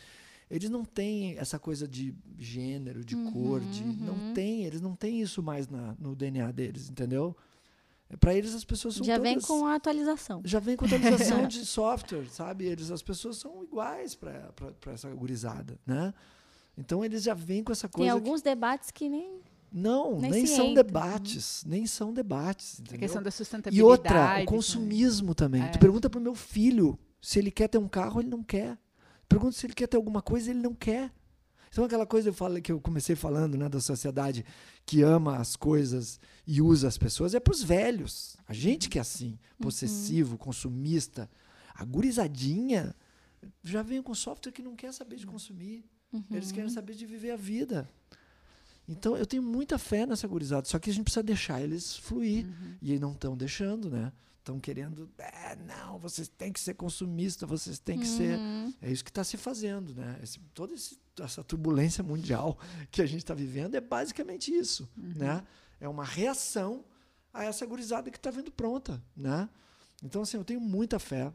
Eles 0.50 0.70
não 0.70 0.86
têm 0.86 1.38
essa 1.38 1.58
coisa 1.58 1.88
de 1.88 2.14
gênero, 2.38 3.04
de 3.04 3.16
cor, 3.32 3.60
de 3.62 3.84
não 3.84 4.14
uhum. 4.14 4.34
tem, 4.34 4.64
eles 4.66 4.80
não 4.80 4.96
têm 4.96 5.20
isso 5.22 5.42
mais 5.42 5.68
na, 5.68 5.96
no 6.00 6.16
DNA 6.16 6.52
deles, 6.52 6.90
entendeu? 6.90 7.36
Para 8.20 8.36
eles 8.36 8.54
as 8.54 8.64
pessoas 8.64 8.94
são 8.96 9.04
Já 9.04 9.18
vem 9.18 9.34
todas- 9.34 9.48
com 9.48 9.66
a 9.66 9.74
atualização. 9.76 10.42
já 10.46 10.60
vem 10.60 10.76
com 10.78 10.86
atualização 10.86 11.48
de 11.50 11.66
software, 11.66 12.28
sabe? 12.30 12.66
Eles, 12.66 12.92
as 12.92 13.02
pessoas 13.02 13.38
são 13.38 13.64
iguais 13.64 14.14
para 14.14 14.54
essa 14.94 15.10
gurizada, 15.10 15.80
né? 15.86 16.14
Então 16.78 17.04
eles 17.04 17.24
já 17.24 17.34
vêm 17.34 17.64
com 17.64 17.72
essa 17.72 17.88
Tem 17.90 18.06
coisa. 18.06 18.12
que- 18.12 18.18
alguns 18.28 18.42
debates 18.44 18.92
que 18.92 19.10
nem. 19.10 19.40
não, 19.74 20.20
nem 20.20 20.30
nem 20.30 20.46
são 20.46 20.68
entra, 20.68 20.84
debates, 20.84 21.64
nem 21.66 21.88
são 21.88 22.14
debates, 22.14 22.78
A 22.78 22.82
entendeu? 22.84 23.00
questão 23.00 23.24
da 23.24 23.30
E 23.30 23.32
sustentabilidade. 23.32 23.90
outra, 23.92 24.24
o 24.26 24.28
também. 24.30 24.46
consumismo 24.46 25.34
também. 25.34 25.64
É. 25.64 25.70
Tu 25.70 25.80
pergunta 25.80 26.08
pro 26.08 26.22
meu 26.22 26.36
filho 26.36 27.00
se 27.20 27.40
ele 27.40 27.50
quer 27.50 27.68
ter 27.68 27.80
um 27.80 27.88
carro, 27.88 28.22
ele 28.22 28.30
não 28.30 28.44
quer. 28.44 28.78
Pergunta 29.28 29.56
se 29.56 29.66
ele 29.66 29.74
quer 29.74 29.88
ter 29.88 29.98
alguma 29.98 30.22
coisa, 30.22 30.52
ele 30.52 30.60
não 30.62 30.74
quer. 30.74 31.12
Então 31.70 31.84
aquela 31.84 32.06
coisa 32.06 32.30
eu 32.30 32.34
falo, 32.34 32.62
que 32.62 32.72
eu 32.72 32.80
comecei 32.80 33.18
falando, 33.18 33.58
né, 33.58 33.68
da 33.68 33.82
sociedade 33.82 34.46
que 34.86 35.02
ama 35.02 35.38
as 35.38 35.58
coisas 35.58 36.20
e 36.48 36.62
usa 36.62 36.88
as 36.88 36.98
pessoas, 36.98 37.34
é 37.34 37.40
pros 37.40 37.62
velhos. 37.62 38.38
A 38.48 38.54
gente 38.54 38.88
que 38.88 38.98
é 38.98 39.02
assim, 39.02 39.38
possessivo, 39.60 40.38
consumista. 40.38 41.30
A 41.74 41.84
gurizadinha 41.84 42.96
já 43.62 43.82
vem 43.82 44.02
com 44.02 44.16
software 44.16 44.54
que 44.54 44.62
não 44.62 44.76
quer 44.76 44.94
saber 44.94 45.18
de 45.18 45.26
consumir. 45.26 45.84
Eles 46.32 46.52
querem 46.52 46.70
saber 46.70 46.94
de 46.94 47.06
viver 47.06 47.32
a 47.32 47.36
vida. 47.36 47.90
Então 48.88 49.18
eu 49.18 49.26
tenho 49.26 49.44
muita 49.44 49.78
fé 49.78 50.06
nessa 50.06 50.28
gurizada, 50.28 50.66
só 50.68 50.80
que 50.80 50.90
a 50.90 50.94
gente 50.94 51.04
precisa 51.04 51.24
deixar 51.24 51.62
eles 51.62 51.98
fluir. 51.98 52.46
E 52.82 52.92
eles 52.92 53.02
não 53.02 53.12
estão 53.12 53.36
deixando, 53.36 53.90
né? 53.90 54.14
Estão 54.46 54.60
querendo, 54.60 55.10
"É, 55.18 55.56
não, 55.56 55.98
vocês 55.98 56.28
têm 56.28 56.54
que 56.54 56.60
ser 56.60 56.76
consumista, 56.76 57.48
vocês 57.48 57.80
têm 57.80 57.98
que 57.98 58.06
ser. 58.06 58.38
Uhum. 58.38 58.72
É 58.80 58.92
isso 58.92 59.04
que 59.04 59.10
está 59.10 59.24
se 59.24 59.38
fazendo, 59.38 59.96
né? 59.96 60.20
Esse, 60.22 60.38
toda 60.54 60.76
esse- 60.76 61.00
essa 61.20 61.44
turbulência 61.44 62.04
mundial 62.04 62.56
que 62.92 63.02
a 63.02 63.08
gente 63.08 63.22
está 63.24 63.34
vivendo 63.34 63.74
é 63.74 63.82
basicamente 63.82 64.54
isso, 64.54 64.88
né? 64.96 65.44
É 65.80 65.90
uma 65.90 66.04
reação 66.06 66.86
a 67.34 67.44
essa 67.44 67.66
gurizada 67.66 68.12
que 68.12 68.18
está 68.18 68.30
vindo 68.30 68.52
pronta, 68.52 69.02
né? 69.18 69.50
Então, 70.04 70.22
assim, 70.22 70.38
eu 70.38 70.44
tenho 70.46 70.62
muita 70.62 71.00
fé. 71.00 71.34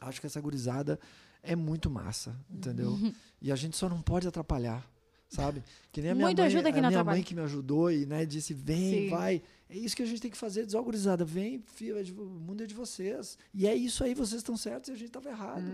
Acho 0.00 0.18
que 0.18 0.26
essa 0.26 0.40
gurizada 0.40 0.98
é 1.42 1.54
muito 1.54 1.90
massa, 1.90 2.34
entendeu? 2.48 2.98
E 3.42 3.52
a 3.52 3.56
gente 3.56 3.76
só 3.76 3.90
não 3.90 4.00
pode 4.00 4.26
atrapalhar, 4.26 4.88
sabe? 5.32 5.62
Que 5.90 6.00
nem 6.00 6.10
a 6.10 6.14
minha 6.14 6.26
Muito 6.26 6.38
mãe, 6.38 6.46
ajuda 6.46 6.70
que 6.70 6.78
a 6.78 6.80
minha 6.80 6.88
atrapalha. 6.88 7.16
mãe 7.16 7.22
que 7.24 7.34
me 7.34 7.40
ajudou 7.40 7.90
e 7.90 8.06
né, 8.06 8.24
disse, 8.26 8.52
vem, 8.54 9.04
Sim. 9.04 9.10
vai. 9.10 9.42
É 9.68 9.76
isso 9.76 9.96
que 9.96 10.02
a 10.02 10.06
gente 10.06 10.20
tem 10.20 10.30
que 10.30 10.36
fazer, 10.36 10.66
gurizada, 10.66 11.24
vem, 11.24 11.62
filho, 11.74 11.96
é 11.98 12.02
de 12.02 12.12
o 12.12 12.24
mundo 12.24 12.62
é 12.62 12.66
de 12.66 12.74
vocês. 12.74 13.38
E 13.54 13.66
é 13.66 13.74
isso 13.74 14.04
aí, 14.04 14.14
vocês 14.14 14.40
estão 14.40 14.56
certos 14.56 14.90
e 14.90 14.92
a 14.92 14.96
gente 14.96 15.08
estava 15.08 15.30
errado, 15.30 15.64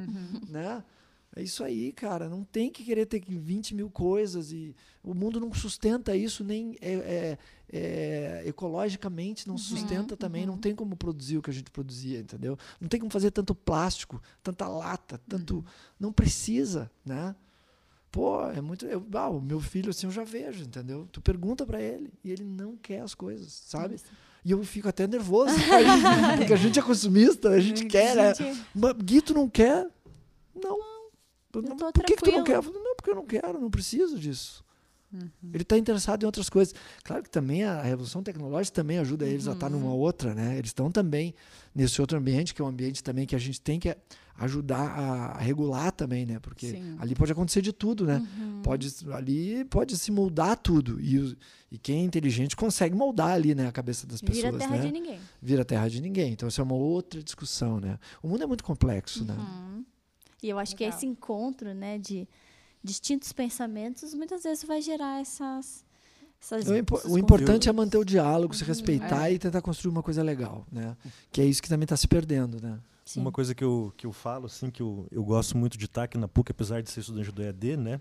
né? 0.48 0.84
É 1.36 1.42
isso 1.42 1.62
aí, 1.62 1.92
cara. 1.92 2.28
Não 2.28 2.42
tem 2.42 2.70
que 2.70 2.82
querer 2.82 3.04
ter 3.06 3.20
20 3.20 3.74
mil 3.74 3.90
coisas 3.90 4.50
e 4.50 4.74
o 5.02 5.12
mundo 5.14 5.38
não 5.38 5.52
sustenta 5.52 6.16
isso 6.16 6.42
nem 6.42 6.76
é, 6.80 6.92
é- 6.94 7.38
é, 7.70 8.42
ecologicamente 8.46 9.46
não 9.46 9.58
sustenta 9.58 10.16
também. 10.16 10.46
Não 10.46 10.56
tem 10.56 10.74
como 10.74 10.96
produzir 10.96 11.36
o 11.36 11.42
que 11.42 11.50
a 11.50 11.52
gente 11.52 11.70
produzia, 11.70 12.20
entendeu? 12.20 12.56
Não 12.80 12.88
tem 12.88 12.98
como 12.98 13.12
fazer 13.12 13.30
tanto 13.30 13.54
plástico, 13.54 14.20
tanta 14.42 14.66
lata, 14.68 15.20
tanto 15.28 15.62
não 16.00 16.12
precisa, 16.12 16.90
né? 17.04 17.36
Pô, 18.10 18.42
é 18.50 18.60
muito. 18.60 18.86
Eu, 18.86 19.04
ah, 19.14 19.28
o 19.28 19.40
meu 19.40 19.60
filho 19.60 19.90
assim 19.90 20.06
eu 20.06 20.10
já 20.10 20.24
vejo, 20.24 20.64
entendeu? 20.64 21.06
Tu 21.12 21.20
pergunta 21.20 21.66
pra 21.66 21.80
ele 21.80 22.10
e 22.24 22.30
ele 22.30 22.44
não 22.44 22.76
quer 22.76 23.00
as 23.00 23.14
coisas, 23.14 23.52
sabe? 23.66 23.96
E 24.44 24.50
eu 24.50 24.62
fico 24.64 24.88
até 24.88 25.06
nervoso, 25.06 25.54
porque 26.38 26.52
a 26.52 26.56
gente 26.56 26.78
é 26.78 26.82
consumista, 26.82 27.50
a 27.50 27.60
gente 27.60 27.84
quer, 27.86 28.16
né? 28.16 28.34
Gente, 28.34 28.62
Mas, 28.74 28.92
Gui, 28.94 29.20
tu 29.20 29.34
não 29.34 29.48
quer? 29.48 29.86
Não. 30.54 30.78
Eu 31.54 31.62
não- 31.62 31.76
por 31.76 32.04
que, 32.04 32.16
que 32.16 32.22
tu 32.22 32.30
não 32.32 32.44
quer? 32.44 32.56
Eu 32.56 32.62
falo, 32.62 32.78
não, 32.82 32.94
porque 32.96 33.10
eu 33.10 33.14
não 33.14 33.26
quero, 33.26 33.60
não 33.60 33.70
preciso 33.70 34.18
disso. 34.18 34.64
Uhum. 35.12 35.28
Ele 35.54 35.62
está 35.62 35.76
interessado 35.78 36.22
em 36.22 36.26
outras 36.26 36.48
coisas. 36.50 36.74
Claro 37.02 37.22
que 37.22 37.30
também 37.30 37.64
a 37.64 37.80
revolução 37.82 38.22
tecnológica 38.22 38.74
também 38.74 38.98
ajuda 38.98 39.26
eles 39.26 39.48
a 39.48 39.52
estar 39.52 39.70
Uhum. 39.72 39.80
numa 39.80 39.94
outra, 39.94 40.34
né? 40.34 40.56
Eles 40.58 40.68
estão 40.70 40.90
também 40.90 41.34
nesse 41.74 42.00
outro 42.00 42.16
ambiente, 42.18 42.54
que 42.54 42.60
é 42.60 42.64
um 42.64 42.68
ambiente 42.68 43.02
também 43.02 43.26
que 43.26 43.34
a 43.34 43.38
gente 43.38 43.60
tem 43.60 43.80
que 43.80 43.94
ajudar 44.38 44.78
a 44.80 45.38
regular 45.38 45.90
também, 45.92 46.24
né? 46.24 46.38
Porque 46.38 46.70
Sim. 46.70 46.96
ali 46.98 47.14
pode 47.14 47.32
acontecer 47.32 47.60
de 47.60 47.72
tudo, 47.72 48.06
né? 48.06 48.24
Uhum. 48.38 48.62
Pode, 48.62 48.88
ali 49.12 49.64
pode 49.64 49.96
se 49.98 50.10
moldar 50.12 50.56
tudo. 50.56 51.00
E, 51.00 51.36
e 51.72 51.78
quem 51.78 52.00
é 52.00 52.04
inteligente 52.04 52.54
consegue 52.56 52.94
moldar 52.94 53.30
ali, 53.32 53.54
né? 53.54 53.66
A 53.66 53.72
cabeça 53.72 54.06
das 54.06 54.20
pessoas, 54.20 54.44
Vira 54.54 54.58
terra 54.58 54.76
né? 54.76 54.86
de 54.86 54.92
ninguém. 54.92 55.20
Vira 55.42 55.64
terra 55.64 55.88
de 55.88 56.00
ninguém. 56.00 56.32
Então, 56.32 56.48
isso 56.48 56.60
é 56.60 56.64
uma 56.64 56.74
outra 56.74 57.22
discussão, 57.22 57.80
né? 57.80 57.98
O 58.22 58.28
mundo 58.28 58.42
é 58.44 58.46
muito 58.46 58.62
complexo, 58.64 59.24
né? 59.24 59.34
Uhum. 59.34 59.84
E 60.42 60.48
eu 60.48 60.58
acho 60.58 60.76
que 60.76 60.84
Legal. 60.84 60.96
esse 60.96 61.06
encontro, 61.06 61.74
né, 61.74 61.98
de 61.98 62.28
distintos 62.82 63.32
pensamentos, 63.32 64.14
muitas 64.14 64.44
vezes 64.44 64.62
vai 64.64 64.80
gerar 64.80 65.20
essas. 65.20 65.84
essas 66.40 66.68
O, 66.68 66.76
impo- 66.76 67.00
o 67.08 67.18
importante 67.18 67.68
é 67.68 67.72
manter 67.72 67.98
o 67.98 68.04
diálogo, 68.04 68.54
se 68.54 68.62
respeitar 68.62 69.28
É. 69.28 69.34
e 69.34 69.38
tentar 69.40 69.60
construir 69.60 69.90
uma 69.90 70.02
coisa 70.02 70.22
legal, 70.22 70.64
né? 70.70 70.96
Que 71.32 71.40
é 71.40 71.44
isso 71.44 71.60
que 71.60 71.68
também 71.68 71.84
está 71.84 71.96
se 71.96 72.06
perdendo, 72.06 72.60
né? 72.62 72.78
Sim. 73.08 73.22
Uma 73.22 73.32
coisa 73.32 73.54
que 73.54 73.64
eu, 73.64 73.90
que 73.96 74.04
eu 74.06 74.12
falo, 74.12 74.44
assim, 74.44 74.70
que 74.70 74.82
eu, 74.82 75.06
eu 75.10 75.24
gosto 75.24 75.56
muito 75.56 75.78
de 75.78 75.86
estar 75.86 76.02
aqui 76.02 76.18
na 76.18 76.28
PUC, 76.28 76.50
apesar 76.50 76.82
de 76.82 76.90
ser 76.90 77.00
estudante 77.00 77.32
do 77.32 77.42
EAD, 77.42 77.74
né? 77.78 78.00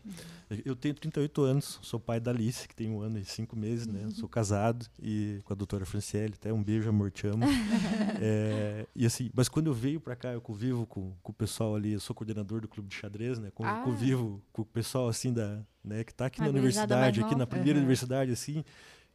Eu 0.65 0.75
tenho 0.75 0.93
38 0.93 1.41
anos, 1.43 1.79
sou 1.81 1.97
pai 1.97 2.19
da 2.19 2.29
Alice, 2.31 2.67
que 2.67 2.75
tem 2.75 2.89
um 2.89 2.99
ano 2.99 3.17
e 3.17 3.23
cinco 3.23 3.55
meses, 3.55 3.87
né? 3.87 4.09
Sou 4.11 4.27
casado 4.27 4.85
e 5.01 5.39
com 5.45 5.53
a 5.53 5.55
doutora 5.55 5.85
Franciele, 5.85 6.33
até 6.37 6.51
um 6.51 6.61
beijo, 6.61 6.89
amor, 6.89 7.09
te 7.09 7.25
amo. 7.25 7.45
É, 8.19 8.85
e 8.95 9.05
assim, 9.05 9.29
mas 9.33 9.47
quando 9.47 9.67
eu 9.67 9.73
venho 9.73 9.99
para 10.01 10.15
cá, 10.15 10.33
eu 10.33 10.41
convivo 10.41 10.85
com, 10.87 11.13
com 11.23 11.31
o 11.31 11.35
pessoal 11.35 11.75
ali, 11.75 11.93
eu 11.93 11.99
sou 11.99 12.15
coordenador 12.15 12.59
do 12.61 12.67
clube 12.67 12.89
de 12.89 12.95
xadrez, 12.95 13.39
né? 13.39 13.49
Con- 13.53 13.63
Ah. 13.65 13.81
Convivo 13.83 14.41
com 14.51 14.63
o 14.63 14.65
pessoal, 14.65 15.07
assim, 15.07 15.31
da, 15.31 15.61
né, 15.83 16.03
que 16.03 16.11
está 16.11 16.25
aqui 16.25 16.41
A 16.41 16.45
na 16.45 16.49
universidade, 16.49 17.21
aqui 17.21 17.35
na 17.35 17.45
primeira 17.47 17.77
Aham. 17.77 17.83
universidade, 17.85 18.31
assim, 18.31 18.63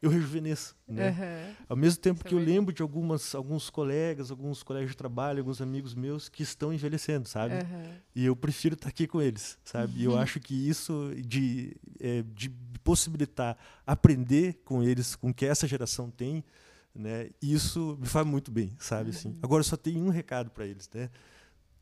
eu 0.03 0.11
rejuvenesço, 0.11 0.77
né? 0.87 1.09
Aham. 1.11 1.55
Ao 1.69 1.77
mesmo 1.77 2.01
tempo 2.01 2.19
Isso 2.19 2.27
é 2.27 2.29
que 2.29 2.35
eu 2.35 2.39
verdade. 2.39 2.59
lembro 2.59 2.75
de 2.75 2.83
algumas, 2.83 3.35
alguns 3.35 3.71
colegas, 3.71 4.31
alguns 4.31 4.63
colegas 4.63 4.91
de 4.91 4.97
trabalho, 4.97 5.39
alguns 5.39 5.63
amigos 5.63 5.95
meus 5.95 6.29
que 6.29 6.43
estão 6.43 6.73
envelhecendo, 6.73 7.29
sabe? 7.29 7.55
Aham. 7.55 7.95
E 8.15 8.25
eu 8.25 8.35
prefiro 8.37 8.75
estar 8.75 8.89
aqui 8.89 9.07
com 9.07 9.23
eles, 9.23 9.57
sabe? 9.65 10.01
E 10.01 10.05
eu 10.05 10.19
acho 10.19 10.41
que 10.41 10.55
isso 10.69 11.13
de, 11.25 11.77
é, 12.01 12.23
de 12.35 12.51
possibilitar 12.83 13.57
aprender 13.87 14.61
com 14.65 14.83
eles, 14.83 15.15
com 15.15 15.31
o 15.31 15.35
que 15.35 15.47
essa 15.47 15.67
geração 15.67 16.11
tem, 16.11 16.45
né? 16.95 17.31
Isso 17.41 17.97
me 18.01 18.07
faz 18.07 18.27
muito 18.27 18.51
bem, 18.51 18.75
sabe? 18.79 19.11
Assim. 19.11 19.39
Agora 19.41 19.61
eu 19.61 19.65
só 19.65 19.77
tenho 19.77 20.05
um 20.05 20.09
recado 20.11 20.51
para 20.51 20.67
eles, 20.67 20.91
né? 20.93 21.09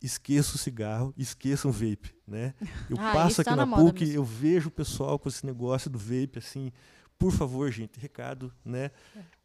Esqueça 0.03 0.55
o 0.55 0.59
cigarro, 0.59 1.13
esqueçam 1.17 1.71
o 1.71 1.75
vape, 1.75 2.15
né? 2.27 2.55
Eu 2.89 2.97
Ah, 3.01 3.13
passo 3.13 3.33
isso 3.33 3.41
aqui 3.43 3.51
tá 3.51 3.57
na 3.57 3.67
na 3.67 3.77
PUC, 3.77 4.01
mesmo. 4.05 4.15
eu 4.17 4.25
vejo 4.25 4.69
o 4.69 4.71
pessoal 4.71 5.19
com 5.19 5.29
esse 5.29 5.45
negócio 5.45 5.91
do 5.91 5.99
vape, 5.99 6.39
assim, 6.39 6.73
por 7.21 7.31
favor, 7.33 7.71
gente, 7.71 8.01
recado, 8.01 8.53
né? 8.65 8.91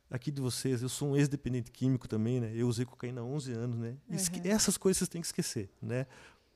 Aqui 0.09 0.31
de 0.31 0.41
vocês, 0.41 0.81
eu 0.81 0.87
sou 0.89 1.09
um 1.11 1.15
ex-dependente 1.15 1.69
químico 1.71 2.07
também, 2.07 2.39
né? 2.39 2.51
Eu 2.55 2.67
usei 2.67 2.85
cocaína 2.85 3.19
há 3.21 3.23
11 3.23 3.51
anos, 3.51 3.77
né? 3.77 3.97
Esque- 4.09 4.39
Uhum. 4.39 4.45
Essas 4.55 4.77
coisas 4.77 4.97
vocês 4.99 5.09
têm 5.09 5.19
que 5.21 5.27
esquecer, 5.27 5.69
né? 5.81 6.07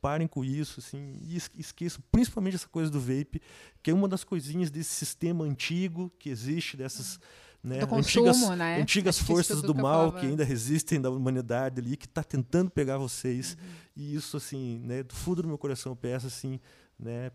Parem 0.02 0.28
com 0.28 0.46
isso, 0.46 0.80
assim, 0.80 1.18
e 1.22 1.36
es- 1.36 1.52
esqueçam 1.58 2.02
principalmente 2.10 2.56
essa 2.56 2.70
coisa 2.70 2.90
do 2.90 3.00
vape, 3.02 3.42
que 3.84 3.92
é 3.92 3.94
uma 3.94 4.08
das 4.08 4.24
coisinhas 4.24 4.72
desse 4.72 4.92
sistema 4.92 5.44
antigo 5.44 6.10
que 6.18 6.30
existe, 6.30 6.78
dessas 6.78 7.20
né, 7.62 7.80
Do 7.80 7.88
consumo, 7.88 8.30
antigas, 8.30 8.58
né? 8.58 8.82
antigas 8.82 9.18
que 9.20 9.26
forças 9.26 9.62
do 9.62 9.76
que 9.76 9.82
mal 9.82 10.06
falava. 10.08 10.20
que 10.22 10.26
ainda 10.28 10.46
resistem 10.46 11.02
da 11.02 11.10
humanidade 11.10 11.82
ali, 11.82 11.98
que 11.98 12.06
está 12.06 12.24
tentando 12.24 12.72
pegar 12.72 12.98
vocês. 12.98 13.58
Uhum. 13.60 13.68
E 13.98 14.16
isso, 14.16 14.38
assim, 14.38 14.80
né, 14.86 15.04
do 15.04 15.14
fundo 15.14 15.42
do 15.42 15.48
meu 15.50 15.58
coração, 15.58 15.92
eu 15.92 15.96
peço, 15.98 16.28
assim, 16.28 16.58
né, 16.98 17.30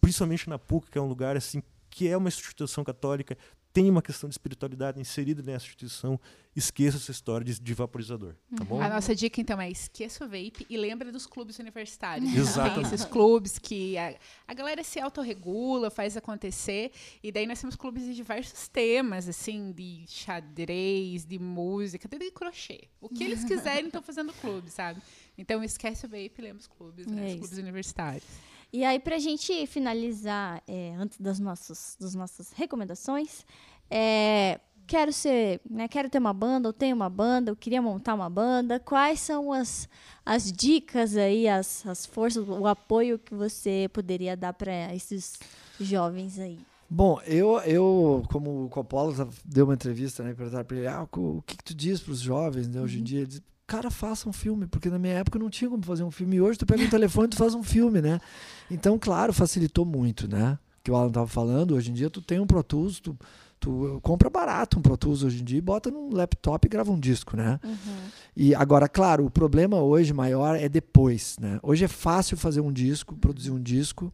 principalmente 0.00 0.48
na 0.48 0.56
PUC, 0.58 0.88
que 0.90 0.98
é 0.98 1.00
um 1.00 1.08
lugar, 1.08 1.36
assim, 1.36 1.60
que 1.90 2.08
é 2.08 2.16
uma 2.16 2.28
instituição 2.28 2.84
católica, 2.84 3.36
tem 3.72 3.88
uma 3.88 4.02
questão 4.02 4.28
de 4.28 4.34
espiritualidade 4.34 5.00
inserida 5.00 5.42
nessa 5.42 5.64
instituição, 5.64 6.18
esqueça 6.56 6.96
essa 6.96 7.12
história 7.12 7.44
de, 7.44 7.60
de 7.60 7.74
vaporizador, 7.74 8.34
tá 8.56 8.64
bom? 8.64 8.80
A 8.80 8.88
nossa 8.88 9.14
dica, 9.14 9.40
então, 9.40 9.60
é 9.60 9.70
esqueça 9.70 10.24
o 10.24 10.28
vape 10.28 10.66
e 10.68 10.76
lembra 10.76 11.12
dos 11.12 11.24
clubes 11.24 11.58
universitários. 11.60 12.28
Exatamente. 12.34 12.88
Tem 12.88 12.94
esses 12.94 13.04
clubes 13.04 13.58
que 13.58 13.96
a, 13.96 14.16
a 14.48 14.54
galera 14.54 14.82
se 14.82 14.98
autorregula, 14.98 15.88
faz 15.88 16.16
acontecer. 16.16 16.90
E 17.22 17.30
daí 17.30 17.46
nós 17.46 17.60
temos 17.60 17.76
clubes 17.76 18.04
de 18.04 18.14
diversos 18.14 18.66
temas, 18.66 19.28
assim, 19.28 19.70
de 19.70 20.04
xadrez, 20.08 21.24
de 21.24 21.38
música, 21.38 22.08
até 22.08 22.18
de 22.18 22.30
crochê. 22.32 22.88
O 23.00 23.08
que 23.08 23.22
eles 23.22 23.44
quiserem 23.46 23.86
estão 23.86 24.02
fazendo 24.02 24.32
clube, 24.32 24.68
sabe? 24.68 25.00
Então 25.38 25.62
esquece 25.62 26.06
o 26.06 26.08
vape 26.08 26.32
e 26.38 26.42
lembra 26.42 26.58
os 26.58 26.66
clubes, 26.66 27.06
né? 27.06 27.30
É 27.30 27.34
os 27.34 27.40
clubes 27.40 27.58
universitários. 27.58 28.24
E 28.72 28.84
aí, 28.84 28.98
pra 29.00 29.18
gente 29.18 29.66
finalizar, 29.66 30.62
é, 30.66 30.94
antes 30.96 31.20
das 31.20 31.40
nossas, 31.40 31.96
das 32.00 32.14
nossas 32.14 32.52
recomendações, 32.52 33.44
é, 33.90 34.60
quero 34.86 35.12
ser, 35.12 35.60
né, 35.68 35.88
quero 35.88 36.08
ter 36.08 36.18
uma 36.18 36.32
banda, 36.32 36.68
eu 36.68 36.72
tenho 36.72 36.94
uma 36.94 37.10
banda, 37.10 37.50
eu 37.50 37.56
queria 37.56 37.82
montar 37.82 38.14
uma 38.14 38.30
banda. 38.30 38.78
Quais 38.78 39.20
são 39.20 39.52
as, 39.52 39.88
as 40.24 40.52
dicas 40.52 41.16
aí, 41.16 41.48
as, 41.48 41.86
as 41.86 42.06
forças, 42.06 42.48
o 42.48 42.66
apoio 42.66 43.18
que 43.18 43.34
você 43.34 43.88
poderia 43.92 44.36
dar 44.36 44.52
para 44.52 44.94
esses 44.94 45.38
jovens 45.80 46.38
aí? 46.38 46.58
Bom, 46.88 47.20
eu, 47.24 47.58
eu 47.60 48.24
como 48.32 48.64
o 48.64 48.68
Coppola 48.68 49.28
deu 49.44 49.64
uma 49.64 49.74
entrevista, 49.74 50.24
né, 50.24 50.34
perguntaram 50.34 50.64
para 50.64 50.76
ele, 50.76 50.86
ah, 50.88 51.06
o 51.12 51.42
que, 51.42 51.56
que 51.56 51.64
tu 51.64 51.74
diz 51.74 52.00
para 52.00 52.12
os 52.12 52.20
jovens, 52.20 52.68
né, 52.68 52.80
hoje 52.80 52.98
em 52.98 53.04
dia? 53.04 53.20
Ele 53.20 53.40
cara, 53.70 53.88
faça 53.88 54.28
um 54.28 54.32
filme, 54.32 54.66
porque 54.66 54.90
na 54.90 54.98
minha 54.98 55.14
época 55.14 55.38
não 55.38 55.48
tinha 55.48 55.70
como 55.70 55.84
fazer 55.84 56.02
um 56.02 56.10
filme, 56.10 56.36
e 56.36 56.40
hoje 56.40 56.58
tu 56.58 56.66
pega 56.66 56.82
um 56.82 56.90
telefone 56.90 57.26
e 57.26 57.30
tu 57.30 57.36
faz 57.36 57.54
um 57.54 57.62
filme, 57.62 58.02
né? 58.02 58.20
Então, 58.68 58.98
claro, 58.98 59.32
facilitou 59.32 59.84
muito, 59.84 60.26
né? 60.26 60.58
Que 60.82 60.90
o 60.90 60.96
Alan 60.96 61.06
estava 61.06 61.28
falando, 61.28 61.76
hoje 61.76 61.92
em 61.92 61.94
dia 61.94 62.10
tu 62.10 62.20
tem 62.20 62.40
um 62.40 62.48
Pro 62.48 62.64
Tools, 62.64 62.98
tu, 62.98 63.16
tu 63.60 64.00
compra 64.02 64.28
barato 64.28 64.76
um 64.76 64.82
Pro 64.82 64.96
Tools 64.96 65.22
hoje 65.22 65.40
em 65.40 65.44
dia 65.44 65.58
e 65.58 65.60
bota 65.60 65.88
num 65.88 66.12
laptop 66.12 66.66
e 66.66 66.68
grava 66.68 66.90
um 66.90 66.98
disco, 66.98 67.36
né? 67.36 67.60
Uhum. 67.62 67.96
E 68.36 68.56
agora, 68.56 68.88
claro, 68.88 69.24
o 69.24 69.30
problema 69.30 69.80
hoje 69.80 70.12
maior 70.12 70.56
é 70.56 70.68
depois, 70.68 71.36
né? 71.38 71.60
Hoje 71.62 71.84
é 71.84 71.88
fácil 71.88 72.36
fazer 72.36 72.60
um 72.60 72.72
disco, 72.72 73.14
produzir 73.14 73.52
um 73.52 73.62
disco, 73.62 74.12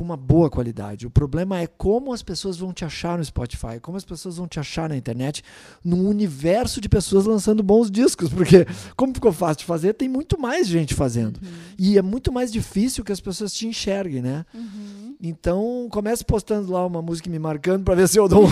com 0.00 0.04
uma 0.04 0.16
boa 0.16 0.48
qualidade. 0.48 1.06
O 1.06 1.10
problema 1.10 1.60
é 1.60 1.66
como 1.66 2.14
as 2.14 2.22
pessoas 2.22 2.56
vão 2.56 2.72
te 2.72 2.86
achar 2.86 3.18
no 3.18 3.24
Spotify, 3.24 3.78
como 3.82 3.98
as 3.98 4.04
pessoas 4.04 4.38
vão 4.38 4.48
te 4.48 4.58
achar 4.58 4.88
na 4.88 4.96
internet, 4.96 5.44
num 5.84 6.08
universo 6.08 6.80
de 6.80 6.88
pessoas 6.88 7.26
lançando 7.26 7.62
bons 7.62 7.90
discos, 7.90 8.30
porque 8.32 8.66
como 8.96 9.12
ficou 9.12 9.30
fácil 9.30 9.58
de 9.58 9.64
fazer, 9.66 9.92
tem 9.92 10.08
muito 10.08 10.40
mais 10.40 10.66
gente 10.66 10.94
fazendo. 10.94 11.36
Uhum. 11.36 11.50
E 11.78 11.98
é 11.98 12.02
muito 12.02 12.32
mais 12.32 12.50
difícil 12.50 13.04
que 13.04 13.12
as 13.12 13.20
pessoas 13.20 13.52
te 13.52 13.66
enxerguem, 13.66 14.22
né? 14.22 14.46
Uhum. 14.54 15.16
Então, 15.20 15.86
comece 15.90 16.24
postando 16.24 16.72
lá 16.72 16.86
uma 16.86 17.02
música 17.02 17.28
me 17.28 17.38
marcando 17.38 17.84
para 17.84 17.94
ver 17.94 18.08
se 18.08 18.18
eu 18.18 18.26
dou. 18.26 18.48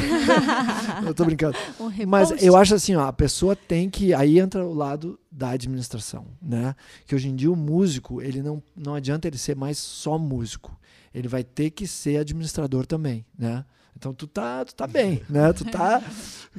eu 1.03 1.14
tô 1.14 1.24
brincando. 1.24 1.57
Um 1.80 1.90
Mas 2.07 2.30
eu 2.42 2.55
acho 2.57 2.74
assim, 2.74 2.94
ó, 2.94 3.07
a 3.07 3.12
pessoa 3.12 3.57
tem 3.57 3.88
que. 3.88 4.12
Aí 4.12 4.38
entra 4.38 4.62
o 4.62 4.74
lado 4.74 5.18
da 5.32 5.49
administração, 5.49 6.26
né? 6.42 6.74
Que 7.07 7.14
hoje 7.14 7.26
em 7.26 7.34
dia 7.34 7.51
o 7.51 7.57
músico, 7.57 8.20
ele 8.20 8.42
não, 8.42 8.62
não 8.76 8.94
adianta 8.94 9.26
ele 9.26 9.38
ser 9.38 9.57
mais 9.57 9.78
só 9.78 10.18
músico. 10.18 10.78
Ele 11.14 11.28
vai 11.28 11.44
ter 11.44 11.70
que 11.70 11.86
ser 11.86 12.18
administrador 12.18 12.86
também, 12.86 13.24
né? 13.38 13.64
Então 13.96 14.14
tu 14.14 14.26
tá, 14.26 14.64
tu 14.64 14.74
tá 14.74 14.86
bem, 14.86 15.22
né? 15.28 15.52
Tu 15.52 15.64
tá 15.64 16.02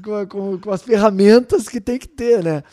com, 0.04 0.28
com, 0.28 0.60
com 0.60 0.72
as 0.72 0.82
ferramentas 0.82 1.68
que 1.68 1.80
tem 1.80 1.98
que 1.98 2.08
ter, 2.08 2.44
né? 2.44 2.64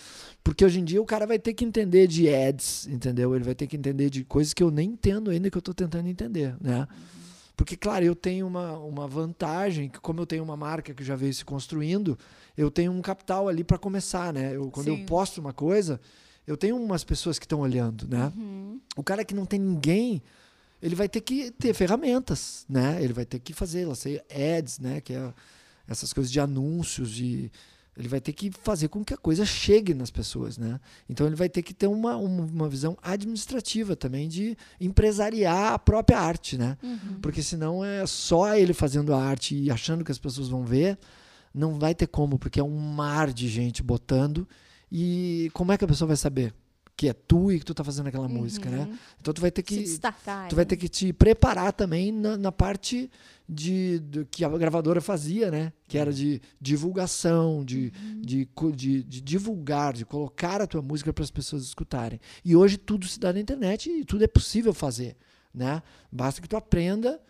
Porque 0.42 0.64
hoje 0.64 0.80
em 0.80 0.84
dia 0.84 1.02
o 1.02 1.06
cara 1.06 1.26
vai 1.26 1.38
ter 1.38 1.54
que 1.54 1.64
entender 1.64 2.06
de 2.06 2.32
ads, 2.32 2.86
entendeu? 2.86 3.34
Ele 3.34 3.44
vai 3.44 3.54
ter 3.54 3.66
que 3.66 3.76
entender 3.76 4.10
de 4.10 4.24
coisas 4.24 4.54
que 4.54 4.62
eu 4.62 4.70
nem 4.70 4.90
entendo 4.90 5.30
ainda, 5.30 5.50
que 5.50 5.58
eu 5.58 5.62
tô 5.62 5.74
tentando 5.74 6.08
entender, 6.08 6.56
né? 6.60 6.86
Porque, 7.56 7.74
claro, 7.74 8.04
eu 8.04 8.14
tenho 8.14 8.46
uma, 8.46 8.78
uma 8.78 9.08
vantagem, 9.08 9.88
que 9.88 9.98
como 9.98 10.20
eu 10.20 10.26
tenho 10.26 10.44
uma 10.44 10.56
marca 10.56 10.92
que 10.92 11.02
já 11.02 11.16
veio 11.16 11.32
se 11.32 11.44
construindo, 11.44 12.18
eu 12.56 12.70
tenho 12.70 12.92
um 12.92 13.00
capital 13.00 13.48
ali 13.48 13.64
para 13.64 13.78
começar, 13.78 14.32
né? 14.32 14.54
Eu, 14.54 14.70
quando 14.70 14.86
Sim. 14.86 15.00
eu 15.00 15.06
posto 15.06 15.40
uma 15.40 15.54
coisa, 15.54 15.98
eu 16.46 16.56
tenho 16.56 16.76
umas 16.76 17.02
pessoas 17.02 17.38
que 17.38 17.46
estão 17.46 17.60
olhando, 17.60 18.06
né? 18.06 18.30
Uhum. 18.36 18.78
O 18.94 19.02
cara 19.02 19.24
que 19.24 19.34
não 19.34 19.46
tem 19.46 19.58
ninguém, 19.58 20.22
ele 20.86 20.94
vai 20.94 21.08
ter 21.08 21.20
que 21.20 21.50
ter 21.50 21.74
ferramentas, 21.74 22.64
né? 22.68 23.02
Ele 23.02 23.12
vai 23.12 23.24
ter 23.24 23.40
que 23.40 23.52
fazer, 23.52 23.84
lá 23.86 23.96
sei, 23.96 24.20
ads, 24.30 24.78
né? 24.78 25.00
Que 25.00 25.14
é 25.14 25.34
essas 25.88 26.12
coisas 26.12 26.30
de 26.30 26.38
anúncios 26.38 27.18
e 27.18 27.50
ele 27.96 28.06
vai 28.06 28.20
ter 28.20 28.32
que 28.32 28.52
fazer 28.62 28.86
com 28.86 29.04
que 29.04 29.12
a 29.12 29.16
coisa 29.16 29.44
chegue 29.44 29.92
nas 29.92 30.12
pessoas, 30.12 30.56
né? 30.56 30.78
Então 31.10 31.26
ele 31.26 31.34
vai 31.34 31.48
ter 31.48 31.62
que 31.62 31.74
ter 31.74 31.88
uma, 31.88 32.16
uma, 32.16 32.44
uma 32.44 32.68
visão 32.68 32.96
administrativa 33.02 33.96
também 33.96 34.28
de 34.28 34.56
empresariar 34.80 35.72
a 35.72 35.78
própria 35.78 36.20
arte, 36.20 36.56
né? 36.56 36.78
Uhum. 36.80 37.18
Porque 37.20 37.42
senão 37.42 37.84
é 37.84 38.06
só 38.06 38.54
ele 38.54 38.72
fazendo 38.72 39.12
a 39.12 39.20
arte 39.20 39.56
e 39.56 39.72
achando 39.72 40.04
que 40.04 40.12
as 40.12 40.18
pessoas 40.18 40.48
vão 40.48 40.64
ver, 40.64 40.96
não 41.52 41.80
vai 41.80 41.96
ter 41.96 42.06
como, 42.06 42.38
porque 42.38 42.60
é 42.60 42.64
um 42.64 42.78
mar 42.78 43.32
de 43.32 43.48
gente 43.48 43.82
botando 43.82 44.46
e 44.92 45.50
como 45.52 45.72
é 45.72 45.76
que 45.76 45.84
a 45.84 45.88
pessoa 45.88 46.06
vai 46.06 46.16
saber 46.16 46.54
que 46.96 47.08
é 47.08 47.12
tu 47.12 47.52
e 47.52 47.58
que 47.58 47.64
tu 47.66 47.74
tá 47.74 47.84
fazendo 47.84 48.06
aquela 48.06 48.26
música, 48.28 48.70
né? 48.70 48.84
Uhum. 48.84 48.98
Então 49.20 49.34
tu 49.34 49.40
vai 49.40 49.50
ter 49.50 49.62
que 49.62 49.76
destacar. 49.76 50.48
tu 50.48 50.56
vai 50.56 50.64
né? 50.64 50.68
ter 50.70 50.76
que 50.78 50.88
te 50.88 51.12
preparar 51.12 51.72
também 51.72 52.10
na, 52.10 52.38
na 52.38 52.50
parte 52.50 53.10
de, 53.46 53.98
do 53.98 54.24
que 54.24 54.42
a 54.44 54.48
gravadora 54.48 55.00
fazia, 55.02 55.50
né? 55.50 55.72
Que 55.86 55.98
era 55.98 56.10
de 56.12 56.40
divulgação, 56.58 57.62
de, 57.64 57.90
de, 58.22 58.46
co- 58.54 58.72
de, 58.72 59.02
de 59.02 59.20
divulgar, 59.20 59.92
de 59.92 60.06
colocar 60.06 60.62
a 60.62 60.66
tua 60.66 60.80
música 60.80 61.12
para 61.12 61.22
as 61.22 61.30
pessoas 61.30 61.62
escutarem. 61.64 62.18
E 62.44 62.56
hoje 62.56 62.78
tudo 62.78 63.06
se 63.06 63.20
dá 63.20 63.30
na 63.32 63.40
internet 63.40 63.90
e 63.90 64.04
tudo 64.04 64.24
é 64.24 64.26
possível 64.28 64.72
fazer, 64.72 65.16
né? 65.52 65.82
Basta 66.10 66.40
que 66.40 66.48
tu 66.48 66.56
aprenda 66.56 67.20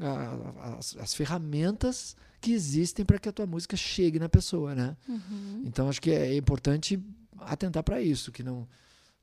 a- 0.00 0.76
as, 0.78 0.96
as 0.96 1.14
ferramentas 1.14 2.16
que 2.40 2.52
existem 2.52 3.04
para 3.04 3.18
que 3.18 3.28
a 3.28 3.32
tua 3.32 3.44
música 3.46 3.76
chegue 3.76 4.18
na 4.18 4.30
pessoa, 4.30 4.74
né? 4.74 4.96
Uhum. 5.06 5.62
Então 5.66 5.90
acho 5.90 6.00
que 6.00 6.10
é 6.10 6.34
importante 6.36 6.98
atentar 7.40 7.82
para 7.82 8.00
isso, 8.00 8.32
que 8.32 8.42
não 8.42 8.66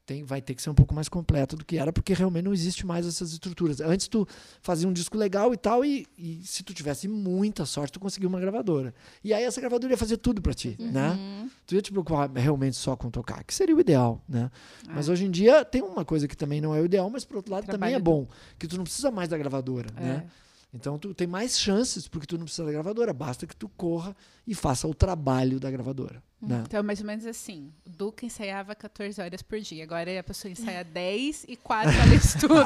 tem, 0.08 0.24
vai 0.24 0.42
ter 0.42 0.56
que 0.56 0.62
ser 0.62 0.70
um 0.70 0.74
pouco 0.74 0.96
mais 0.96 1.10
completo 1.10 1.58
do 1.58 1.66
que 1.66 1.78
era, 1.78 1.92
porque 1.92 2.14
realmente 2.14 2.46
não 2.46 2.54
existe 2.54 2.86
mais 2.86 3.06
essas 3.06 3.34
estruturas. 3.34 3.82
Antes 3.82 4.08
tu 4.08 4.26
fazia 4.62 4.88
um 4.88 4.94
disco 4.94 5.18
legal 5.18 5.54
e 5.54 5.58
tal, 5.58 5.84
e, 5.84 6.08
e 6.18 6.42
se 6.46 6.64
tu 6.64 6.74
tivesse 6.74 7.10
muita 7.10 7.66
sorte, 7.66 7.92
tu 7.92 8.00
conseguia 8.00 8.30
uma 8.30 8.40
gravadora. 8.40 8.96
E 9.22 9.34
aí 9.34 9.44
essa 9.44 9.60
gravadora 9.60 9.92
ia 9.92 9.98
fazer 9.98 10.16
tudo 10.16 10.42
para 10.42 10.54
ti, 10.54 10.78
né? 10.80 11.12
Uhum. 11.12 11.50
Tu 11.68 11.76
ia 11.76 11.82
te 11.82 11.92
preocupar 11.92 12.32
realmente 12.32 12.78
só 12.78 12.96
com 12.96 13.12
tocar, 13.12 13.44
que 13.44 13.54
seria 13.54 13.76
o 13.76 13.82
ideal, 13.82 14.24
né? 14.30 14.50
Mas 14.88 15.10
É. 15.10 15.12
hoje 15.12 15.26
em 15.26 15.30
dia 15.30 15.66
tem 15.66 15.82
uma 15.82 16.06
coisa 16.06 16.26
que 16.26 16.38
também 16.38 16.62
não 16.62 16.74
é 16.74 16.80
o 16.80 16.86
ideal, 16.86 17.10
mas 17.10 17.26
por 17.26 17.36
outro 17.36 17.52
lado 17.52 17.66
também 17.66 17.90
é 17.90 18.00
Trabalho 18.00 18.04
bom, 18.04 18.28
que 18.58 18.66
tu 18.66 18.78
não 18.78 18.86
precisa 18.86 19.12
mais 19.12 19.28
da 19.28 19.38
gravadora, 19.38 19.92
né? 19.94 20.24
É. 20.26 20.48
Então 20.74 20.98
tu 20.98 21.14
tem 21.14 21.28
mais 21.28 21.60
chances 21.60 22.08
porque 22.08 22.26
tu 22.28 22.38
não 22.38 22.46
precisa 22.46 22.66
da 22.66 22.72
gravadora, 22.72 23.12
basta 23.12 23.46
que 23.46 23.56
tu 23.56 23.68
corra 23.70 24.16
e 24.46 24.56
faça 24.56 24.88
o 24.88 24.94
trabalho 24.94 25.60
da 25.60 25.70
gravadora, 25.70 26.24
né? 26.40 26.64
Então, 26.68 26.84
mais 26.84 27.00
ou 27.00 27.06
menos 27.06 27.26
assim, 27.26 27.72
o 27.84 27.90
Duca 27.90 28.24
ensaiava 28.24 28.76
14 28.76 29.20
horas 29.20 29.42
por 29.42 29.60
dia. 29.60 29.84
Agora 29.84 30.20
a 30.20 30.24
pessoa 30.24 30.52
ensaia 30.52 30.84
10 30.86 31.46
e 31.48 31.56
4 31.56 31.92
ela 31.92 32.14
estuda 32.14 32.66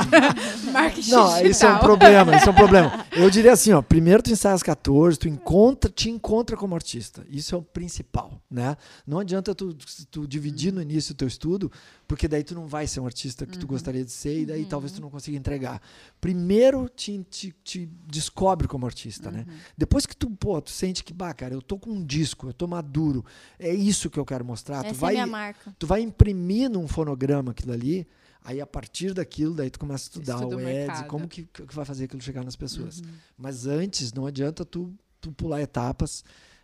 marketing 0.74 1.12
Não, 1.12 1.46
isso 1.46 1.66
é 1.66 1.74
um 1.74 1.80
problema, 1.80 2.36
isso 2.36 2.50
é 2.50 2.52
um 2.52 2.56
problema. 2.56 3.06
Eu 3.16 3.30
diria 3.30 3.54
assim, 3.54 3.72
ó, 3.72 3.82
primeiro 3.82 4.22
tu 4.22 4.30
ensaia 4.30 4.56
às 4.56 4.62
14, 4.62 5.18
tu 5.18 5.28
encontra, 5.30 5.90
te 5.90 6.10
encontra 6.10 6.58
como 6.58 6.76
artista. 6.76 7.26
Isso 7.30 7.56
é 7.56 7.58
o 7.58 7.62
principal, 7.62 8.42
né? 8.50 8.76
Não 9.08 9.20
adianta 9.20 9.56
tu, 9.56 9.74
tu 10.10 10.28
dividir 10.28 10.74
no 10.74 10.82
início 10.82 11.14
o 11.14 11.16
teu 11.16 11.28
estudo, 11.28 11.72
porque 12.06 12.28
daí 12.28 12.44
tu 12.44 12.54
não 12.54 12.68
vai 12.68 12.86
ser 12.88 13.00
um 13.00 13.06
artista 13.06 13.46
que 13.46 13.58
tu 13.58 13.66
gostaria 13.66 14.04
de 14.04 14.12
ser 14.12 14.42
e 14.42 14.46
daí 14.46 14.66
talvez 14.66 14.92
tu 14.92 15.00
não 15.00 15.10
consiga 15.10 15.38
entregar. 15.38 15.82
Primeiro 16.20 16.90
te, 16.90 17.26
te, 17.30 17.56
te 17.64 17.90
descobre 18.06 18.68
como 18.68 18.86
artista, 18.86 19.32
né? 19.32 19.46
Depois 19.78 20.06
que 20.06 20.14
tu, 20.16 20.30
pô, 20.30 20.62
tu 20.62 20.72
sente 20.72 21.06
que, 21.06 21.14
bah, 21.14 21.34
cara, 21.34 21.54
eu 21.54 21.62
tô 21.62 21.78
com 21.78 21.90
um 21.92 22.04
disco, 22.04 22.48
eu 22.48 22.54
tô 22.54 22.68
maduro, 22.68 23.24
é 23.62 23.74
isso 23.74 24.10
que 24.10 24.20
eu 24.20 24.26
quero 24.26 24.44
mostrar. 24.44 24.82
tu 24.84 24.88
Essa 24.88 24.96
vai 25.00 25.16
é 25.16 25.20
a 25.20 25.26
minha 25.26 25.32
marca. 25.38 25.76
tu 25.78 25.86
vai 25.88 26.02
imprimir 26.02 26.70
num 26.70 26.88
fonograma 26.88 27.52
aquilo 27.52 27.72
ali, 27.74 28.08
aí 28.44 28.60
a 28.60 28.66
partir 28.68 29.14
daquilo, 29.14 29.54
daí 29.54 29.70
tu 29.70 29.80
começa 29.80 30.06
a 30.06 30.08
estudar 30.08 30.36
Estuda 30.36 30.56
o 30.56 30.60
o 30.60 30.62
ads, 30.62 30.74
mercado. 30.74 31.08
como 31.08 31.28
que, 31.28 31.44
que 31.44 31.76
vai 31.76 31.86
fazer 31.86 32.06
aquilo 32.06 32.22
chegar 32.22 32.44
nas 32.44 32.56
pessoas. 32.56 33.00
Uhum. 33.00 33.06
Mas 33.38 33.66
antes, 33.68 34.12
não 34.14 34.26
adianta 34.26 34.66
tu, 34.66 34.94
tu 35.20 35.32
pular 35.32 35.62
etapas 35.62 36.24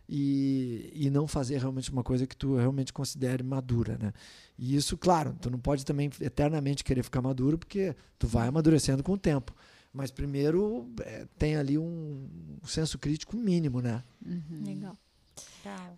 e, 0.10 0.90
e 0.94 1.10
não 1.10 1.28
fazer 1.28 1.60
realmente 1.60 1.92
uma 1.92 2.04
coisa 2.04 2.26
que 2.26 2.36
tu 2.36 2.56
realmente 2.56 2.92
considere 2.94 3.44
madura, 3.44 3.98
né? 4.02 4.14
E 4.58 4.76
isso, 4.76 4.98
claro, 4.98 5.36
tu 5.40 5.50
não 5.52 5.60
pode 5.60 5.86
também 5.86 6.10
eternamente 6.22 6.84
querer 6.84 7.04
ficar 7.04 7.22
maduro, 7.22 7.58
porque 7.58 7.96
tu 8.18 8.26
vai 8.28 8.48
amadurecendo 8.48 9.04
com 9.04 9.14
o 9.14 9.18
tempo. 9.18 9.54
Mas 9.94 10.12
primeiro 10.12 10.90
é, 11.02 11.28
tem 11.38 11.56
ali 11.58 11.78
um 11.78 12.28
senso 12.66 12.98
crítico 12.98 13.36
mínimo, 13.36 13.82
né? 13.82 14.04
Uhum. 14.26 14.64
Legal. 14.66 14.98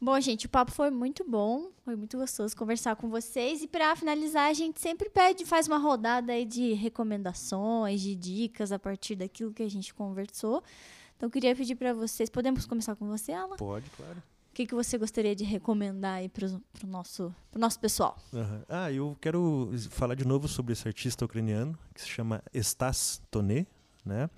Bom, 0.01 0.19
gente, 0.19 0.45
o 0.45 0.49
papo 0.49 0.71
foi 0.71 0.89
muito 0.89 1.23
bom, 1.23 1.69
foi 1.83 1.95
muito 1.95 2.17
gostoso 2.17 2.55
conversar 2.55 2.95
com 2.95 3.09
vocês. 3.09 3.61
E 3.61 3.67
para 3.67 3.95
finalizar, 3.95 4.49
a 4.49 4.53
gente 4.53 4.79
sempre 4.79 5.09
pede, 5.09 5.45
faz 5.45 5.67
uma 5.67 5.77
rodada 5.77 6.33
aí 6.33 6.45
de 6.45 6.73
recomendações, 6.73 8.01
de 8.01 8.15
dicas 8.15 8.71
a 8.71 8.79
partir 8.79 9.15
daquilo 9.15 9.53
que 9.53 9.63
a 9.63 9.69
gente 9.69 9.93
conversou. 9.93 10.63
Então, 11.17 11.27
eu 11.27 11.31
queria 11.31 11.55
pedir 11.55 11.75
para 11.75 11.93
vocês, 11.93 12.29
podemos 12.29 12.65
começar 12.65 12.95
com 12.95 13.07
você, 13.07 13.33
Alan? 13.33 13.57
Pode, 13.57 13.89
claro. 13.91 14.17
O 14.51 14.53
que, 14.59 14.65
que 14.65 14.75
você 14.75 14.97
gostaria 14.97 15.35
de 15.35 15.43
recomendar 15.43 16.15
aí 16.15 16.27
para 16.27 16.47
o 16.47 16.87
nosso, 16.87 17.33
pro 17.51 17.59
nosso 17.59 17.79
pessoal? 17.79 18.17
Aham. 18.33 18.65
Ah, 18.67 18.91
eu 18.91 19.15
quero 19.21 19.71
falar 19.89 20.15
de 20.15 20.25
novo 20.25 20.47
sobre 20.47 20.73
esse 20.73 20.87
artista 20.87 21.23
ucraniano 21.23 21.77
que 21.93 22.01
se 22.01 22.07
chama 22.07 22.41
Stas 22.53 23.21
Toné, 23.29 23.67
né? 24.03 24.29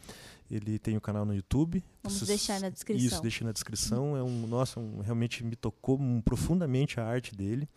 Ele 0.52 0.78
tem 0.78 0.96
o 0.96 0.98
um 0.98 1.00
canal 1.00 1.24
no 1.24 1.34
YouTube. 1.34 1.82
Vamos 2.04 2.20
Vocês, 2.20 2.28
deixar 2.28 2.60
na 2.60 2.70
descrição. 2.70 3.08
Isso, 3.08 3.22
deixei 3.22 3.48
na 3.48 3.54
descrição. 3.54 4.18
É 4.18 4.22
um, 4.22 4.46
nossa, 4.46 4.82
um, 4.82 5.00
realmente 5.00 5.46
me 5.46 5.56
tocou 5.56 5.98
profundamente 6.26 7.00
a 7.00 7.06
arte 7.06 7.34
dele. 7.34 7.70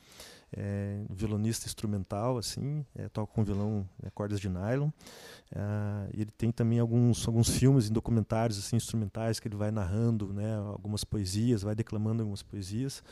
É, 0.56 1.04
violonista 1.10 1.66
instrumental, 1.66 2.38
assim, 2.38 2.84
é, 2.94 3.08
toca 3.08 3.32
com 3.32 3.42
violão, 3.42 3.88
é, 4.02 4.10
cordas 4.10 4.40
de 4.40 4.48
nylon. 4.48 4.90
É, 5.52 6.10
ele 6.12 6.30
tem 6.36 6.50
também 6.50 6.80
alguns, 6.80 7.26
alguns 7.26 7.50
filmes 7.50 7.86
e 7.86 7.92
documentários 7.92 8.58
assim, 8.58 8.76
instrumentais 8.76 9.38
que 9.38 9.46
ele 9.46 9.56
vai 9.56 9.70
narrando 9.70 10.32
né, 10.32 10.56
algumas 10.56 11.04
poesias, 11.04 11.62
vai 11.62 11.74
declamando 11.74 12.22
algumas 12.22 12.42
poesias. 12.42 13.02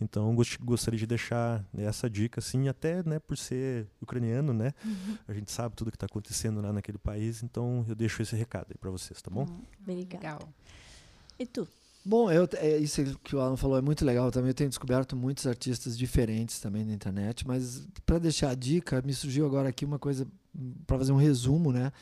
Então 0.00 0.34
gost, 0.34 0.58
gostaria 0.58 0.98
de 0.98 1.06
deixar 1.06 1.64
essa 1.76 2.08
dica, 2.08 2.40
assim, 2.40 2.68
até 2.68 3.02
né, 3.02 3.18
por 3.18 3.36
ser 3.36 3.86
ucraniano, 4.00 4.52
né? 4.52 4.72
Uhum. 4.84 5.18
A 5.28 5.34
gente 5.34 5.50
sabe 5.52 5.76
tudo 5.76 5.90
que 5.90 5.96
está 5.96 6.06
acontecendo 6.06 6.60
lá 6.60 6.72
naquele 6.72 6.98
país, 6.98 7.42
então 7.42 7.84
eu 7.88 7.94
deixo 7.94 8.22
esse 8.22 8.34
recado 8.34 8.66
aí 8.70 8.78
para 8.78 8.90
vocês, 8.90 9.20
tá 9.20 9.30
bom? 9.30 9.42
Uhum. 9.42 9.94
Legal. 9.94 10.40
E 11.38 11.46
tu? 11.46 11.68
Bom, 12.04 12.30
eu, 12.30 12.48
é, 12.54 12.78
isso 12.78 13.02
que 13.18 13.36
o 13.36 13.40
Alan 13.40 13.56
falou 13.56 13.76
é 13.76 13.82
muito 13.82 14.04
legal 14.04 14.30
também. 14.30 14.48
Eu 14.50 14.54
tenho 14.54 14.70
descoberto 14.70 15.14
muitos 15.14 15.46
artistas 15.46 15.98
diferentes 15.98 16.58
também 16.58 16.84
na 16.84 16.94
internet, 16.94 17.46
mas 17.46 17.86
para 18.06 18.18
deixar 18.18 18.50
a 18.50 18.54
dica, 18.54 19.02
me 19.02 19.12
surgiu 19.12 19.44
agora 19.44 19.68
aqui 19.68 19.84
uma 19.84 19.98
coisa 19.98 20.26
para 20.86 20.98
fazer 20.98 21.12
um 21.12 21.16
resumo, 21.16 21.72
né? 21.72 21.92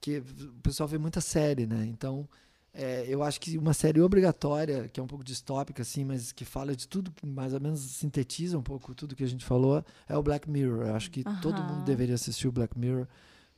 Que 0.00 0.18
o 0.18 0.60
pessoal 0.62 0.86
vê 0.86 0.98
muita 0.98 1.20
série, 1.20 1.66
né? 1.66 1.86
Então, 1.86 2.28
é, 2.72 3.04
eu 3.08 3.22
acho 3.22 3.40
que 3.40 3.58
uma 3.58 3.74
série 3.74 4.00
obrigatória, 4.00 4.88
que 4.88 5.00
é 5.00 5.02
um 5.02 5.06
pouco 5.06 5.24
distópica, 5.24 5.82
assim, 5.82 6.04
mas 6.04 6.32
que 6.32 6.44
fala 6.44 6.76
de 6.76 6.86
tudo, 6.86 7.12
mais 7.24 7.52
ou 7.54 7.60
menos 7.60 7.80
sintetiza 7.80 8.58
um 8.58 8.62
pouco 8.62 8.94
tudo 8.94 9.16
que 9.16 9.24
a 9.24 9.28
gente 9.28 9.44
falou, 9.44 9.84
é 10.08 10.16
o 10.16 10.22
Black 10.22 10.48
Mirror. 10.48 10.86
Eu 10.86 10.94
acho 10.94 11.10
que 11.10 11.24
todo 11.42 11.62
mundo 11.62 11.84
deveria 11.84 12.14
assistir 12.14 12.48
o 12.48 12.52
Black 12.52 12.78
Mirror 12.78 13.06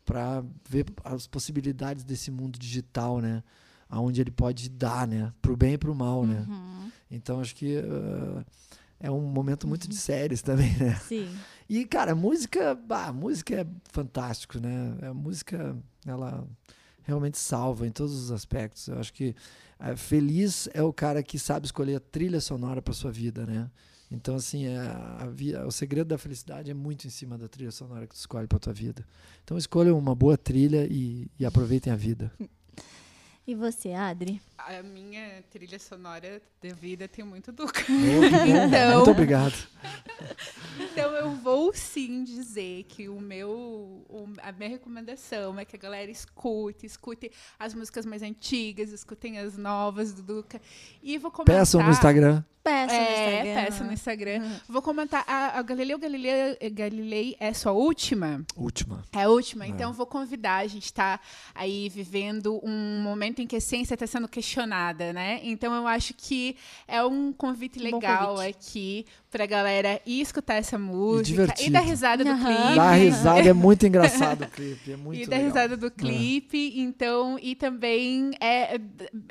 para 0.05 0.43
ver 0.69 0.87
as 1.05 1.27
possibilidades 1.27 2.05
desse 2.05 2.31
mundo 2.31 2.59
digital, 2.59 3.21
né? 3.21 3.43
aonde 3.91 4.21
ele 4.21 4.31
pode 4.31 4.71
dar, 4.71 5.07
né? 5.07 5.33
Pro 5.43 5.57
bem 5.57 5.75
e 5.75 5.79
pro 5.79 5.95
mal, 5.95 6.25
né? 6.25 6.47
Uhum. 6.49 6.91
Então 7.11 7.41
acho 7.41 7.55
que 7.57 7.79
uh, 7.79 8.45
é 9.01 9.11
um 9.11 9.21
momento 9.21 9.67
muito 9.67 9.89
de 9.89 9.97
séries 9.97 10.41
também, 10.41 10.75
né? 10.79 10.95
Sim. 11.03 11.29
E 11.69 11.85
cara, 11.85 12.15
música, 12.15 12.75
bah, 12.75 13.13
música 13.13 13.63
é 13.63 13.67
fantástico, 13.91 14.61
né? 14.61 14.97
A 15.03 15.13
música 15.13 15.77
ela 16.07 16.47
realmente 17.03 17.39
salva 17.39 17.87
em 17.87 17.91
todos 17.91 18.13
os 18.13 18.33
aspectos. 18.33 18.89
Eu 18.89 18.99
acho 18.99 19.13
que 19.13 19.35
uh, 19.81 19.97
feliz 19.97 20.69
é 20.73 20.83
o 20.83 20.93
cara 20.93 21.23
que 21.23 21.39
sabe 21.39 21.67
escolher 21.67 21.97
a 21.97 22.01
trilha 22.01 22.41
sonora 22.41 22.81
para 22.81 22.95
sua 22.95 23.11
vida, 23.11 23.47
né? 23.47 23.71
Então, 24.11 24.35
assim, 24.35 24.67
é 24.67 24.77
a, 24.77 25.67
o 25.67 25.71
segredo 25.71 26.09
da 26.09 26.19
felicidade 26.19 26.71
é 26.71 26.75
muito 26.75 27.07
em 27.07 27.11
cima 27.11 27.39
da 27.39 27.47
trilha 27.47 27.71
sonora 27.71 28.07
que 28.07 28.15
tu 28.15 28.19
escolhe 28.19 28.49
para 28.49 28.59
tua 28.59 28.73
vida. 28.73 29.07
Então, 29.45 29.57
escolham 29.57 29.97
uma 29.97 30.15
boa 30.15 30.37
trilha 30.37 30.87
e, 30.91 31.31
e 31.39 31.47
aproveitem 31.47 31.93
a 31.93 31.97
vida. 31.97 32.33
E 33.51 33.55
você, 33.57 33.93
Adri? 33.93 34.41
A 34.57 34.81
minha 34.81 35.43
trilha 35.51 35.77
sonora 35.77 36.41
da 36.63 36.73
vida 36.73 37.09
tem 37.09 37.25
muito 37.25 37.51
Duca. 37.51 37.81
Oh, 37.81 38.23
então, 38.47 38.99
muito 38.99 39.11
obrigado. 39.11 39.55
então 40.79 41.13
eu 41.15 41.33
vou 41.33 41.73
sim 41.75 42.23
dizer 42.23 42.85
que 42.85 43.09
o 43.09 43.21
meu, 43.21 43.51
o, 44.09 44.29
a 44.41 44.53
minha 44.53 44.71
recomendação 44.71 45.59
é 45.59 45.65
que 45.65 45.75
a 45.75 45.79
galera 45.81 46.09
escute, 46.13 46.87
escute 46.87 47.33
as 47.59 47.75
músicas 47.75 48.07
mais 48.07 48.23
antigas, 48.23 48.93
escutem 48.93 49.37
as 49.37 49.57
novas 49.57 50.13
do 50.13 50.23
Duca. 50.23 50.61
E 51.03 51.19
vou 51.19 51.33
comentar. 51.33 51.57
Peçam 51.57 51.83
no 51.83 51.91
Instagram. 51.91 52.45
Peça 52.71 52.95
é, 52.95 53.01
no 53.01 53.11
Instagram. 53.11 53.55
peça 53.55 53.85
no 53.85 53.93
Instagram. 53.93 54.43
Uhum. 54.43 54.57
Vou 54.69 54.83
comentar. 54.83 55.25
A, 55.27 55.59
a 55.59 55.63
Galileu 55.63 55.99
Galilei, 55.99 56.57
Galilei 56.73 57.37
é 57.41 57.53
sua 57.53 57.73
última? 57.73 58.45
Última. 58.57 59.05
É 59.13 59.23
a 59.23 59.29
última. 59.29 59.65
É. 59.65 59.69
Então 59.69 59.93
vou 59.93 60.07
convidar. 60.07 60.59
A 60.59 60.67
gente 60.67 60.85
está 60.85 61.21
aí 61.55 61.89
vivendo 61.89 62.61
um 62.63 63.03
momento 63.03 63.41
em 63.41 63.47
que 63.47 63.57
a 63.57 63.61
ciência 63.61 63.95
está 63.95 64.07
sendo 64.07 64.29
questionada, 64.29 65.13
né? 65.13 65.41
Então 65.43 65.75
eu 65.75 65.87
acho 65.87 66.15
que 66.15 66.57
é 66.87 67.03
um 67.05 67.33
convite 67.33 67.79
legal 67.79 68.37
convite. 68.37 68.57
aqui 68.57 69.07
pra 69.31 69.47
galera 69.47 70.01
ir 70.05 70.21
escutar 70.21 70.55
essa 70.55 70.77
música. 70.77 71.55
E, 71.61 71.67
e 71.67 71.71
dar 71.71 71.81
risada 71.81 72.25
uhum. 72.25 72.37
do 72.37 72.45
clipe. 72.45 72.75
Dar 72.75 72.93
risada 72.93 73.49
é 73.49 73.53
muito 73.53 73.87
engraçado 73.87 74.43
o 74.43 74.49
clipe. 74.49 74.93
É 74.93 74.97
muito 74.97 75.23
e 75.23 75.27
dar 75.27 75.37
risada 75.37 75.77
do 75.77 75.91
clipe. 75.91 76.75
É. 76.77 76.81
Então, 76.81 77.39
e 77.41 77.55
também 77.55 78.33
é, 78.41 78.79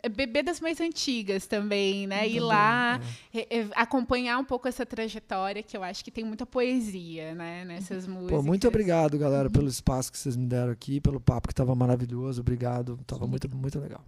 é 0.02 0.10
beber 0.10 0.44
das 0.44 0.62
mais 0.62 0.80
antigas 0.80 1.46
também, 1.46 2.08
né? 2.08 2.28
Ir 2.28 2.40
lá, 2.40 3.00
é. 3.04 3.29
Acompanhar 3.76 4.40
um 4.40 4.44
pouco 4.44 4.68
essa 4.68 4.86
trajetória, 4.86 5.62
que 5.62 5.78
eu 5.78 5.84
acho 5.84 6.04
que 6.04 6.10
tem 6.10 6.24
muita 6.24 6.46
poesia, 6.46 7.36
né? 7.36 7.64
Nessas 7.64 8.08
músicas. 8.08 8.38
Pô, 8.38 8.44
muito 8.44 8.68
obrigado, 8.68 9.18
galera, 9.18 9.50
pelo 9.50 9.68
espaço 9.68 10.12
que 10.12 10.18
vocês 10.18 10.36
me 10.36 10.48
deram 10.48 10.72
aqui, 10.72 11.00
pelo 11.00 11.20
papo 11.20 11.48
que 11.48 11.54
estava 11.54 11.76
maravilhoso. 11.76 12.42
Obrigado. 12.42 13.00
Tava 13.06 13.28
muito, 13.28 13.48
muito 13.56 13.80
legal. 13.80 14.04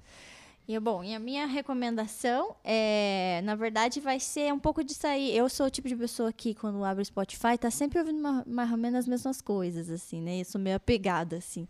E 0.68 0.80
bom, 0.80 1.04
e 1.04 1.14
a 1.14 1.20
minha 1.20 1.46
recomendação 1.48 2.56
é, 2.64 3.42
na 3.44 3.56
verdade, 3.56 4.00
vai 4.00 4.20
ser 4.20 4.54
um 4.54 4.60
pouco 4.60 4.84
de 4.84 4.94
sair. 4.94 5.36
Eu 5.36 5.50
sou 5.50 5.66
o 5.66 5.70
tipo 5.70 5.88
de 5.88 5.96
pessoa 5.96 6.32
que, 6.32 6.54
quando 6.54 6.84
abre 6.84 7.02
o 7.02 7.06
Spotify, 7.06 7.58
tá 7.60 7.70
sempre 7.70 8.00
ouvindo 8.00 8.22
mais 8.48 8.72
ou 8.72 8.78
menos 8.78 9.00
as 9.00 9.08
mesmas 9.08 9.42
coisas, 9.42 9.90
assim, 9.90 10.22
né? 10.22 10.42
Eu 10.42 10.46
sou 10.46 10.62
meio 10.62 10.78
apegada, 10.78 11.38
assim. 11.38 11.68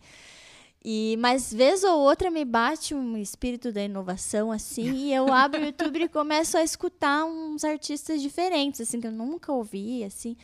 E, 0.84 1.16
mas 1.20 1.53
vez 1.53 1.84
ou 1.84 1.99
outra 1.99 2.32
me 2.32 2.44
bate 2.44 2.95
um 2.95 3.16
espírito 3.16 3.72
da 3.72 3.84
inovação 3.84 4.52
assim 4.52 4.91
e 4.91 5.14
eu 5.14 5.32
abro 5.32 5.62
o 5.62 5.66
YouTube 5.66 6.02
e 6.02 6.10
começo 6.10 6.58
a 6.58 6.64
escutar 6.64 7.24
uns 7.24 7.64
artistas 7.64 8.20
diferentes 8.20 8.82
assim 8.82 8.99
que 8.99 9.06
eu 9.06 9.12
nunca 9.12 9.52
ouvi 9.52 10.03
assim. 10.03 10.36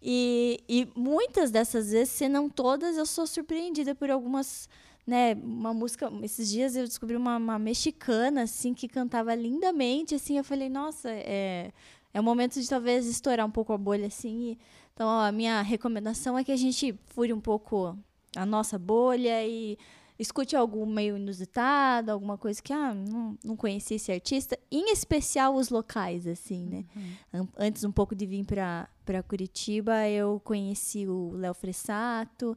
E, 0.00 0.62
e 0.68 0.86
muitas 0.94 1.50
dessas 1.50 1.90
vezes, 1.90 2.10
se 2.10 2.28
não 2.28 2.48
todas, 2.48 2.96
eu 2.98 3.06
sou 3.06 3.26
surpreendida 3.26 3.94
por 3.94 4.10
algumas 4.10 4.68
né, 5.06 5.34
uma 5.34 5.72
música. 5.72 6.10
Esses 6.22 6.50
dias 6.50 6.76
eu 6.76 6.84
descobri 6.84 7.16
uma, 7.16 7.36
uma, 7.36 7.58
mexicana, 7.58 8.42
assim, 8.42 8.74
que 8.74 8.88
cantava 8.88 9.34
lindamente, 9.34 10.14
assim. 10.14 10.36
Eu 10.36 10.44
falei, 10.44 10.68
nossa, 10.68 11.10
é, 11.10 11.72
é 12.12 12.20
o 12.20 12.24
momento 12.24 12.60
de 12.60 12.68
talvez 12.68 13.06
estourar 13.06 13.46
um 13.46 13.50
pouco 13.50 13.72
a 13.72 13.78
bolha, 13.78 14.06
assim. 14.06 14.50
E, 14.50 14.58
então, 14.94 15.08
ó, 15.08 15.22
a 15.26 15.32
minha 15.32 15.60
recomendação 15.62 16.38
é 16.38 16.44
que 16.44 16.52
a 16.52 16.56
gente 16.56 16.94
fure 17.06 17.32
um 17.32 17.40
pouco 17.40 17.98
a 18.36 18.46
nossa 18.46 18.78
bolha 18.78 19.46
e 19.46 19.78
escute 20.18 20.54
algo 20.54 20.86
meio 20.86 21.16
inusitado, 21.16 22.12
alguma 22.12 22.38
coisa 22.38 22.62
que, 22.62 22.72
ah, 22.72 22.94
não, 22.94 23.36
não 23.44 23.56
conhecia 23.56 23.96
esse 23.96 24.12
artista. 24.12 24.58
Em 24.70 24.92
especial 24.92 25.54
os 25.54 25.70
locais, 25.70 26.26
assim, 26.26 26.64
né? 26.64 26.84
Uhum. 27.32 27.48
Antes 27.58 27.82
um 27.84 27.90
pouco 27.90 28.14
de 28.14 28.24
vir 28.26 28.44
para 28.44 29.22
Curitiba, 29.26 30.08
eu 30.08 30.40
conheci 30.44 31.06
o 31.06 31.32
Léo 31.32 31.54
Fressato 31.54 32.56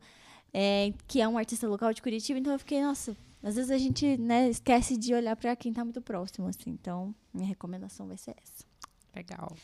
é, 0.54 0.94
que 1.08 1.22
é 1.22 1.28
um 1.28 1.38
artista 1.38 1.68
local 1.68 1.94
de 1.94 2.02
Curitiba, 2.02 2.40
então 2.40 2.54
eu 2.54 2.60
fiquei, 2.60 2.82
nossa, 2.82 3.16
às 3.44 3.56
vezes 3.56 3.70
a 3.72 3.78
gente 3.78 4.18
né, 4.18 4.50
esquece 4.50 4.98
de 4.98 5.14
olhar 5.14 5.36
para 5.36 5.56
quem 5.56 5.72
está 5.72 5.84
muito 5.84 6.02
próximo, 6.02 6.48
assim. 6.48 6.72
Então, 6.72 7.14
minha 7.34 7.48
recomendação 7.48 8.08
vai 8.08 8.18
ser 8.18 8.36
essa. 8.42 8.66
Legal. 9.16 9.56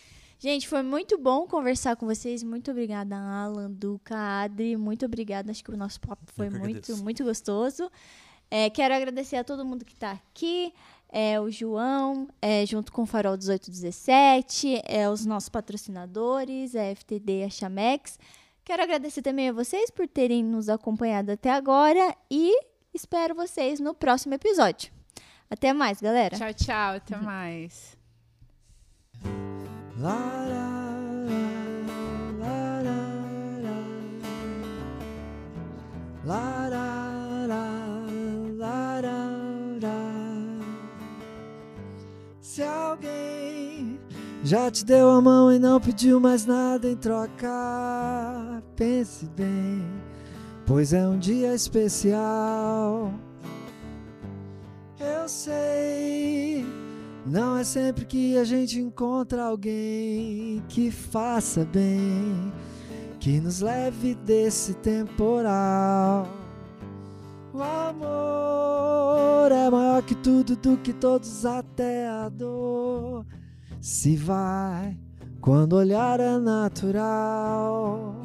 Gente, 0.44 0.68
foi 0.68 0.84
muito 0.84 1.18
bom 1.18 1.48
conversar 1.48 1.96
com 1.96 2.06
vocês. 2.06 2.44
Muito 2.44 2.70
obrigada, 2.70 3.16
Alan, 3.16 3.72
Duca, 3.72 4.42
Adri. 4.44 4.76
Muito 4.76 5.06
obrigada. 5.06 5.50
Acho 5.50 5.64
que 5.64 5.72
o 5.72 5.78
nosso 5.78 6.02
papo 6.02 6.22
foi 6.34 6.50
muito, 6.50 6.98
muito 6.98 7.24
gostoso. 7.24 7.90
É, 8.52 8.70
quero 8.70 8.94
agradecer 8.94 9.38
a 9.38 9.44
todo 9.46 9.64
mundo 9.64 9.86
que 9.86 9.94
está 9.94 10.12
aqui. 10.12 10.74
É, 11.08 11.40
o 11.40 11.50
João, 11.50 12.28
é, 12.42 12.66
junto 12.66 12.92
com 12.92 13.04
o 13.04 13.06
Farol 13.06 13.38
1817, 13.38 14.82
é, 14.84 15.10
os 15.10 15.26
nossos 15.26 15.48
patrocinadores, 15.48 16.76
a 16.76 16.94
FTD 16.94 17.40
e 17.40 17.44
a 17.46 17.50
Chamex. 17.50 18.20
Quero 18.66 18.84
agradecer 18.84 19.22
também 19.22 19.48
a 19.48 19.54
vocês 19.54 19.90
por 19.90 20.10
terem 20.10 20.44
nos 20.44 20.68
acompanhado 20.68 21.32
até 21.32 21.52
agora 21.52 22.14
e 22.30 22.54
espero 22.94 23.34
vocês 23.34 23.80
no 23.80 23.94
próximo 23.94 24.34
episódio. 24.34 24.92
Até 25.50 25.72
mais, 25.72 26.02
galera. 26.02 26.38
Tchau, 26.38 26.54
tchau. 26.54 26.96
Até 26.96 27.16
uhum. 27.16 27.24
mais. 27.24 27.98
Se 42.42 42.62
alguém 42.62 44.00
já 44.44 44.70
te 44.70 44.86
deu 44.86 45.10
a 45.10 45.20
mão 45.20 45.52
e 45.52 45.58
não 45.58 45.82
pediu 45.82 46.20
mais 46.20 46.46
nada 46.46 46.88
em 46.88 46.96
troca. 46.96 48.62
Pense 48.76 49.26
bem, 49.28 49.84
pois 50.66 50.94
é 50.94 51.08
um 51.08 51.18
dia 51.18 51.56
especial. 51.56 53.12
Eu 55.00 55.28
sei, 55.28 56.66
não 57.26 57.58
é 57.58 57.64
sempre 57.64 58.06
que 58.06 58.38
a 58.38 58.44
gente 58.44 58.80
encontra 58.80 59.46
alguém 59.46 60.62
que 60.68 60.92
faça 60.92 61.64
bem, 61.66 62.52
que 63.20 63.40
nos 63.40 63.62
leve 63.62 64.14
desse 64.14 64.74
temporal. 64.74 66.28
O 67.54 67.62
amor 67.62 69.52
é 69.52 69.70
maior 69.70 70.02
que 70.04 70.16
tudo, 70.16 70.56
do 70.56 70.76
que 70.78 70.92
todos, 70.92 71.46
até 71.46 72.08
a 72.08 72.28
dor 72.28 73.26
se 73.80 74.16
vai 74.16 74.98
quando 75.40 75.74
olhar 75.74 76.20
é 76.20 76.38
natural. 76.38 78.22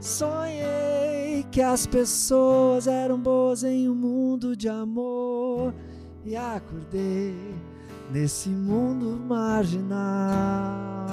Sonhei 0.00 1.44
que 1.50 1.62
as 1.62 1.86
pessoas 1.86 2.86
eram 2.86 3.18
boas 3.18 3.64
em 3.64 3.88
um 3.88 3.94
mundo 3.94 4.56
de 4.56 4.68
amor 4.68 5.72
e 6.24 6.34
acordei 6.36 7.54
nesse 8.10 8.48
mundo 8.48 9.20
marginal. 9.26 11.10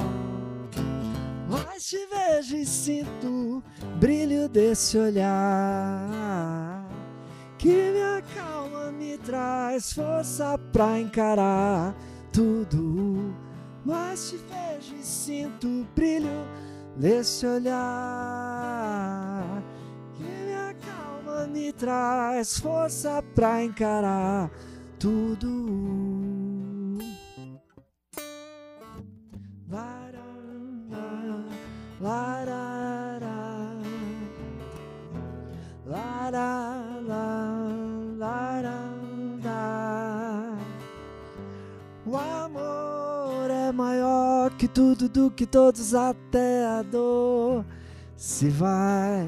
Mas 1.49 1.83
te 1.83 2.07
vejo 2.07 2.55
e 2.55 2.65
sinto 2.65 3.27
o 3.27 3.61
brilho 3.99 4.47
desse 4.47 4.97
olhar 4.97 6.87
que 7.57 7.91
me 7.91 8.01
acalma, 8.01 8.89
me 8.91 9.17
traz 9.17 9.91
força 9.91 10.57
pra 10.71 10.99
encarar 10.99 11.93
tudo. 12.31 13.35
Mas 13.83 14.29
te 14.29 14.37
vejo 14.37 14.95
e 14.95 15.03
sinto 15.03 15.67
o 15.67 15.85
brilho 15.93 16.47
desse 16.95 17.45
olhar 17.45 18.63
que 20.13 20.23
me 20.23 20.55
acalma, 20.55 21.45
me 21.47 21.73
traz 21.73 22.57
força 22.57 23.21
pra 23.35 23.61
encarar 23.61 24.49
tudo. 24.49 24.70
Larara. 35.81 36.51
O 42.05 42.15
amor 42.15 43.49
é 43.49 43.71
maior 43.71 44.51
que 44.51 44.67
tudo, 44.67 45.09
do 45.09 45.31
que 45.31 45.47
todos, 45.47 45.95
até 45.95 46.63
a 46.65 46.83
dor 46.83 47.65
se 48.15 48.49
vai 48.49 49.27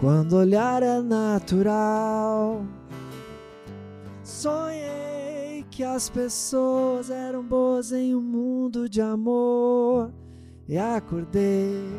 quando 0.00 0.36
olhar 0.36 0.82
é 0.82 1.02
natural. 1.02 2.64
Sonhei 4.44 5.64
que 5.70 5.82
as 5.82 6.10
pessoas 6.10 7.08
eram 7.08 7.42
boas 7.42 7.92
em 7.92 8.14
um 8.14 8.20
mundo 8.20 8.90
de 8.90 9.00
amor 9.00 10.12
e 10.68 10.76
acordei 10.76 11.98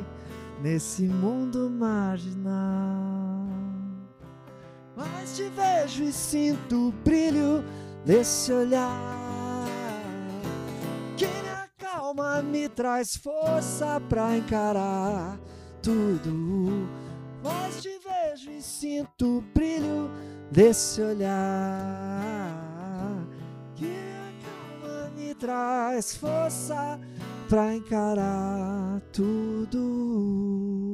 nesse 0.61 1.07
mundo 1.07 1.72
marginal. 1.72 3.47
Mas 4.95 5.35
te 5.35 5.49
vejo 5.49 6.03
e 6.03 6.13
sinto 6.13 6.89
o 6.89 6.91
brilho 6.91 7.63
desse 8.05 8.53
olhar 8.53 9.65
que 11.17 11.26
me 11.26 11.49
acalma, 11.49 12.43
me 12.43 12.69
traz 12.69 13.15
força 13.17 13.99
pra 14.07 14.38
encarar 14.38 15.39
tudo. 15.81 16.88
Mas 17.43 17.81
te 17.81 17.97
vejo 17.97 18.51
e 18.51 18.61
sinto 18.61 19.39
o 19.39 19.41
brilho 19.41 20.11
desse 20.51 21.01
olhar 21.01 22.51
que 23.76 23.91
acalma, 24.81 25.09
me 25.15 25.34
traz 25.35 26.15
força 26.15 26.99
pra 27.49 27.76
encarar 27.76 29.01
tudo. 29.11 30.93